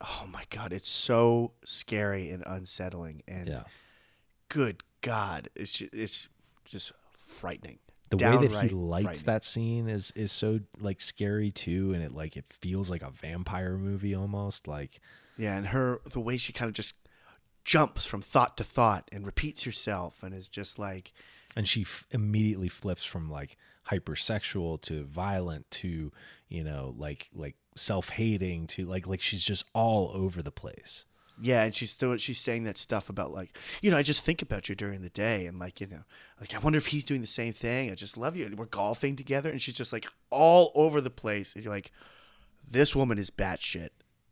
Oh 0.00 0.26
my 0.30 0.44
god, 0.50 0.72
it's 0.72 0.88
so 0.88 1.52
scary 1.64 2.30
and 2.30 2.42
unsettling 2.46 3.22
and 3.26 3.48
Yeah. 3.48 3.62
good 4.48 4.82
god, 5.00 5.48
it's 5.54 5.80
it's 5.92 6.28
just 6.64 6.92
frightening. 7.18 7.78
The 8.10 8.18
way 8.18 8.46
that 8.46 8.62
he 8.62 8.68
lights 8.68 9.22
that 9.22 9.44
scene 9.44 9.88
is 9.88 10.12
is 10.14 10.30
so 10.30 10.60
like 10.78 11.00
scary 11.00 11.50
too, 11.50 11.92
and 11.92 12.02
it 12.02 12.12
like 12.12 12.36
it 12.36 12.44
feels 12.48 12.90
like 12.90 13.02
a 13.02 13.10
vampire 13.10 13.76
movie 13.76 14.14
almost. 14.14 14.68
Like 14.68 15.00
Yeah, 15.36 15.56
and 15.56 15.68
her 15.68 16.00
the 16.12 16.20
way 16.20 16.36
she 16.36 16.52
kind 16.52 16.68
of 16.68 16.74
just 16.74 16.94
jumps 17.64 18.06
from 18.06 18.22
thought 18.22 18.56
to 18.58 18.64
thought 18.64 19.08
and 19.10 19.26
repeats 19.26 19.64
herself 19.64 20.22
and 20.22 20.32
is 20.34 20.48
just 20.48 20.78
like 20.78 21.12
and 21.56 21.66
she 21.66 21.82
f- 21.82 22.06
immediately 22.12 22.68
flips 22.68 23.04
from 23.04 23.28
like 23.28 23.56
hypersexual 23.90 24.80
to 24.82 25.04
violent 25.04 25.70
to 25.70 26.12
you 26.48 26.64
know 26.64 26.94
like 26.98 27.28
like 27.34 27.56
self-hating 27.76 28.66
to 28.66 28.86
like 28.86 29.06
like 29.06 29.20
she's 29.20 29.44
just 29.44 29.64
all 29.74 30.10
over 30.14 30.42
the 30.42 30.50
place 30.50 31.04
Yeah, 31.40 31.64
and 31.64 31.74
she's 31.74 31.90
still 31.90 32.16
she's 32.16 32.38
saying 32.38 32.64
that 32.64 32.78
stuff 32.78 33.10
about 33.10 33.30
like, 33.30 33.56
you 33.82 33.90
know, 33.90 33.98
I 33.98 34.02
just 34.02 34.24
think 34.24 34.40
about 34.40 34.68
you 34.68 34.74
during 34.74 35.02
the 35.02 35.10
day 35.10 35.46
and 35.46 35.58
like, 35.58 35.80
you 35.80 35.86
know, 35.86 36.04
like 36.40 36.54
I 36.54 36.58
wonder 36.58 36.78
if 36.78 36.86
he's 36.86 37.04
doing 37.04 37.20
the 37.20 37.26
same 37.26 37.52
thing. 37.52 37.90
I 37.90 37.94
just 37.94 38.16
love 38.16 38.36
you. 38.36 38.46
And 38.46 38.58
we're 38.58 38.66
golfing 38.66 39.16
together 39.16 39.50
and 39.50 39.60
she's 39.60 39.74
just 39.74 39.92
like 39.92 40.06
all 40.30 40.72
over 40.74 41.00
the 41.00 41.10
place. 41.10 41.54
And 41.54 41.62
you're 41.62 41.72
like, 41.72 41.92
this 42.70 42.96
woman 42.96 43.18
is 43.18 43.30
batshit 43.30 43.90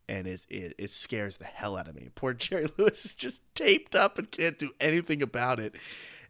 and 0.09 0.27
is 0.27 0.47
it, 0.49 0.75
it 0.79 0.91
scares 0.91 1.37
the 1.37 1.45
hell 1.45 1.77
out 1.77 1.89
of 1.89 1.95
me. 1.95 2.09
Poor 2.15 2.33
Jerry 2.33 2.69
Lewis 2.79 3.05
is 3.05 3.15
just 3.15 3.43
taped 3.55 3.95
up 3.95 4.19
and 4.19 4.31
can't 4.31 4.59
do 4.59 4.71
anything 4.81 5.23
about 5.23 5.61
it. 5.61 5.75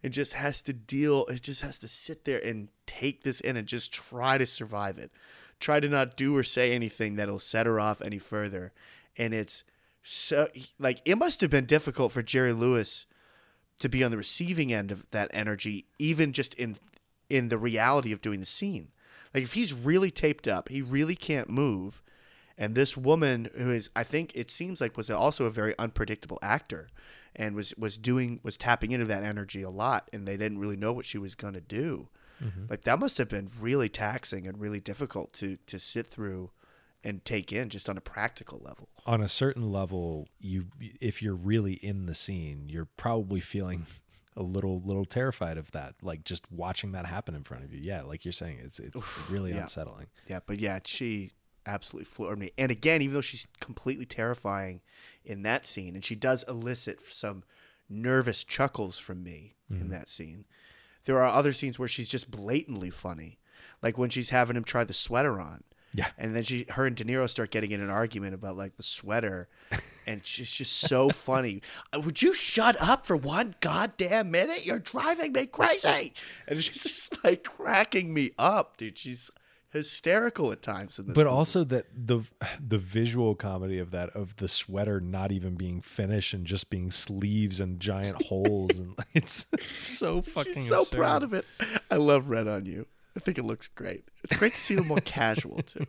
And 0.05 0.13
just 0.13 0.35
has 0.35 0.61
to 0.61 0.71
deal 0.71 1.25
it 1.25 1.41
just 1.41 1.63
has 1.63 1.79
to 1.79 1.87
sit 1.87 2.25
there 2.25 2.37
and 2.37 2.67
take 2.85 3.23
this 3.23 3.41
in 3.41 3.57
and 3.57 3.67
just 3.67 3.91
try 3.91 4.37
to 4.37 4.45
survive 4.45 4.99
it. 4.99 5.09
Try 5.59 5.79
to 5.79 5.89
not 5.89 6.15
do 6.15 6.37
or 6.37 6.43
say 6.43 6.73
anything 6.73 7.15
that'll 7.15 7.39
set 7.39 7.65
her 7.65 7.79
off 7.79 8.03
any 8.03 8.19
further. 8.19 8.71
And 9.17 9.33
it's 9.33 9.63
so 10.03 10.47
like 10.77 11.01
it 11.05 11.17
must 11.17 11.41
have 11.41 11.49
been 11.49 11.65
difficult 11.65 12.11
for 12.11 12.21
Jerry 12.21 12.53
Lewis 12.53 13.07
to 13.79 13.89
be 13.89 14.03
on 14.03 14.11
the 14.11 14.17
receiving 14.17 14.71
end 14.71 14.91
of 14.91 15.09
that 15.09 15.31
energy, 15.33 15.87
even 15.97 16.33
just 16.33 16.53
in 16.53 16.75
in 17.27 17.49
the 17.49 17.57
reality 17.57 18.11
of 18.11 18.21
doing 18.21 18.39
the 18.39 18.45
scene. 18.45 18.89
Like 19.33 19.41
if 19.41 19.53
he's 19.53 19.73
really 19.73 20.11
taped 20.11 20.47
up, 20.47 20.69
he 20.69 20.83
really 20.83 21.15
can't 21.15 21.49
move, 21.49 22.03
and 22.57 22.75
this 22.75 22.95
woman 22.95 23.49
who 23.55 23.71
is, 23.71 23.89
I 23.95 24.03
think 24.03 24.31
it 24.35 24.49
seems 24.49 24.79
like 24.79 24.97
was 24.97 25.09
also 25.09 25.45
a 25.45 25.51
very 25.51 25.77
unpredictable 25.77 26.39
actor, 26.41 26.89
and 27.35 27.55
was 27.55 27.73
was 27.77 27.97
doing 27.97 28.39
was 28.43 28.57
tapping 28.57 28.91
into 28.91 29.05
that 29.05 29.23
energy 29.23 29.61
a 29.61 29.69
lot, 29.69 30.09
and 30.13 30.27
they 30.27 30.37
didn't 30.37 30.59
really 30.59 30.77
know 30.77 30.93
what 30.93 31.05
she 31.05 31.17
was 31.17 31.35
gonna 31.35 31.61
do. 31.61 32.09
Mm-hmm. 32.43 32.65
Like 32.69 32.81
that 32.83 32.99
must 32.99 33.17
have 33.17 33.29
been 33.29 33.49
really 33.59 33.89
taxing 33.89 34.47
and 34.47 34.59
really 34.59 34.79
difficult 34.79 35.33
to 35.33 35.57
to 35.67 35.79
sit 35.79 36.07
through 36.07 36.51
and 37.03 37.23
take 37.23 37.53
in 37.53 37.69
just 37.69 37.87
on 37.87 37.97
a 37.97 38.01
practical 38.01 38.59
level. 38.63 38.89
on 39.05 39.21
a 39.21 39.27
certain 39.27 39.71
level 39.71 40.27
you 40.39 40.65
if 40.99 41.21
you're 41.21 41.35
really 41.35 41.73
in 41.73 42.07
the 42.07 42.15
scene 42.15 42.65
you're 42.67 42.87
probably 42.97 43.39
feeling 43.39 43.85
a 44.35 44.41
little 44.41 44.81
little 44.83 45.05
terrified 45.05 45.57
of 45.57 45.71
that 45.71 45.93
like 46.01 46.23
just 46.23 46.51
watching 46.51 46.91
that 46.93 47.05
happen 47.05 47.35
in 47.35 47.43
front 47.43 47.63
of 47.63 47.71
you 47.71 47.79
yeah 47.83 48.01
like 48.01 48.25
you're 48.25 48.31
saying 48.31 48.59
it's 48.63 48.79
it's 48.79 49.29
really 49.29 49.51
yeah. 49.51 49.61
unsettling 49.61 50.07
Yeah, 50.27 50.39
but 50.45 50.59
yeah, 50.59 50.79
she 50.83 51.31
absolutely 51.65 52.05
floored 52.05 52.39
me. 52.39 52.51
And 52.57 52.71
again, 52.71 53.01
even 53.01 53.13
though 53.13 53.21
she's 53.21 53.47
completely 53.59 54.05
terrifying 54.05 54.81
in 55.23 55.43
that 55.43 55.65
scene, 55.65 55.95
and 55.95 56.03
she 56.03 56.15
does 56.15 56.43
elicit 56.47 57.01
some 57.01 57.43
nervous 57.89 58.43
chuckles 58.43 58.99
from 58.99 59.23
me 59.23 59.55
in 59.69 59.89
that 59.89 60.07
scene, 60.07 60.45
there 61.05 61.17
are 61.21 61.25
other 61.25 61.53
scenes 61.53 61.79
where 61.79 61.87
she's 61.87 62.09
just 62.09 62.29
blatantly 62.31 62.89
funny, 62.89 63.39
like 63.81 63.97
when 63.97 64.09
she's 64.09 64.29
having 64.29 64.55
him 64.55 64.63
try 64.63 64.83
the 64.83 64.93
sweater 64.93 65.39
on. 65.39 65.63
Yeah. 65.93 66.07
And 66.17 66.35
then 66.35 66.43
she, 66.43 66.65
her 66.69 66.85
and 66.85 66.95
De 66.95 67.05
Niro 67.05 67.29
start 67.29 67.51
getting 67.51 67.71
in 67.71 67.81
an 67.81 67.89
argument 67.89 68.33
about 68.33 68.57
like 68.57 68.75
the 68.75 68.83
sweater, 68.83 69.47
and 70.07 70.25
she's 70.25 70.51
just 70.51 70.73
so 70.73 71.09
funny. 71.09 71.61
Uh, 71.93 72.01
Would 72.01 72.21
you 72.21 72.33
shut 72.33 72.75
up 72.81 73.05
for 73.05 73.15
one 73.15 73.55
goddamn 73.61 74.29
minute? 74.29 74.65
You're 74.65 74.79
driving 74.79 75.31
me 75.31 75.45
crazy, 75.45 76.13
and 76.47 76.59
she's 76.61 76.83
just 76.83 77.23
like 77.23 77.43
cracking 77.45 78.13
me 78.13 78.31
up, 78.37 78.75
dude. 78.77 78.97
She's 78.97 79.31
hysterical 79.75 80.51
at 80.51 80.61
times 80.61 80.97
in 80.99 81.05
this. 81.07 81.15
but 81.15 81.25
movie. 81.25 81.35
also 81.35 81.63
that 81.65 81.85
the 81.95 82.21
the 82.65 82.77
visual 82.77 83.35
comedy 83.35 83.77
of 83.77 83.91
that 83.91 84.09
of 84.15 84.35
the 84.37 84.47
sweater 84.47 84.99
not 84.99 85.31
even 85.31 85.55
being 85.55 85.81
finished 85.81 86.33
and 86.33 86.45
just 86.45 86.69
being 86.69 86.91
sleeves 86.91 87.59
and 87.59 87.79
giant 87.79 88.21
holes 88.27 88.77
and 88.77 88.95
it's, 89.13 89.45
it's 89.53 89.77
so 89.77 90.21
fucking 90.21 90.53
she's 90.53 90.67
so 90.67 90.81
absurd. 90.81 90.97
proud 90.97 91.23
of 91.23 91.33
it. 91.33 91.45
I 91.91 91.95
love 91.97 92.29
Red 92.29 92.47
on 92.47 92.65
You. 92.65 92.87
I 93.15 93.19
think 93.19 93.37
it 93.37 93.43
looks 93.43 93.67
great. 93.67 94.05
It's 94.23 94.35
great 94.35 94.53
to 94.55 94.59
see 94.59 94.75
them 94.75 94.87
more 94.87 94.99
casual 95.05 95.61
too. 95.63 95.85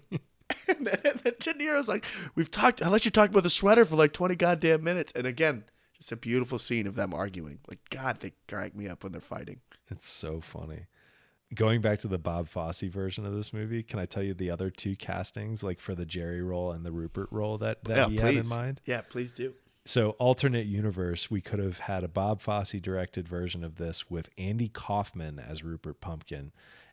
And 0.68 0.86
then, 0.86 1.00
and 1.04 1.20
then 1.20 1.32
De 1.40 1.54
Niro's 1.54 1.88
like, 1.88 2.04
"We've 2.36 2.50
talked. 2.50 2.80
I 2.80 2.88
let 2.88 3.04
you 3.04 3.10
talk 3.10 3.30
about 3.30 3.42
the 3.42 3.50
sweater 3.50 3.84
for 3.84 3.96
like 3.96 4.12
twenty 4.12 4.36
goddamn 4.36 4.84
minutes." 4.84 5.12
And 5.16 5.26
again, 5.26 5.64
just 5.98 6.12
a 6.12 6.16
beautiful 6.16 6.60
scene 6.60 6.86
of 6.86 6.94
them 6.94 7.12
arguing. 7.12 7.58
Like 7.68 7.80
God, 7.90 8.20
they 8.20 8.32
crack 8.46 8.76
me 8.76 8.86
up 8.86 9.02
when 9.02 9.10
they're 9.10 9.20
fighting. 9.20 9.58
It's 9.90 10.08
so 10.08 10.40
funny. 10.40 10.86
Going 11.54 11.80
back 11.80 12.00
to 12.00 12.08
the 12.08 12.18
Bob 12.18 12.48
Fosse 12.48 12.82
version 12.82 13.24
of 13.24 13.32
this 13.34 13.52
movie, 13.52 13.82
can 13.82 14.00
I 14.00 14.06
tell 14.06 14.22
you 14.22 14.34
the 14.34 14.50
other 14.50 14.68
two 14.68 14.96
castings, 14.96 15.62
like 15.62 15.78
for 15.78 15.94
the 15.94 16.04
Jerry 16.04 16.42
role 16.42 16.72
and 16.72 16.84
the 16.84 16.90
Rupert 16.90 17.28
role 17.30 17.56
that, 17.58 17.84
that 17.84 17.96
yeah, 17.96 18.08
he 18.08 18.16
please. 18.18 18.22
had 18.22 18.36
in 18.36 18.48
mind? 18.48 18.80
Yeah, 18.84 19.00
please 19.02 19.30
do. 19.30 19.54
So, 19.84 20.10
alternate 20.18 20.66
universe, 20.66 21.30
we 21.30 21.40
could 21.40 21.60
have 21.60 21.78
had 21.78 22.02
a 22.02 22.08
Bob 22.08 22.40
Fosse 22.40 22.72
directed 22.72 23.28
version 23.28 23.62
of 23.62 23.76
this 23.76 24.10
with 24.10 24.28
Andy 24.36 24.68
Kaufman 24.68 25.38
as 25.38 25.62
Rupert 25.62 26.00
Pupkin 26.00 26.50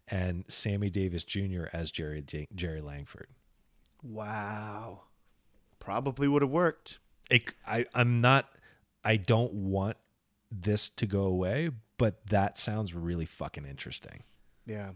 and 0.07 0.45
Sammy 0.47 0.91
Davis 0.91 1.23
Jr. 1.23 1.65
as 1.73 1.89
Jerry 1.89 2.23
Jerry 2.53 2.81
Langford. 2.81 3.30
Wow, 4.03 5.01
probably 5.80 6.27
would 6.27 6.43
have 6.43 6.51
worked. 6.51 6.99
It, 7.31 7.53
I, 7.65 7.85
I'm 7.95 8.21
not. 8.21 8.47
I 9.03 9.17
don't 9.17 9.53
want 9.53 9.97
this 10.51 10.89
to 10.89 11.07
go 11.07 11.23
away, 11.23 11.71
but 11.97 12.27
that 12.27 12.59
sounds 12.59 12.93
really 12.93 13.25
fucking 13.25 13.65
interesting. 13.65 14.21
Yeah, 14.65 14.91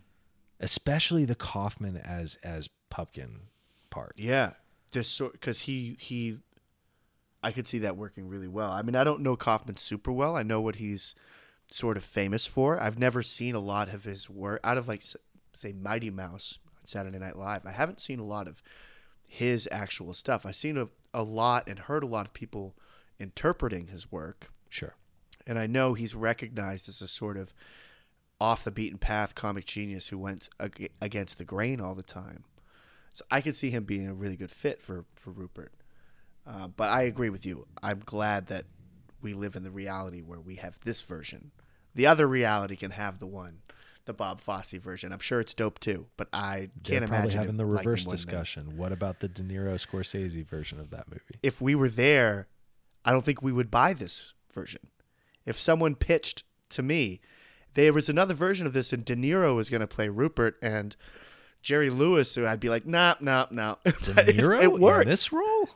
especially 0.60 1.26
the 1.26 1.36
Kaufman 1.36 1.98
as 1.98 2.38
as 2.44 2.70
Pupkin 2.90 3.42
part. 3.90 4.14
yeah. 4.18 4.52
Just 4.92 5.16
so 5.16 5.30
because 5.30 5.62
he 5.62 5.98
he, 6.00 6.40
I 7.44 7.52
could 7.52 7.68
see 7.68 7.80
that 7.80 7.98
working 7.98 8.30
really 8.30 8.48
well. 8.48 8.72
I 8.72 8.82
mean, 8.82 8.96
I 8.96 9.04
don't 9.04 9.22
know 9.22 9.36
Kaufman 9.36 9.76
super 9.76 10.14
well. 10.14 10.36
I 10.36 10.44
know 10.44 10.62
what 10.62 10.78
he's 10.78 11.14
sort 11.70 11.98
of 11.98 12.06
famous 12.06 12.46
for. 12.46 12.82
I've 12.82 12.98
never 12.98 13.22
seen 13.22 13.54
a 13.54 13.60
lot 13.60 13.94
of 13.94 14.06
his 14.06 14.30
work 14.30 14.62
out 14.64 14.78
of 14.78 14.88
like 14.88 15.04
say 15.54 15.74
Mighty 15.74 16.10
Mouse 16.10 16.60
on 16.80 16.88
Saturday 16.88 17.20
Night 17.20 17.36
Live. 17.36 17.66
I 17.66 17.72
haven't 17.72 18.00
seen 18.00 18.20
a 18.20 18.24
lot 18.24 18.48
of 18.48 18.64
his 19.28 19.68
actual 19.72 20.14
stuff. 20.14 20.46
I've 20.46 20.56
seen 20.56 20.78
a, 20.78 20.88
a 21.14 21.24
lot 21.24 21.68
and 21.68 21.80
heard 21.80 22.04
a 22.04 22.08
lot 22.08 22.26
of 22.26 22.34
people 22.34 22.76
interpreting 23.20 23.88
his 23.88 24.10
work. 24.10 24.52
Sure. 24.70 24.96
And 25.46 25.60
I 25.60 25.68
know 25.68 25.94
he's 25.94 26.16
recognized 26.16 26.88
as 26.88 27.02
a 27.02 27.08
sort 27.08 27.36
of 27.36 27.54
off 28.40 28.64
the 28.64 28.72
beaten 28.72 28.98
path 28.98 29.34
comic 29.36 29.66
genius 29.66 30.10
who 30.10 30.18
went 30.18 30.50
ag- 30.60 30.92
against 31.02 31.38
the 31.38 31.46
grain 31.46 31.82
all 31.82 31.96
the 31.96 32.04
time. 32.04 32.44
So 33.14 33.26
I 33.32 33.42
could 33.42 33.56
see 33.56 33.72
him 33.72 33.84
being 33.84 34.08
a 34.08 34.14
really 34.14 34.36
good 34.36 34.52
fit 34.52 34.82
for 34.82 35.06
for 35.16 35.32
Rupert. 35.32 35.74
Uh, 36.46 36.68
but 36.68 36.90
I 36.90 37.02
agree 37.04 37.30
with 37.30 37.46
you. 37.46 37.68
I'm 37.84 38.02
glad 38.06 38.48
that 38.48 38.66
we 39.22 39.34
live 39.34 39.56
in 39.56 39.64
the 39.64 39.72
reality 39.72 40.22
where 40.22 40.40
we 40.40 40.56
have 40.56 40.80
this 40.82 41.02
version. 41.02 41.52
The 41.96 42.06
other 42.06 42.28
reality 42.28 42.76
can 42.76 42.92
have 42.92 43.18
the 43.20 43.26
one, 43.28 43.60
the 44.06 44.14
Bob 44.14 44.40
Fosse 44.40 44.74
version. 44.74 45.12
I'm 45.12 45.20
sure 45.20 45.40
it's 45.40 45.54
dope 45.56 45.80
too, 45.80 46.06
but 46.16 46.30
I 46.32 46.70
They're 46.84 47.00
can't 47.00 47.06
imagine 47.06 47.40
having 47.40 47.58
the 47.58 47.66
reverse 47.66 48.06
more 48.06 48.12
than 48.12 48.22
that. 48.22 48.28
discussion. 48.28 48.78
What 48.78 48.92
about 48.92 49.20
the 49.20 49.28
De 49.28 49.42
Niro 49.42 49.74
Scorsese 49.76 50.46
version 50.46 50.80
of 50.80 50.92
that 50.92 51.10
movie? 51.10 51.40
if 51.42 51.60
we 51.60 51.74
were 51.76 51.90
there, 51.90 52.48
I 53.04 53.12
don't 53.12 53.26
think 53.26 53.42
we 53.42 53.52
would 53.52 53.72
buy 53.72 53.94
this 53.94 54.34
version. 54.54 54.82
If 55.46 55.60
someone 55.60 55.96
pitched 55.96 56.44
to 56.70 56.84
me, 56.84 57.20
there 57.78 57.94
was 57.94 58.10
another 58.10 58.34
version 58.34 58.66
of 58.68 58.74
this, 58.74 58.92
and 58.92 59.06
De 59.06 59.16
Niro 59.16 59.56
was 59.56 59.70
going 59.70 59.82
to 59.82 59.88
play 59.88 60.10
Rupert 60.10 60.58
and 60.62 60.96
Jerry 61.62 61.90
Lewis, 61.90 62.34
who 62.36 62.46
I'd 62.46 62.60
be 62.60 62.70
like, 62.70 62.86
nah, 62.86 63.16
nah, 63.20 63.46
nah. 63.52 63.76
De 63.86 63.92
But 64.14 64.30
it- 64.30 64.38
Niro 64.38 64.62
it, 64.62 64.74
works. 64.74 65.04
in 65.06 65.10
this 65.12 65.32
role? 65.32 65.70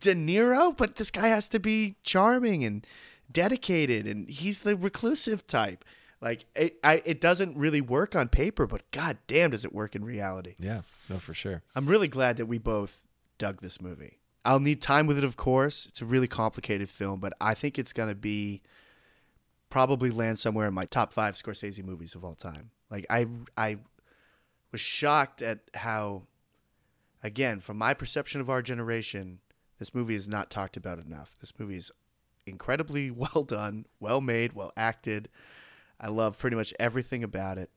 De 0.00 0.14
Niro, 0.14 0.76
but 0.76 0.96
this 0.96 1.10
guy 1.12 1.28
has 1.28 1.48
to 1.50 1.60
be 1.60 1.94
charming 2.02 2.64
and 2.64 2.84
dedicated, 3.30 4.06
and 4.06 4.28
he's 4.28 4.62
the 4.62 4.76
reclusive 4.76 5.46
type. 5.46 5.84
Like 6.20 6.44
it, 6.56 6.76
I, 6.82 7.02
it 7.04 7.20
doesn't 7.20 7.56
really 7.56 7.80
work 7.80 8.16
on 8.16 8.28
paper, 8.28 8.66
but 8.66 8.90
god 8.90 9.18
damn, 9.26 9.50
does 9.50 9.64
it 9.64 9.72
work 9.74 9.94
in 9.94 10.04
reality. 10.04 10.54
Yeah, 10.58 10.80
no, 11.08 11.18
for 11.18 11.34
sure. 11.34 11.62
I'm 11.76 11.86
really 11.86 12.08
glad 12.08 12.38
that 12.38 12.46
we 12.46 12.58
both 12.58 13.06
dug 13.38 13.60
this 13.60 13.80
movie. 13.80 14.18
I'll 14.44 14.60
need 14.60 14.80
time 14.82 15.06
with 15.06 15.18
it, 15.18 15.24
of 15.24 15.36
course. 15.36 15.86
It's 15.86 16.00
a 16.02 16.04
really 16.06 16.28
complicated 16.28 16.88
film, 16.88 17.20
but 17.20 17.32
I 17.40 17.54
think 17.54 17.78
it's 17.78 17.92
going 17.92 18.08
to 18.08 18.14
be 18.14 18.62
probably 19.74 20.12
land 20.12 20.38
somewhere 20.38 20.68
in 20.68 20.72
my 20.72 20.84
top 20.84 21.12
five 21.12 21.34
Scorsese 21.34 21.84
movies 21.84 22.14
of 22.14 22.24
all 22.24 22.36
time. 22.36 22.70
Like 22.92 23.06
I, 23.10 23.26
I 23.56 23.78
was 24.70 24.80
shocked 24.80 25.42
at 25.42 25.62
how, 25.74 26.28
again, 27.24 27.58
from 27.58 27.78
my 27.78 27.92
perception 27.92 28.40
of 28.40 28.48
our 28.48 28.62
generation, 28.62 29.40
this 29.80 29.92
movie 29.92 30.14
is 30.14 30.28
not 30.28 30.48
talked 30.48 30.76
about 30.76 31.00
enough. 31.00 31.34
This 31.40 31.52
movie 31.58 31.74
is 31.74 31.90
incredibly 32.46 33.10
well 33.10 33.42
done, 33.42 33.86
well 33.98 34.20
made, 34.20 34.52
well 34.52 34.72
acted. 34.76 35.28
I 35.98 36.06
love 36.06 36.38
pretty 36.38 36.54
much 36.54 36.72
everything 36.78 37.24
about 37.24 37.58
it. 37.58 37.68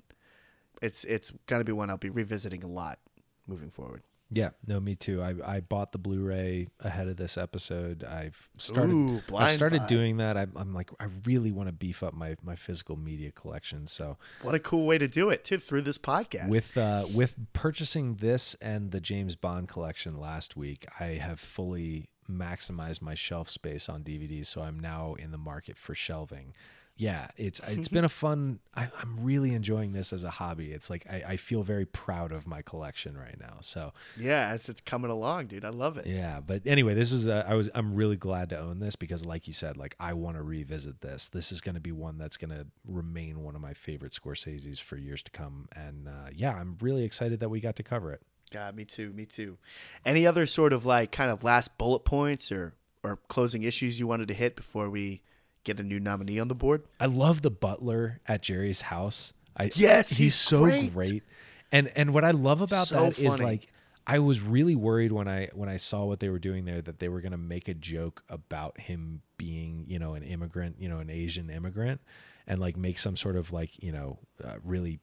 It's 0.83 1.03
it's 1.05 1.33
gonna 1.47 1.63
be 1.63 1.71
one 1.71 1.89
I'll 1.89 1.97
be 1.97 2.11
revisiting 2.11 2.63
a 2.63 2.67
lot 2.67 2.99
moving 3.47 3.71
forward. 3.71 4.03
Yeah, 4.29 4.49
no, 4.67 4.79
me 4.81 4.93
too. 4.95 5.21
I 5.21 5.35
I 5.45 5.59
bought 5.61 5.93
the 5.93 5.97
Blu-ray 5.97 6.67
ahead 6.81 7.07
of 7.07 7.15
this 7.17 7.37
episode. 7.37 8.03
I've 8.03 8.49
started 8.57 8.91
Ooh, 8.93 9.21
I've 9.35 9.53
started 9.53 9.81
buy. 9.81 9.87
doing 9.87 10.17
that. 10.17 10.35
I'm, 10.35 10.51
I'm 10.55 10.73
like 10.73 10.89
I 10.99 11.05
really 11.25 11.51
want 11.51 11.69
to 11.69 11.73
beef 11.73 12.03
up 12.03 12.13
my 12.13 12.35
my 12.43 12.55
physical 12.55 12.97
media 12.97 13.31
collection. 13.31 13.87
So 13.87 14.17
What 14.41 14.53
a 14.53 14.59
cool 14.59 14.85
way 14.85 14.97
to 14.97 15.07
do 15.07 15.29
it 15.29 15.45
too 15.45 15.57
through 15.59 15.81
this 15.83 15.97
podcast. 15.97 16.49
with 16.49 16.77
uh, 16.77 17.05
with 17.13 17.35
purchasing 17.53 18.15
this 18.15 18.55
and 18.61 18.91
the 18.91 18.99
James 18.99 19.35
Bond 19.35 19.69
collection 19.69 20.19
last 20.19 20.57
week, 20.57 20.85
I 20.99 21.05
have 21.21 21.39
fully 21.39 22.09
maximized 22.29 23.01
my 23.01 23.15
shelf 23.15 23.49
space 23.49 23.87
on 23.87 24.03
DVDs. 24.03 24.47
So 24.47 24.61
I'm 24.61 24.77
now 24.79 25.13
in 25.13 25.31
the 25.31 25.37
market 25.37 25.77
for 25.77 25.95
shelving. 25.95 26.53
Yeah, 26.97 27.27
it's 27.37 27.61
it's 27.67 27.87
been 27.87 28.03
a 28.03 28.09
fun. 28.09 28.59
I, 28.75 28.89
I'm 29.01 29.17
really 29.21 29.53
enjoying 29.53 29.93
this 29.93 30.11
as 30.11 30.23
a 30.23 30.29
hobby. 30.29 30.71
It's 30.71 30.89
like 30.89 31.05
I, 31.09 31.23
I 31.27 31.37
feel 31.37 31.63
very 31.63 31.85
proud 31.85 32.31
of 32.31 32.47
my 32.47 32.61
collection 32.61 33.15
right 33.17 33.39
now. 33.39 33.57
So 33.61 33.93
yeah, 34.17 34.49
as 34.49 34.67
it's 34.67 34.81
coming 34.81 35.11
along, 35.11 35.47
dude, 35.47 35.63
I 35.63 35.69
love 35.69 35.97
it. 35.97 36.07
yeah, 36.07 36.39
but 36.45 36.63
anyway, 36.65 36.93
this 36.93 37.11
is 37.11 37.27
a, 37.27 37.45
I 37.47 37.53
was 37.53 37.69
I'm 37.73 37.95
really 37.95 38.17
glad 38.17 38.49
to 38.49 38.59
own 38.59 38.79
this 38.79 38.95
because, 38.95 39.25
like 39.25 39.47
you 39.47 39.53
said, 39.53 39.77
like 39.77 39.95
I 39.99 40.13
want 40.13 40.37
to 40.37 40.43
revisit 40.43 41.01
this. 41.01 41.29
This 41.29 41.51
is 41.51 41.61
going 41.61 41.75
to 41.75 41.81
be 41.81 41.91
one 41.91 42.17
that's 42.17 42.37
going 42.37 42.51
to 42.51 42.65
remain 42.85 43.43
one 43.43 43.55
of 43.55 43.61
my 43.61 43.73
favorite 43.73 44.11
Scorsese's 44.11 44.79
for 44.79 44.97
years 44.97 45.21
to 45.23 45.31
come. 45.31 45.67
And 45.75 46.07
uh, 46.07 46.29
yeah, 46.33 46.53
I'm 46.53 46.77
really 46.81 47.03
excited 47.03 47.39
that 47.39 47.49
we 47.49 47.59
got 47.59 47.75
to 47.77 47.83
cover 47.83 48.11
it. 48.11 48.21
God, 48.51 48.75
me 48.75 48.85
too, 48.85 49.11
me 49.11 49.25
too. 49.25 49.57
Any 50.05 50.25
other 50.25 50.45
sort 50.45 50.73
of 50.73 50.85
like 50.85 51.11
kind 51.11 51.29
of 51.29 51.43
last 51.43 51.77
bullet 51.77 52.05
points 52.05 52.51
or 52.51 52.73
or 53.03 53.17
closing 53.27 53.63
issues 53.63 53.99
you 53.99 54.07
wanted 54.07 54.27
to 54.27 54.33
hit 54.33 54.55
before 54.55 54.89
we 54.89 55.21
get 55.67 55.79
a 55.79 55.83
new 55.83 55.99
nominee 55.99 56.39
on 56.39 56.47
the 56.47 56.55
board? 56.55 56.83
I 56.99 57.05
love 57.05 57.41
the 57.41 57.51
butler 57.51 58.19
at 58.27 58.41
Jerry's 58.41 58.81
house. 58.81 59.33
I, 59.55 59.69
Yes, 59.75 60.09
he's, 60.09 60.17
he's 60.17 60.35
so 60.35 60.61
great. 60.61 60.93
great. 60.93 61.23
And 61.71 61.91
and 61.95 62.13
what 62.13 62.23
I 62.23 62.31
love 62.31 62.61
about 62.61 62.87
So 62.87 63.01
that 63.01 63.19
is 63.19 63.35
funny. 63.35 63.43
like 63.43 63.67
I 64.05 64.19
was 64.19 64.41
really 64.41 64.75
worried 64.75 65.11
when 65.11 65.27
I 65.27 65.49
when 65.53 65.67
I 65.67 65.75
saw 65.75 66.05
what 66.05 66.19
they 66.21 66.29
were 66.29 66.39
doing 66.39 66.63
there 66.65 66.81
that 66.81 66.99
they 66.99 67.09
were 67.09 67.19
going 67.19 67.33
to 67.33 67.37
make 67.37 67.67
a 67.67 67.73
joke 67.73 68.23
about 68.29 68.79
him 68.79 69.21
being, 69.37 69.83
you 69.87 69.99
know, 69.99 70.13
an 70.13 70.23
immigrant, 70.23 70.77
you 70.79 70.87
know, 70.87 70.99
an 70.99 71.09
Asian 71.09 71.49
immigrant 71.49 71.99
and 72.47 72.59
like 72.61 72.77
make 72.77 72.97
some 72.99 73.17
sort 73.17 73.35
of 73.35 73.51
like, 73.51 73.71
you 73.83 73.91
know, 73.91 74.17
uh, 74.43 74.53
really 74.63 74.99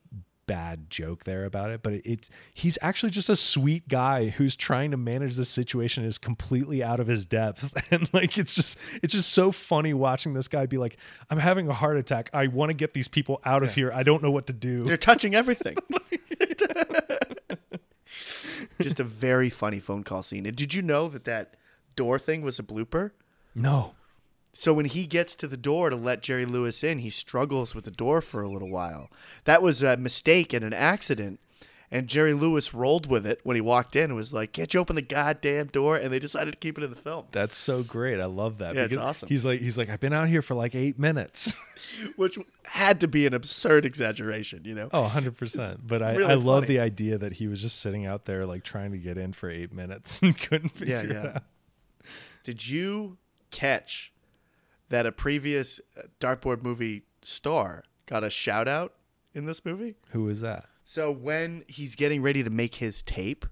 bad 0.46 0.90
joke 0.90 1.24
there 1.24 1.44
about 1.44 1.70
it, 1.70 1.82
but 1.82 1.94
it's 2.04 2.30
he's 2.52 2.78
actually 2.82 3.10
just 3.10 3.28
a 3.28 3.36
sweet 3.36 3.88
guy 3.88 4.28
who's 4.28 4.56
trying 4.56 4.90
to 4.90 4.96
manage 4.96 5.36
this 5.36 5.48
situation 5.48 6.04
is 6.04 6.18
completely 6.18 6.82
out 6.82 7.00
of 7.00 7.06
his 7.06 7.26
depth 7.26 7.72
and 7.92 8.08
like 8.12 8.38
it's 8.38 8.54
just 8.54 8.78
it's 9.02 9.12
just 9.12 9.30
so 9.32 9.52
funny 9.52 9.94
watching 9.94 10.34
this 10.34 10.48
guy 10.48 10.66
be 10.66 10.78
like 10.78 10.96
I'm 11.30 11.38
having 11.38 11.68
a 11.68 11.74
heart 11.74 11.96
attack. 11.96 12.30
I 12.32 12.46
want 12.48 12.70
to 12.70 12.74
get 12.74 12.94
these 12.94 13.08
people 13.08 13.40
out 13.44 13.62
of 13.62 13.74
here. 13.74 13.92
I 13.92 14.02
don't 14.02 14.22
know 14.22 14.30
what 14.30 14.46
to 14.48 14.52
do. 14.52 14.82
They're 14.82 14.96
touching 14.96 15.34
everything. 15.34 15.76
Just 18.80 18.98
a 19.00 19.04
very 19.04 19.50
funny 19.50 19.78
phone 19.80 20.02
call 20.02 20.22
scene. 20.22 20.46
And 20.46 20.56
did 20.56 20.74
you 20.74 20.82
know 20.82 21.08
that 21.08 21.24
that 21.24 21.54
door 21.96 22.18
thing 22.18 22.42
was 22.42 22.58
a 22.58 22.62
blooper? 22.62 23.12
No. 23.54 23.92
So 24.56 24.72
when 24.72 24.86
he 24.86 25.06
gets 25.06 25.34
to 25.36 25.48
the 25.48 25.56
door 25.56 25.90
to 25.90 25.96
let 25.96 26.22
Jerry 26.22 26.46
Lewis 26.46 26.84
in, 26.84 27.00
he 27.00 27.10
struggles 27.10 27.74
with 27.74 27.84
the 27.84 27.90
door 27.90 28.20
for 28.20 28.40
a 28.40 28.48
little 28.48 28.70
while. 28.70 29.10
That 29.44 29.62
was 29.62 29.82
a 29.82 29.96
mistake 29.96 30.52
and 30.52 30.64
an 30.64 30.72
accident. 30.72 31.40
And 31.90 32.08
Jerry 32.08 32.32
Lewis 32.32 32.72
rolled 32.72 33.06
with 33.08 33.26
it 33.26 33.40
when 33.44 33.56
he 33.56 33.60
walked 33.60 33.94
in 33.94 34.04
and 34.04 34.14
was 34.14 34.32
like, 34.32 34.52
Can't 34.52 34.72
you 34.72 34.80
open 34.80 34.96
the 34.96 35.02
goddamn 35.02 35.66
door? 35.68 35.96
And 35.96 36.12
they 36.12 36.18
decided 36.18 36.52
to 36.52 36.58
keep 36.58 36.78
it 36.78 36.84
in 36.84 36.90
the 36.90 36.96
film. 36.96 37.26
That's 37.30 37.56
so 37.56 37.82
great. 37.82 38.20
I 38.20 38.24
love 38.24 38.58
that. 38.58 38.74
Yeah, 38.74 38.84
it's 38.84 38.96
awesome. 38.96 39.28
He's 39.28 39.44
like 39.44 39.60
he's 39.60 39.76
like 39.76 39.88
I've 39.90 40.00
been 40.00 40.12
out 40.12 40.28
here 40.28 40.42
for 40.42 40.54
like 40.54 40.74
8 40.74 40.98
minutes. 40.98 41.52
Which 42.16 42.38
had 42.64 43.00
to 43.00 43.08
be 43.08 43.26
an 43.26 43.34
absurd 43.34 43.84
exaggeration, 43.84 44.62
you 44.64 44.74
know? 44.74 44.88
Oh, 44.92 45.12
100%. 45.14 45.80
But 45.86 46.02
I, 46.02 46.14
really 46.14 46.32
I 46.32 46.34
love 46.34 46.66
the 46.66 46.80
idea 46.80 47.18
that 47.18 47.34
he 47.34 47.46
was 47.46 47.60
just 47.60 47.78
sitting 47.78 48.06
out 48.06 48.24
there 48.24 48.46
like 48.46 48.64
trying 48.64 48.90
to 48.92 48.98
get 48.98 49.18
in 49.18 49.32
for 49.32 49.50
8 49.50 49.72
minutes 49.72 50.18
and 50.22 50.36
couldn't 50.36 50.70
figure 50.70 50.96
Yeah, 50.96 51.18
it 51.20 51.26
out. 51.36 51.42
Did 52.42 52.66
you 52.66 53.18
catch 53.50 54.12
that 54.88 55.06
a 55.06 55.12
previous 55.12 55.80
uh, 55.96 56.02
dartboard 56.20 56.62
movie 56.62 57.02
star 57.22 57.84
got 58.06 58.24
a 58.24 58.30
shout 58.30 58.68
out 58.68 58.94
in 59.34 59.46
this 59.46 59.64
movie? 59.64 59.96
Who 60.10 60.24
was 60.24 60.40
that? 60.40 60.66
So 60.84 61.10
when 61.10 61.64
he's 61.66 61.94
getting 61.94 62.22
ready 62.22 62.42
to 62.42 62.50
make 62.50 62.76
his 62.76 63.02
tape 63.02 63.46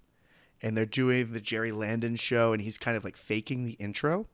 and 0.60 0.76
they're 0.76 0.84
doing 0.86 1.32
the 1.32 1.40
Jerry 1.40 1.72
Landon 1.72 2.16
show 2.16 2.52
and 2.52 2.62
he's 2.62 2.78
kind 2.78 2.96
of 2.96 3.04
like 3.04 3.16
faking 3.16 3.64
the 3.64 3.72
intro, 3.72 4.28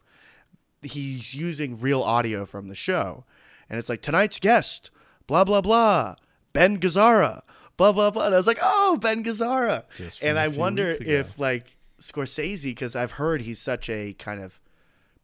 he's 0.83 1.35
using 1.35 1.81
real 1.81 2.03
audio 2.03 2.45
from 2.45 2.69
the 2.69 2.75
show. 2.75 3.25
And 3.71 3.79
it's 3.79 3.89
like 3.89 4.03
tonight's 4.03 4.41
guest, 4.41 4.91
blah 5.27 5.45
blah 5.45 5.61
blah, 5.61 6.17
Ben 6.53 6.79
Gazzara, 6.79 7.43
blah 7.77 7.93
blah 7.93 8.11
blah. 8.11 8.27
And 8.27 8.35
I 8.35 8.39
was 8.39 8.47
like, 8.47 8.61
"Oh, 8.63 8.99
Ben 9.01 9.23
Gazzara." 9.23 9.85
And 10.23 10.39
I 10.39 10.49
wonder 10.49 10.97
if 11.01 11.39
like 11.39 11.77
Scorsese 12.01 12.65
because 12.65 12.97
I've 12.97 13.13
heard 13.13 13.43
he's 13.43 13.61
such 13.61 13.89
a 13.91 14.15
kind 14.15 14.43
of 14.43 14.59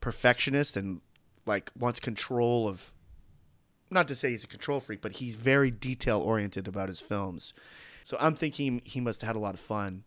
perfectionist 0.00 0.76
and 0.76 1.00
like 1.46 1.70
wants 1.78 2.00
control 2.00 2.68
of 2.68 2.90
not 3.90 4.08
to 4.08 4.14
say 4.14 4.30
he's 4.30 4.44
a 4.44 4.48
control 4.48 4.80
freak, 4.80 5.00
but 5.00 5.12
he's 5.16 5.36
very 5.36 5.70
detail 5.70 6.20
oriented 6.20 6.66
about 6.66 6.88
his 6.88 7.00
films. 7.00 7.52
So 8.02 8.16
I'm 8.20 8.34
thinking 8.34 8.82
he 8.84 9.00
must 9.00 9.20
have 9.20 9.28
had 9.28 9.36
a 9.36 9.38
lot 9.38 9.54
of 9.54 9.60
fun 9.60 10.04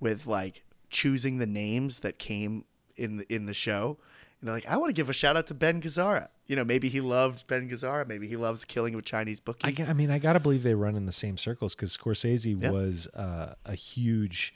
with 0.00 0.26
like 0.26 0.64
choosing 0.90 1.38
the 1.38 1.46
names 1.46 2.00
that 2.00 2.18
came 2.18 2.64
in 2.96 3.18
the 3.18 3.32
in 3.34 3.46
the 3.46 3.54
show. 3.54 3.98
And 4.40 4.48
they're 4.48 4.54
like, 4.56 4.66
I 4.66 4.78
want 4.78 4.88
to 4.88 4.94
give 4.94 5.10
a 5.10 5.12
shout 5.12 5.36
out 5.36 5.46
to 5.48 5.54
Ben 5.54 5.82
Gazzara. 5.82 6.28
You 6.46 6.56
know, 6.56 6.64
maybe 6.64 6.88
he 6.88 7.00
loved 7.00 7.46
Ben 7.46 7.68
Gazzara. 7.68 8.08
Maybe 8.08 8.26
he 8.26 8.36
loves 8.36 8.64
Killing 8.64 8.94
of 8.94 9.00
a 9.00 9.02
Chinese 9.02 9.38
Bookie. 9.38 9.82
I, 9.82 9.90
I 9.90 9.92
mean, 9.92 10.10
I 10.10 10.18
got 10.18 10.32
to 10.32 10.40
believe 10.40 10.62
they 10.62 10.74
run 10.74 10.96
in 10.96 11.04
the 11.06 11.12
same 11.12 11.36
circles 11.36 11.74
because 11.74 11.94
Scorsese 11.96 12.60
Yeah. 12.60 12.70
was 12.70 13.06
uh, 13.08 13.54
a 13.66 13.74
huge 13.74 14.54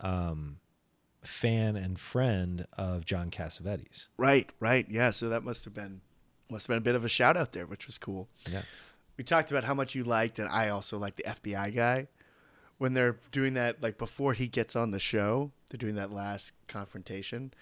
um, 0.00 0.56
fan 1.22 1.76
and 1.76 1.98
friend 1.98 2.66
of 2.76 3.04
John 3.04 3.30
Cassavetes. 3.30 4.08
right, 4.16 4.48
right, 4.60 4.86
yeah. 4.88 5.10
So 5.10 5.28
that 5.28 5.42
must 5.44 5.64
have 5.64 5.74
been 5.74 6.00
must 6.50 6.66
have 6.66 6.74
been 6.74 6.78
a 6.78 6.80
bit 6.80 6.94
of 6.94 7.04
a 7.04 7.08
shout 7.08 7.36
out 7.36 7.52
there, 7.52 7.66
which 7.66 7.86
was 7.86 7.98
cool. 7.98 8.28
Yeah. 8.50 8.62
we 9.18 9.24
talked 9.24 9.50
about 9.50 9.64
how 9.64 9.74
much 9.74 9.94
you 9.94 10.02
liked, 10.04 10.38
and 10.38 10.48
I 10.48 10.68
also 10.70 10.96
like 10.98 11.16
the 11.16 11.24
FBI 11.24 11.74
guy. 11.74 12.06
When 12.78 12.94
they're 12.94 13.16
doing 13.32 13.54
that, 13.54 13.82
like 13.82 13.98
before 13.98 14.32
he 14.34 14.46
gets 14.46 14.76
on 14.76 14.92
the 14.92 15.00
show, 15.00 15.50
they're 15.70 15.78
doing 15.78 15.96
that 15.96 16.12
last 16.12 16.52
confrontation, 16.68 17.52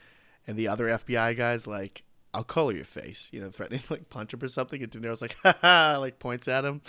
and 0.47 0.57
the 0.57 0.69
other 0.69 0.87
FBI 0.87 1.35
guy's 1.37 1.67
like, 1.67 2.03
"I'll 2.35 2.45
color 2.45 2.75
your 2.75 2.85
face," 2.85 3.31
you 3.33 3.41
know, 3.41 3.49
threatening 3.49 3.81
to 3.81 3.95
like 3.95 4.11
punch 4.11 4.35
him 4.35 4.43
or 4.43 4.49
something. 4.49 4.83
And 4.83 4.93
De 4.93 5.01
Niro's 5.01 5.23
like, 5.23 5.35
"Ha 5.43 5.57
ha!" 5.63 5.97
like 5.99 6.19
points 6.19 6.47
at 6.49 6.65
him, 6.67 6.83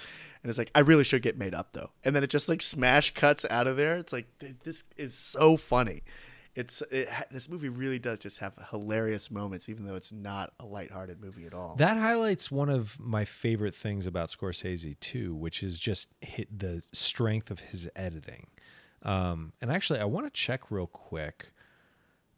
and 0.44 0.50
it's 0.50 0.58
like, 0.58 0.72
"I 0.76 0.80
really 0.82 1.06
should 1.06 1.22
get 1.22 1.38
made 1.38 1.56
up 1.56 1.72
though." 1.72 1.92
And 2.04 2.14
then 2.16 2.24
it 2.24 2.30
just 2.30 2.50
like 2.50 2.62
smash 2.62 3.12
cuts 3.14 3.46
out 3.50 3.66
of 3.66 3.78
there. 3.78 3.96
It's 3.96 4.12
like 4.14 4.28
this 4.40 4.84
is 4.98 5.14
so 5.14 5.56
funny. 5.58 6.04
It's 6.58 6.82
it, 6.90 7.08
this 7.30 7.48
movie 7.50 7.70
really 7.70 8.00
does 8.00 8.18
just 8.18 8.40
have 8.40 8.54
hilarious 8.72 9.30
moments, 9.30 9.70
even 9.70 9.86
though 9.86 9.94
it's 9.94 10.12
not 10.12 10.54
a 10.60 10.66
lighthearted 10.66 11.22
movie 11.22 11.46
at 11.46 11.54
all. 11.54 11.76
That 11.76 11.98
highlights 11.98 12.50
one 12.50 12.70
of 12.70 13.00
my 13.00 13.26
favorite 13.26 13.76
things 13.76 14.08
about 14.08 14.30
Scorsese 14.30 15.00
too, 15.00 15.36
which 15.36 15.62
is 15.62 15.78
just 15.78 16.10
hit 16.20 16.58
the 16.58 16.84
strength 16.92 17.52
of 17.52 17.60
his 17.60 17.88
editing. 17.96 18.48
Um, 19.04 19.54
and 19.62 19.72
actually, 19.72 20.00
I 20.00 20.06
want 20.06 20.26
to 20.26 20.32
check 20.32 20.72
real 20.72 20.88
quick. 20.88 21.52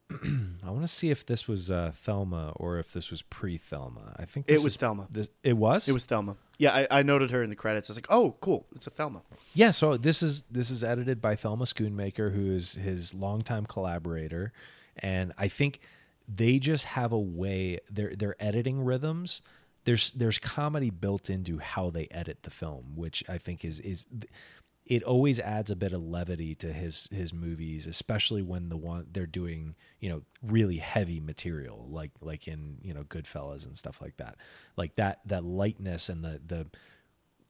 I 0.66 0.70
want 0.72 0.82
to 0.82 0.88
see 0.88 1.10
if 1.12 1.26
this 1.26 1.48
was 1.48 1.70
uh, 1.70 1.92
Thelma 1.96 2.54
or 2.56 2.80
if 2.80 2.92
this 2.94 3.12
was 3.12 3.22
pre-Thelma. 3.22 4.16
I 4.18 4.26
think 4.26 4.50
It 4.50 4.64
was 4.64 4.74
is- 4.74 4.78
Thelma. 4.78 5.08
This, 5.12 5.30
it 5.44 5.54
was. 5.58 5.88
It 5.88 5.92
was 5.94 6.06
Thelma. 6.06 6.36
Yeah, 6.58 6.74
I, 6.74 6.88
I 7.00 7.04
noted 7.04 7.32
her 7.32 7.42
in 7.44 7.50
the 7.50 7.56
credits. 7.56 7.90
I 7.90 7.94
was 7.94 7.98
like, 7.98 8.08
oh, 8.10 8.36
cool. 8.42 8.66
It's 8.76 8.88
a 8.88 8.90
Thelma. 8.90 9.22
Yeah, 9.54 9.72
so 9.72 9.98
this 9.98 10.22
is 10.22 10.42
this 10.52 10.70
is 10.70 10.84
edited 10.84 11.22
by 11.22 11.36
Thelma 11.36 11.66
Schoonmaker, 11.66 12.34
who 12.34 12.52
is 12.54 12.74
his 12.74 13.14
longtime 13.14 13.66
collaborator, 13.66 14.52
and 14.98 15.32
I 15.38 15.48
think 15.48 15.80
they 16.28 16.60
just 16.60 16.86
have 16.86 17.12
a 17.12 17.20
way 17.20 17.80
their 17.90 18.14
their 18.16 18.36
editing 18.40 18.82
rhythms. 18.82 19.42
There's 19.86 20.12
there's 20.12 20.38
comedy 20.38 20.90
built 20.90 21.30
into 21.30 21.60
how 21.60 21.90
they 21.90 22.08
edit 22.12 22.44
the 22.44 22.52
film, 22.52 22.94
which 22.96 23.24
I 23.30 23.38
think 23.38 23.64
is 23.64 23.80
is 23.80 24.06
it 24.90 25.04
always 25.04 25.40
adds 25.40 25.70
a 25.70 25.76
bit 25.76 25.94
of 25.94 26.02
levity 26.02 26.56
to 26.56 26.74
his 26.74 27.08
his 27.12 27.32
movies, 27.32 27.86
especially 27.86 28.42
when 28.42 28.70
the 28.70 28.76
one 28.78 29.06
they're 29.12 29.28
doing 29.28 29.76
you 30.00 30.10
know 30.10 30.24
really 30.42 30.78
heavy 30.78 31.20
material 31.20 31.88
like 31.90 32.12
like 32.20 32.48
in 32.48 32.80
you 32.82 32.94
know 32.94 33.04
Goodfellas 33.04 33.66
and 33.66 33.78
stuff 33.78 34.02
like 34.02 34.18
that. 34.18 34.36
Like 34.76 34.96
that 34.96 35.20
that 35.26 35.46
lightness 35.46 36.10
and 36.10 36.24
the 36.26 36.42
the 36.46 36.68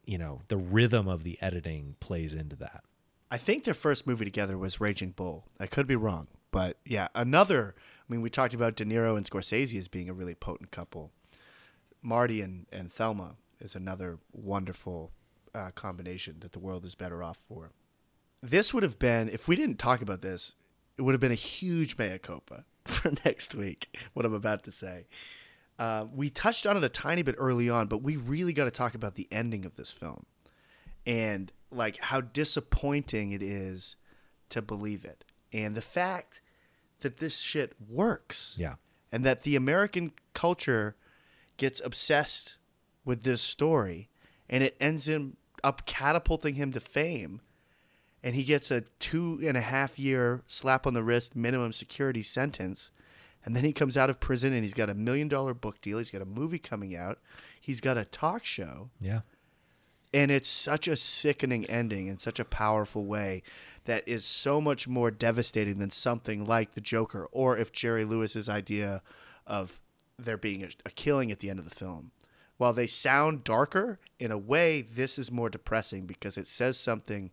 you 0.05 0.17
know 0.17 0.41
the 0.49 0.57
rhythm 0.57 1.07
of 1.07 1.23
the 1.23 1.41
editing 1.41 1.95
plays 2.01 2.33
into 2.33 2.57
that. 2.57 2.83
I 3.31 3.37
think 3.37 3.63
their 3.63 3.73
first 3.73 4.05
movie 4.05 4.25
together 4.25 4.57
was 4.57 4.81
Raging 4.81 5.11
Bull. 5.11 5.45
I 5.59 5.67
could 5.67 5.87
be 5.87 5.95
wrong, 5.95 6.27
but 6.51 6.77
yeah, 6.85 7.07
another. 7.15 7.73
I 7.77 8.11
mean, 8.11 8.21
we 8.21 8.29
talked 8.29 8.55
about 8.55 8.75
De 8.75 8.83
Niro 8.83 9.15
and 9.15 9.25
Scorsese 9.29 9.77
as 9.77 9.87
being 9.87 10.09
a 10.09 10.13
really 10.13 10.33
potent 10.33 10.71
couple. 10.71 11.11
Marty 12.01 12.41
and, 12.41 12.65
and 12.71 12.91
Thelma 12.91 13.35
is 13.59 13.75
another 13.75 14.17
wonderful 14.31 15.11
uh, 15.55 15.71
combination 15.71 16.37
that 16.41 16.51
the 16.51 16.59
world 16.59 16.85
is 16.85 16.95
better 16.95 17.23
off 17.23 17.37
for. 17.37 17.71
This 18.41 18.73
would 18.73 18.83
have 18.83 18.99
been 18.99 19.29
if 19.29 19.47
we 19.47 19.55
didn't 19.55 19.79
talk 19.79 20.01
about 20.01 20.21
this, 20.21 20.55
it 20.97 21.01
would 21.01 21.13
have 21.13 21.21
been 21.21 21.31
a 21.31 21.35
huge 21.35 21.97
mea 21.97 22.17
culpa 22.19 22.65
for 22.85 23.11
next 23.25 23.55
week. 23.55 23.95
What 24.13 24.25
I'm 24.25 24.33
about 24.33 24.63
to 24.63 24.71
say. 24.71 25.07
Uh, 25.77 26.05
we 26.13 26.29
touched 26.29 26.67
on 26.67 26.75
it 26.75 26.83
a 26.83 26.89
tiny 26.89 27.21
bit 27.21 27.35
early 27.37 27.69
on, 27.69 27.87
but 27.87 28.01
we 28.03 28.17
really 28.17 28.51
got 28.51 28.65
to 28.65 28.71
talk 28.71 28.95
about 28.95 29.15
the 29.15 29.27
ending 29.31 29.65
of 29.65 29.75
this 29.75 29.93
film 29.93 30.25
and 31.05 31.51
like 31.71 31.97
how 32.01 32.19
disappointing 32.21 33.31
it 33.31 33.41
is 33.41 33.95
to 34.49 34.61
believe 34.61 35.05
it, 35.05 35.23
and 35.53 35.75
the 35.75 35.81
fact 35.81 36.41
that 37.01 37.17
this 37.17 37.37
shit 37.37 37.73
works 37.87 38.55
Yeah. 38.59 38.75
and 39.11 39.23
that 39.23 39.43
the 39.43 39.55
American 39.55 40.11
culture 40.33 40.95
gets 41.57 41.79
obsessed 41.83 42.57
with 43.05 43.23
this 43.23 43.41
story 43.41 44.09
and 44.49 44.63
it 44.63 44.75
ends 44.81 45.07
him 45.07 45.37
up 45.63 45.85
catapulting 45.85 46.55
him 46.55 46.71
to 46.71 46.79
fame 46.79 47.41
and 48.23 48.35
he 48.35 48.43
gets 48.43 48.69
a 48.71 48.81
two 48.99 49.39
and 49.45 49.55
a 49.57 49.61
half 49.61 49.97
year 49.97 50.41
slap 50.47 50.85
on 50.85 50.93
the 50.93 51.03
wrist 51.03 51.35
minimum 51.35 51.71
security 51.71 52.21
sentence 52.21 52.91
and 53.45 53.55
then 53.55 53.63
he 53.63 53.71
comes 53.73 53.95
out 53.95 54.09
of 54.09 54.19
prison 54.19 54.51
and 54.53 54.63
he's 54.63 54.73
got 54.73 54.89
a 54.89 54.93
million 54.93 55.27
dollar 55.27 55.53
book 55.53 55.79
deal 55.81 55.97
he's 55.97 56.11
got 56.11 56.21
a 56.21 56.25
movie 56.25 56.59
coming 56.59 56.95
out 56.95 57.19
he's 57.59 57.81
got 57.81 57.97
a 57.97 58.05
talk 58.05 58.43
show 58.45 58.89
Yeah. 58.99 59.21
and 60.13 60.31
it's 60.31 60.49
such 60.49 60.87
a 60.87 60.95
sickening 60.97 61.65
ending 61.65 62.07
in 62.07 62.17
such 62.19 62.39
a 62.39 62.45
powerful 62.45 63.05
way 63.05 63.43
that 63.85 64.07
is 64.07 64.25
so 64.25 64.59
much 64.59 64.87
more 64.87 65.09
devastating 65.11 65.79
than 65.79 65.89
something 65.89 66.45
like 66.45 66.73
the 66.73 66.81
Joker 66.81 67.27
or 67.31 67.57
if 67.57 67.71
Jerry 67.71 68.05
Lewis's 68.05 68.49
idea 68.49 69.01
of 69.47 69.79
there 70.17 70.37
being 70.37 70.63
a, 70.63 70.67
a 70.85 70.91
killing 70.91 71.31
at 71.31 71.39
the 71.39 71.49
end 71.49 71.59
of 71.59 71.65
the 71.67 71.73
film. 71.75 72.11
While 72.59 72.73
they 72.73 72.87
sound 72.87 73.43
darker, 73.43 73.99
in 74.19 74.31
a 74.31 74.37
way, 74.37 74.81
this 74.81 75.17
is 75.17 75.31
more 75.31 75.49
depressing 75.49 76.05
because 76.05 76.37
it 76.37 76.45
says 76.45 76.77
something 76.77 77.31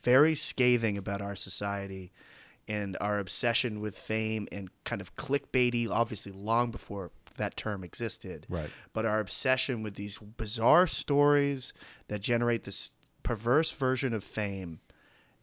very 0.00 0.34
scathing 0.34 0.96
about 0.96 1.20
our 1.20 1.34
society 1.36 2.12
and 2.68 2.96
our 3.00 3.18
obsession 3.18 3.80
with 3.80 3.98
fame 3.98 4.46
and 4.52 4.70
kind 4.84 5.00
of 5.00 5.16
clickbaity, 5.16 5.90
obviously, 5.90 6.30
long 6.32 6.70
before 6.70 7.10
that 7.38 7.56
term 7.56 7.82
existed 7.84 8.46
Right. 8.48 8.70
but 8.92 9.04
our 9.04 9.18
obsession 9.20 9.82
with 9.82 9.94
these 9.94 10.18
bizarre 10.18 10.86
stories 10.86 11.72
that 12.08 12.20
generate 12.20 12.64
this 12.64 12.90
perverse 13.24 13.70
version 13.72 14.12
of 14.14 14.22
fame 14.24 14.80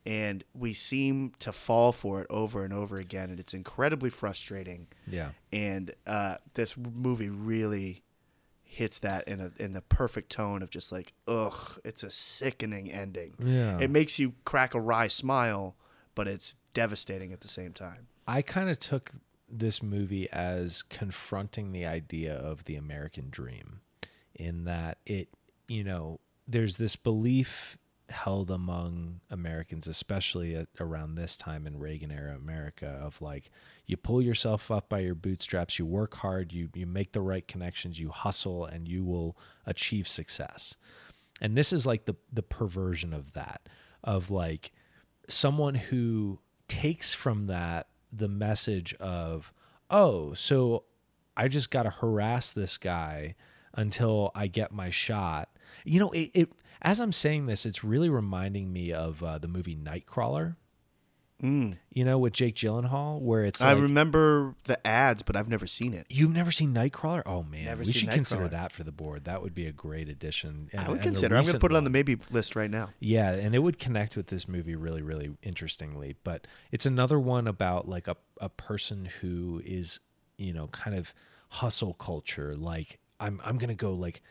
and 0.06 0.44
we 0.54 0.74
seem 0.74 1.32
to 1.40 1.52
fall 1.52 1.92
for 1.92 2.22
it 2.22 2.28
over 2.30 2.64
and 2.64 2.74
over 2.74 2.98
again 2.98 3.30
and 3.30 3.40
it's 3.40 3.54
incredibly 3.54 4.10
frustrating 4.10 4.88
Yeah. 5.08 5.30
and 5.54 5.94
uh, 6.06 6.36
this 6.54 6.76
movie 6.78 7.30
really 7.30 8.04
hits 8.76 9.00
that 9.00 9.26
in 9.28 9.40
a 9.40 9.52
in 9.58 9.72
the 9.74 9.82
perfect 9.82 10.30
tone 10.30 10.62
of 10.62 10.70
just 10.70 10.92
like 10.92 11.14
ugh 11.28 11.80
it's 11.86 12.04
a 12.04 12.10
sickening 12.12 12.92
ending 12.92 13.34
Yeah. 13.40 13.80
it 13.80 13.90
makes 13.90 14.20
you 14.20 14.34
crack 14.44 14.74
a 14.74 14.80
wry 14.82 15.08
smile 15.08 15.76
but 16.14 16.28
it's 16.28 16.58
devastating 16.74 17.32
at 17.32 17.40
the 17.42 17.48
same 17.48 17.72
time 17.72 18.08
I 18.28 18.42
kind 18.42 18.70
of 18.70 18.78
took 18.80 19.12
this 19.48 19.82
movie 19.84 20.28
as 20.32 20.82
confronting 20.82 21.72
the 21.72 21.86
idea 21.86 22.34
of 22.34 22.66
the 22.66 22.76
American 22.76 23.28
dream 23.30 23.82
in 24.34 24.66
that 24.66 24.98
it, 25.06 25.30
you 25.68 25.84
know, 25.84 26.20
there's 26.48 26.78
this 26.78 26.96
belief 26.96 27.78
held 28.10 28.52
among 28.52 29.20
Americans, 29.30 29.88
especially 29.88 30.56
at, 30.56 30.68
around 30.80 31.16
this 31.16 31.36
time 31.36 31.66
in 31.66 31.80
Reagan 31.80 32.12
era 32.12 32.36
America, 32.36 33.00
of 33.02 33.22
like 33.22 33.50
you 33.86 33.98
pull 33.98 34.22
yourself 34.22 34.70
up 34.70 34.90
by 34.90 35.00
your 35.00 35.16
bootstraps, 35.16 35.80
you 35.80 35.86
work 35.86 36.16
hard, 36.16 36.54
you 36.54 36.70
you 36.74 36.86
make 36.86 37.14
the 37.14 37.22
right 37.22 37.48
connections, 37.48 38.00
you 38.00 38.10
hustle, 38.10 38.66
and 38.66 38.88
you 38.88 39.04
will 39.04 39.38
achieve 39.66 40.08
success. 40.08 40.76
And 41.42 41.58
this 41.58 41.74
is 41.74 41.86
like 41.86 42.06
the 42.06 42.16
the 42.32 42.44
perversion 42.44 43.14
of 43.14 43.34
that, 43.34 43.68
of 44.04 44.32
like 44.32 44.72
someone 45.28 45.76
who 45.76 46.40
takes 46.68 47.14
from 47.14 47.48
that 47.48 47.88
the 48.12 48.28
message 48.28 48.94
of, 48.96 49.52
oh, 49.90 50.34
so 50.34 50.84
I 51.36 51.48
just 51.48 51.70
got 51.72 51.84
to 51.84 51.90
harass 51.90 52.52
this 52.54 52.78
guy 52.78 53.36
until 53.74 54.32
I 54.34 54.48
get 54.48 54.72
my 54.72 54.90
shot. 54.90 55.50
You 55.84 56.00
know, 56.00 56.12
it, 56.12 56.32
it 56.34 56.50
as 56.86 57.02
I'm 57.02 57.12
saying 57.12 57.48
this, 57.48 57.66
it's 57.66 57.84
really 57.84 58.10
reminding 58.10 58.72
me 58.72 58.94
of 58.94 59.22
uh, 59.24 59.38
the 59.40 59.48
movie 59.48 59.76
Nightcrawler. 59.76 60.56
You 61.42 61.78
know, 62.06 62.18
with 62.18 62.34
Jake 62.34 62.56
Gyllenhaal, 62.56 63.22
where 63.22 63.44
it's 63.44 63.62
i 63.62 63.72
remember 63.74 64.56
the 64.64 64.88
ads 64.88 65.22
but 65.22 65.36
i've 65.36 65.48
never 65.48 65.68
seen 65.68 65.94
it 65.94 66.08
You've 66.10 66.34
never 66.34 66.52
seen 66.52 66.74
Nightcrawler? 66.74 67.22
Oh 67.24 67.44
man, 67.44 67.66
Never 67.66 67.84
we 67.84 67.92
should 67.92 68.10
consider 68.10 68.48
that 68.48 68.72
for 68.72 68.84
the 68.84 68.92
board. 68.92 69.26
That 69.26 69.44
would 69.44 69.54
be 69.54 69.68
a 69.68 69.72
great 69.72 70.10
addition. 70.10 70.70
And- 70.72 70.82
I 70.82 70.90
would 70.90 71.02
consider. 71.04 71.36
I'm 71.36 71.44
going 71.44 71.54
to 71.54 71.60
put 71.60 71.72
it 71.72 71.76
on 71.76 71.84
the 71.84 71.92
maybe 71.92 72.18
list 72.32 72.56
right 72.56 72.72
now 72.72 72.90
Yeah, 73.00 73.32
and 73.32 73.54
it 73.54 73.60
would 73.60 73.78
connect 73.78 74.18
with 74.18 74.28
this 74.28 74.48
movie 74.48 74.76
really, 74.76 75.04
really 75.04 75.38
interestingly. 75.44 76.16
But 76.24 76.48
it's 76.72 76.88
another 76.88 77.20
one 77.20 77.48
about 77.48 77.88
like 77.88 78.08
a, 78.08 78.16
a 78.42 78.50
person 78.50 79.10
who 79.22 79.62
is, 79.64 80.00
you 80.38 80.52
know, 80.54 80.68
kind 80.70 80.98
of 80.98 81.14
hustle 81.50 81.94
culture. 81.94 82.56
Like 82.56 82.98
I'm 83.20 83.40
I'm 83.44 83.60
gonna 83.60 83.76
go 83.76 83.94
like 83.94 84.24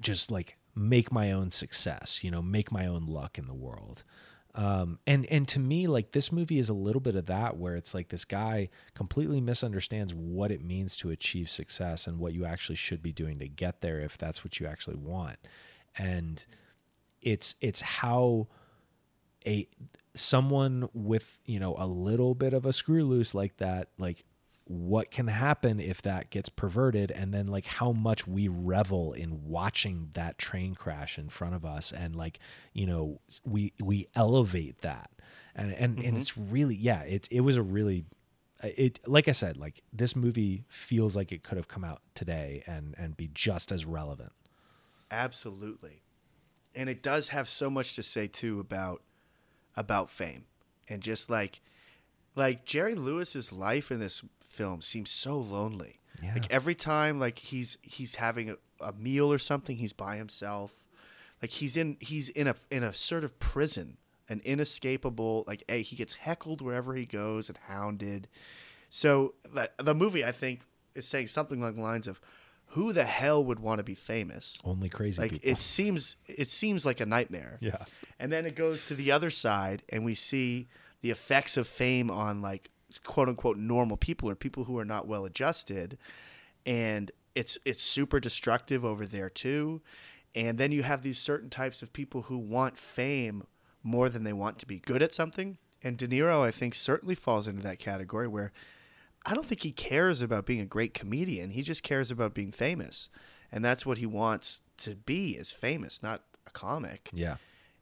just 0.00 0.30
like 0.30 0.58
make 0.76 1.10
my 1.10 1.32
own 1.32 1.50
success, 1.50 2.22
you 2.22 2.30
know, 2.30 2.42
make 2.42 2.70
my 2.70 2.86
own 2.86 3.06
luck 3.06 3.38
in 3.38 3.46
the 3.46 3.54
world. 3.54 4.04
Um, 4.54 4.98
and 5.06 5.26
and 5.26 5.46
to 5.48 5.58
me, 5.58 5.86
like 5.86 6.12
this 6.12 6.32
movie 6.32 6.58
is 6.58 6.68
a 6.68 6.74
little 6.74 7.00
bit 7.00 7.14
of 7.14 7.26
that, 7.26 7.56
where 7.56 7.76
it's 7.76 7.92
like 7.92 8.08
this 8.08 8.24
guy 8.24 8.70
completely 8.94 9.40
misunderstands 9.40 10.14
what 10.14 10.50
it 10.50 10.64
means 10.64 10.96
to 10.98 11.10
achieve 11.10 11.50
success 11.50 12.06
and 12.06 12.18
what 12.18 12.32
you 12.32 12.46
actually 12.46 12.76
should 12.76 13.02
be 13.02 13.12
doing 13.12 13.38
to 13.38 13.48
get 13.48 13.80
there, 13.80 14.00
if 14.00 14.16
that's 14.16 14.44
what 14.44 14.58
you 14.58 14.66
actually 14.66 14.96
want. 14.96 15.38
And 15.98 16.44
it's 17.20 17.54
it's 17.60 17.82
how 17.82 18.48
a 19.46 19.68
someone 20.14 20.88
with 20.94 21.38
you 21.44 21.60
know 21.60 21.76
a 21.78 21.86
little 21.86 22.34
bit 22.34 22.54
of 22.54 22.64
a 22.64 22.72
screw 22.72 23.04
loose 23.04 23.34
like 23.34 23.58
that 23.58 23.88
like 23.98 24.24
what 24.68 25.10
can 25.10 25.28
happen 25.28 25.78
if 25.78 26.02
that 26.02 26.30
gets 26.30 26.48
perverted 26.48 27.10
and 27.12 27.32
then 27.32 27.46
like 27.46 27.66
how 27.66 27.92
much 27.92 28.26
we 28.26 28.48
revel 28.48 29.12
in 29.12 29.44
watching 29.44 30.10
that 30.14 30.38
train 30.38 30.74
crash 30.74 31.18
in 31.18 31.28
front 31.28 31.54
of 31.54 31.64
us 31.64 31.92
and 31.92 32.16
like 32.16 32.40
you 32.72 32.84
know 32.84 33.20
we 33.44 33.72
we 33.80 34.06
elevate 34.14 34.80
that 34.82 35.10
and 35.54 35.72
and, 35.72 35.98
and 35.98 36.04
mm-hmm. 36.04 36.16
it's 36.16 36.36
really 36.36 36.74
yeah 36.74 37.02
it 37.02 37.28
it 37.30 37.42
was 37.42 37.54
a 37.54 37.62
really 37.62 38.04
uh, 38.64 38.68
it 38.76 38.98
like 39.06 39.28
i 39.28 39.32
said 39.32 39.56
like 39.56 39.82
this 39.92 40.16
movie 40.16 40.64
feels 40.68 41.14
like 41.14 41.30
it 41.30 41.44
could 41.44 41.56
have 41.56 41.68
come 41.68 41.84
out 41.84 42.00
today 42.16 42.64
and 42.66 42.94
and 42.98 43.16
be 43.16 43.30
just 43.32 43.70
as 43.70 43.86
relevant 43.86 44.32
Absolutely. 45.10 46.02
And 46.74 46.88
it 46.88 47.02
does 47.02 47.28
have 47.28 47.48
so 47.48 47.70
much 47.70 47.94
to 47.94 48.02
say 48.02 48.26
too 48.26 48.60
about 48.60 49.02
about 49.76 50.10
fame. 50.10 50.44
And 50.88 51.02
just 51.02 51.30
like 51.30 51.60
like 52.34 52.64
Jerry 52.64 52.94
Lewis's 52.94 53.52
life 53.52 53.90
in 53.90 54.00
this 54.00 54.22
film 54.56 54.80
seems 54.80 55.10
so 55.10 55.36
lonely. 55.38 56.00
Yeah. 56.22 56.34
Like 56.34 56.50
every 56.50 56.74
time 56.74 57.18
like 57.20 57.38
he's 57.50 57.76
he's 57.82 58.14
having 58.16 58.50
a, 58.50 58.56
a 58.80 58.92
meal 58.92 59.30
or 59.32 59.38
something, 59.38 59.76
he's 59.76 59.92
by 59.92 60.16
himself. 60.16 60.86
Like 61.42 61.50
he's 61.60 61.76
in 61.76 61.96
he's 62.00 62.28
in 62.30 62.46
a 62.46 62.54
in 62.70 62.82
a 62.82 62.92
sort 62.92 63.22
of 63.24 63.38
prison, 63.38 63.98
an 64.28 64.40
inescapable 64.44 65.44
like 65.46 65.62
a, 65.68 65.82
he 65.82 65.94
gets 65.96 66.14
heckled 66.14 66.60
wherever 66.62 66.94
he 66.94 67.04
goes 67.06 67.48
and 67.50 67.58
hounded. 67.68 68.28
So 68.88 69.34
the, 69.52 69.70
the 69.78 69.94
movie 69.94 70.24
I 70.24 70.32
think 70.32 70.60
is 70.94 71.06
saying 71.06 71.26
something 71.26 71.60
along 71.60 71.74
the 71.76 71.82
lines 71.82 72.06
of 72.06 72.20
who 72.70 72.92
the 72.92 73.04
hell 73.04 73.44
would 73.44 73.60
want 73.60 73.78
to 73.78 73.84
be 73.84 73.94
famous? 73.94 74.58
only 74.64 74.88
crazy 74.88 75.20
like 75.20 75.32
people 75.32 75.50
it 75.50 75.60
seems 75.60 76.16
it 76.26 76.48
seems 76.48 76.84
like 76.86 77.00
a 77.00 77.06
nightmare 77.06 77.58
Yeah. 77.60 77.84
and 78.18 78.32
then 78.32 78.46
it 78.46 78.54
goes 78.56 78.82
to 78.84 78.94
the 78.94 79.12
other 79.12 79.30
side 79.30 79.82
and 79.90 80.04
we 80.04 80.14
see 80.14 80.66
the 81.02 81.10
effects 81.10 81.56
of 81.56 81.66
fame 81.66 82.10
on 82.10 82.42
like 82.42 82.70
quote 83.04 83.28
unquote 83.28 83.56
normal 83.56 83.96
people 83.96 84.28
or 84.28 84.34
people 84.34 84.64
who 84.64 84.78
are 84.78 84.84
not 84.84 85.06
well 85.06 85.24
adjusted 85.24 85.98
and 86.64 87.10
it's 87.34 87.58
it's 87.64 87.82
super 87.82 88.20
destructive 88.20 88.84
over 88.84 89.06
there 89.06 89.30
too 89.30 89.80
and 90.34 90.58
then 90.58 90.72
you 90.72 90.82
have 90.82 91.02
these 91.02 91.18
certain 91.18 91.48
types 91.48 91.82
of 91.82 91.92
people 91.92 92.22
who 92.22 92.38
want 92.38 92.78
fame 92.78 93.44
more 93.82 94.08
than 94.08 94.24
they 94.24 94.32
want 94.32 94.58
to 94.58 94.66
be 94.66 94.78
good 94.78 95.02
at 95.02 95.12
something 95.12 95.58
and 95.82 95.96
De 95.96 96.08
Niro 96.08 96.40
I 96.40 96.50
think 96.50 96.74
certainly 96.74 97.14
falls 97.14 97.46
into 97.46 97.62
that 97.62 97.78
category 97.78 98.28
where 98.28 98.52
I 99.26 99.34
don't 99.34 99.46
think 99.46 99.64
he 99.64 99.72
cares 99.72 100.22
about 100.22 100.46
being 100.46 100.60
a 100.60 100.66
great 100.66 100.94
comedian. 100.94 101.50
He 101.50 101.62
just 101.62 101.82
cares 101.82 102.12
about 102.12 102.32
being 102.32 102.52
famous. 102.52 103.10
And 103.50 103.64
that's 103.64 103.84
what 103.84 103.98
he 103.98 104.06
wants 104.06 104.62
to 104.78 104.94
be 104.94 105.30
is 105.32 105.50
famous, 105.50 106.00
not 106.00 106.22
a 106.46 106.50
comic. 106.50 107.10
yeah 107.12 107.36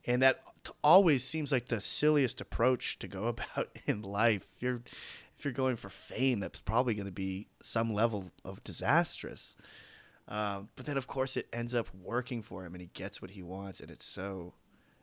And 0.06 0.22
that 0.22 0.43
always 0.82 1.24
seems 1.24 1.51
like 1.51 1.68
the 1.68 1.81
silliest 1.81 2.40
approach 2.40 2.98
to 2.98 3.09
go 3.09 3.26
about 3.28 3.78
in 3.86 4.02
life. 4.02 4.48
If 4.56 4.62
you're 4.62 4.82
if 5.36 5.44
you're 5.44 5.52
going 5.52 5.76
for 5.76 5.89
fame, 5.89 6.39
that's 6.40 6.60
probably 6.60 6.94
going 6.94 7.06
to 7.06 7.12
be 7.12 7.48
some 7.60 7.93
level 7.93 8.31
of 8.44 8.62
disastrous. 8.62 9.56
Um, 10.28 10.68
but 10.76 10.86
then 10.86 10.97
of 10.97 11.06
course 11.06 11.36
it 11.36 11.48
ends 11.52 11.74
up 11.74 11.89
working 11.94 12.40
for 12.40 12.64
him 12.64 12.74
and 12.74 12.81
he 12.81 12.89
gets 12.94 13.20
what 13.20 13.32
he 13.32 13.43
wants 13.43 13.81
and 13.81 13.90
it's 13.90 14.06
so 14.06 14.55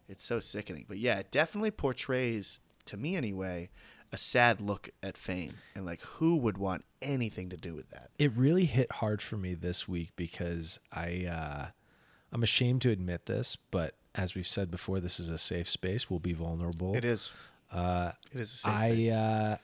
it's 0.08 0.24
so 0.24 0.40
sickening. 0.40 0.86
But 0.88 0.98
yeah, 0.98 1.20
it 1.20 1.32
definitely 1.32 1.72
portrays 1.72 2.62
to 2.86 2.98
me 2.98 3.16
anyway 3.16 3.70
a 4.12 4.18
sad 4.18 4.60
look 4.60 4.90
at 5.02 5.18
fame 5.18 5.54
and 5.76 5.86
like 5.86 6.02
who 6.02 6.36
would 6.36 6.58
want 6.58 6.84
anything 7.02 7.50
to 7.50 7.58
do 7.58 7.74
with 7.74 7.90
that. 7.92 8.10
it 8.20 8.32
really 8.36 8.66
hit 8.66 8.92
hard 8.94 9.22
for 9.22 9.38
me 9.38 9.54
this 9.54 9.88
week 9.88 10.12
because 10.16 10.80
I 10.92 11.26
uh 11.26 11.68
I'm 12.34 12.44
ashamed 12.44 12.82
to 12.84 12.90
admit 12.90 13.26
this, 13.26 13.58
but 13.72 13.96
as 14.16 14.36
we've 14.36 14.48
said 14.48 14.70
before, 14.72 15.00
this 15.00 15.20
is 15.20 15.30
a 15.30 15.38
safe 15.38 15.70
space. 15.70 16.10
We'll 16.10 16.20
be 16.20 16.34
vulnerable. 16.34 16.96
It 16.96 17.06
is. 17.06 17.34
Uh, 17.72 18.12
It 18.34 18.40
is 18.42 18.52
a 18.52 18.56
safe 18.56 18.74
I 18.74 18.90
space. 18.92 19.12
uh, 19.12 19.58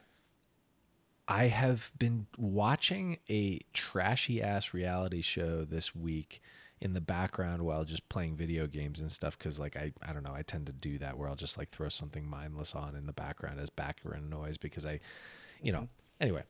I 1.26 1.44
have 1.48 1.92
been 1.98 2.26
watching 2.38 3.18
a 3.28 3.60
trashy 3.74 4.42
ass 4.42 4.72
reality 4.72 5.20
show 5.20 5.64
this 5.64 5.94
week 5.94 6.40
in 6.80 6.94
the 6.94 7.00
background 7.00 7.62
while 7.62 7.84
just 7.84 8.08
playing 8.08 8.36
video 8.36 8.66
games 8.66 9.00
and 9.00 9.10
stuff 9.12 9.36
because 9.36 9.58
like 9.58 9.76
I 9.76 9.92
I 10.00 10.12
don't 10.12 10.22
know 10.22 10.32
I 10.32 10.42
tend 10.42 10.66
to 10.66 10.72
do 10.72 10.96
that 10.98 11.18
where 11.18 11.28
I'll 11.28 11.34
just 11.36 11.58
like 11.58 11.70
throw 11.70 11.88
something 11.88 12.26
mindless 12.26 12.72
on 12.74 12.94
in 12.94 13.04
the 13.06 13.12
background 13.12 13.58
as 13.60 13.68
background 13.68 14.30
noise 14.30 14.56
because 14.56 14.86
I 14.86 15.00
you 15.60 15.72
know 15.72 15.88
anyway 16.20 16.44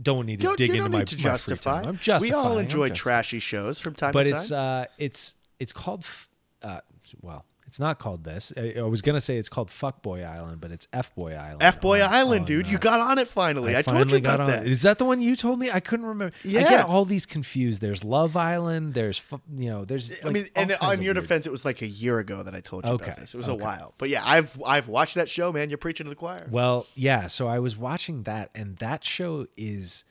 don't 0.00 0.26
need 0.26 0.40
to 0.40 0.44
Mm-hmm. 0.44 0.50
You, 0.52 0.56
dig 0.56 0.68
you 0.68 0.74
into 0.84 0.90
my 0.90 1.04
to 1.04 1.16
my 1.16 1.20
justify. 1.22 1.82
I'm 1.82 1.98
We 2.20 2.32
all 2.32 2.58
enjoy 2.58 2.90
trashy 2.90 3.38
shows 3.40 3.80
from 3.80 3.94
time 3.94 4.12
but 4.12 4.24
to 4.26 4.34
it's 4.34 4.50
time. 4.50 4.82
uh 4.82 4.84
it's 4.98 5.34
it's 5.58 5.72
called 5.72 6.00
f- 6.04 6.28
uh 6.62 6.80
well 7.22 7.44
it's 7.66 7.78
not 7.78 7.98
called 7.98 8.24
this 8.24 8.52
I, 8.56 8.74
I 8.78 8.82
was 8.82 9.00
gonna 9.00 9.20
say 9.20 9.36
it's 9.36 9.48
called 9.48 9.68
Fuckboy 9.68 10.26
Island 10.26 10.60
but 10.60 10.70
it's 10.72 10.88
F 10.92 11.14
Boy 11.14 11.34
Island 11.34 11.62
F 11.62 11.80
Boy 11.80 12.00
Island, 12.00 12.40
on, 12.40 12.46
dude. 12.46 12.66
uh, 12.66 12.70
you 12.70 12.78
got 12.78 12.98
on 13.00 13.18
it 13.18 13.28
finally. 13.28 13.76
I, 13.76 13.82
told 13.82 13.96
finally 13.98 14.12
you 14.12 14.18
about 14.18 14.46
that. 14.46 14.66
it. 14.66 14.72
Is 14.72 14.82
that 14.82 14.98
the 14.98 15.04
one 15.04 15.20
you 15.20 15.36
told 15.36 15.58
me? 15.60 15.70
I 15.70 15.78
couldn't 15.80 16.06
remember. 16.06 16.34
Yeah. 16.42 16.60
I 16.60 16.62
get 16.64 16.84
all 16.86 17.04
these 17.04 17.26
confused. 17.26 17.80
There's 17.80 18.02
Love 18.02 18.36
Island. 18.36 18.94
There's 18.94 19.22
you 19.56 19.70
know. 19.70 19.84
There's. 19.84 20.24
I 20.24 20.30
mean, 20.30 20.48
and 20.56 20.76
on 20.80 21.00
your 21.00 21.14
defense, 21.14 21.46
it 21.46 21.50
was 21.50 21.64
like 21.64 21.80
a 21.82 21.86
year 21.86 22.18
ago 22.18 22.42
that 22.42 22.54
I 22.54 22.60
told 22.60 22.86
you 22.86 22.94
Okay, 22.94 23.04
about 23.04 23.18
this. 23.18 23.34
It 23.34 23.36
was 23.36 23.48
okay. 23.48 23.60
a 23.60 23.64
while, 23.64 23.94
but 23.98 24.08
yeah, 24.08 24.22
I've 24.24 24.60
I've 24.64 24.88
watched 24.88 25.14
that 25.14 25.28
show, 25.28 25.52
man. 25.52 25.70
You're 25.70 25.78
preaching 25.78 26.04
to 26.04 26.10
the 26.10 26.16
choir. 26.16 26.46
Well, 26.50 26.86
yeah. 26.94 27.28
So 27.28 27.46
I 27.46 27.60
was 27.60 27.76
watching 27.76 28.24
that, 28.24 28.50
and 28.54 28.76
that 28.78 29.04
show 29.04 29.46
is 29.56 30.04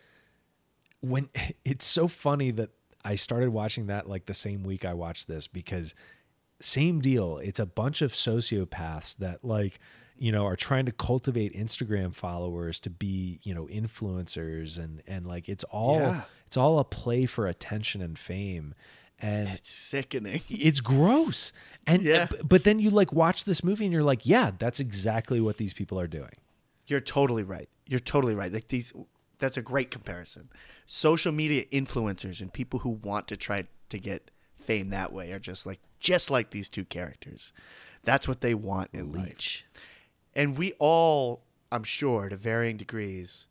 when 1.02 1.30
it's 1.66 1.86
so 1.86 2.08
funny 2.08 2.52
that 2.52 2.70
I 3.04 3.16
started 3.16 3.50
watching 3.50 3.88
that 3.88 4.08
like 4.08 4.26
the 4.26 4.34
same 4.34 4.64
week 4.64 4.86
I 4.86 4.94
watched 4.94 5.28
this 5.28 5.48
because 5.48 5.94
same 6.62 7.00
deal. 7.02 7.38
It's 7.38 7.60
a 7.60 7.66
bunch 7.66 8.02
of 8.02 8.14
sociopaths 8.14 9.18
that 9.18 9.44
like 9.44 9.80
you 10.18 10.32
know 10.32 10.46
are 10.46 10.56
trying 10.56 10.86
to 10.86 10.92
cultivate 10.92 11.54
Instagram 11.54 12.14
followers 12.14 12.80
to 12.82 12.90
be 12.90 13.40
you 13.44 13.54
know 13.56 13.66
influencers 13.68 14.78
and 14.78 15.02
and 15.08 15.26
like 15.26 15.48
it's 15.50 15.64
all 15.66 16.00
Yeah. 16.00 16.22
it's 16.48 16.58
all 16.58 16.80
a 16.80 16.84
play 16.84 17.26
for 17.26 17.48
attention 17.48 18.02
and 18.02 18.18
fame 18.20 18.74
and 19.22 19.50
It's 19.50 19.72
sickening. 19.72 20.42
it's 20.50 20.82
gross 20.82 21.54
and 21.88 22.04
Yeah. 22.04 22.28
but 22.44 22.64
then 22.66 22.80
you 22.80 22.90
like 22.90 23.14
watch 23.14 23.46
this 23.46 23.64
movie 23.64 23.86
and 23.86 23.94
you're 23.94 24.04
like 24.04 24.26
yeah 24.26 24.52
that's 24.58 24.80
exactly 24.82 25.40
what 25.40 25.58
these 25.58 25.74
people 25.74 26.00
are 26.00 26.08
doing 26.08 26.34
You're 26.88 27.00
totally 27.00 27.44
right. 27.44 27.70
You're 27.88 28.00
totally 28.00 28.36
right. 28.36 28.52
Like 28.52 28.68
these, 28.68 28.94
that's 29.40 29.58
a 29.58 29.62
great 29.64 29.90
comparison. 29.90 30.50
Social 30.86 31.32
media 31.32 31.64
influencers 31.72 32.40
and 32.42 32.52
people 32.54 32.80
who 32.82 32.90
want 32.90 33.28
to 33.30 33.38
try 33.38 33.66
to 33.90 33.98
get 33.98 34.30
fame 34.56 34.90
that 34.90 35.12
way 35.14 35.32
are 35.32 35.40
just 35.40 35.66
like 35.66 35.80
just 36.00 36.30
like 36.32 36.52
these 36.52 36.70
two 36.70 36.86
characters. 36.86 37.54
That's 38.04 38.28
what 38.28 38.42
they 38.42 38.54
want 38.54 38.90
in 38.94 39.12
life. 39.12 39.64
And 40.34 40.58
we 40.58 40.74
all, 40.80 41.42
I'm 41.72 41.84
sure, 41.84 42.30
to 42.30 42.36
varying 42.36 42.78
degrees, 42.78 43.48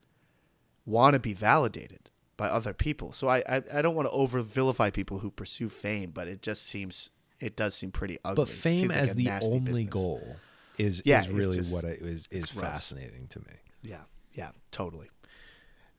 want 0.86 1.14
to 1.14 1.18
be 1.20 1.34
validated 1.34 2.10
by 2.36 2.48
other 2.48 2.72
people. 2.72 3.12
So 3.12 3.28
I, 3.28 3.38
I, 3.48 3.62
I 3.74 3.82
don't 3.82 3.94
want 3.94 4.06
to 4.08 4.12
over 4.12 4.40
vilify 4.42 4.90
people 4.90 5.18
who 5.18 5.30
pursue 5.30 5.68
fame, 5.68 6.10
but 6.10 6.28
it 6.28 6.40
just 6.40 6.64
seems, 6.64 7.10
it 7.40 7.56
does 7.56 7.74
seem 7.74 7.90
pretty 7.90 8.16
ugly. 8.24 8.44
but 8.44 8.48
fame 8.48 8.88
like 8.88 8.96
as 8.98 9.14
the 9.14 9.30
only 9.42 9.60
business. 9.60 9.90
goal 9.90 10.36
is 10.78 11.02
Yeah, 11.04 11.20
is 11.20 11.28
really 11.28 11.56
just- 11.56 11.72
what 11.74 11.84
is 11.84 12.28
is 12.30 12.48
fascinating 12.50 13.26
to 13.28 13.40
me 13.40 13.52
Yeah, 13.82 14.02
yeah, 14.32 14.50
totally. 14.70 15.10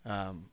Um, 0.05 0.49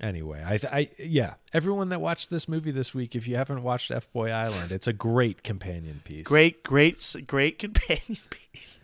anyway 0.00 0.42
i 0.44 0.76
i 0.76 0.88
yeah 0.98 1.34
everyone 1.52 1.88
that 1.88 2.00
watched 2.00 2.28
this 2.30 2.48
movie 2.48 2.70
this 2.70 2.92
week 2.92 3.16
if 3.16 3.26
you 3.26 3.36
haven't 3.36 3.62
watched 3.62 3.90
f 3.90 4.10
boy 4.12 4.30
island 4.30 4.70
it's 4.70 4.86
a 4.86 4.92
great 4.92 5.42
companion 5.42 6.00
piece 6.04 6.26
great, 6.26 6.62
great, 6.62 7.16
great 7.26 7.58
companion 7.58 8.18
piece. 8.30 8.80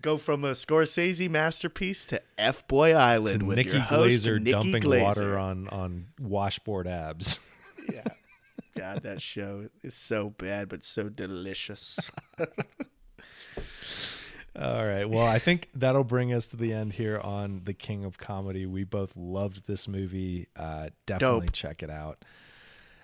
Go 0.00 0.16
from 0.18 0.44
a 0.44 0.52
Scorsese 0.52 1.30
masterpiece 1.30 2.04
to 2.06 2.20
F 2.36 2.66
Boy 2.68 2.90
to 2.90 2.98
Island 2.98 3.42
with 3.42 3.56
Nikki 3.56 3.70
your 3.70 3.80
host 3.80 4.24
Glazer 4.24 4.40
Nikki 4.40 4.72
dumping 4.72 5.00
water 5.02 5.38
on 5.38 5.68
on 5.68 6.06
washboard 6.20 6.86
abs. 6.86 7.40
Yeah. 7.90 8.04
God, 8.76 9.02
that 9.04 9.22
show 9.22 9.68
is 9.82 9.94
so 9.94 10.30
bad 10.30 10.68
but 10.68 10.84
so 10.84 11.08
delicious. 11.08 12.10
All 14.56 14.88
right. 14.88 15.04
Well, 15.08 15.26
I 15.26 15.38
think 15.40 15.68
that'll 15.74 16.04
bring 16.04 16.32
us 16.32 16.46
to 16.48 16.56
the 16.56 16.72
end 16.72 16.92
here 16.92 17.18
on 17.18 17.62
The 17.64 17.74
King 17.74 18.04
of 18.04 18.18
Comedy. 18.18 18.66
We 18.66 18.84
both 18.84 19.12
loved 19.16 19.66
this 19.66 19.88
movie. 19.88 20.46
Uh, 20.54 20.90
definitely 21.06 21.46
Dope. 21.46 21.52
check 21.52 21.82
it 21.82 21.90
out. 21.90 22.24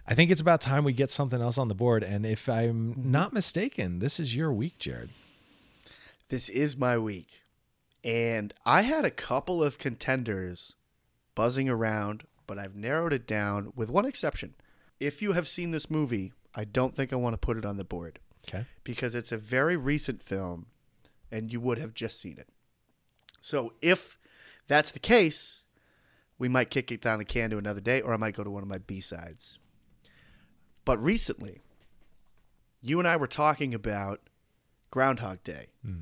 I 0.06 0.14
think 0.14 0.30
it's 0.30 0.40
about 0.40 0.60
time 0.60 0.84
we 0.84 0.92
get 0.92 1.10
something 1.10 1.40
else 1.40 1.58
on 1.58 1.68
the 1.68 1.74
board. 1.74 2.02
And 2.04 2.24
if 2.24 2.48
I'm 2.48 2.92
Mm-hmm. 2.94 3.10
not 3.10 3.32
mistaken, 3.32 3.98
this 3.98 4.20
is 4.20 4.34
your 4.34 4.52
week, 4.52 4.78
Jared. 4.78 5.10
This 6.28 6.48
is 6.48 6.76
my 6.76 6.96
week. 6.98 7.40
And 8.04 8.54
I 8.64 8.82
had 8.82 9.04
a 9.04 9.10
couple 9.10 9.62
of 9.62 9.78
contenders 9.78 10.76
buzzing 11.34 11.68
around, 11.68 12.24
but 12.46 12.58
I've 12.58 12.76
narrowed 12.76 13.12
it 13.12 13.26
down 13.26 13.72
with 13.74 13.90
one 13.90 14.06
exception. 14.06 14.54
If 15.00 15.20
you 15.20 15.32
have 15.32 15.48
seen 15.48 15.70
this 15.72 15.90
movie, 15.90 16.32
I 16.54 16.64
don't 16.64 16.94
think 16.94 17.12
I 17.12 17.16
want 17.16 17.34
to 17.34 17.38
put 17.38 17.56
it 17.56 17.64
on 17.64 17.76
the 17.76 17.84
board 17.84 18.20
Okay. 18.48 18.66
because 18.84 19.14
it's 19.14 19.32
a 19.32 19.38
very 19.38 19.76
recent 19.76 20.22
film 20.22 20.66
and 21.30 21.52
you 21.52 21.60
would 21.60 21.78
have 21.78 21.94
just 21.94 22.20
seen 22.20 22.38
it. 22.38 22.48
So 23.40 23.72
if 23.80 24.18
that's 24.68 24.90
the 24.90 24.98
case, 24.98 25.64
we 26.38 26.48
might 26.48 26.70
kick 26.70 26.90
it 26.90 27.00
down 27.00 27.18
the 27.18 27.24
can 27.24 27.50
to 27.50 27.58
another 27.58 27.80
day 27.80 28.00
or 28.00 28.12
I 28.12 28.16
might 28.16 28.34
go 28.34 28.44
to 28.44 28.50
one 28.50 28.62
of 28.62 28.68
my 28.68 28.78
B-sides. 28.78 29.58
But 30.84 31.02
recently, 31.02 31.60
you 32.80 32.98
and 32.98 33.06
I 33.06 33.16
were 33.16 33.26
talking 33.26 33.74
about 33.74 34.20
Groundhog 34.90 35.42
Day. 35.44 35.68
Hmm. 35.84 36.00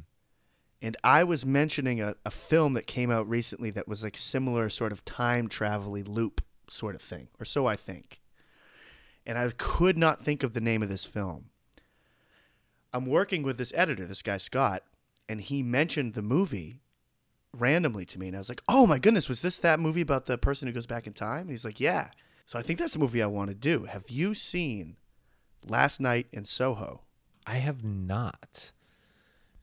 And 0.81 0.97
I 1.03 1.25
was 1.25 1.45
mentioning 1.45 2.01
a, 2.01 2.15
a 2.25 2.31
film 2.31 2.75
that 2.75 2.87
came 2.87 3.11
out 3.11 3.29
recently 3.29 3.71
that 3.73 3.89
was 3.89 4.05
like 4.05 4.17
similar 4.17 4.71
sort 4.71 4.93
of 4.93 5.05
time 5.05 5.49
travel 5.49 5.93
loop 5.93 6.41
sort 6.71 6.95
of 6.95 7.03
thing, 7.03 7.29
or 7.41 7.45
so 7.45 7.67
I 7.67 7.75
think. 7.75 8.21
And 9.27 9.37
I 9.37 9.51
could 9.57 9.99
not 9.99 10.23
think 10.23 10.43
of 10.43 10.53
the 10.53 10.61
name 10.61 10.83
of 10.83 10.89
this 10.89 11.05
film. 11.05 11.51
I'm 12.93 13.07
working 13.07 13.43
with 13.43 13.59
this 13.59 13.73
editor, 13.75 14.07
this 14.07 14.23
guy 14.23 14.39
Scott, 14.39 14.85
and 15.29 15.41
he 15.41 15.63
mentioned 15.63 16.15
the 16.15 16.23
movie 16.23 16.81
randomly 17.57 18.05
to 18.07 18.19
me. 18.19 18.29
And 18.29 18.37
I 18.37 18.41
was 18.41 18.49
like, 18.49 18.63
oh 18.69 18.87
my 18.87 18.99
goodness, 18.99 19.29
was 19.29 19.43
this 19.43 19.59
that 19.59 19.81
movie 19.81 20.01
about 20.01 20.27
the 20.27 20.39
person 20.39 20.69
who 20.69 20.75
goes 20.75 20.87
back 20.87 21.07
in 21.07 21.13
time? 21.13 21.43
And 21.43 21.51
he's 21.51 21.65
like, 21.65 21.81
yeah. 21.81 22.11
So 22.47 22.59
I 22.59 22.63
think 22.63 22.79
that's 22.79 22.95
the 22.95 22.99
movie 22.99 23.23
I 23.23 23.27
want 23.27 23.51
to 23.51 23.57
do. 23.57 23.85
Have 23.85 24.11
you 24.11 24.35
seen 24.35 24.97
Last 25.67 26.01
Night 26.01 26.27
in 26.33 26.45
Soho? 26.45 27.03
I 27.47 27.57
have 27.57 27.85
not. 27.85 28.73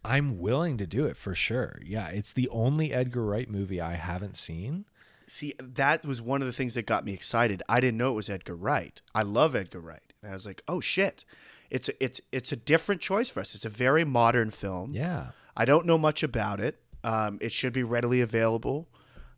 I'm 0.04 0.40
willing 0.40 0.78
to 0.78 0.86
do 0.86 1.06
it 1.06 1.18
for 1.18 1.34
sure. 1.34 1.80
Yeah. 1.84 2.08
It's 2.10 2.34
the 2.34 2.50
only 2.50 2.94
Edgar 2.94 3.26
Wright 3.26 3.50
movie 3.50 3.82
I 3.82 3.96
haven't 3.96 4.38
seen. 4.38 4.86
See, 5.28 5.54
that 5.60 6.06
was 6.06 6.22
one 6.22 6.42
of 6.42 6.48
the 6.48 6.54
things 6.54 6.76
that 6.76 6.86
got 6.86 7.06
me 7.06 7.14
excited. 7.14 7.64
I 7.68 7.80
didn't 7.80 7.98
know 7.98 8.12
it 8.12 8.16
was 8.16 8.30
Edgar 8.30 8.56
Wright. 8.56 9.02
I 9.16 9.24
love 9.24 9.56
Edgar 9.56 9.80
Wright. 9.80 10.14
And 10.22 10.30
I 10.30 10.34
was 10.36 10.46
like, 10.46 10.62
"Oh 10.68 10.80
shit. 10.80 11.26
It's 11.72 11.90
a, 11.90 12.04
it's 12.04 12.22
it's 12.32 12.52
a 12.52 12.56
different 12.56 13.02
choice 13.02 13.32
for 13.32 13.40
us. 13.40 13.56
It's 13.56 13.66
a 13.66 13.70
very 13.70 14.06
modern 14.06 14.52
film. 14.52 14.92
Yeah. 14.92 15.28
I 15.56 15.65
don't 15.65 15.86
know 15.86 15.98
much 15.98 16.23
about 16.23 16.60
it. 16.60 16.80
Um, 17.03 17.38
it 17.41 17.52
should 17.52 17.73
be 17.73 17.84
readily 17.84 18.22
available. 18.22 18.90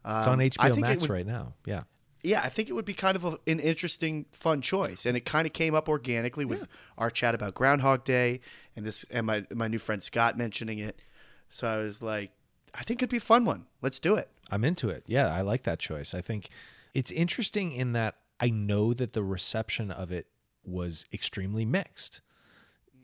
Um, 0.05 0.19
It's 0.19 0.27
on 0.27 0.41
I 0.41 0.49
HBO 0.49 0.73
think 0.75 0.77
it 0.77 0.81
Max 0.89 1.01
would- 1.01 1.09
right 1.09 1.25
now. 1.25 1.53
Yeah. 1.65 1.83
Yeah, 2.23 2.41
I 2.43 2.49
think 2.49 2.67
it 2.67 2.73
would 2.73 2.83
be 2.83 2.95
kind 2.95 3.15
of 3.15 3.23
a, 3.23 3.37
an 3.45 3.59
interesting, 3.59 4.25
fun 4.31 4.59
choice, 4.61 5.05
and 5.05 5.15
it 5.15 5.23
kind 5.23 5.45
of 5.45 5.53
came 5.53 5.75
up 5.75 5.87
organically 5.87 6.45
with 6.45 6.67
our 6.97 7.11
chat 7.11 7.35
about 7.35 7.53
Groundhog 7.53 8.03
Day, 8.05 8.39
and 8.75 8.83
this, 8.85 9.05
and 9.11 9.27
my 9.27 9.45
my 9.53 9.67
new 9.67 9.77
friend 9.77 10.01
Scott 10.01 10.35
mentioning 10.35 10.79
it. 10.79 10.99
So 11.49 11.67
I 11.67 11.77
was 11.77 12.01
like, 12.01 12.31
I 12.73 12.81
think 12.83 12.99
it'd 13.01 13.11
be 13.11 13.17
a 13.17 13.21
fun 13.21 13.45
one. 13.45 13.67
Let's 13.83 13.99
do 13.99 14.15
it. 14.15 14.29
I'm 14.49 14.63
into 14.65 14.89
it. 14.89 15.03
Yeah, 15.05 15.27
I 15.31 15.41
like 15.41 15.63
that 15.63 15.77
choice. 15.79 16.15
I 16.15 16.21
think 16.21 16.49
it's 16.93 17.11
interesting 17.11 17.71
in 17.71 17.91
that 17.93 18.15
I 18.39 18.49
know 18.49 18.93
that 18.95 19.13
the 19.13 19.23
reception 19.23 19.91
of 19.91 20.11
it 20.11 20.25
was 20.65 21.05
extremely 21.13 21.65
mixed. 21.65 22.21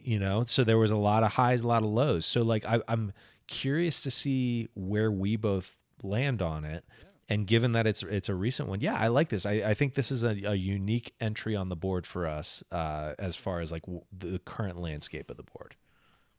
You 0.03 0.19
know, 0.19 0.43
so 0.45 0.63
there 0.63 0.77
was 0.77 0.91
a 0.91 0.97
lot 0.97 1.23
of 1.23 1.33
highs, 1.33 1.61
a 1.61 1.67
lot 1.67 1.83
of 1.83 1.89
lows. 1.89 2.25
So 2.25 2.41
like 2.41 2.65
I, 2.65 2.81
I'm 2.87 3.13
curious 3.47 4.01
to 4.01 4.11
see 4.11 4.69
where 4.73 5.11
we 5.11 5.35
both 5.35 5.75
land 6.01 6.41
on 6.41 6.65
it. 6.65 6.83
And 7.29 7.47
given 7.47 7.71
that 7.71 7.87
it's 7.87 8.03
it's 8.03 8.27
a 8.27 8.35
recent 8.35 8.67
one, 8.67 8.81
yeah, 8.81 8.95
I 8.95 9.07
like 9.07 9.29
this. 9.29 9.45
I, 9.45 9.53
I 9.53 9.73
think 9.73 9.95
this 9.95 10.11
is 10.11 10.23
a, 10.23 10.35
a 10.43 10.55
unique 10.55 11.13
entry 11.21 11.55
on 11.55 11.69
the 11.69 11.75
board 11.75 12.05
for 12.05 12.27
us 12.27 12.63
uh, 12.71 13.13
as 13.17 13.35
far 13.35 13.61
as 13.61 13.71
like 13.71 13.83
w- 13.83 14.03
the 14.11 14.39
current 14.39 14.79
landscape 14.79 15.31
of 15.31 15.37
the 15.37 15.43
board. 15.43 15.75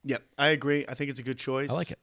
Yep, 0.05 0.23
I 0.39 0.49
agree. 0.49 0.85
I 0.87 0.95
think 0.95 1.11
it's 1.11 1.19
a 1.19 1.23
good 1.23 1.39
choice. 1.39 1.71
I 1.71 1.75
like 1.75 1.91
it. 1.91 1.99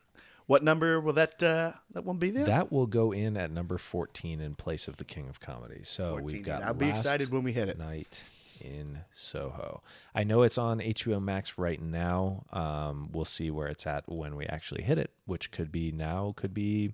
What 0.47 0.63
number 0.63 0.99
will 0.99 1.13
that 1.13 1.41
uh, 1.43 1.73
that 1.91 2.03
one 2.03 2.17
be 2.17 2.31
there? 2.31 2.45
That 2.45 2.71
will 2.71 2.88
go 2.88 3.11
in 3.11 3.38
at 3.38 3.51
number 3.51 3.77
14 3.77 4.41
in 4.41 4.55
place 4.55 4.88
of 4.88 4.97
the 4.97 5.05
King 5.05 5.29
of 5.29 5.39
Comedy. 5.39 5.81
So 5.83 6.17
14. 6.17 6.25
we've 6.25 6.43
got 6.43 6.63
I'll 6.63 6.73
be 6.73 6.89
excited 6.89 7.31
when 7.31 7.43
we 7.43 7.53
hit 7.53 7.69
it. 7.69 7.77
Night 7.77 8.23
in 8.61 8.99
Soho. 9.11 9.83
I 10.13 10.23
know 10.23 10.43
it's 10.43 10.57
on 10.57 10.79
HBO 10.79 11.21
Max 11.21 11.57
right 11.57 11.81
now. 11.81 12.45
Um, 12.51 13.09
we'll 13.11 13.25
see 13.25 13.49
where 13.51 13.67
it's 13.67 13.85
at 13.88 14.07
when 14.07 14.35
we 14.35 14.45
actually 14.45 14.83
hit 14.83 14.97
it, 14.97 15.11
which 15.25 15.51
could 15.51 15.71
be 15.71 15.91
now, 15.91 16.33
could 16.35 16.53
be 16.53 16.93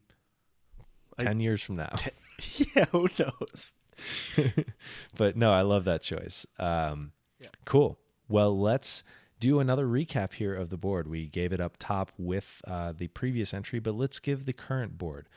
10 1.20 1.40
years 1.40 1.62
from 1.62 1.78
now. 1.78 1.96
yeah, 2.76 2.86
who 2.92 3.10
knows? 3.18 3.74
but 5.18 5.36
no, 5.36 5.52
I 5.52 5.62
love 5.62 5.86
that 5.86 6.02
choice. 6.02 6.46
Um, 6.60 7.12
Cool. 7.66 7.98
Well, 8.28 8.60
let's 8.60 9.04
do 9.40 9.60
another 9.60 9.86
recap 9.86 10.34
here 10.34 10.54
of 10.54 10.70
the 10.70 10.78
board. 10.78 11.08
We 11.08 11.28
gave 11.28 11.54
it 11.54 11.60
up 11.60 11.78
top 11.80 12.12
with 12.18 12.62
uh, 12.68 12.94
the 12.96 13.08
previous 13.08 13.54
entry, 13.54 13.80
but 13.80 13.96
let's 13.96 14.20
give 14.20 14.46
the 14.46 14.54
current 14.54 14.98
board. 14.98 15.28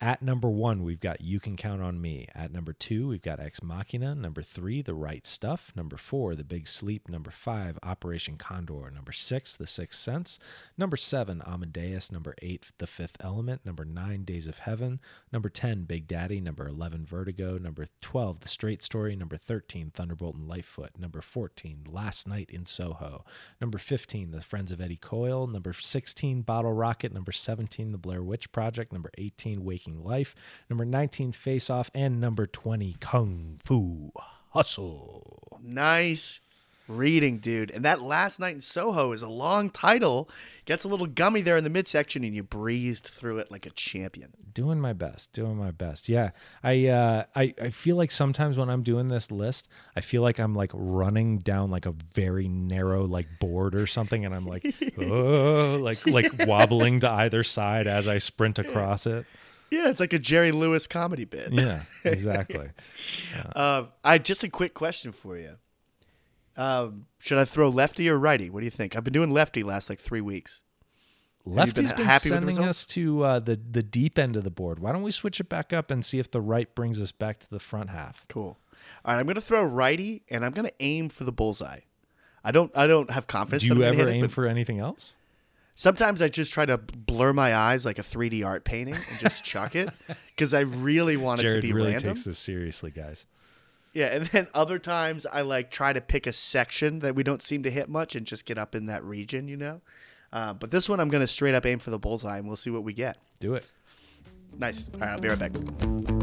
At 0.00 0.22
number 0.22 0.48
one, 0.48 0.84
we've 0.84 1.00
got 1.00 1.22
You 1.22 1.40
Can 1.40 1.56
Count 1.56 1.82
on 1.82 2.00
Me. 2.00 2.28
At 2.32 2.52
number 2.52 2.72
two, 2.72 3.08
we've 3.08 3.22
got 3.22 3.40
Ex 3.40 3.64
Machina. 3.64 4.14
Number 4.14 4.42
three, 4.42 4.80
The 4.80 4.94
Right 4.94 5.26
Stuff. 5.26 5.72
Number 5.74 5.96
four, 5.96 6.36
The 6.36 6.44
Big 6.44 6.68
Sleep. 6.68 7.08
Number 7.08 7.32
five, 7.32 7.80
Operation 7.82 8.36
Condor. 8.36 8.92
Number 8.94 9.10
six, 9.10 9.56
The 9.56 9.66
Sixth 9.66 9.98
Sense. 9.98 10.38
Number 10.76 10.96
seven, 10.96 11.42
Amadeus. 11.44 12.12
Number 12.12 12.36
eight, 12.42 12.66
The 12.78 12.86
Fifth 12.86 13.16
Element. 13.18 13.66
Number 13.66 13.84
nine, 13.84 14.22
Days 14.22 14.46
of 14.46 14.60
Heaven. 14.60 15.00
Number 15.32 15.48
10, 15.48 15.82
Big 15.82 16.06
Daddy. 16.06 16.40
Number 16.40 16.68
11, 16.68 17.04
Vertigo. 17.04 17.58
Number 17.58 17.86
12, 18.00 18.40
The 18.40 18.48
Straight 18.48 18.84
Story. 18.84 19.16
Number 19.16 19.36
13, 19.36 19.90
Thunderbolt 19.90 20.36
and 20.36 20.46
Lightfoot. 20.46 20.92
Number 20.96 21.20
14, 21.20 21.88
Last 21.90 22.28
Night 22.28 22.50
in 22.50 22.66
Soho. 22.66 23.24
Number 23.60 23.78
15, 23.78 24.30
The 24.30 24.42
Friends 24.42 24.70
of 24.70 24.80
Eddie 24.80 24.96
Coyle. 24.96 25.48
Number 25.48 25.72
16, 25.72 26.42
Bottle 26.42 26.72
Rocket. 26.72 27.12
Number 27.12 27.32
17, 27.32 27.90
The 27.90 27.98
Blair 27.98 28.22
Witch 28.22 28.52
Project. 28.52 28.92
Number 28.92 29.10
18, 29.18 29.64
Waking 29.64 29.87
Life. 29.96 30.34
Number 30.68 30.84
19, 30.84 31.32
Face 31.32 31.70
Off. 31.70 31.90
And 31.94 32.20
number 32.20 32.46
20, 32.46 32.96
Kung 33.00 33.60
Fu 33.64 34.12
Hustle. 34.50 35.58
Nice 35.62 36.40
reading, 36.88 37.38
dude. 37.38 37.70
And 37.70 37.84
that 37.84 38.00
last 38.00 38.40
night 38.40 38.54
in 38.54 38.60
Soho 38.60 39.12
is 39.12 39.22
a 39.22 39.28
long 39.28 39.70
title. 39.70 40.28
Gets 40.64 40.84
a 40.84 40.88
little 40.88 41.06
gummy 41.06 41.42
there 41.42 41.56
in 41.56 41.64
the 41.64 41.70
midsection, 41.70 42.24
and 42.24 42.34
you 42.34 42.42
breezed 42.42 43.06
through 43.06 43.38
it 43.38 43.50
like 43.50 43.66
a 43.66 43.70
champion. 43.70 44.32
Doing 44.52 44.80
my 44.80 44.92
best, 44.92 45.32
doing 45.32 45.56
my 45.56 45.70
best. 45.70 46.08
Yeah, 46.08 46.30
I, 46.64 46.88
uh, 46.88 47.24
I, 47.36 47.54
I 47.60 47.70
feel 47.70 47.96
like 47.96 48.10
sometimes 48.10 48.58
when 48.58 48.68
I'm 48.68 48.82
doing 48.82 49.08
this 49.08 49.30
list, 49.30 49.68
I 49.94 50.00
feel 50.00 50.22
like 50.22 50.38
I'm 50.38 50.54
like 50.54 50.70
running 50.74 51.38
down 51.38 51.70
like 51.70 51.86
a 51.86 51.92
very 51.92 52.48
narrow 52.48 53.06
like 53.06 53.28
board 53.38 53.74
or 53.74 53.86
something, 53.86 54.24
and 54.24 54.34
I'm 54.34 54.44
like, 54.44 54.66
oh, 54.98 55.78
like 55.80 56.06
like 56.06 56.46
wobbling 56.46 57.00
to 57.00 57.10
either 57.10 57.44
side 57.44 57.86
as 57.86 58.08
I 58.08 58.18
sprint 58.18 58.58
across 58.58 59.06
it. 59.06 59.26
Yeah, 59.70 59.88
it's 59.88 60.00
like 60.00 60.12
a 60.12 60.18
Jerry 60.18 60.52
Lewis 60.52 60.86
comedy 60.86 61.24
bit. 61.24 61.52
Yeah, 61.52 61.82
exactly. 62.04 62.70
Um, 63.54 63.88
I 64.02 64.18
just 64.18 64.42
a 64.44 64.48
quick 64.48 64.74
question 64.74 65.12
for 65.12 65.36
you. 65.36 65.56
Um, 66.56 67.06
should 67.18 67.38
I 67.38 67.44
throw 67.44 67.68
lefty 67.68 68.08
or 68.08 68.18
righty? 68.18 68.50
What 68.50 68.60
do 68.60 68.66
you 68.66 68.70
think? 68.70 68.96
I've 68.96 69.04
been 69.04 69.12
doing 69.12 69.30
lefty 69.30 69.62
last 69.62 69.88
like 69.88 70.00
three 70.00 70.20
weeks. 70.20 70.62
been 71.44 71.54
Lefty's 71.54 71.92
been, 71.92 72.04
happy 72.04 72.30
with 72.30 72.40
the 72.40 72.52
sending 72.52 72.68
us 72.68 72.84
to 72.86 73.22
uh, 73.22 73.38
the 73.38 73.56
the 73.56 73.82
deep 73.82 74.18
end 74.18 74.36
of 74.36 74.44
the 74.44 74.50
board. 74.50 74.80
Why 74.80 74.92
don't 74.92 75.02
we 75.02 75.12
switch 75.12 75.38
it 75.40 75.48
back 75.48 75.72
up 75.72 75.90
and 75.90 76.04
see 76.04 76.18
if 76.18 76.30
the 76.30 76.40
right 76.40 76.74
brings 76.74 77.00
us 77.00 77.12
back 77.12 77.38
to 77.40 77.50
the 77.50 77.60
front 77.60 77.90
half? 77.90 78.26
Cool. 78.28 78.58
All 79.04 79.14
right, 79.14 79.20
I'm 79.20 79.26
gonna 79.26 79.40
throw 79.40 79.62
righty, 79.64 80.22
and 80.30 80.44
I'm 80.44 80.52
gonna 80.52 80.72
aim 80.80 81.08
for 81.08 81.24
the 81.24 81.32
bullseye. 81.32 81.80
I 82.42 82.50
don't. 82.50 82.76
I 82.76 82.86
don't 82.86 83.10
have 83.10 83.26
confidence. 83.26 83.62
Do 83.62 83.68
that 83.70 83.76
you 83.76 83.82
ever 83.84 83.96
hit 83.96 84.08
it, 84.08 84.14
aim 84.14 84.20
but 84.22 84.30
for 84.30 84.46
anything 84.46 84.78
else? 84.78 85.14
Sometimes 85.78 86.20
I 86.20 86.26
just 86.26 86.52
try 86.52 86.66
to 86.66 86.76
blur 86.76 87.32
my 87.32 87.54
eyes 87.54 87.86
like 87.86 88.00
a 88.00 88.02
3D 88.02 88.44
art 88.44 88.64
painting 88.64 88.96
and 88.96 89.18
just 89.20 89.44
chuck 89.44 89.76
it 89.76 89.88
because 90.26 90.52
I 90.52 90.62
really 90.62 91.16
want 91.16 91.38
it 91.38 91.44
to 91.44 91.48
Jared 91.50 91.62
be 91.62 91.72
really 91.72 91.92
random. 91.92 92.14
takes 92.14 92.24
this 92.24 92.36
seriously, 92.36 92.90
guys. 92.90 93.28
Yeah, 93.92 94.06
and 94.06 94.26
then 94.26 94.48
other 94.54 94.80
times 94.80 95.24
I 95.24 95.42
like 95.42 95.70
try 95.70 95.92
to 95.92 96.00
pick 96.00 96.26
a 96.26 96.32
section 96.32 96.98
that 96.98 97.14
we 97.14 97.22
don't 97.22 97.42
seem 97.42 97.62
to 97.62 97.70
hit 97.70 97.88
much 97.88 98.16
and 98.16 98.26
just 98.26 98.44
get 98.44 98.58
up 98.58 98.74
in 98.74 98.86
that 98.86 99.04
region, 99.04 99.46
you 99.46 99.56
know. 99.56 99.80
Uh, 100.32 100.52
but 100.52 100.72
this 100.72 100.88
one 100.88 100.98
I'm 100.98 101.10
gonna 101.10 101.28
straight 101.28 101.54
up 101.54 101.64
aim 101.64 101.78
for 101.78 101.90
the 101.90 101.98
bullseye, 102.00 102.38
and 102.38 102.48
we'll 102.48 102.56
see 102.56 102.70
what 102.70 102.82
we 102.82 102.92
get. 102.92 103.16
Do 103.38 103.54
it. 103.54 103.70
Nice. 104.58 104.90
All 104.94 104.98
right, 104.98 105.10
I'll 105.10 105.20
be 105.20 105.28
right 105.28 105.38
back. 105.38 106.17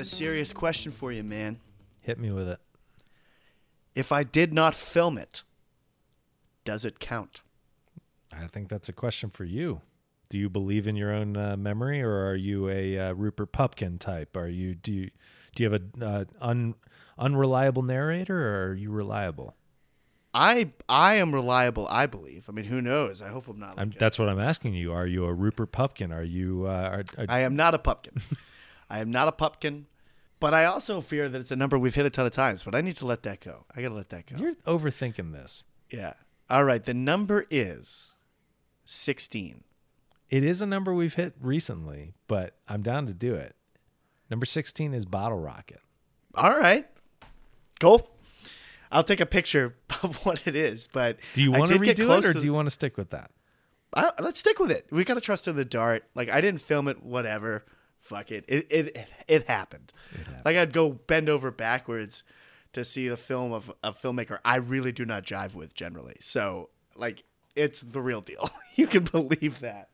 Got 0.00 0.06
a 0.06 0.16
serious 0.16 0.54
question 0.54 0.92
for 0.92 1.12
you, 1.12 1.22
man. 1.22 1.60
Hit 2.00 2.18
me 2.18 2.30
with 2.30 2.48
it. 2.48 2.58
If 3.94 4.12
I 4.12 4.24
did 4.24 4.54
not 4.54 4.74
film 4.74 5.18
it, 5.18 5.42
does 6.64 6.86
it 6.86 7.00
count? 7.00 7.42
I 8.32 8.46
think 8.46 8.70
that's 8.70 8.88
a 8.88 8.94
question 8.94 9.28
for 9.28 9.44
you. 9.44 9.82
Do 10.30 10.38
you 10.38 10.48
believe 10.48 10.86
in 10.86 10.96
your 10.96 11.12
own 11.12 11.36
uh, 11.36 11.54
memory, 11.58 12.00
or 12.00 12.26
are 12.26 12.34
you 12.34 12.70
a 12.70 12.98
uh, 12.98 13.12
Rupert 13.12 13.52
Pupkin 13.52 13.98
type? 13.98 14.38
Are 14.38 14.48
you 14.48 14.74
do 14.74 14.90
you 14.90 15.10
do 15.54 15.62
you 15.62 15.70
have 15.70 15.82
a 15.82 16.06
uh, 16.06 16.24
un, 16.40 16.76
unreliable 17.18 17.82
narrator, 17.82 18.40
or 18.40 18.70
are 18.70 18.74
you 18.74 18.90
reliable? 18.90 19.54
I 20.32 20.70
I 20.88 21.16
am 21.16 21.34
reliable. 21.34 21.86
I 21.90 22.06
believe. 22.06 22.46
I 22.48 22.52
mean, 22.52 22.64
who 22.64 22.80
knows? 22.80 23.20
I 23.20 23.28
hope 23.28 23.48
I'm 23.48 23.60
not. 23.60 23.76
Like 23.76 23.78
I'm, 23.78 23.90
that's 23.90 24.18
what 24.18 24.30
I'm 24.30 24.40
asking 24.40 24.72
you. 24.72 24.94
Are 24.94 25.06
you 25.06 25.26
a 25.26 25.34
Rupert 25.34 25.72
Pupkin? 25.72 26.10
Are 26.10 26.24
you? 26.24 26.64
Uh, 26.66 26.70
are, 26.70 27.04
are, 27.18 27.26
I 27.28 27.40
am 27.40 27.54
not 27.54 27.74
a 27.74 27.78
pumpkin. 27.78 28.22
I 28.90 28.98
am 28.98 29.10
not 29.10 29.28
a 29.28 29.32
pupkin, 29.32 29.86
But 30.40 30.52
I 30.52 30.64
also 30.64 31.00
fear 31.00 31.28
that 31.28 31.40
it's 31.40 31.50
a 31.50 31.56
number 31.56 31.78
we've 31.78 31.94
hit 31.94 32.04
a 32.06 32.10
ton 32.10 32.26
of 32.26 32.32
times. 32.32 32.62
But 32.64 32.74
I 32.74 32.80
need 32.80 32.96
to 32.96 33.06
let 33.06 33.22
that 33.22 33.40
go. 33.40 33.64
I 33.76 33.80
gotta 33.82 33.94
let 33.94 34.08
that 34.10 34.26
go. 34.26 34.36
you're 34.36 34.54
overthinking 34.66 35.32
this. 35.32 35.64
yeah. 35.90 36.14
All 36.50 36.64
right. 36.64 36.84
The 36.84 36.94
number 36.94 37.46
is 37.50 38.14
sixteen. 38.84 39.62
It 40.28 40.44
is 40.44 40.60
a 40.62 40.66
number 40.66 40.92
we've 40.94 41.14
hit 41.14 41.34
recently, 41.40 42.14
but 42.28 42.56
I'm 42.68 42.82
down 42.82 43.06
to 43.06 43.14
do 43.14 43.34
it. 43.34 43.56
Number 44.30 44.46
16 44.46 44.94
is 44.94 45.04
Bottle 45.04 45.38
Rocket. 45.40 45.80
All 46.36 46.56
right. 46.56 46.86
Cool. 47.80 48.08
I'll 48.92 49.02
take 49.02 49.18
a 49.20 49.26
picture 49.26 49.74
of 50.04 50.24
what 50.24 50.46
it 50.46 50.54
is. 50.54 50.86
But 50.86 51.18
Do 51.34 51.42
you 51.42 51.50
want 51.50 51.72
to 51.72 51.78
redo 51.80 52.18
it, 52.18 52.24
or 52.24 52.32
do 52.32 52.42
you 52.44 52.52
want 52.54 52.66
to 52.66 52.70
stick 52.70 52.96
with 52.96 53.10
that? 53.10 53.32
I, 53.92 54.12
let's 54.20 54.38
stick 54.38 54.60
with 54.60 54.70
it. 54.70 54.86
We 54.92 55.04
gotta 55.04 55.20
trust 55.20 55.48
in 55.48 55.56
the 55.56 55.64
dart. 55.64 56.04
Like 56.14 56.30
I 56.30 56.40
didn't 56.40 56.60
film 56.62 56.86
it. 56.86 57.02
Whatever. 57.02 57.64
Fuck 58.00 58.32
it. 58.32 58.44
It 58.48 58.66
it 58.70 59.06
it 59.28 59.46
happened. 59.48 59.92
Like 60.44 60.56
I'd 60.56 60.72
go 60.72 60.90
bend 60.90 61.28
over 61.28 61.50
backwards 61.50 62.24
to 62.72 62.84
see 62.84 63.08
the 63.08 63.16
film 63.16 63.52
of 63.52 63.72
a 63.82 63.92
filmmaker 63.92 64.38
I 64.44 64.56
really 64.56 64.90
do 64.92 65.04
not 65.04 65.24
jive 65.24 65.54
with 65.54 65.74
generally. 65.74 66.16
So 66.20 66.70
like 66.96 67.24
it's 67.54 67.80
the 67.82 68.00
real 68.00 68.20
deal. 68.20 68.48
you 68.74 68.86
can 68.86 69.04
believe 69.04 69.60
that. 69.60 69.90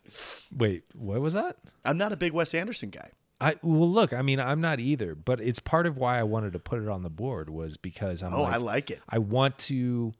Wait, 0.57 0.85
what 0.95 1.20
was 1.20 1.33
that? 1.35 1.57
I'm 1.85 1.99
not 1.99 2.12
a 2.12 2.16
big 2.16 2.33
Wes 2.33 2.55
Anderson 2.55 2.91
guy. 2.91 3.11
I 3.41 3.57
well, 3.62 3.91
look. 3.91 4.12
I 4.15 4.23
mean, 4.23 4.41
I'm 4.41 4.61
not 4.61 4.78
either, 4.81 5.15
but 5.15 5.41
it's 5.41 5.59
part 5.59 5.87
of 5.87 5.97
why 5.99 6.19
I 6.19 6.23
wanted 6.23 6.53
to 6.55 6.59
put 6.59 6.81
it 6.81 6.89
on 6.89 7.03
the 7.03 7.11
board 7.11 7.51
was 7.51 7.77
because 7.77 8.23
I'm 8.23 8.33
Oh, 8.33 8.43
like, 8.43 8.55
I 8.55 8.57
like 8.59 8.91
it. 8.91 9.01
I 9.09 9.19
want 9.19 9.59
to, 9.59 10.15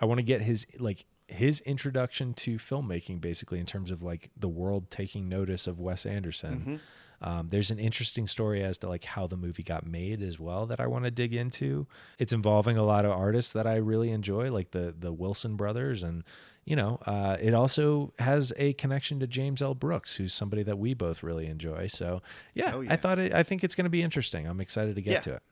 I 0.00 0.04
want 0.04 0.18
to 0.18 0.22
get 0.22 0.42
his 0.42 0.66
like 0.78 1.06
his 1.28 1.60
introduction 1.62 2.34
to 2.34 2.58
filmmaking, 2.58 3.20
basically 3.20 3.58
in 3.58 3.66
terms 3.66 3.90
of 3.90 4.02
like 4.02 4.30
the 4.36 4.48
world 4.48 4.90
taking 4.90 5.28
notice 5.28 5.66
of 5.66 5.80
Wes 5.80 6.04
Anderson. 6.04 6.60
Mm-hmm. 6.60 6.76
Um, 7.22 7.48
there's 7.50 7.70
an 7.70 7.78
interesting 7.78 8.26
story 8.26 8.62
as 8.64 8.76
to 8.78 8.88
like 8.88 9.04
how 9.04 9.26
the 9.26 9.36
movie 9.36 9.62
got 9.62 9.86
made 9.86 10.20
as 10.22 10.38
well 10.40 10.66
that 10.66 10.80
I 10.80 10.86
want 10.88 11.04
to 11.04 11.10
dig 11.10 11.32
into. 11.32 11.86
It's 12.18 12.32
involving 12.32 12.76
a 12.76 12.82
lot 12.84 13.04
of 13.04 13.12
artists 13.12 13.52
that 13.52 13.66
I 13.66 13.76
really 13.76 14.10
enjoy, 14.10 14.50
like 14.52 14.72
the 14.72 14.94
the 14.98 15.12
Wilson 15.12 15.56
brothers, 15.56 16.02
and 16.02 16.24
you 16.64 16.76
know, 16.76 16.98
uh, 17.06 17.36
it 17.40 17.54
also 17.54 18.12
has 18.18 18.52
a 18.56 18.72
connection 18.74 19.18
to 19.20 19.26
James 19.26 19.62
L. 19.62 19.74
Brooks, 19.74 20.16
who's 20.16 20.32
somebody 20.32 20.62
that 20.62 20.78
we 20.78 20.94
both 20.94 21.22
really 21.22 21.46
enjoy. 21.46 21.86
So 21.88 22.22
yeah, 22.54 22.72
Oh, 22.74 22.80
yeah. 22.82 22.92
I 22.92 22.96
thought 22.96 23.18
it, 23.18 23.32
I 23.34 23.42
think 23.42 23.64
it's 23.64 23.74
going 23.74 23.84
to 23.86 23.90
be 23.90 24.02
interesting. 24.02 24.46
I'm 24.46 24.60
excited 24.60 24.94
to 24.96 25.02
get 25.02 25.12
Yeah. 25.12 25.20
to 25.20 25.34
it. 25.34 25.42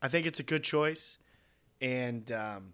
I 0.00 0.08
think 0.08 0.26
it's 0.26 0.40
a 0.40 0.44
good 0.44 0.62
choice. 0.64 1.18
And 1.80 2.30
um, 2.32 2.72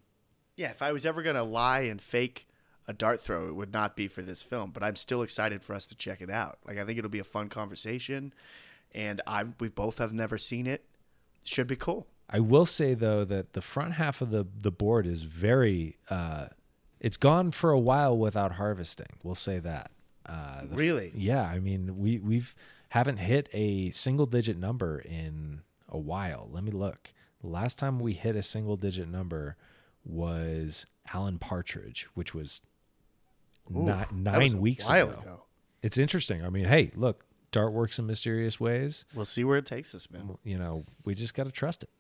yeah, 0.57 0.71
if 0.71 0.83
I 0.83 0.93
was 0.93 1.05
ever 1.05 1.23
gonna 1.23 1.43
lie 1.45 1.81
and 1.81 2.01
fake 2.01 2.47
a 2.87 2.93
dart 2.93 3.21
throw, 3.21 3.49
it 3.49 3.55
would 3.55 3.73
not 3.73 3.97
be 3.97 4.09
for 4.09 4.23
this 4.23 4.43
film. 4.43 4.71
But 4.71 4.83
I'm 4.83 4.97
still 4.97 5.23
excited 5.23 5.63
for 5.63 5.75
us 5.75 5.87
to 5.87 5.95
check 5.95 6.21
it 6.21 6.31
out. 6.31 6.59
Like 6.67 6.79
I 6.79 6.85
think 6.85 6.99
it'll 6.99 7.11
be 7.11 7.19
a 7.19 7.25
fun 7.25 7.49
conversation, 7.49 8.33
and 8.95 9.21
I 9.27 9.45
we 9.61 9.69
both 9.69 9.99
have 9.99 10.13
never 10.13 10.39
seen 10.39 10.67
it. 10.67 10.85
Should 11.45 11.67
be 11.67 11.77
cool. 11.77 12.07
I 12.31 12.41
will 12.41 12.67
say 12.67 12.95
though 12.95 13.25
that 13.27 13.53
the 13.53 13.61
front 13.61 13.95
half 13.95 14.21
of 14.21 14.31
the 14.31 14.47
the 14.61 14.71
board 14.71 15.07
is 15.07 15.23
very 15.23 15.99
uh 16.11 16.47
it's 17.01 17.17
gone 17.19 17.51
for 17.51 17.71
a 17.71 17.79
while 17.79 18.17
without 18.17 18.53
harvesting. 18.53 19.19
We'll 19.23 19.35
say 19.35 19.59
that. 19.59 19.91
Uh 20.27 20.63
the- 20.67 20.77
Really? 20.77 21.13
Yeah, 21.15 21.43
I 21.43 21.59
mean, 21.61 21.99
we 21.99 22.19
we've 22.19 22.55
haven't 22.91 23.19
hit 23.19 23.49
a 23.53 23.91
single 23.91 24.25
digit 24.27 24.57
number 24.57 24.99
in 25.01 25.61
a 25.89 25.99
while. 25.99 26.49
Let 26.51 26.65
me 26.65 26.71
look. 26.71 27.13
The 27.43 27.49
last 27.49 27.79
time 27.79 27.99
we 27.99 28.15
hit 28.15 28.37
a 28.37 28.43
single 28.43 28.77
digit 28.77 29.09
number 29.09 29.57
was 30.05 30.87
Alan 31.13 31.39
Partridge, 31.39 32.07
which 32.15 32.35
was 32.35 32.63
ni- 33.71 34.05
nine 34.13 34.61
weeks 34.61 34.89
while 34.89 35.11
ago. 35.11 35.43
It's 35.83 35.99
interesting. 35.99 36.45
I 36.45 36.49
mean, 36.51 36.65
hey, 36.65 36.93
look, 36.95 37.25
Dart 37.53 37.73
works 37.73 37.99
in 37.99 38.07
mysterious 38.07 38.59
ways. 38.59 39.05
We'll 39.15 39.25
see 39.25 39.45
where 39.45 39.59
it 39.59 39.67
takes 39.67 39.95
us, 39.95 40.11
man. 40.11 40.39
You 40.43 40.59
know, 40.59 40.85
we 41.05 41.15
just 41.15 41.35
got 41.35 41.45
to 41.45 41.53
trust 41.53 41.83
it. 41.83 41.91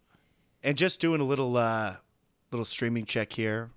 And 0.63 0.79
just 0.79 1.01
doing 1.01 1.21
a 1.21 1.25
little 1.25 1.57
uh, 1.57 1.97
little 2.51 2.65
streaming 2.65 3.05
check 3.05 3.35
here. 3.35 3.71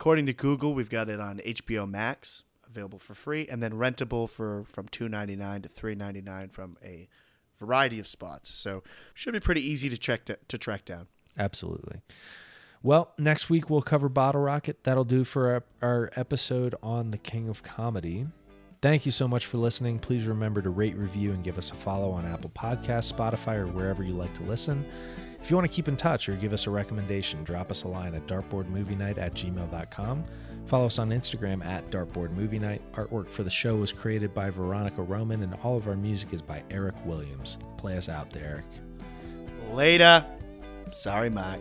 According 0.00 0.26
to 0.26 0.32
Google, 0.32 0.74
we've 0.74 0.88
got 0.88 1.08
it 1.08 1.20
on 1.20 1.38
HBO 1.38 1.88
Max, 1.88 2.44
available 2.66 2.98
for 2.98 3.14
free, 3.14 3.46
and 3.50 3.62
then 3.62 3.72
rentable 3.72 4.28
for 4.28 4.64
from 4.64 4.88
two 4.88 5.08
ninety 5.08 5.36
nine 5.36 5.60
to 5.62 5.68
three 5.68 5.94
ninety 5.94 6.20
nine 6.22 6.48
from 6.48 6.78
a 6.82 7.08
variety 7.56 7.98
of 7.98 8.06
spots. 8.06 8.56
So 8.56 8.82
should 9.12 9.32
be 9.34 9.40
pretty 9.40 9.60
easy 9.68 9.88
to 9.88 9.98
check 9.98 10.24
to, 10.26 10.38
to 10.48 10.56
track 10.56 10.84
down. 10.84 11.08
Absolutely. 11.36 12.00
Well, 12.82 13.12
next 13.18 13.50
week 13.50 13.68
we'll 13.68 13.82
cover 13.82 14.08
Bottle 14.08 14.40
Rocket. 14.40 14.84
That'll 14.84 15.04
do 15.04 15.24
for 15.24 15.52
our, 15.52 15.64
our 15.82 16.10
episode 16.14 16.74
on 16.82 17.10
the 17.10 17.18
King 17.18 17.48
of 17.48 17.62
Comedy. 17.62 18.26
Thank 18.80 19.04
you 19.04 19.10
so 19.10 19.26
much 19.26 19.46
for 19.46 19.58
listening. 19.58 19.98
Please 19.98 20.26
remember 20.26 20.62
to 20.62 20.70
rate, 20.70 20.96
review, 20.96 21.32
and 21.32 21.42
give 21.42 21.58
us 21.58 21.72
a 21.72 21.74
follow 21.74 22.12
on 22.12 22.24
Apple 22.24 22.50
Podcasts, 22.50 23.12
Spotify, 23.12 23.56
or 23.56 23.66
wherever 23.66 24.04
you 24.04 24.12
like 24.12 24.32
to 24.34 24.44
listen. 24.44 24.84
If 25.42 25.50
you 25.50 25.56
want 25.56 25.68
to 25.68 25.74
keep 25.74 25.88
in 25.88 25.96
touch 25.96 26.28
or 26.28 26.36
give 26.36 26.52
us 26.52 26.68
a 26.68 26.70
recommendation, 26.70 27.42
drop 27.42 27.72
us 27.72 27.82
a 27.82 27.88
line 27.88 28.14
at 28.14 28.26
dartboardmovienight 28.28 29.18
at 29.18 29.34
gmail.com. 29.34 30.24
Follow 30.66 30.86
us 30.86 30.98
on 31.00 31.10
Instagram 31.10 31.64
at 31.64 31.90
dartboardmovienight. 31.90 32.80
Artwork 32.92 33.28
for 33.28 33.42
the 33.42 33.50
show 33.50 33.74
was 33.74 33.90
created 33.90 34.32
by 34.32 34.50
Veronica 34.50 35.02
Roman, 35.02 35.42
and 35.42 35.54
all 35.64 35.76
of 35.76 35.88
our 35.88 35.96
music 35.96 36.32
is 36.32 36.42
by 36.42 36.62
Eric 36.70 36.94
Williams. 37.04 37.58
Play 37.78 37.96
us 37.96 38.08
out 38.08 38.30
there, 38.32 38.44
Eric. 38.44 39.74
Later. 39.74 40.24
Sorry, 40.94 41.30
Mark. 41.30 41.60